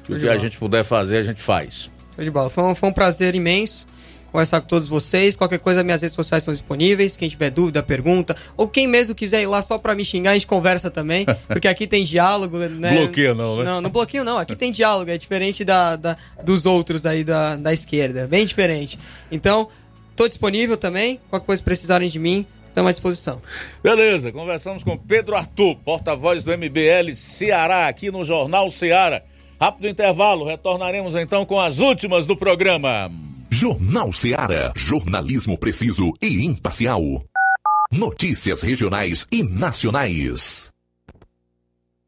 Que 0.06 0.14
o 0.14 0.20
que 0.20 0.30
a 0.30 0.38
gente 0.38 0.58
puder 0.58 0.84
fazer, 0.84 1.18
a 1.18 1.24
gente 1.24 1.42
faz. 1.42 1.90
Show 2.16 2.24
de 2.24 2.32
bola. 2.32 2.50
Foi 2.50 2.64
um, 2.64 2.74
foi 2.76 2.90
um 2.90 2.94
prazer 2.94 3.36
imenso 3.36 3.86
conversar 4.32 4.62
com 4.62 4.68
todos 4.68 4.88
vocês. 4.88 5.36
Qualquer 5.36 5.58
coisa, 5.60 5.84
minhas 5.84 6.02
redes 6.02 6.16
sociais 6.16 6.44
estão 6.44 6.54
disponíveis. 6.54 7.18
Quem 7.18 7.28
tiver 7.30 7.50
dúvida, 7.50 7.82
pergunta. 7.82 8.36
Ou 8.56 8.68
quem 8.68 8.86
mesmo 8.88 9.16
quiser 9.16 9.42
ir 9.42 9.48
lá 9.48 9.62
só 9.62 9.78
pra 9.78 9.96
me 9.96 10.06
xingar, 10.06 10.32
a 10.32 10.34
gente 10.34 10.46
conversa 10.48 10.90
também. 10.92 11.26
Porque 11.48 11.68
aqui 11.68 11.88
tem 11.88 12.04
diálogo, 12.06 12.58
né? 12.58 12.94
Bloqueia 12.98 13.34
não, 13.34 13.58
né? 13.58 13.64
Não, 13.64 13.82
não 13.82 13.90
bloqueio 13.90 14.24
não. 14.24 14.38
Aqui 14.38 14.56
tem 14.56 14.72
diálogo. 14.72 15.10
É 15.12 15.18
diferente 15.18 15.64
da, 15.66 15.96
da- 15.96 16.18
dos 16.44 16.66
outros 16.66 17.06
aí 17.06 17.24
da, 17.24 17.56
da 17.56 17.74
esquerda. 17.74 18.28
Bem 18.28 18.46
diferente. 18.46 18.98
Então, 19.32 19.70
tô 20.16 20.28
disponível 20.28 20.78
também. 20.78 21.20
Qualquer 21.30 21.46
coisa 21.46 21.64
precisarem 21.64 22.08
de 22.10 22.20
mim, 22.20 22.46
estamos 22.78 22.90
à 22.90 22.92
disposição. 22.92 23.42
Beleza, 23.82 24.32
conversamos 24.32 24.84
com 24.84 24.96
Pedro 24.96 25.36
Arthur, 25.36 25.76
porta-voz 25.78 26.44
do 26.44 26.56
MBL 26.56 27.16
Ceará, 27.16 27.88
aqui 27.88 28.12
no 28.12 28.24
Jornal 28.24 28.70
Ceará. 28.70 29.24
Rápido 29.60 29.88
intervalo, 29.88 30.46
retornaremos 30.46 31.16
então 31.16 31.44
com 31.44 31.60
as 31.60 31.80
últimas 31.80 32.28
do 32.28 32.38
programa. 32.38 33.12
Jornal 33.50 34.14
Ceará, 34.14 34.72
jornalismo 34.76 35.58
preciso 35.58 36.14
e 36.22 36.46
imparcial. 36.46 37.02
Notícias 37.92 38.62
regionais 38.62 39.26
e 39.32 39.42
nacionais. 39.42 40.72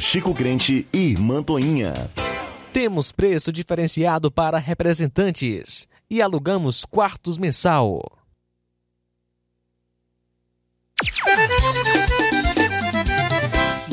Chico 0.00 0.34
Crente 0.34 0.88
e 0.92 1.14
Mantoinha. 1.18 2.10
Temos 2.72 3.12
preço 3.12 3.52
diferenciado 3.52 4.30
para 4.30 4.58
representantes 4.58 5.86
e 6.08 6.22
alugamos 6.22 6.84
quartos 6.84 7.36
mensal. 7.36 8.00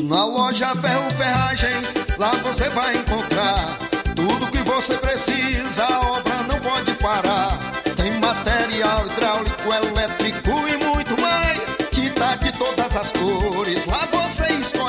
Na 0.02 0.24
loja 0.24 0.74
Ferro 0.76 1.10
Ferragens, 1.10 1.94
lá 2.16 2.32
você 2.36 2.68
vai 2.70 2.96
encontrar 2.96 3.78
tudo 4.16 4.50
que 4.50 4.62
você 4.62 4.96
precisa, 4.96 5.84
a 5.84 6.00
obra 6.12 6.42
não 6.44 6.58
pode 6.60 6.92
parar. 6.94 7.58
Tem 7.96 8.12
material 8.18 9.06
hidráulico, 9.06 9.72
elétrico 9.72 10.50
e 10.68 10.84
muito 10.84 11.20
mais. 11.20 11.76
Tinta 11.90 12.36
de 12.36 12.52
todas 12.58 12.96
as 12.96 13.12
cores, 13.12 13.86
lá 13.86 14.06
você 14.06 14.17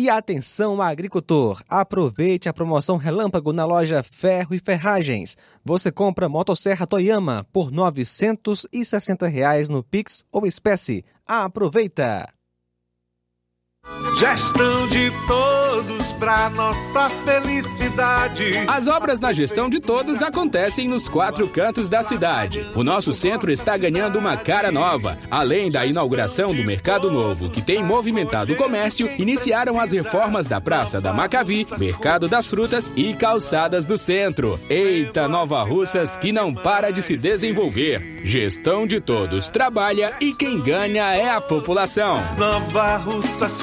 E 0.00 0.08
atenção 0.08 0.80
agricultor, 0.80 1.60
aproveite 1.68 2.48
a 2.48 2.54
promoção 2.54 2.96
relâmpago 2.96 3.52
na 3.52 3.66
loja 3.66 4.02
Ferro 4.02 4.54
e 4.54 4.58
Ferragens. 4.58 5.36
Você 5.62 5.92
compra 5.92 6.26
motosserra 6.26 6.86
Toyama 6.86 7.46
por 7.52 7.70
960 7.70 9.26
reais 9.26 9.68
no 9.68 9.82
Pix 9.82 10.24
ou 10.32 10.46
espécie. 10.46 11.04
Aproveita! 11.26 12.39
Gestão 14.18 14.88
de 14.88 15.10
todos 15.26 16.12
para 16.12 16.50
nossa 16.50 17.08
felicidade. 17.24 18.56
As 18.66 18.86
obras 18.86 19.20
na 19.20 19.32
gestão 19.32 19.70
de 19.70 19.80
todos 19.80 20.22
acontecem 20.22 20.88
nos 20.88 21.08
quatro 21.08 21.48
cantos 21.48 21.88
da 21.88 22.02
cidade. 22.02 22.66
O 22.74 22.82
nosso 22.82 23.12
centro 23.12 23.50
está 23.50 23.76
ganhando 23.76 24.18
uma 24.18 24.36
cara 24.36 24.70
nova. 24.72 25.16
Além 25.30 25.70
da 25.70 25.86
inauguração 25.86 26.54
do 26.54 26.64
Mercado 26.64 27.10
Novo, 27.10 27.50
que 27.50 27.62
tem 27.62 27.82
movimentado 27.82 28.52
o 28.52 28.56
comércio, 28.56 29.10
iniciaram 29.18 29.80
as 29.80 29.92
reformas 29.92 30.46
da 30.46 30.60
Praça 30.60 31.00
da 31.00 31.12
Macavi, 31.12 31.66
Mercado 31.78 32.28
das 32.28 32.50
Frutas 32.50 32.90
e 32.96 33.14
Calçadas 33.14 33.84
do 33.84 33.96
Centro. 33.96 34.58
Eita, 34.68 35.28
Nova 35.28 35.62
Russas 35.62 36.16
que 36.16 36.32
não 36.32 36.54
para 36.54 36.90
de 36.90 37.00
se 37.00 37.16
desenvolver. 37.16 38.20
Gestão 38.24 38.86
de 38.86 39.00
todos 39.00 39.48
trabalha 39.48 40.12
e 40.20 40.34
quem 40.34 40.60
ganha 40.60 41.14
é 41.14 41.30
a 41.30 41.40
população. 41.40 42.16
Nova 42.36 42.96
Russas 42.96 43.62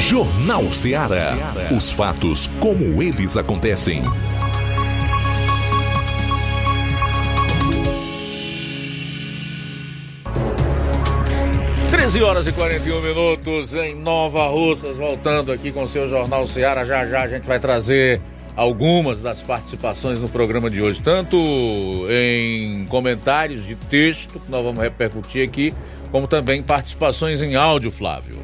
Jornal 0.00 0.72
Ceará. 0.72 1.36
Os 1.76 1.90
fatos 1.90 2.48
como 2.58 3.02
eles 3.02 3.36
acontecem. 3.36 4.02
Treze 11.90 12.22
horas 12.22 12.46
e 12.46 12.52
41 12.52 13.02
minutos 13.02 13.74
em 13.74 13.94
Nova 13.94 14.48
Russas, 14.48 14.96
voltando 14.96 15.52
aqui 15.52 15.70
com 15.70 15.86
seu 15.86 16.08
Jornal 16.08 16.46
Ceará. 16.46 16.82
Já 16.82 17.04
já 17.04 17.20
a 17.20 17.28
gente 17.28 17.46
vai 17.46 17.60
trazer 17.60 18.22
algumas 18.56 19.20
das 19.20 19.42
participações 19.42 20.18
no 20.18 20.30
programa 20.30 20.70
de 20.70 20.80
hoje, 20.80 21.02
tanto 21.02 21.36
em 22.08 22.86
comentários 22.86 23.66
de 23.66 23.74
texto, 23.74 24.40
que 24.40 24.50
nós 24.50 24.64
vamos 24.64 24.80
repercutir 24.82 25.46
aqui, 25.46 25.74
como 26.10 26.26
também 26.26 26.62
participações 26.62 27.42
em 27.42 27.54
áudio, 27.54 27.90
Flávio. 27.90 28.38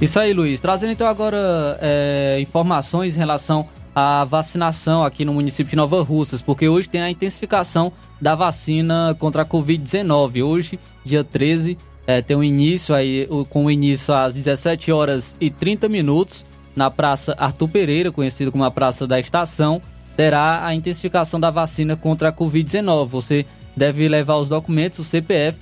Isso 0.00 0.18
aí, 0.18 0.32
Luiz. 0.32 0.60
Trazendo 0.60 0.92
então 0.92 1.06
agora 1.06 1.78
é, 1.80 2.38
informações 2.40 3.16
em 3.16 3.18
relação 3.18 3.68
à 3.94 4.24
vacinação 4.24 5.04
aqui 5.04 5.26
no 5.26 5.34
município 5.34 5.68
de 5.68 5.76
Nova 5.76 6.02
Russas, 6.02 6.40
porque 6.40 6.66
hoje 6.66 6.88
tem 6.88 7.02
a 7.02 7.10
intensificação 7.10 7.92
da 8.18 8.34
vacina 8.34 9.14
contra 9.18 9.42
a 9.42 9.44
Covid-19. 9.44 10.42
Hoje, 10.42 10.80
dia 11.04 11.22
13, 11.22 11.76
é, 12.06 12.22
tem 12.22 12.34
o 12.34 12.40
um 12.40 12.42
início 12.42 12.94
aí, 12.94 13.28
com 13.50 13.66
o 13.66 13.70
início 13.70 14.14
às 14.14 14.34
17 14.34 14.90
horas 14.90 15.36
e 15.38 15.50
30 15.50 15.86
minutos 15.86 16.46
na 16.74 16.90
Praça 16.90 17.34
Arthur 17.38 17.68
Pereira, 17.68 18.10
conhecida 18.10 18.50
como 18.50 18.64
a 18.64 18.70
Praça 18.70 19.06
da 19.06 19.20
Estação, 19.20 19.82
terá 20.16 20.64
a 20.64 20.74
intensificação 20.74 21.38
da 21.38 21.50
vacina 21.50 21.94
contra 21.94 22.30
a 22.30 22.32
Covid-19. 22.32 23.06
Você 23.08 23.44
deve 23.76 24.08
levar 24.08 24.36
os 24.36 24.48
documentos, 24.48 25.00
o 25.00 25.04
CPF 25.04 25.58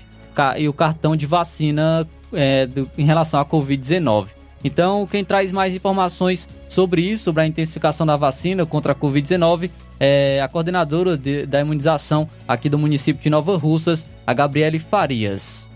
e 0.56 0.69
o 0.69 0.73
cartão 0.73 1.16
de 1.16 1.27
vacina 1.27 2.06
é, 2.33 2.67
do, 2.67 2.91
em 2.97 3.05
relação 3.05 3.41
à 3.41 3.45
Covid-19. 3.45 4.29
Então, 4.63 5.07
quem 5.07 5.25
traz 5.25 5.53
mais 5.53 5.75
informações 5.75 6.49
sobre 6.69 7.03
isso, 7.03 7.25
sobre 7.25 7.43
a 7.43 7.47
intensificação 7.47 8.05
da 8.05 8.17
vacina 8.17 8.67
contra 8.67 8.93
a 8.93 8.95
Covid-19, 8.95 9.71
é 10.01 10.41
a 10.43 10.49
coordenadora 10.49 11.17
de, 11.17 11.47
da 11.47 11.61
imunização 11.61 12.29
aqui 12.47 12.69
do 12.69 12.79
município 12.79 13.23
de 13.23 13.31
Nova 13.31 13.57
Russas, 13.57 14.07
a 14.27 14.33
Gabriele 14.35 14.79
Farias. 14.79 15.71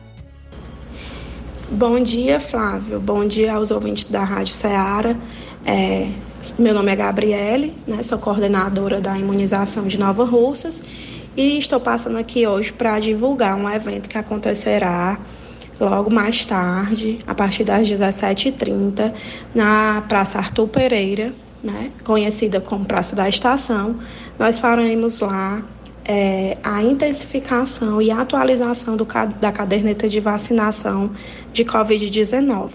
Bom 1.71 2.01
dia, 2.01 2.39
Flávio. 2.39 3.01
Bom 3.01 3.27
dia 3.27 3.55
aos 3.55 3.71
ouvintes 3.71 4.05
da 4.05 4.23
Rádio 4.23 4.53
Ceará. 4.53 5.17
É, 5.65 6.09
meu 6.59 6.75
nome 6.75 6.91
é 6.91 6.97
Gabriele, 6.97 7.73
né, 7.87 8.03
sou 8.03 8.19
coordenadora 8.19 9.01
da 9.01 9.17
imunização 9.17 9.87
de 9.87 9.99
Nova 9.99 10.25
Russas 10.25 10.83
e 11.37 11.57
estou 11.57 11.79
passando 11.79 12.19
aqui 12.19 12.47
hoje 12.47 12.73
para 12.73 12.99
divulgar 12.99 13.57
um 13.57 13.71
evento 13.71 14.09
que 14.09 14.19
acontecerá 14.19 15.21
logo 15.85 16.11
mais 16.11 16.45
tarde, 16.45 17.19
a 17.27 17.35
partir 17.35 17.65
das 17.65 17.89
17h30, 17.89 19.13
na 19.55 20.03
Praça 20.09 20.39
Arthur 20.39 20.69
Pereira, 20.69 21.35
né, 21.63 21.91
conhecida 22.05 22.61
como 22.61 22.85
Praça 22.85 23.15
da 23.15 23.29
Estação. 23.29 23.99
Nós 24.39 24.59
faremos 24.59 25.21
lá 25.21 25.63
é, 26.05 26.57
a 26.63 26.83
intensificação 26.83 28.03
e 28.03 28.11
atualização 28.11 28.97
do, 28.97 29.07
da 29.41 29.53
caderneta 29.53 30.09
de 30.09 30.21
vacinação 30.21 31.13
de 31.53 31.65
Covid-19. 31.65 32.71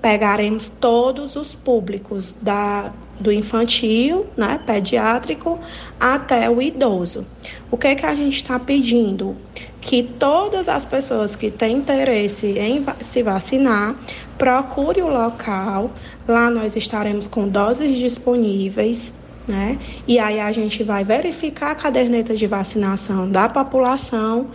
Pegaremos 0.00 0.70
todos 0.80 1.36
os 1.36 1.54
públicos 1.54 2.34
da, 2.40 2.92
do 3.18 3.30
infantil, 3.30 4.26
né, 4.36 4.60
pediátrico, 4.66 5.58
até 5.98 6.48
o 6.48 6.60
idoso. 6.60 7.26
O 7.70 7.76
que, 7.76 7.94
que 7.94 8.06
a 8.06 8.14
gente 8.14 8.36
está 8.36 8.58
pedindo? 8.58 9.36
Que 9.80 10.02
todas 10.02 10.68
as 10.68 10.86
pessoas 10.86 11.36
que 11.36 11.50
têm 11.50 11.76
interesse 11.76 12.46
em 12.58 12.84
se 13.00 13.22
vacinar, 13.22 13.94
procure 14.38 15.02
o 15.02 15.08
local. 15.08 15.90
Lá 16.26 16.48
nós 16.50 16.76
estaremos 16.76 17.28
com 17.28 17.48
doses 17.48 17.98
disponíveis 17.98 19.12
né? 19.50 19.78
E 20.06 20.18
aí 20.18 20.38
a 20.38 20.52
gente 20.52 20.84
vai 20.84 21.02
verificar 21.04 21.72
a 21.72 21.74
caderneta 21.74 22.36
de 22.36 22.46
vacinação 22.46 23.28
da 23.28 23.48
população 23.48 24.48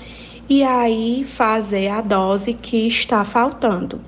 e 0.48 0.64
aí 0.64 1.26
fazer 1.26 1.90
a 1.90 2.02
dose 2.02 2.54
que 2.54 2.88
está 2.88 3.24
faltando. 3.26 4.00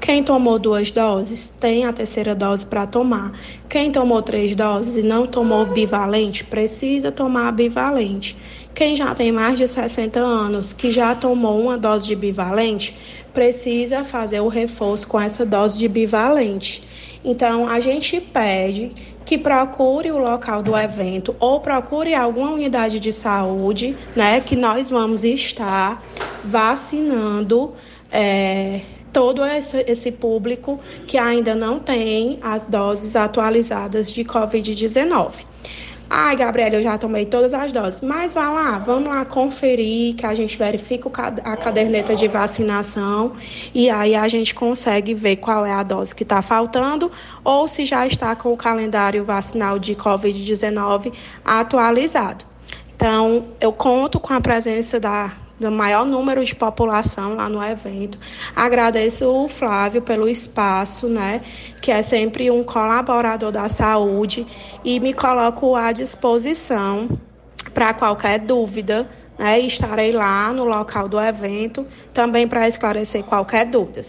Quem 0.00 0.22
tomou 0.22 0.58
duas 0.58 0.90
doses 0.90 1.52
tem 1.60 1.84
a 1.84 1.92
terceira 1.92 2.34
dose 2.34 2.64
para 2.64 2.86
tomar. 2.86 3.32
Quem 3.68 3.90
tomou 3.90 4.22
três 4.22 4.54
doses 4.54 4.96
e 4.96 5.02
não 5.02 5.26
tomou 5.26 5.66
bivalente 5.66 6.44
precisa 6.44 7.10
tomar 7.10 7.52
bivalente. 7.52 8.36
Quem 8.74 8.94
já 8.94 9.12
tem 9.14 9.32
mais 9.32 9.58
de 9.58 9.66
60 9.66 10.20
anos 10.20 10.72
que 10.72 10.92
já 10.92 11.14
tomou 11.14 11.60
uma 11.60 11.76
dose 11.76 12.06
de 12.06 12.14
bivalente 12.14 12.96
precisa 13.34 14.04
fazer 14.04 14.40
o 14.40 14.48
reforço 14.48 15.06
com 15.08 15.20
essa 15.20 15.44
dose 15.44 15.76
de 15.78 15.88
bivalente. 15.88 16.82
Então 17.24 17.68
a 17.68 17.80
gente 17.80 18.20
pede 18.20 18.92
que 19.24 19.36
procure 19.36 20.10
o 20.10 20.18
local 20.18 20.62
do 20.62 20.76
evento 20.76 21.34
ou 21.38 21.60
procure 21.60 22.14
alguma 22.14 22.52
unidade 22.52 22.98
de 23.00 23.12
saúde, 23.12 23.96
né, 24.16 24.40
que 24.40 24.56
nós 24.56 24.88
vamos 24.88 25.24
estar 25.24 26.02
vacinando 26.44 27.74
é, 28.10 28.80
todo 29.12 29.44
esse, 29.44 30.12
público 30.12 30.80
que 31.06 31.18
ainda 31.18 31.54
não 31.54 31.78
tem 31.78 32.38
as 32.42 32.64
doses 32.64 33.16
atualizadas 33.16 34.10
de 34.10 34.24
Covid-19. 34.24 35.46
Ai, 36.10 36.36
Gabriela, 36.36 36.76
eu 36.76 36.82
já 36.82 36.96
tomei 36.96 37.26
todas 37.26 37.52
as 37.52 37.70
doses. 37.70 38.00
Mas 38.00 38.32
vá 38.32 38.48
lá, 38.48 38.78
vamos 38.78 39.10
lá 39.14 39.24
conferir, 39.26 40.14
que 40.14 40.24
a 40.24 40.34
gente 40.34 40.56
verifica 40.56 41.10
a 41.44 41.56
caderneta 41.56 42.16
de 42.16 42.26
vacinação 42.26 43.32
e 43.74 43.90
aí 43.90 44.14
a 44.14 44.26
gente 44.26 44.54
consegue 44.54 45.12
ver 45.12 45.36
qual 45.36 45.66
é 45.66 45.72
a 45.72 45.82
dose 45.82 46.14
que 46.14 46.22
está 46.22 46.40
faltando 46.40 47.10
ou 47.44 47.68
se 47.68 47.84
já 47.84 48.06
está 48.06 48.34
com 48.34 48.52
o 48.52 48.56
calendário 48.56 49.22
vacinal 49.22 49.78
de 49.78 49.94
Covid-19 49.94 51.12
atualizado. 51.44 52.46
Então, 52.96 53.48
eu 53.60 53.72
conto 53.72 54.18
com 54.18 54.32
a 54.32 54.40
presença 54.40 54.98
da, 54.98 55.30
do 55.58 55.70
maior 55.70 56.04
número 56.04 56.44
de 56.44 56.54
população 56.54 57.34
lá 57.34 57.48
no 57.48 57.62
evento. 57.62 58.18
Agradeço 58.54 59.26
o 59.28 59.48
Flávio 59.48 60.02
pelo 60.02 60.28
espaço, 60.28 61.08
né, 61.08 61.42
que 61.80 61.90
é 61.90 62.02
sempre 62.02 62.50
um 62.50 62.62
colaborador 62.62 63.50
da 63.50 63.68
saúde 63.68 64.46
e 64.84 65.00
me 65.00 65.12
coloco 65.12 65.74
à 65.74 65.92
disposição 65.92 67.08
para 67.74 67.92
qualquer 67.94 68.38
dúvida 68.38 69.08
né, 69.38 69.60
estarei 69.60 70.10
lá 70.10 70.52
no 70.52 70.64
local 70.64 71.08
do 71.08 71.20
evento 71.20 71.86
também 72.12 72.48
para 72.48 72.66
esclarecer 72.66 73.22
qualquer 73.22 73.66
dúvida. 73.66 74.00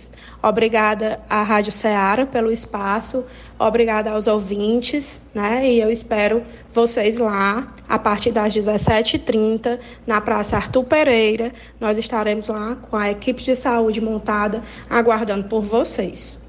Obrigada 0.41 1.19
à 1.29 1.43
Rádio 1.43 1.71
Ceará 1.71 2.25
pelo 2.25 2.51
espaço, 2.51 3.23
obrigada 3.57 4.11
aos 4.11 4.25
ouvintes, 4.25 5.21
né, 5.33 5.69
e 5.69 5.79
eu 5.79 5.91
espero 5.91 6.43
vocês 6.73 7.17
lá 7.17 7.67
a 7.87 7.99
partir 7.99 8.31
das 8.31 8.53
17h30 8.53 9.79
na 10.07 10.19
Praça 10.19 10.57
Arthur 10.57 10.83
Pereira. 10.83 11.53
Nós 11.79 11.97
estaremos 11.97 12.47
lá 12.47 12.75
com 12.75 12.97
a 12.97 13.11
equipe 13.11 13.43
de 13.43 13.55
saúde 13.55 14.01
montada, 14.01 14.63
aguardando 14.89 15.45
por 15.45 15.61
vocês. 15.61 16.39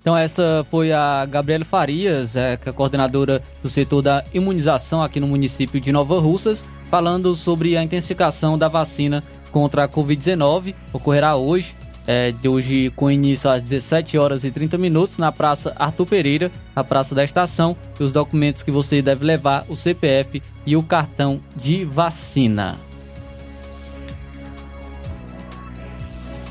Então 0.00 0.16
essa 0.16 0.64
foi 0.70 0.92
a 0.92 1.26
Gabriela 1.26 1.64
Farias, 1.64 2.36
é, 2.36 2.56
que 2.56 2.68
é 2.68 2.72
coordenadora 2.72 3.42
do 3.60 3.68
setor 3.68 4.02
da 4.02 4.22
imunização 4.32 5.02
aqui 5.02 5.18
no 5.18 5.26
município 5.26 5.80
de 5.80 5.90
Nova 5.90 6.20
Russas 6.20 6.64
falando 6.90 7.34
sobre 7.34 7.76
a 7.76 7.82
intensificação 7.82 8.56
da 8.56 8.68
vacina 8.68 9.22
contra 9.50 9.84
a 9.84 9.88
Covid-19. 9.88 10.74
Ocorrerá 10.92 11.36
hoje, 11.36 11.74
é, 12.06 12.30
de 12.30 12.48
hoje 12.48 12.92
com 12.94 13.10
início 13.10 13.50
às 13.50 13.64
17 13.64 14.16
horas 14.18 14.44
e 14.44 14.50
30 14.50 14.78
minutos, 14.78 15.18
na 15.18 15.32
Praça 15.32 15.72
Arthur 15.76 16.06
Pereira, 16.06 16.52
a 16.74 16.84
Praça 16.84 17.14
da 17.14 17.24
Estação. 17.24 17.76
E 17.98 18.02
os 18.02 18.12
documentos 18.12 18.62
que 18.62 18.70
você 18.70 19.02
deve 19.02 19.24
levar, 19.24 19.64
o 19.68 19.76
CPF 19.76 20.42
e 20.64 20.76
o 20.76 20.82
cartão 20.82 21.40
de 21.56 21.84
vacina. 21.84 22.78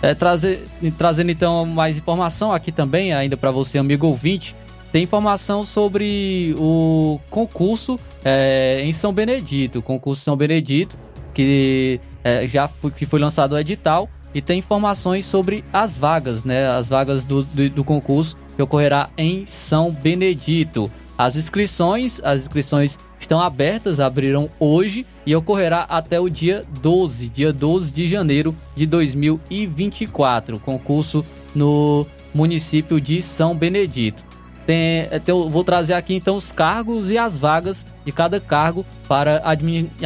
É, 0.02 0.14
trazer, 0.14 0.64
trazendo 0.98 1.32
então 1.32 1.66
mais 1.66 1.98
informação 1.98 2.54
aqui 2.54 2.72
também, 2.72 3.12
ainda 3.14 3.36
para 3.36 3.50
você, 3.50 3.80
amigo 3.80 4.06
ouvinte, 4.06 4.56
tem 4.96 5.04
informação 5.04 5.66
sobre 5.66 6.56
o 6.58 7.20
concurso 7.30 8.00
é, 8.24 8.80
em 8.82 8.94
São 8.94 9.12
Benedito, 9.12 9.80
o 9.80 9.82
concurso 9.82 10.22
São 10.22 10.38
Benedito, 10.38 10.98
que 11.34 12.00
é, 12.24 12.48
já 12.48 12.66
foi, 12.70 12.92
que 12.92 13.06
foi 13.06 13.20
lançado 13.20 13.56
o 13.56 13.60
edital, 13.60 14.10
e 14.34 14.42
tem 14.42 14.60
informações 14.60 15.26
sobre 15.26 15.66
as 15.74 15.98
vagas, 15.98 16.46
né? 16.46 16.70
As 16.70 16.88
vagas 16.88 17.26
do, 17.26 17.44
do, 17.44 17.70
do 17.70 17.84
concurso 17.84 18.38
que 18.56 18.64
ocorrerá 18.64 19.10
em 19.18 19.46
São 19.46 19.92
Benedito. 19.92 20.90
As 21.18 21.36
inscrições, 21.36 22.22
as 22.24 22.44
inscrições 22.44 22.98
estão 23.20 23.42
abertas, 23.42 24.00
abriram 24.00 24.50
hoje 24.58 25.06
e 25.26 25.36
ocorrerá 25.36 25.80
até 25.90 26.22
o 26.22 26.30
dia 26.30 26.64
12, 26.80 27.28
dia 27.28 27.52
12 27.52 27.92
de 27.92 28.08
janeiro 28.08 28.56
de 28.74 28.86
2024. 28.86 30.58
Concurso 30.58 31.26
no 31.54 32.08
município 32.34 33.02
de 33.02 33.22
São 33.22 33.54
Benedito. 33.54 34.25
Tem, 34.66 35.08
é, 35.12 35.20
tem, 35.20 35.36
vou 35.50 35.64
trazer 35.64 35.94
aqui 35.94 36.16
então 36.16 36.36
os 36.36 36.52
cargos 36.52 37.12
e 37.12 37.18
as 37.18 37.38
vagas 37.38 37.86
de 38.04 38.12
cada 38.12 38.40
cargo 38.40 38.84
para 39.08 39.42
a 39.44 39.52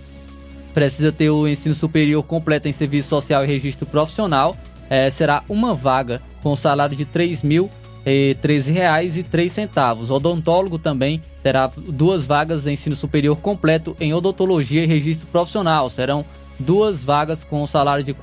precisa 0.74 1.12
ter 1.12 1.30
o 1.30 1.48
ensino 1.48 1.76
superior 1.76 2.24
completo 2.24 2.68
em 2.68 2.72
serviço 2.72 3.10
social 3.10 3.44
e 3.44 3.48
registro 3.48 3.86
profissional. 3.86 4.56
É, 4.90 5.10
será 5.10 5.44
uma 5.48 5.74
vaga 5.74 6.22
com 6.42 6.56
salário 6.56 6.96
de 6.96 7.04
R$ 7.04 7.10
3.013,03. 8.06 10.10
Odontólogo 10.10 10.80
também 10.80 11.22
terá 11.44 11.70
duas 11.76 12.26
vagas 12.26 12.68
em 12.68 12.74
ensino 12.74 12.96
superior 12.96 13.36
completo 13.38 13.96
em 14.00 14.14
odontologia 14.14 14.84
e 14.84 14.88
registro 14.88 15.28
profissional. 15.28 15.90
Serão 15.90 16.24
duas 16.60 17.04
vagas 17.04 17.44
com 17.44 17.66
salário 17.66 18.04
de 18.04 18.12
R$ 18.12 18.18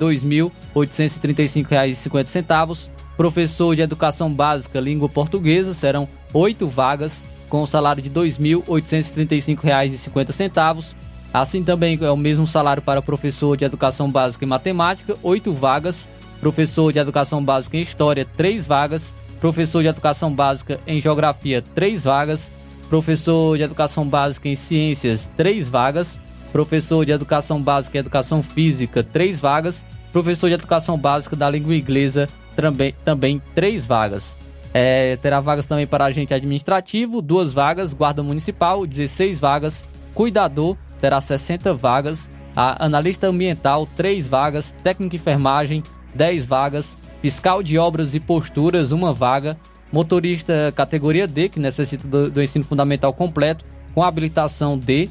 2.835,50. 0.75 2.87
Professor 3.17 3.75
de 3.75 3.81
Educação 3.81 4.31
Básica, 4.31 4.79
Língua 4.79 5.09
Portuguesa, 5.09 5.73
serão 5.73 6.07
oito 6.35 6.67
vagas, 6.67 7.23
com 7.49 7.65
salário 7.65 8.03
de 8.03 8.09
R$ 8.09 8.29
2.835,50. 8.29 10.93
Assim 11.33 11.63
também 11.63 11.97
é 11.99 12.11
o 12.11 12.17
mesmo 12.17 12.45
salário 12.45 12.83
para 12.83 13.01
professor 13.01 13.57
de 13.57 13.65
Educação 13.65 14.11
Básica 14.11 14.45
em 14.45 14.47
Matemática, 14.47 15.17
oito 15.23 15.51
vagas. 15.51 16.07
Professor 16.39 16.93
de 16.93 16.99
Educação 16.99 17.43
Básica 17.43 17.75
em 17.75 17.81
História, 17.81 18.27
três 18.37 18.67
vagas 18.67 19.15
professor 19.39 19.81
de 19.81 19.87
educação 19.89 20.33
básica 20.33 20.79
em 20.85 21.01
geografia, 21.01 21.61
três 21.61 22.03
vagas, 22.03 22.51
professor 22.89 23.57
de 23.57 23.63
educação 23.63 24.07
básica 24.07 24.49
em 24.49 24.55
ciências, 24.55 25.27
três 25.35 25.69
vagas, 25.69 26.19
professor 26.51 27.05
de 27.05 27.11
educação 27.11 27.61
básica 27.61 27.97
em 27.97 28.01
educação 28.01 28.41
física, 28.43 29.03
três 29.03 29.39
vagas, 29.39 29.85
professor 30.11 30.47
de 30.47 30.55
educação 30.55 30.97
básica 30.97 31.35
da 31.35 31.49
língua 31.49 31.75
inglesa, 31.75 32.27
também, 32.55 32.95
também 33.05 33.41
três 33.53 33.85
vagas. 33.85 34.37
É, 34.73 35.17
terá 35.17 35.39
vagas 35.39 35.65
também 35.65 35.87
para 35.87 36.05
agente 36.05 36.33
administrativo, 36.33 37.21
duas 37.21 37.53
vagas, 37.53 37.93
guarda 37.93 38.21
municipal, 38.21 38.85
16 38.85 39.39
vagas, 39.39 39.83
cuidador, 40.13 40.77
terá 40.99 41.19
60 41.19 41.73
vagas, 41.73 42.29
analista 42.55 43.27
ambiental, 43.27 43.87
3 43.95 44.27
vagas, 44.27 44.75
técnico 44.83 45.11
de 45.11 45.17
enfermagem, 45.17 45.81
10 46.13 46.45
vagas, 46.45 46.97
fiscal 47.21 47.61
de 47.61 47.77
obras 47.77 48.15
e 48.15 48.19
posturas, 48.19 48.91
uma 48.91 49.13
vaga, 49.13 49.57
motorista 49.91 50.71
categoria 50.75 51.27
D, 51.27 51.49
que 51.49 51.59
necessita 51.59 52.07
do, 52.07 52.29
do 52.29 52.41
ensino 52.41 52.63
fundamental 52.63 53.13
completo, 53.13 53.65
com 53.93 54.03
habilitação 54.03 54.77
D, 54.77 55.09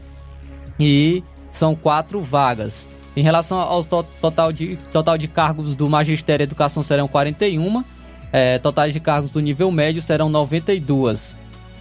e 0.78 1.22
são 1.50 1.74
quatro 1.74 2.20
vagas. 2.20 2.88
Em 3.16 3.22
relação 3.22 3.58
ao 3.58 3.82
to 3.82 4.06
total, 4.20 4.52
de, 4.52 4.76
total 4.92 5.18
de 5.18 5.26
cargos 5.26 5.74
do 5.74 5.88
Magistério 5.88 6.44
Educação 6.44 6.82
serão 6.82 7.08
41, 7.08 7.82
é, 8.32 8.58
totais 8.58 8.92
de 8.92 9.00
cargos 9.00 9.30
do 9.30 9.40
nível 9.40 9.70
médio 9.70 10.00
serão 10.00 10.28
92. 10.28 11.36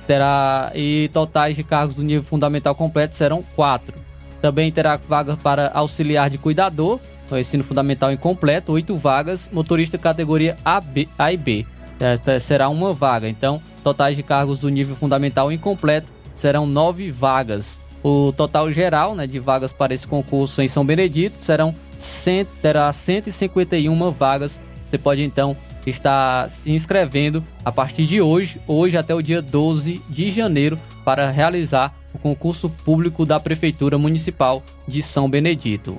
Terá, 0.07 0.71
e 0.73 1.09
totais 1.13 1.55
de 1.55 1.63
cargos 1.63 1.95
do 1.95 2.03
nível 2.03 2.23
fundamental 2.23 2.73
completo 2.73 3.15
serão 3.15 3.43
4. 3.55 3.93
Também 4.41 4.71
terá 4.71 4.97
vaga 4.97 5.35
para 5.37 5.69
auxiliar 5.73 6.29
de 6.29 6.37
cuidador, 6.37 6.99
o 7.35 7.39
ensino 7.39 7.63
fundamental 7.63 8.11
incompleto, 8.11 8.71
oito 8.71 8.97
vagas, 8.97 9.49
motorista 9.51 9.97
categoria 9.97 10.55
A, 10.63 10.79
B, 10.79 11.07
A 11.17 11.31
e 11.31 11.37
B. 11.37 11.65
Esta 11.99 12.39
será 12.39 12.69
uma 12.69 12.93
vaga. 12.93 13.27
Então, 13.27 13.61
totais 13.83 14.15
de 14.15 14.23
cargos 14.23 14.59
do 14.59 14.69
nível 14.69 14.95
fundamental 14.95 15.51
incompleto 15.51 16.11
serão 16.35 16.65
nove 16.65 17.09
vagas. 17.11 17.81
O 18.03 18.31
total 18.31 18.71
geral 18.71 19.15
né, 19.15 19.25
de 19.25 19.39
vagas 19.39 19.73
para 19.73 19.93
esse 19.93 20.07
concurso 20.07 20.61
em 20.61 20.67
São 20.67 20.85
Benedito 20.85 21.37
serão 21.39 21.73
cento, 21.99 22.49
terá 22.61 22.91
151 22.93 24.11
vagas. 24.11 24.61
Você 24.85 24.97
pode 24.97 25.23
então 25.23 25.57
estar 25.85 26.49
se 26.49 26.71
inscrevendo 26.71 27.43
a 27.63 27.71
partir 27.71 28.05
de 28.05 28.21
hoje, 28.21 28.61
hoje 28.67 28.97
até 28.97 29.13
o 29.15 29.21
dia 29.21 29.41
12 29.41 30.01
de 30.09 30.31
janeiro, 30.31 30.77
para 31.03 31.29
realizar 31.29 31.93
o 32.13 32.19
concurso 32.19 32.69
público 32.69 33.25
da 33.25 33.39
Prefeitura 33.39 33.97
Municipal 33.97 34.63
de 34.87 35.01
São 35.01 35.29
Benedito. 35.29 35.97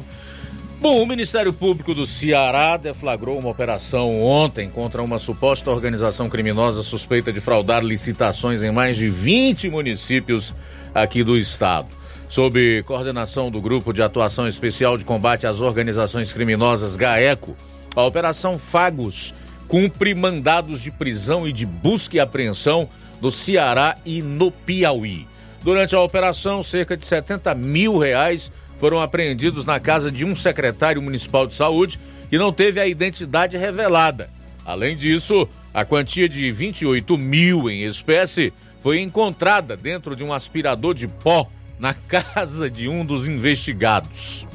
Bom, 0.81 1.03
o 1.03 1.07
Ministério 1.07 1.53
Público 1.53 1.93
do 1.93 2.07
Ceará 2.07 2.77
deflagrou 2.77 3.37
uma 3.37 3.49
operação 3.49 4.23
ontem 4.23 4.71
contra 4.71 5.03
uma 5.03 5.19
suposta 5.19 5.73
organização 5.73 6.29
criminosa 6.29 6.85
suspeita 6.85 7.33
de 7.33 7.41
fraudar 7.41 7.83
licitações 7.83 8.63
em 8.63 8.71
mais 8.71 8.97
de 8.97 9.09
20 9.09 9.71
municípios 9.71 10.55
aqui 10.95 11.25
do 11.25 11.37
estado. 11.37 11.89
sob 12.29 12.85
coordenação 12.85 13.51
do 13.51 13.61
Grupo 13.61 13.93
de 13.93 14.03
Atuação 14.03 14.47
Especial 14.47 14.97
de 14.97 15.05
Combate 15.05 15.49
às 15.49 15.61
Organizações 15.61 16.33
Criminosas 16.33 16.95
GAECO, 16.95 17.57
a 17.97 18.05
Operação 18.05 18.57
Fagos 18.57 19.35
cumpre 19.67 20.15
mandados 20.15 20.81
de 20.81 20.93
prisão 20.93 21.49
e 21.49 21.53
de 21.53 21.67
busca 21.67 22.17
e 22.17 22.21
apreensão 22.21 22.89
no 23.21 23.33
Ceará 23.33 23.97
e 24.07 24.23
no 24.23 24.53
Piauí. 24.53 25.27
Durante 25.61 25.97
a 25.97 26.01
operação, 26.01 26.63
cerca 26.63 26.97
de 26.97 27.05
70 27.05 27.53
mil 27.57 27.99
reais 27.99 28.53
foram 28.79 29.01
apreendidos 29.01 29.65
na 29.65 29.79
casa 29.79 30.11
de 30.11 30.25
um 30.25 30.35
secretário 30.35 31.03
municipal 31.03 31.47
de 31.47 31.55
saúde 31.55 31.99
que 32.31 32.39
não 32.39 32.53
teve 32.53 32.81
a 32.81 32.87
identidade 32.87 33.57
revelada. 33.57 34.31
Além 34.65 34.97
disso, 34.97 35.49
a 35.73 35.85
quantia 35.85 36.29
de 36.29 36.51
28 36.51 37.19
mil 37.19 37.69
em 37.69 37.85
espécie 37.85 38.53
foi 38.81 39.01
encontrada 39.01 39.77
dentro 39.77 40.15
de 40.15 40.23
um 40.23 40.33
aspirador 40.33 40.95
de 40.95 41.09
pó 41.09 41.51
na 41.79 41.93
casa 42.09 42.71
de 42.71 42.89
um 42.89 43.05
dos 43.05 43.27
investigados. 43.27 44.47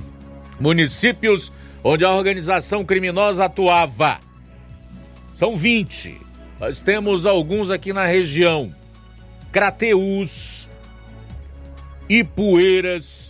Municípios 0.59 1.51
onde 1.83 2.05
a 2.05 2.11
organização 2.11 2.85
criminosa 2.85 3.45
atuava. 3.45 4.19
São 5.33 5.57
20. 5.57 6.21
Nós 6.59 6.79
temos 6.79 7.25
alguns 7.25 7.69
aqui 7.69 7.91
na 7.91 8.05
região: 8.05 8.73
Crateús, 9.51 10.69
Ipueiras, 12.07 13.22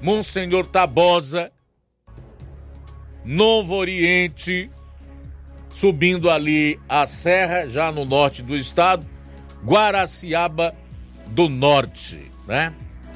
Monsenhor 0.00 0.66
Tabosa, 0.66 1.50
Novo 3.24 3.74
Oriente, 3.74 4.70
subindo 5.74 6.30
ali 6.30 6.78
a 6.88 7.06
serra, 7.06 7.68
já 7.68 7.90
no 7.90 8.04
norte 8.04 8.42
do 8.42 8.56
estado, 8.56 9.06
Guaraciaba 9.64 10.74
do 11.28 11.48
Norte, 11.48 12.30
né? 12.46 12.72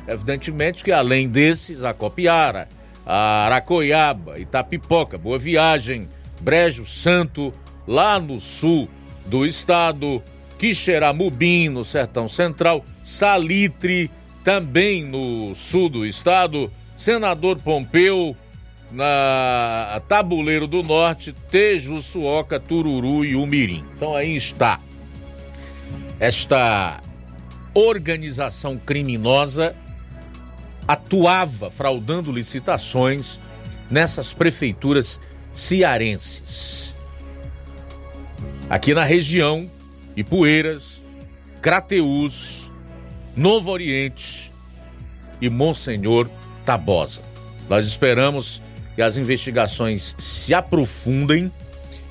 Evidentemente 0.08 0.82
que 0.82 0.90
além 0.90 1.28
desses, 1.28 1.84
a 1.84 1.94
Copiara, 1.94 2.68
a 3.06 3.46
Aracoiaba, 3.46 4.38
Itapipoca, 4.38 5.16
Boa 5.16 5.38
Viagem, 5.38 6.08
Brejo 6.40 6.84
Santo, 6.84 7.54
lá 7.86 8.18
no 8.18 8.40
sul 8.40 8.88
do 9.26 9.46
estado, 9.46 10.22
Quixeramobim, 10.58 11.68
no 11.68 11.84
Sertão 11.84 12.28
Central, 12.28 12.84
Salitre, 13.04 14.10
também 14.44 15.04
no 15.04 15.54
sul 15.54 15.88
do 15.88 16.06
estado, 16.06 16.72
Senador 16.96 17.58
Pompeu, 17.58 18.36
na 18.90 20.02
Tabuleiro 20.08 20.66
do 20.66 20.82
Norte, 20.82 21.32
Tejuçuoca, 21.50 22.58
Tururu 22.58 23.24
e 23.24 23.36
Umirim. 23.36 23.84
Então 23.96 24.14
aí 24.14 24.36
está 24.36 24.80
esta 26.18 27.00
organização 27.72 28.76
criminosa 28.76 29.74
atuava 30.86 31.70
fraudando 31.70 32.32
licitações 32.32 33.38
nessas 33.88 34.34
prefeituras 34.34 35.20
cearenses. 35.52 36.94
Aqui 38.68 38.92
na 38.92 39.04
região, 39.04 39.70
Ipueiras, 40.16 41.02
Crateús, 41.62 42.72
Novo 43.36 43.70
Oriente 43.70 44.52
e 45.40 45.48
Monsenhor 45.48 46.28
Tabosa. 46.64 47.22
Nós 47.68 47.86
esperamos 47.86 48.60
que 48.94 49.02
as 49.02 49.16
investigações 49.16 50.14
se 50.18 50.52
aprofundem 50.52 51.52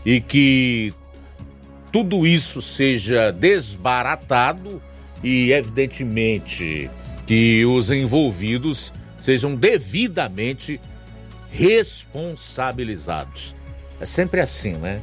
e 0.06 0.22
que 0.22 0.94
tudo 1.92 2.26
isso 2.26 2.62
seja 2.62 3.32
desbaratado 3.32 4.82
e, 5.24 5.52
evidentemente, 5.52 6.90
que 7.28 7.66
os 7.66 7.92
envolvidos 7.92 8.94
sejam 9.22 9.56
devidamente 9.56 10.80
responsabilizados. 11.52 13.54
É 14.00 14.06
sempre 14.06 14.40
assim, 14.40 14.74
né? 14.74 15.02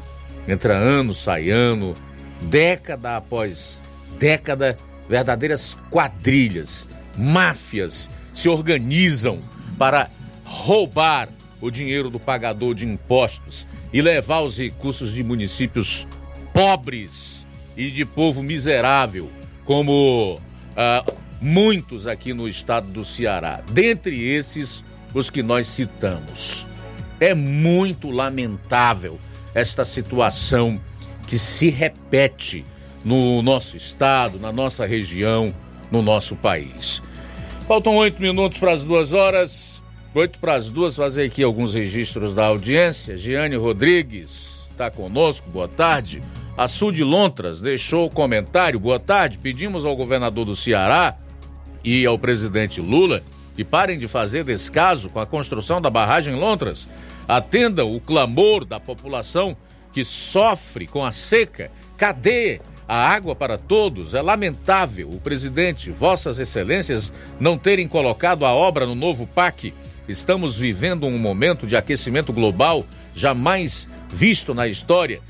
Entra 0.48 0.74
ano, 0.74 1.12
sai 1.12 1.51
ano, 1.51 1.94
década 2.40 3.16
após 3.16 3.82
década, 4.18 4.76
verdadeiras 5.09 5.77
quadrilhas, 5.91 6.89
máfias 7.16 8.11
se 8.35 8.49
organizam 8.49 9.39
para 9.78 10.11
roubar 10.45 11.28
o 11.61 11.70
dinheiro 11.70 12.11
do 12.11 12.20
pagador 12.20 12.74
de 12.74 12.87
impostos 12.87 13.66
e 13.93 14.03
levar 14.03 14.41
os 14.41 14.59
recursos 14.59 15.12
de 15.12 15.23
municípios 15.23 16.07
pobres 16.53 17.47
e 17.77 17.91
de 17.91 18.05
povo 18.05 18.43
miserável, 18.43 19.31
como 19.65 20.41
ah, 20.77 21.05
muitos 21.41 22.07
aqui 22.07 22.33
no 22.33 22.49
estado 22.49 22.89
do 22.89 23.05
Ceará. 23.05 23.62
Dentre 23.70 24.23
esses, 24.23 24.85
os 25.15 25.31
que 25.31 25.43
nós 25.43 25.69
citamos. 25.69 26.66
É 27.19 27.35
muito 27.35 28.11
lamentável 28.11 29.19
esta 29.55 29.85
situação 29.85 30.78
que 31.27 31.39
se 31.39 31.70
repete 31.70 32.65
no 33.07 33.41
nosso 33.41 33.77
estado, 33.77 34.37
na 34.41 34.51
nossa 34.51 34.85
região, 34.85 35.55
no 35.93 36.03
nosso 36.03 36.35
país. 36.35 37.01
Faltam 37.69 37.95
oito 37.99 38.20
minutos 38.20 38.59
para 38.59 38.73
as 38.73 38.83
duas 38.83 39.12
horas. 39.12 39.81
Oito 40.12 40.41
para 40.41 40.55
as 40.55 40.69
duas, 40.69 40.97
fazer 40.97 41.23
aqui 41.23 41.45
alguns 41.45 41.73
registros 41.73 42.35
da 42.35 42.47
audiência. 42.47 43.16
Giane 43.16 43.55
Rodrigues 43.55 44.69
está 44.73 44.91
conosco, 44.91 45.49
boa 45.49 45.69
tarde. 45.69 46.20
A 46.59 46.66
Sul 46.66 46.91
de 46.91 47.05
Lontras 47.05 47.61
deixou 47.61 48.07
o 48.07 48.11
comentário, 48.11 48.81
boa 48.81 48.99
tarde. 48.99 49.39
Pedimos 49.39 49.87
ao 49.87 49.95
governador 49.95 50.45
do 50.45 50.57
Ceará 50.57 51.16
e 51.85 52.05
ao 52.05 52.19
presidente 52.19 52.81
Lula 52.81 53.23
que 53.55 53.62
parem 53.62 54.01
de 54.01 54.09
fazer 54.09 54.43
descaso 54.43 55.11
com 55.11 55.20
a 55.20 55.27
construção 55.27 55.81
da 55.81 55.91
barragem 55.91 56.35
Lontras. 56.35 56.89
Atendam 57.28 57.95
o 57.95 58.01
clamor 58.01 58.65
da 58.65 58.81
população 58.81 59.57
que 59.93 60.05
sofre 60.05 60.89
com 60.89 61.05
a 61.05 61.12
seca. 61.12 61.70
Cadê 61.97 62.61
a 62.89 63.09
água 63.09 63.35
para 63.35 63.59
todos? 63.59 64.15
É 64.15 64.23
lamentável 64.23 65.11
o 65.11 65.21
presidente, 65.21 65.91
Vossas 65.91 66.39
Excelências, 66.39 67.13
não 67.41 67.59
terem 67.59 67.89
colocado 67.89 68.45
a 68.45 68.53
obra 68.53 68.87
no 68.87 68.95
novo 68.95 69.27
PAC. 69.27 69.75
Estamos 70.09 70.57
vivendo 70.57 71.07
um 71.07 71.19
momento 71.19 71.67
de 71.67 71.77
aquecimento 71.77 72.33
global 72.33 72.87
jamais 73.15 73.89
visto 74.09 74.55
na 74.55 74.69
história. 74.69 75.21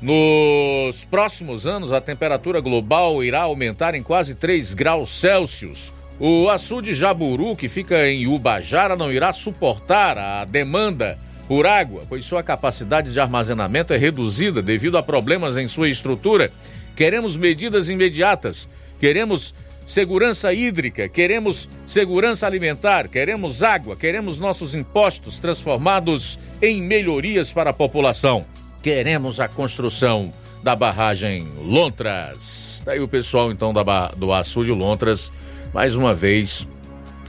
Nos 0.00 1.04
próximos 1.04 1.66
anos, 1.66 1.92
a 1.92 2.00
temperatura 2.00 2.60
global 2.60 3.22
irá 3.24 3.42
aumentar 3.42 3.94
em 3.94 4.02
quase 4.02 4.34
3 4.34 4.74
graus 4.74 5.10
Celsius. 5.10 5.92
O 6.20 6.48
açude 6.48 6.94
Jaburu, 6.94 7.56
que 7.56 7.68
fica 7.68 8.08
em 8.08 8.26
Ubajara, 8.26 8.96
não 8.96 9.12
irá 9.12 9.32
suportar 9.32 10.18
a 10.18 10.44
demanda 10.44 11.18
por 11.48 11.66
água, 11.66 12.02
pois 12.08 12.26
sua 12.26 12.42
capacidade 12.42 13.12
de 13.12 13.18
armazenamento 13.18 13.92
é 13.92 13.96
reduzida 13.96 14.60
devido 14.60 14.98
a 14.98 15.02
problemas 15.02 15.56
em 15.56 15.66
sua 15.66 15.88
estrutura. 15.88 16.52
Queremos 16.98 17.36
medidas 17.36 17.88
imediatas, 17.88 18.68
queremos 18.98 19.54
segurança 19.86 20.52
hídrica, 20.52 21.08
queremos 21.08 21.68
segurança 21.86 22.44
alimentar, 22.44 23.06
queremos 23.06 23.62
água, 23.62 23.94
queremos 23.94 24.40
nossos 24.40 24.74
impostos 24.74 25.38
transformados 25.38 26.40
em 26.60 26.82
melhorias 26.82 27.52
para 27.52 27.70
a 27.70 27.72
população. 27.72 28.44
Queremos 28.82 29.38
a 29.38 29.46
construção 29.46 30.32
da 30.60 30.74
barragem 30.74 31.46
Lontras. 31.62 32.82
Daí 32.84 32.98
o 32.98 33.06
pessoal 33.06 33.52
então 33.52 33.72
da, 33.72 34.08
do 34.08 34.32
Açude 34.32 34.72
Lontras 34.72 35.30
mais 35.72 35.94
uma 35.94 36.12
vez 36.12 36.66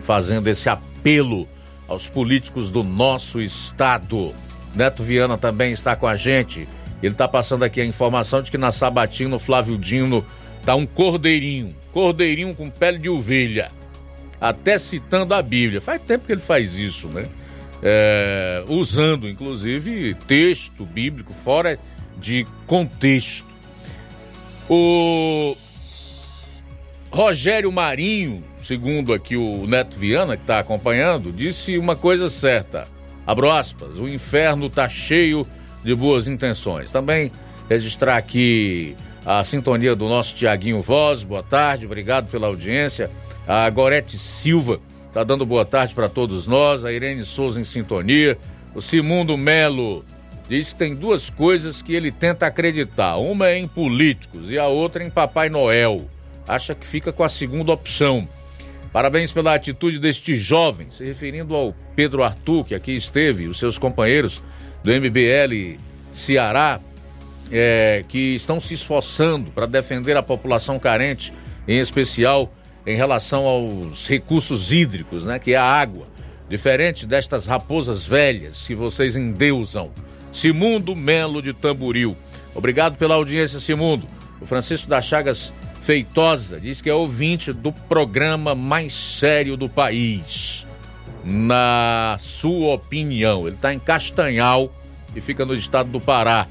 fazendo 0.02 0.48
esse 0.48 0.68
apelo 0.68 1.48
aos 1.88 2.10
políticos 2.10 2.72
do 2.72 2.84
nosso 2.84 3.40
estado. 3.40 4.34
Neto 4.74 5.04
Viana 5.04 5.38
também 5.38 5.72
está 5.72 5.96
com 5.96 6.08
a 6.08 6.16
gente. 6.18 6.68
Ele 7.02 7.14
está 7.14 7.28
passando 7.28 7.64
aqui 7.64 7.80
a 7.80 7.86
informação 7.86 8.42
de 8.42 8.52
que 8.52 8.58
na 8.58 8.72
Sabatina 8.72 9.36
o 9.36 9.40
Flávio 9.40 9.78
Dino 9.78 10.26
tá 10.66 10.76
um 10.76 10.86
cordeirinho, 10.86 11.76
cordeirinho 11.92 12.54
com 12.54 12.70
pele 12.70 12.98
de 12.98 13.10
ovelha, 13.10 13.72
até 14.40 14.78
citando 14.78 15.34
a 15.34 15.42
Bíblia. 15.42 15.80
Faz 15.80 16.02
tempo 16.02 16.26
que 16.26 16.32
ele 16.32 16.42
faz 16.42 16.78
isso, 16.78 17.08
né? 17.08 17.26
É, 17.82 18.64
usando 18.68 19.30
inclusive 19.30 20.14
texto 20.28 20.86
bíblico 20.86 21.34
fora 21.34 21.80
de 22.18 22.46
contexto. 22.68 23.48
O 24.70 25.56
Rogério 27.10 27.72
Marinho, 27.72 28.44
segundo 28.62 29.14
aqui 29.14 29.36
o 29.36 29.66
Neto 29.66 29.98
Viana, 29.98 30.36
que 30.36 30.44
está 30.44 30.60
acompanhando, 30.60 31.32
disse 31.32 31.78
uma 31.78 31.96
coisa 31.96 32.30
certa. 32.30 32.88
Abro 33.26 33.50
aspas, 33.50 33.98
o 33.98 34.08
inferno 34.08 34.68
está 34.68 34.90
cheio 34.90 35.48
de 35.84 35.96
boas 35.96 36.28
intenções. 36.28 36.92
Também 36.92 37.32
registrar 37.70 38.18
aqui 38.18 38.96
a 39.26 39.44
sintonia 39.44 39.96
do 39.96 40.08
nosso 40.08 40.36
Tiaguinho 40.36 40.82
Voz, 40.82 41.24
boa 41.24 41.44
tarde, 41.44 41.86
obrigado 41.86 42.30
pela 42.30 42.48
audiência. 42.48 43.12
A 43.48 43.70
Gorete 43.70 44.18
Silva 44.18 44.80
está 45.08 45.24
dando 45.24 45.46
boa 45.46 45.66
tarde 45.66 45.94
para 45.94 46.08
todos 46.08 46.48
nós. 46.48 46.86
A 46.86 46.92
Irene 46.94 47.26
Souza 47.26 47.60
em 47.60 47.64
sintonia. 47.64 48.38
O 48.76 48.82
Simundo 48.82 49.36
Melo 49.38 50.06
diz 50.48 50.72
que 50.72 50.80
tem 50.80 50.96
duas 50.96 51.30
coisas 51.30 51.82
que 51.82 51.94
ele 51.94 52.12
tenta 52.12 52.46
acreditar: 52.46 53.18
uma 53.18 53.50
é 53.50 53.58
em 53.58 53.68
políticos 53.68 54.52
e 54.52 54.58
a 54.58 54.68
outra 54.68 55.04
em 55.04 55.10
Papai 55.10 55.50
Noel 55.50 56.08
acha 56.48 56.74
que 56.74 56.86
fica 56.86 57.14
com 57.14 57.24
a 57.24 57.30
segunda 57.30 57.72
opção. 57.72 58.28
Parabéns 58.92 59.32
pela 59.32 59.54
atitude 59.54 60.00
deste 60.00 60.34
jovem, 60.34 60.90
se 60.90 61.04
referindo 61.06 61.56
ao 61.56 61.76
Pedro 61.96 62.24
Arthur, 62.24 62.66
que 62.66 62.74
aqui 62.74 62.96
esteve, 62.96 63.48
os 63.48 63.60
seus 63.60 63.78
companheiros 63.78 64.42
do 64.84 64.92
MBL 64.92 65.80
Ceará, 66.12 66.80
é, 67.52 68.04
que 68.08 68.36
estão 68.36 68.60
se 68.60 68.74
esforçando 68.74 69.52
para 69.52 69.66
defender 69.66 70.16
a 70.16 70.24
população 70.24 70.80
carente, 70.80 71.34
em 71.68 71.80
especial 71.80 72.52
em 72.86 72.96
relação 72.96 73.46
aos 73.46 74.08
recursos 74.08 74.72
hídricos, 74.72 75.26
né, 75.26 75.40
que 75.40 75.54
é 75.54 75.58
a 75.58 75.64
água. 75.64 76.08
Diferente 76.50 77.06
destas 77.06 77.46
raposas 77.46 78.06
velhas 78.06 78.66
que 78.66 78.74
vocês 78.74 79.16
endeusam. 79.16 79.92
Simundo 80.32 80.96
Melo 80.96 81.42
de 81.42 81.54
Tamburil. 81.54 82.18
Obrigado 82.56 82.98
pela 82.98 83.16
audiência, 83.16 83.60
Simundo. 83.60 84.08
O 84.42 84.46
Francisco 84.46 84.90
das 84.90 85.06
Chagas 85.06 85.54
Feitosa 85.82 86.60
diz 86.60 86.82
que 86.82 86.90
é 86.90 86.94
ouvinte 86.94 87.54
do 87.54 87.72
programa 87.72 88.56
mais 88.56 88.94
sério 88.94 89.56
do 89.56 89.70
país. 89.70 90.66
Na 91.30 92.18
sua 92.20 92.74
opinião, 92.74 93.46
ele 93.46 93.56
está 93.56 93.72
em 93.72 93.78
Castanhal 93.78 94.74
e 95.16 95.22
fica 95.22 95.46
no 95.46 95.54
estado 95.54 95.88
do 95.90 96.02
Pará. 96.02 96.48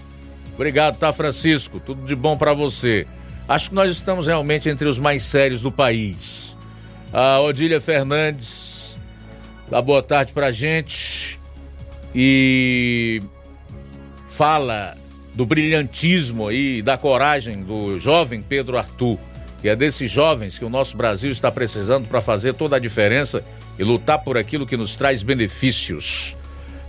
Obrigado, 0.55 0.97
tá, 0.97 1.13
Francisco? 1.13 1.81
Tudo 1.81 2.07
de 2.07 2.15
bom 2.15 2.37
para 2.37 2.55
você. 2.55 3.05
Acho 3.49 3.71
que 3.71 3.75
nós 3.75 3.91
estamos 3.91 4.29
realmente 4.29 4.69
entre 4.69 4.87
os 4.87 4.97
mais 4.97 5.25
sérios 5.25 5.63
do 5.63 5.73
país. 5.73 6.57
A 7.13 7.41
Odília 7.41 7.81
Fernandes 7.81 8.97
dá 9.69 9.83
boa 9.83 10.03
tarde 10.03 10.33
pra 10.33 10.53
gente 10.53 11.41
e 12.15 13.21
fala 14.29 14.97
do 15.35 15.45
brilhantismo 15.45 16.47
aí, 16.47 16.83
da 16.83 16.97
coragem 16.97 17.65
do 17.65 17.99
jovem 17.99 18.43
Pedro 18.43 18.79
Arthur. 18.79 19.19
E 19.65 19.69
é 19.69 19.75
desses 19.75 20.09
jovens 20.09 20.57
que 20.57 20.65
o 20.65 20.71
nosso 20.71 20.97
Brasil 20.97 21.33
está 21.33 21.51
precisando 21.51 22.07
para 22.07 22.21
fazer 22.21 22.55
toda 22.55 22.77
a 22.77 22.79
diferença 22.79 23.45
e 23.79 23.85
lutar 23.85 24.19
por 24.19 24.37
aquilo 24.37 24.67
que 24.67 24.77
nos 24.77 24.97
traz 24.97 25.23
benefícios. 25.23 26.37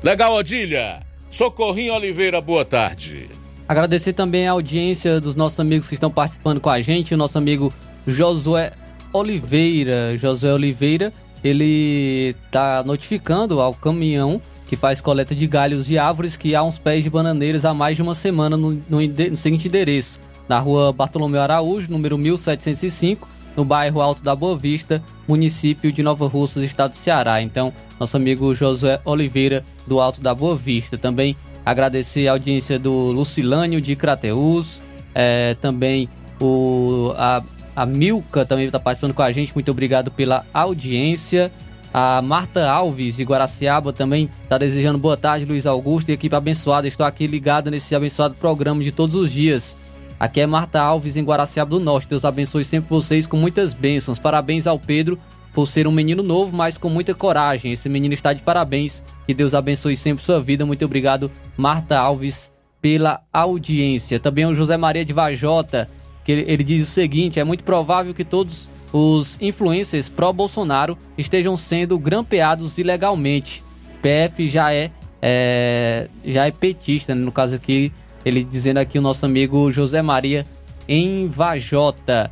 Legal, 0.02 0.34
Odília. 0.34 1.02
Socorrinho 1.30 1.94
Oliveira, 1.94 2.42
boa 2.42 2.66
tarde. 2.66 3.30
Agradecer 3.68 4.14
também 4.14 4.48
a 4.48 4.52
audiência 4.54 5.20
dos 5.20 5.36
nossos 5.36 5.60
amigos 5.60 5.88
que 5.88 5.94
estão 5.94 6.10
participando 6.10 6.60
com 6.60 6.70
a 6.70 6.82
gente, 6.82 7.14
o 7.14 7.18
nosso 7.18 7.38
amigo 7.38 7.72
Josué 8.08 8.72
Oliveira. 9.14 10.18
Josué 10.18 10.52
Oliveira, 10.52 11.14
ele 11.44 12.36
está 12.46 12.84
notificando 12.84 13.62
ao 13.62 13.74
caminhão 13.76 14.42
que 14.66 14.76
faz 14.76 15.02
coleta 15.02 15.36
de 15.36 15.46
galhos 15.48 15.86
de 15.86 15.98
árvores 15.98 16.38
que 16.38 16.56
há 16.56 16.64
uns 16.64 16.80
pés 16.80 17.04
de 17.04 17.10
bananeiras 17.10 17.66
há 17.66 17.74
mais 17.74 17.96
de 17.96 18.02
uma 18.02 18.16
semana 18.16 18.56
no, 18.56 18.72
no, 18.90 19.02
no 19.02 19.38
seguinte 19.38 19.68
endereço: 19.68 20.20
na 20.48 20.60
rua 20.60 20.92
Bartolomeu 20.92 21.42
Araújo, 21.42 21.92
número 21.92 22.18
1705, 22.18 23.28
no 23.56 23.66
bairro 23.66 24.02
Alto 24.02 24.24
da 24.24 24.36
Boa 24.36 24.58
Vista, 24.58 25.02
município 25.28 25.92
de 25.92 26.02
Nova 26.02 26.28
Russas, 26.28 26.64
estado 26.64 26.92
de 26.92 26.98
Ceará. 26.98 27.42
Então, 27.42 27.74
nosso 28.00 28.16
amigo 28.18 28.54
Josué 28.56 29.00
Oliveira, 29.06 29.66
do 29.86 30.00
Alto 30.00 30.22
da 30.22 30.34
Boa 30.34 30.56
Vista. 30.56 30.98
Também 30.98 31.36
Agradecer 31.70 32.28
a 32.28 32.32
audiência 32.32 32.80
do 32.80 33.12
Lucilânio 33.12 33.80
de 33.80 33.96
Crateus, 33.96 34.82
é, 35.14 35.56
também 35.62 36.10
o, 36.42 37.14
a, 37.16 37.44
a 37.76 37.86
Milka 37.86 38.44
também 38.44 38.66
está 38.66 38.80
participando 38.80 39.14
com 39.14 39.22
a 39.22 39.32
gente, 39.32 39.54
muito 39.54 39.70
obrigado 39.70 40.10
pela 40.10 40.44
audiência. 40.52 41.52
A 41.94 42.24
Marta 42.24 42.68
Alves 42.68 43.18
de 43.18 43.24
Guaraciaba 43.24 43.94
também 43.94 44.30
está 44.42 44.58
desejando 44.58 44.98
boa 44.98 45.16
tarde, 45.16 45.46
Luiz 45.46 45.68
Augusto 45.68 46.10
e 46.10 46.14
equipe 46.14 46.36
abençoada. 46.36 46.88
Estou 46.88 47.06
aqui 47.06 47.28
ligado 47.28 47.70
nesse 47.70 47.94
abençoado 47.94 48.34
programa 48.34 48.84
de 48.84 48.92
todos 48.92 49.16
os 49.16 49.32
dias. 49.32 49.78
Aqui 50.20 50.42
é 50.42 50.46
Marta 50.46 50.82
Alves 50.82 51.16
em 51.16 51.24
Guaraciaba 51.24 51.70
do 51.70 51.80
Norte. 51.80 52.10
Deus 52.10 52.26
abençoe 52.26 52.66
sempre 52.66 52.90
vocês 52.90 53.26
com 53.26 53.38
muitas 53.38 53.74
bênçãos. 53.74 54.20
Parabéns 54.20 54.68
ao 54.68 54.78
Pedro 54.78 55.18
por 55.54 55.66
ser 55.66 55.88
um 55.88 55.92
menino 55.94 56.22
novo, 56.22 56.54
mas 56.54 56.78
com 56.78 56.90
muita 56.90 57.16
coragem. 57.16 57.72
Esse 57.72 57.88
menino 57.88 58.14
está 58.14 58.34
de 58.34 58.42
parabéns. 58.42 59.02
Que 59.26 59.34
Deus 59.34 59.54
abençoe 59.54 59.96
sempre 59.96 60.22
sua 60.22 60.42
vida. 60.42 60.66
Muito 60.66 60.84
obrigado, 60.84 61.32
Marta 61.56 61.98
Alves, 61.98 62.52
pela 62.82 63.22
audiência. 63.32 64.20
Também 64.20 64.46
o 64.46 64.54
José 64.54 64.76
Maria 64.76 65.06
de 65.06 65.14
Vajota, 65.14 65.90
que 66.26 66.34
ele, 66.34 66.52
ele 66.52 66.64
diz 66.66 66.84
o 66.84 66.92
seguinte: 66.92 67.40
é 67.40 67.44
muito 67.46 67.64
provável 67.64 68.14
que 68.14 68.26
todos 68.26 68.70
os 68.92 69.38
influencers 69.40 70.10
pró-Bolsonaro 70.10 70.98
estejam 71.18 71.56
sendo 71.56 71.98
grampeados 71.98 72.78
ilegalmente. 72.78 73.64
PF 74.02 74.50
já 74.50 74.74
é, 74.74 74.92
é 75.22 76.10
já 76.26 76.46
é 76.46 76.52
petista, 76.52 77.16
né? 77.16 77.22
no 77.22 77.32
caso 77.32 77.56
aqui, 77.56 77.94
ele 78.26 78.44
dizendo 78.44 78.78
aqui 78.78 79.00
o 79.00 79.02
nosso 79.02 79.26
amigo 79.26 79.72
José 79.72 80.02
Maria 80.02 80.46
em 80.88 81.28
Vajota. 81.28 82.32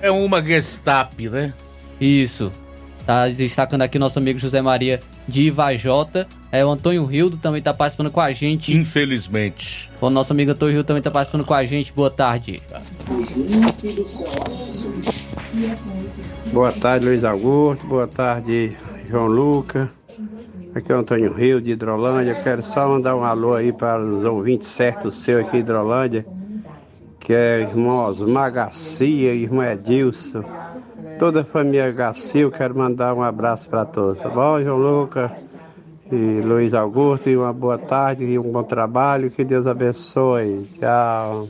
É 0.00 0.10
uma 0.10 0.42
Gestapo, 0.42 1.22
né? 1.30 1.54
Isso. 2.00 2.52
Tá 3.06 3.28
destacando 3.28 3.82
aqui 3.82 3.98
nosso 3.98 4.18
amigo 4.18 4.38
José 4.38 4.62
Maria 4.62 5.00
de 5.28 5.42
Ivajota. 5.42 6.26
É, 6.50 6.64
o 6.64 6.70
Antônio 6.70 7.04
Rildo 7.04 7.36
também 7.36 7.60
tá 7.60 7.74
participando 7.74 8.10
com 8.10 8.20
a 8.20 8.32
gente. 8.32 8.72
Infelizmente. 8.74 9.90
O 10.00 10.08
nosso 10.08 10.32
amigo 10.32 10.52
Antônio 10.52 10.74
Rildo 10.74 10.86
também 10.86 11.02
tá 11.02 11.10
participando 11.10 11.44
com 11.44 11.54
a 11.54 11.64
gente. 11.64 11.92
Boa 11.92 12.10
tarde. 12.10 12.62
Boa 16.52 16.72
tarde, 16.72 17.06
Luiz 17.06 17.24
Augusto. 17.24 17.86
Boa 17.86 18.06
tarde, 18.06 18.76
João 19.08 19.26
Luca. 19.26 19.90
Aqui 20.74 20.90
é 20.90 20.94
o 20.94 20.98
Antônio 20.98 21.32
Rio 21.32 21.60
de 21.60 21.72
Hidrolândia. 21.72 22.34
Quero 22.42 22.62
só 22.64 22.88
mandar 22.88 23.14
um 23.16 23.24
alô 23.24 23.54
aí 23.54 23.72
para 23.72 24.02
os 24.02 24.24
ouvintes 24.24 24.66
certos 24.66 25.22
seu 25.22 25.40
aqui 25.40 25.52
de 25.52 25.58
Hidrolândia, 25.58 26.26
que 27.20 27.32
é 27.32 27.60
irmão 27.60 27.98
Osmar 28.06 28.52
Garcia, 28.52 29.32
irmão 29.32 29.64
Edilson 29.64 30.44
toda 31.18 31.42
a 31.42 31.44
família 31.44 31.90
Garcia, 31.90 32.50
quero 32.50 32.76
mandar 32.76 33.14
um 33.14 33.22
abraço 33.22 33.68
para 33.68 33.84
todos, 33.84 34.22
tá 34.22 34.28
bom, 34.28 34.60
João 34.60 34.78
Lucas 34.78 35.30
e 36.10 36.40
Luiz 36.40 36.74
Augusto, 36.74 37.30
e 37.30 37.36
uma 37.36 37.52
boa 37.52 37.78
tarde 37.78 38.24
e 38.24 38.38
um 38.38 38.52
bom 38.52 38.62
trabalho, 38.62 39.30
que 39.30 39.44
Deus 39.44 39.66
abençoe. 39.66 40.66
Tchau. 40.78 41.48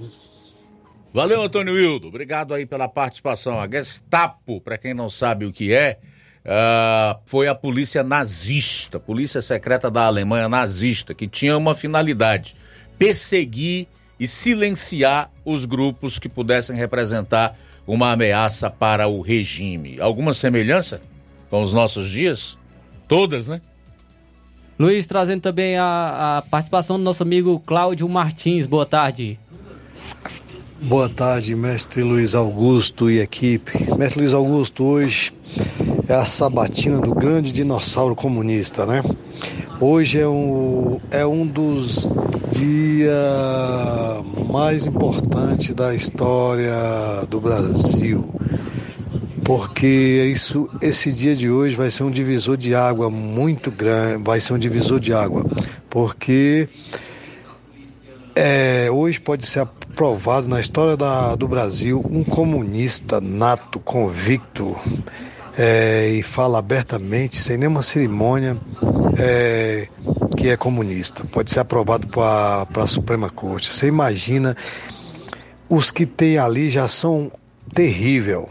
Valeu, 1.12 1.42
Antônio 1.42 1.78
Hildo, 1.78 2.08
obrigado 2.08 2.54
aí 2.54 2.66
pela 2.66 2.88
participação. 2.88 3.60
A 3.60 3.68
Gestapo, 3.68 4.60
para 4.60 4.78
quem 4.78 4.94
não 4.94 5.08
sabe 5.08 5.44
o 5.44 5.52
que 5.52 5.72
é, 5.72 5.98
uh, 6.44 7.18
foi 7.24 7.48
a 7.48 7.54
polícia 7.54 8.02
nazista, 8.02 9.00
polícia 9.00 9.40
secreta 9.40 9.90
da 9.90 10.04
Alemanha 10.04 10.48
nazista, 10.48 11.14
que 11.14 11.26
tinha 11.26 11.56
uma 11.56 11.74
finalidade: 11.74 12.54
perseguir 12.98 13.86
e 14.18 14.28
silenciar 14.28 15.30
os 15.44 15.64
grupos 15.64 16.18
que 16.18 16.28
pudessem 16.28 16.76
representar 16.76 17.56
uma 17.86 18.12
ameaça 18.12 18.70
para 18.70 19.08
o 19.08 19.20
regime. 19.20 20.00
Alguma 20.00 20.32
semelhança 20.32 21.02
com 21.50 21.60
os 21.60 21.72
nossos 21.72 22.08
dias? 22.08 22.56
Todas, 23.08 23.48
né? 23.48 23.60
Luiz, 24.78 25.06
trazendo 25.06 25.40
também 25.40 25.76
a, 25.76 26.38
a 26.38 26.42
participação 26.42 26.96
do 26.96 27.04
nosso 27.04 27.22
amigo 27.22 27.60
Cláudio 27.60 28.08
Martins. 28.08 28.66
Boa 28.66 28.86
tarde. 28.86 29.38
Boa 30.80 31.08
tarde, 31.08 31.54
mestre 31.54 32.02
Luiz 32.02 32.34
Augusto 32.34 33.10
e 33.10 33.20
equipe. 33.20 33.72
Mestre 33.96 34.20
Luiz 34.20 34.34
Augusto, 34.34 34.84
hoje 34.84 35.32
é 36.08 36.14
a 36.14 36.24
sabatina 36.24 36.98
do 36.98 37.14
grande 37.14 37.52
dinossauro 37.52 38.14
comunista, 38.14 38.84
né? 38.84 39.02
Hoje 39.80 40.20
é 40.20 40.28
um, 40.28 41.00
é 41.10 41.26
um 41.26 41.46
dos 41.46 42.08
dias 42.50 43.10
mais 44.50 44.86
importantes 44.86 45.74
da 45.74 45.94
história 45.94 47.26
do 47.28 47.40
Brasil, 47.40 48.28
porque 49.44 50.30
isso, 50.32 50.68
esse 50.80 51.10
dia 51.10 51.34
de 51.34 51.50
hoje 51.50 51.74
vai 51.74 51.90
ser 51.90 52.04
um 52.04 52.10
divisor 52.10 52.56
de 52.56 52.74
água 52.74 53.10
muito 53.10 53.70
grande, 53.70 54.22
vai 54.22 54.40
ser 54.40 54.54
um 54.54 54.58
divisor 54.58 55.00
de 55.00 55.12
água, 55.12 55.44
porque 55.90 56.68
é, 58.34 58.90
hoje 58.90 59.20
pode 59.20 59.46
ser 59.46 59.60
aprovado 59.60 60.48
na 60.48 60.60
história 60.60 60.96
da, 60.96 61.34
do 61.34 61.48
Brasil 61.48 62.04
um 62.10 62.24
comunista 62.24 63.20
nato, 63.20 63.78
convicto, 63.80 64.76
é, 65.56 66.08
e 66.08 66.22
fala 66.22 66.58
abertamente, 66.58 67.36
sem 67.36 67.56
nenhuma 67.56 67.82
cerimônia, 67.82 68.56
é, 69.18 69.88
que 70.36 70.48
é 70.48 70.56
comunista. 70.56 71.24
Pode 71.24 71.50
ser 71.50 71.60
aprovado 71.60 72.06
para 72.08 72.66
a 72.74 72.86
Suprema 72.86 73.30
Corte. 73.30 73.72
Você 73.74 73.86
imagina, 73.86 74.56
os 75.68 75.90
que 75.90 76.04
tem 76.04 76.38
ali 76.38 76.68
já 76.68 76.88
são 76.88 77.30
terrível, 77.72 78.48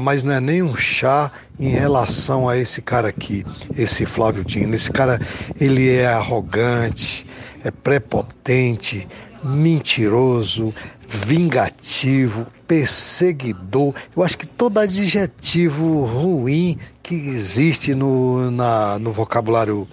mas 0.00 0.22
não 0.22 0.32
é 0.32 0.40
nem 0.40 0.62
um 0.62 0.76
chá 0.76 1.30
em 1.58 1.68
relação 1.68 2.48
a 2.48 2.58
esse 2.58 2.82
cara 2.82 3.08
aqui, 3.08 3.44
esse 3.76 4.04
Flávio 4.04 4.44
Dino. 4.44 4.74
Esse 4.74 4.90
cara, 4.90 5.20
ele 5.60 5.90
é 5.90 6.06
arrogante, 6.06 7.26
é 7.64 7.70
prepotente, 7.70 9.06
mentiroso, 9.42 10.74
vingativo, 11.12 12.46
perseguidor. 12.66 13.94
Eu 14.16 14.22
acho 14.22 14.38
que 14.38 14.46
todo 14.46 14.78
adjetivo 14.78 16.04
ruim 16.04 16.78
que 17.02 17.14
existe 17.14 17.94
no, 17.94 18.50
na, 18.50 18.98
no 18.98 19.12
vocabulário 19.12 19.86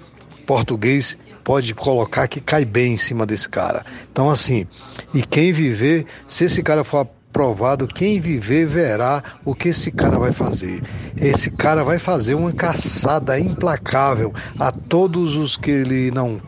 português 0.46 1.18
pode 1.44 1.74
colocar 1.76 2.28
que 2.28 2.40
cai 2.40 2.64
bem 2.64 2.94
em 2.94 2.98
cima 2.98 3.26
desse 3.26 3.50
cara. 3.50 3.86
Então, 4.12 4.30
assim, 4.30 4.66
e 5.14 5.22
quem 5.22 5.52
viver, 5.52 6.06
se 6.28 6.46
esse 6.46 6.64
cara 6.64 6.84
for 6.84 7.08
aprovado. 7.30 7.88
Quem 7.88 8.20
viver 8.20 8.68
verá 8.68 9.24
o 9.46 9.54
que 9.54 9.70
esse 9.70 9.92
cara 9.92 10.18
vai 10.18 10.34
fazer. 10.34 10.82
Esse 11.16 11.52
cara 11.52 11.84
vai 11.84 12.00
fazer 12.00 12.34
uma 12.34 12.52
caçada 12.52 13.40
implacável 13.40 14.34
a 14.58 14.72
todos 14.72 15.38
os 15.38 15.56
que 15.56 15.70
ele 15.70 16.12
não 16.12 16.42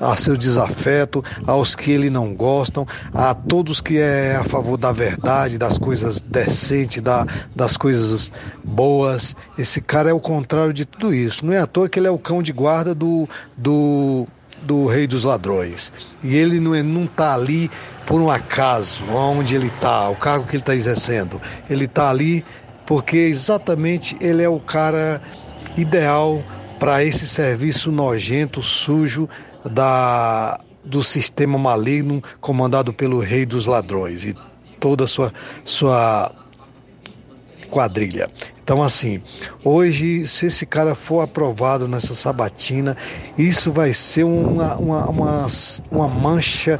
a 0.00 0.16
seu 0.16 0.36
desafeto, 0.36 1.24
aos 1.46 1.74
que 1.74 1.90
ele 1.90 2.10
não 2.10 2.34
gostam, 2.34 2.86
a 3.14 3.34
todos 3.34 3.80
que 3.80 3.98
é 3.98 4.36
a 4.36 4.44
favor 4.44 4.76
da 4.76 4.92
verdade, 4.92 5.58
das 5.58 5.78
coisas 5.78 6.20
decentes, 6.20 7.02
da, 7.02 7.26
das 7.54 7.76
coisas 7.76 8.32
boas. 8.64 9.36
Esse 9.58 9.80
cara 9.80 10.10
é 10.10 10.12
o 10.12 10.20
contrário 10.20 10.72
de 10.72 10.84
tudo 10.84 11.14
isso. 11.14 11.44
Não 11.44 11.52
é 11.52 11.58
à 11.58 11.66
toa 11.66 11.88
que 11.88 11.98
ele 11.98 12.08
é 12.08 12.10
o 12.10 12.18
cão 12.18 12.42
de 12.42 12.52
guarda 12.52 12.94
do, 12.94 13.28
do, 13.56 14.26
do 14.62 14.86
rei 14.86 15.06
dos 15.06 15.24
ladrões. 15.24 15.92
E 16.22 16.34
ele 16.36 16.60
não 16.60 16.74
está 16.74 16.82
não 16.82 17.06
tá 17.06 17.34
ali 17.34 17.70
por 18.06 18.20
um 18.20 18.30
acaso, 18.30 19.04
onde 19.06 19.54
ele 19.54 19.68
está, 19.68 20.08
o 20.08 20.16
cargo 20.16 20.46
que 20.46 20.56
ele 20.56 20.62
está 20.62 20.74
exercendo. 20.74 21.40
Ele 21.70 21.84
está 21.84 22.10
ali 22.10 22.44
porque 22.86 23.16
exatamente 23.16 24.16
ele 24.20 24.42
é 24.42 24.48
o 24.48 24.60
cara 24.60 25.22
ideal 25.76 26.42
para 26.78 27.04
esse 27.04 27.26
serviço 27.26 27.92
nojento, 27.92 28.60
sujo 28.60 29.28
da, 29.70 30.60
do 30.84 31.02
sistema 31.02 31.58
maligno 31.58 32.22
comandado 32.40 32.92
pelo 32.92 33.20
rei 33.20 33.46
dos 33.46 33.66
ladrões 33.66 34.26
e 34.26 34.34
toda 34.80 35.04
a 35.04 35.06
sua, 35.06 35.32
sua 35.64 36.32
quadrilha. 37.70 38.28
Então, 38.62 38.82
assim, 38.82 39.20
hoje, 39.64 40.26
se 40.26 40.46
esse 40.46 40.64
cara 40.66 40.94
for 40.94 41.20
aprovado 41.20 41.88
nessa 41.88 42.14
sabatina, 42.14 42.96
isso 43.36 43.72
vai 43.72 43.92
ser 43.92 44.24
uma, 44.24 44.76
uma, 44.76 45.06
uma, 45.08 45.46
uma 45.90 46.08
mancha 46.08 46.78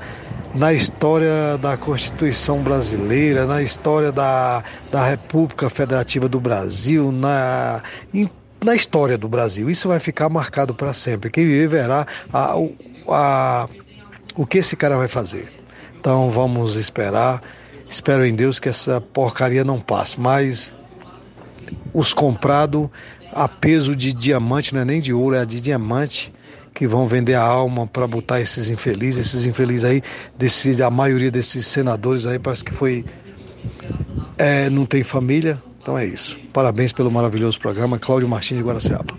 na 0.55 0.73
história 0.73 1.57
da 1.59 1.77
Constituição 1.77 2.63
brasileira, 2.63 3.47
na 3.47 3.63
história 3.63 4.13
da, 4.13 4.63
da 4.91 5.05
República 5.05 5.71
Federativa 5.71 6.29
do 6.29 6.39
Brasil, 6.39 7.11
na, 7.11 7.83
em 8.13 8.29
na 8.63 8.75
história 8.75 9.19
do 9.19 9.29
Brasil. 9.29 9.69
Isso 9.69 9.89
vai 9.89 10.01
ficar 10.01 10.29
marcado 10.29 10.75
para 10.75 10.93
sempre. 10.93 11.31
Quem 11.31 11.47
viver 11.47 11.69
verá 11.69 12.07
a, 12.33 12.55
a, 13.09 13.69
o 14.37 14.47
que 14.47 14.59
esse 14.59 14.77
cara 14.77 14.97
vai 14.97 15.09
fazer. 15.09 15.53
Então 15.99 16.31
vamos 16.31 16.77
esperar. 16.77 17.43
Espero 17.89 18.25
em 18.25 18.35
Deus 18.35 18.59
que 18.59 18.69
essa 18.69 19.01
porcaria 19.01 19.65
não 19.65 19.81
passe. 19.81 20.19
Mas 20.19 20.73
os 21.93 22.15
comprados 22.15 22.89
a 23.33 23.49
peso 23.49 23.97
de 23.97 24.13
diamante, 24.13 24.75
não 24.75 24.83
é 24.83 24.85
nem 24.85 25.01
de 25.01 25.13
ouro, 25.13 25.35
é 25.35 25.45
de 25.47 25.61
diamante, 25.61 26.33
que 26.75 26.87
vão 26.87 27.09
vender 27.09 27.35
a 27.35 27.43
alma 27.43 27.87
para 27.87 28.07
botar 28.07 28.41
esses 28.41 28.71
infelizes. 28.71 29.27
Esses 29.27 29.47
infelizes 29.47 29.85
aí, 29.85 30.03
desse, 30.37 30.83
a 30.83 30.91
maioria 30.91 31.31
desses 31.31 31.67
senadores 31.67 32.27
aí 32.27 32.39
parece 32.39 32.65
que 32.65 32.73
foi. 32.73 33.05
É, 34.37 34.69
não 34.69 34.85
tem 34.85 35.03
família, 35.03 35.63
então 35.83 35.99
é 35.99 36.07
isso. 36.07 36.39
Parabéns 36.53 36.93
pelo 36.93 37.11
maravilhoso 37.11 37.59
programa. 37.59 37.99
Cláudio 37.99 38.29
Martins 38.29 38.59
de 38.59 38.65
Guaraciaba. 38.65 39.19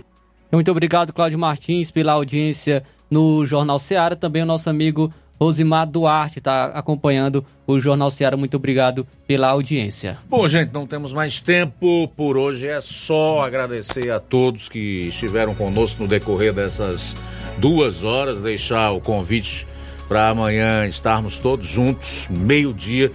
Muito 0.51 0.71
obrigado, 0.71 1.11
Cláudio 1.11 1.37
Martins, 1.37 1.91
pela 1.91 2.13
audiência 2.13 2.83
no 3.11 3.45
Jornal 3.45 3.77
Seara. 3.77 4.15
Também 4.15 4.43
o 4.43 4.45
nosso 4.45 4.69
amigo 4.69 5.13
Rosimar 5.39 5.85
Duarte 5.85 6.39
está 6.39 6.65
acompanhando 6.67 7.45
o 7.67 7.79
Jornal 7.79 8.09
Seara. 8.09 8.37
Muito 8.37 8.55
obrigado 8.55 9.05
pela 9.27 9.49
audiência. 9.49 10.17
Bom, 10.29 10.47
gente, 10.47 10.71
não 10.73 10.87
temos 10.87 11.11
mais 11.11 11.41
tempo. 11.41 12.07
Por 12.15 12.37
hoje 12.37 12.67
é 12.67 12.79
só 12.79 13.41
agradecer 13.41 14.09
a 14.09 14.19
todos 14.19 14.69
que 14.69 15.07
estiveram 15.09 15.53
conosco 15.53 16.03
no 16.03 16.07
decorrer 16.07 16.53
dessas 16.53 17.15
duas 17.57 18.03
horas. 18.03 18.41
Deixar 18.41 18.91
o 18.91 19.01
convite 19.01 19.67
para 20.07 20.29
amanhã 20.29 20.87
estarmos 20.87 21.39
todos 21.39 21.67
juntos, 21.67 22.29
meio-dia 22.29 23.11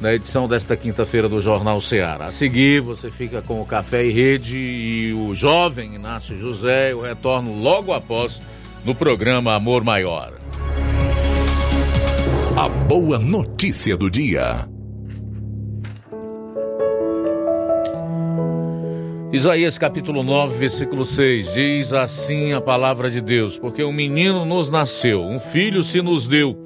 na 0.00 0.14
edição 0.14 0.48
desta 0.48 0.76
quinta-feira 0.76 1.28
do 1.28 1.42
Jornal 1.42 1.80
Ceará. 1.80 2.26
A 2.26 2.32
seguir, 2.32 2.80
você 2.80 3.10
fica 3.10 3.42
com 3.42 3.60
o 3.60 3.66
Café 3.66 4.04
e 4.04 4.10
Rede 4.10 4.56
e 4.56 5.12
o 5.12 5.34
jovem 5.34 5.94
Inácio 5.94 6.38
José. 6.38 6.92
Eu 6.92 7.02
retorno 7.02 7.54
logo 7.54 7.92
após 7.92 8.42
no 8.82 8.94
programa 8.94 9.54
Amor 9.54 9.84
Maior. 9.84 10.32
A 12.56 12.68
boa 12.68 13.18
notícia 13.18 13.96
do 13.96 14.10
dia. 14.10 14.66
Isaías 19.32 19.78
capítulo 19.78 20.24
9, 20.24 20.58
versículo 20.58 21.04
6 21.04 21.54
diz 21.54 21.92
assim 21.92 22.52
a 22.52 22.60
palavra 22.60 23.10
de 23.10 23.20
Deus: 23.20 23.58
Porque 23.58 23.84
um 23.84 23.92
menino 23.92 24.44
nos 24.44 24.70
nasceu, 24.70 25.22
um 25.22 25.38
filho 25.38 25.84
se 25.84 26.02
nos 26.02 26.26
deu 26.26 26.58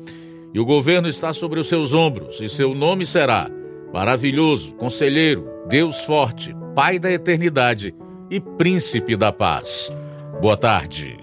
e 0.55 0.61
o 0.61 0.65
governo 0.65 1.09
está 1.09 1.35
sobre 1.35 1.59
os 1.59 1.69
seus 1.69 1.93
ombros, 1.93 2.41
e 2.41 2.49
seu 2.49 2.75
nome 2.75 3.05
será 3.05 3.51
Maravilhoso, 3.93 4.75
Conselheiro, 4.75 5.49
Deus 5.69 6.01
Forte, 6.01 6.53
Pai 6.75 6.99
da 6.99 7.13
Eternidade 7.13 7.95
e 8.29 8.41
Príncipe 8.41 9.15
da 9.15 9.31
Paz. 9.31 9.93
Boa 10.41 10.57
tarde. 10.57 11.17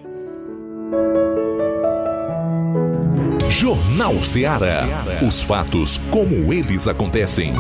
Jornal 3.49 4.24
Ceará. 4.24 4.88
Os 5.28 5.41
fatos 5.41 5.98
como 6.10 6.53
eles 6.53 6.88
acontecem. 6.88 7.53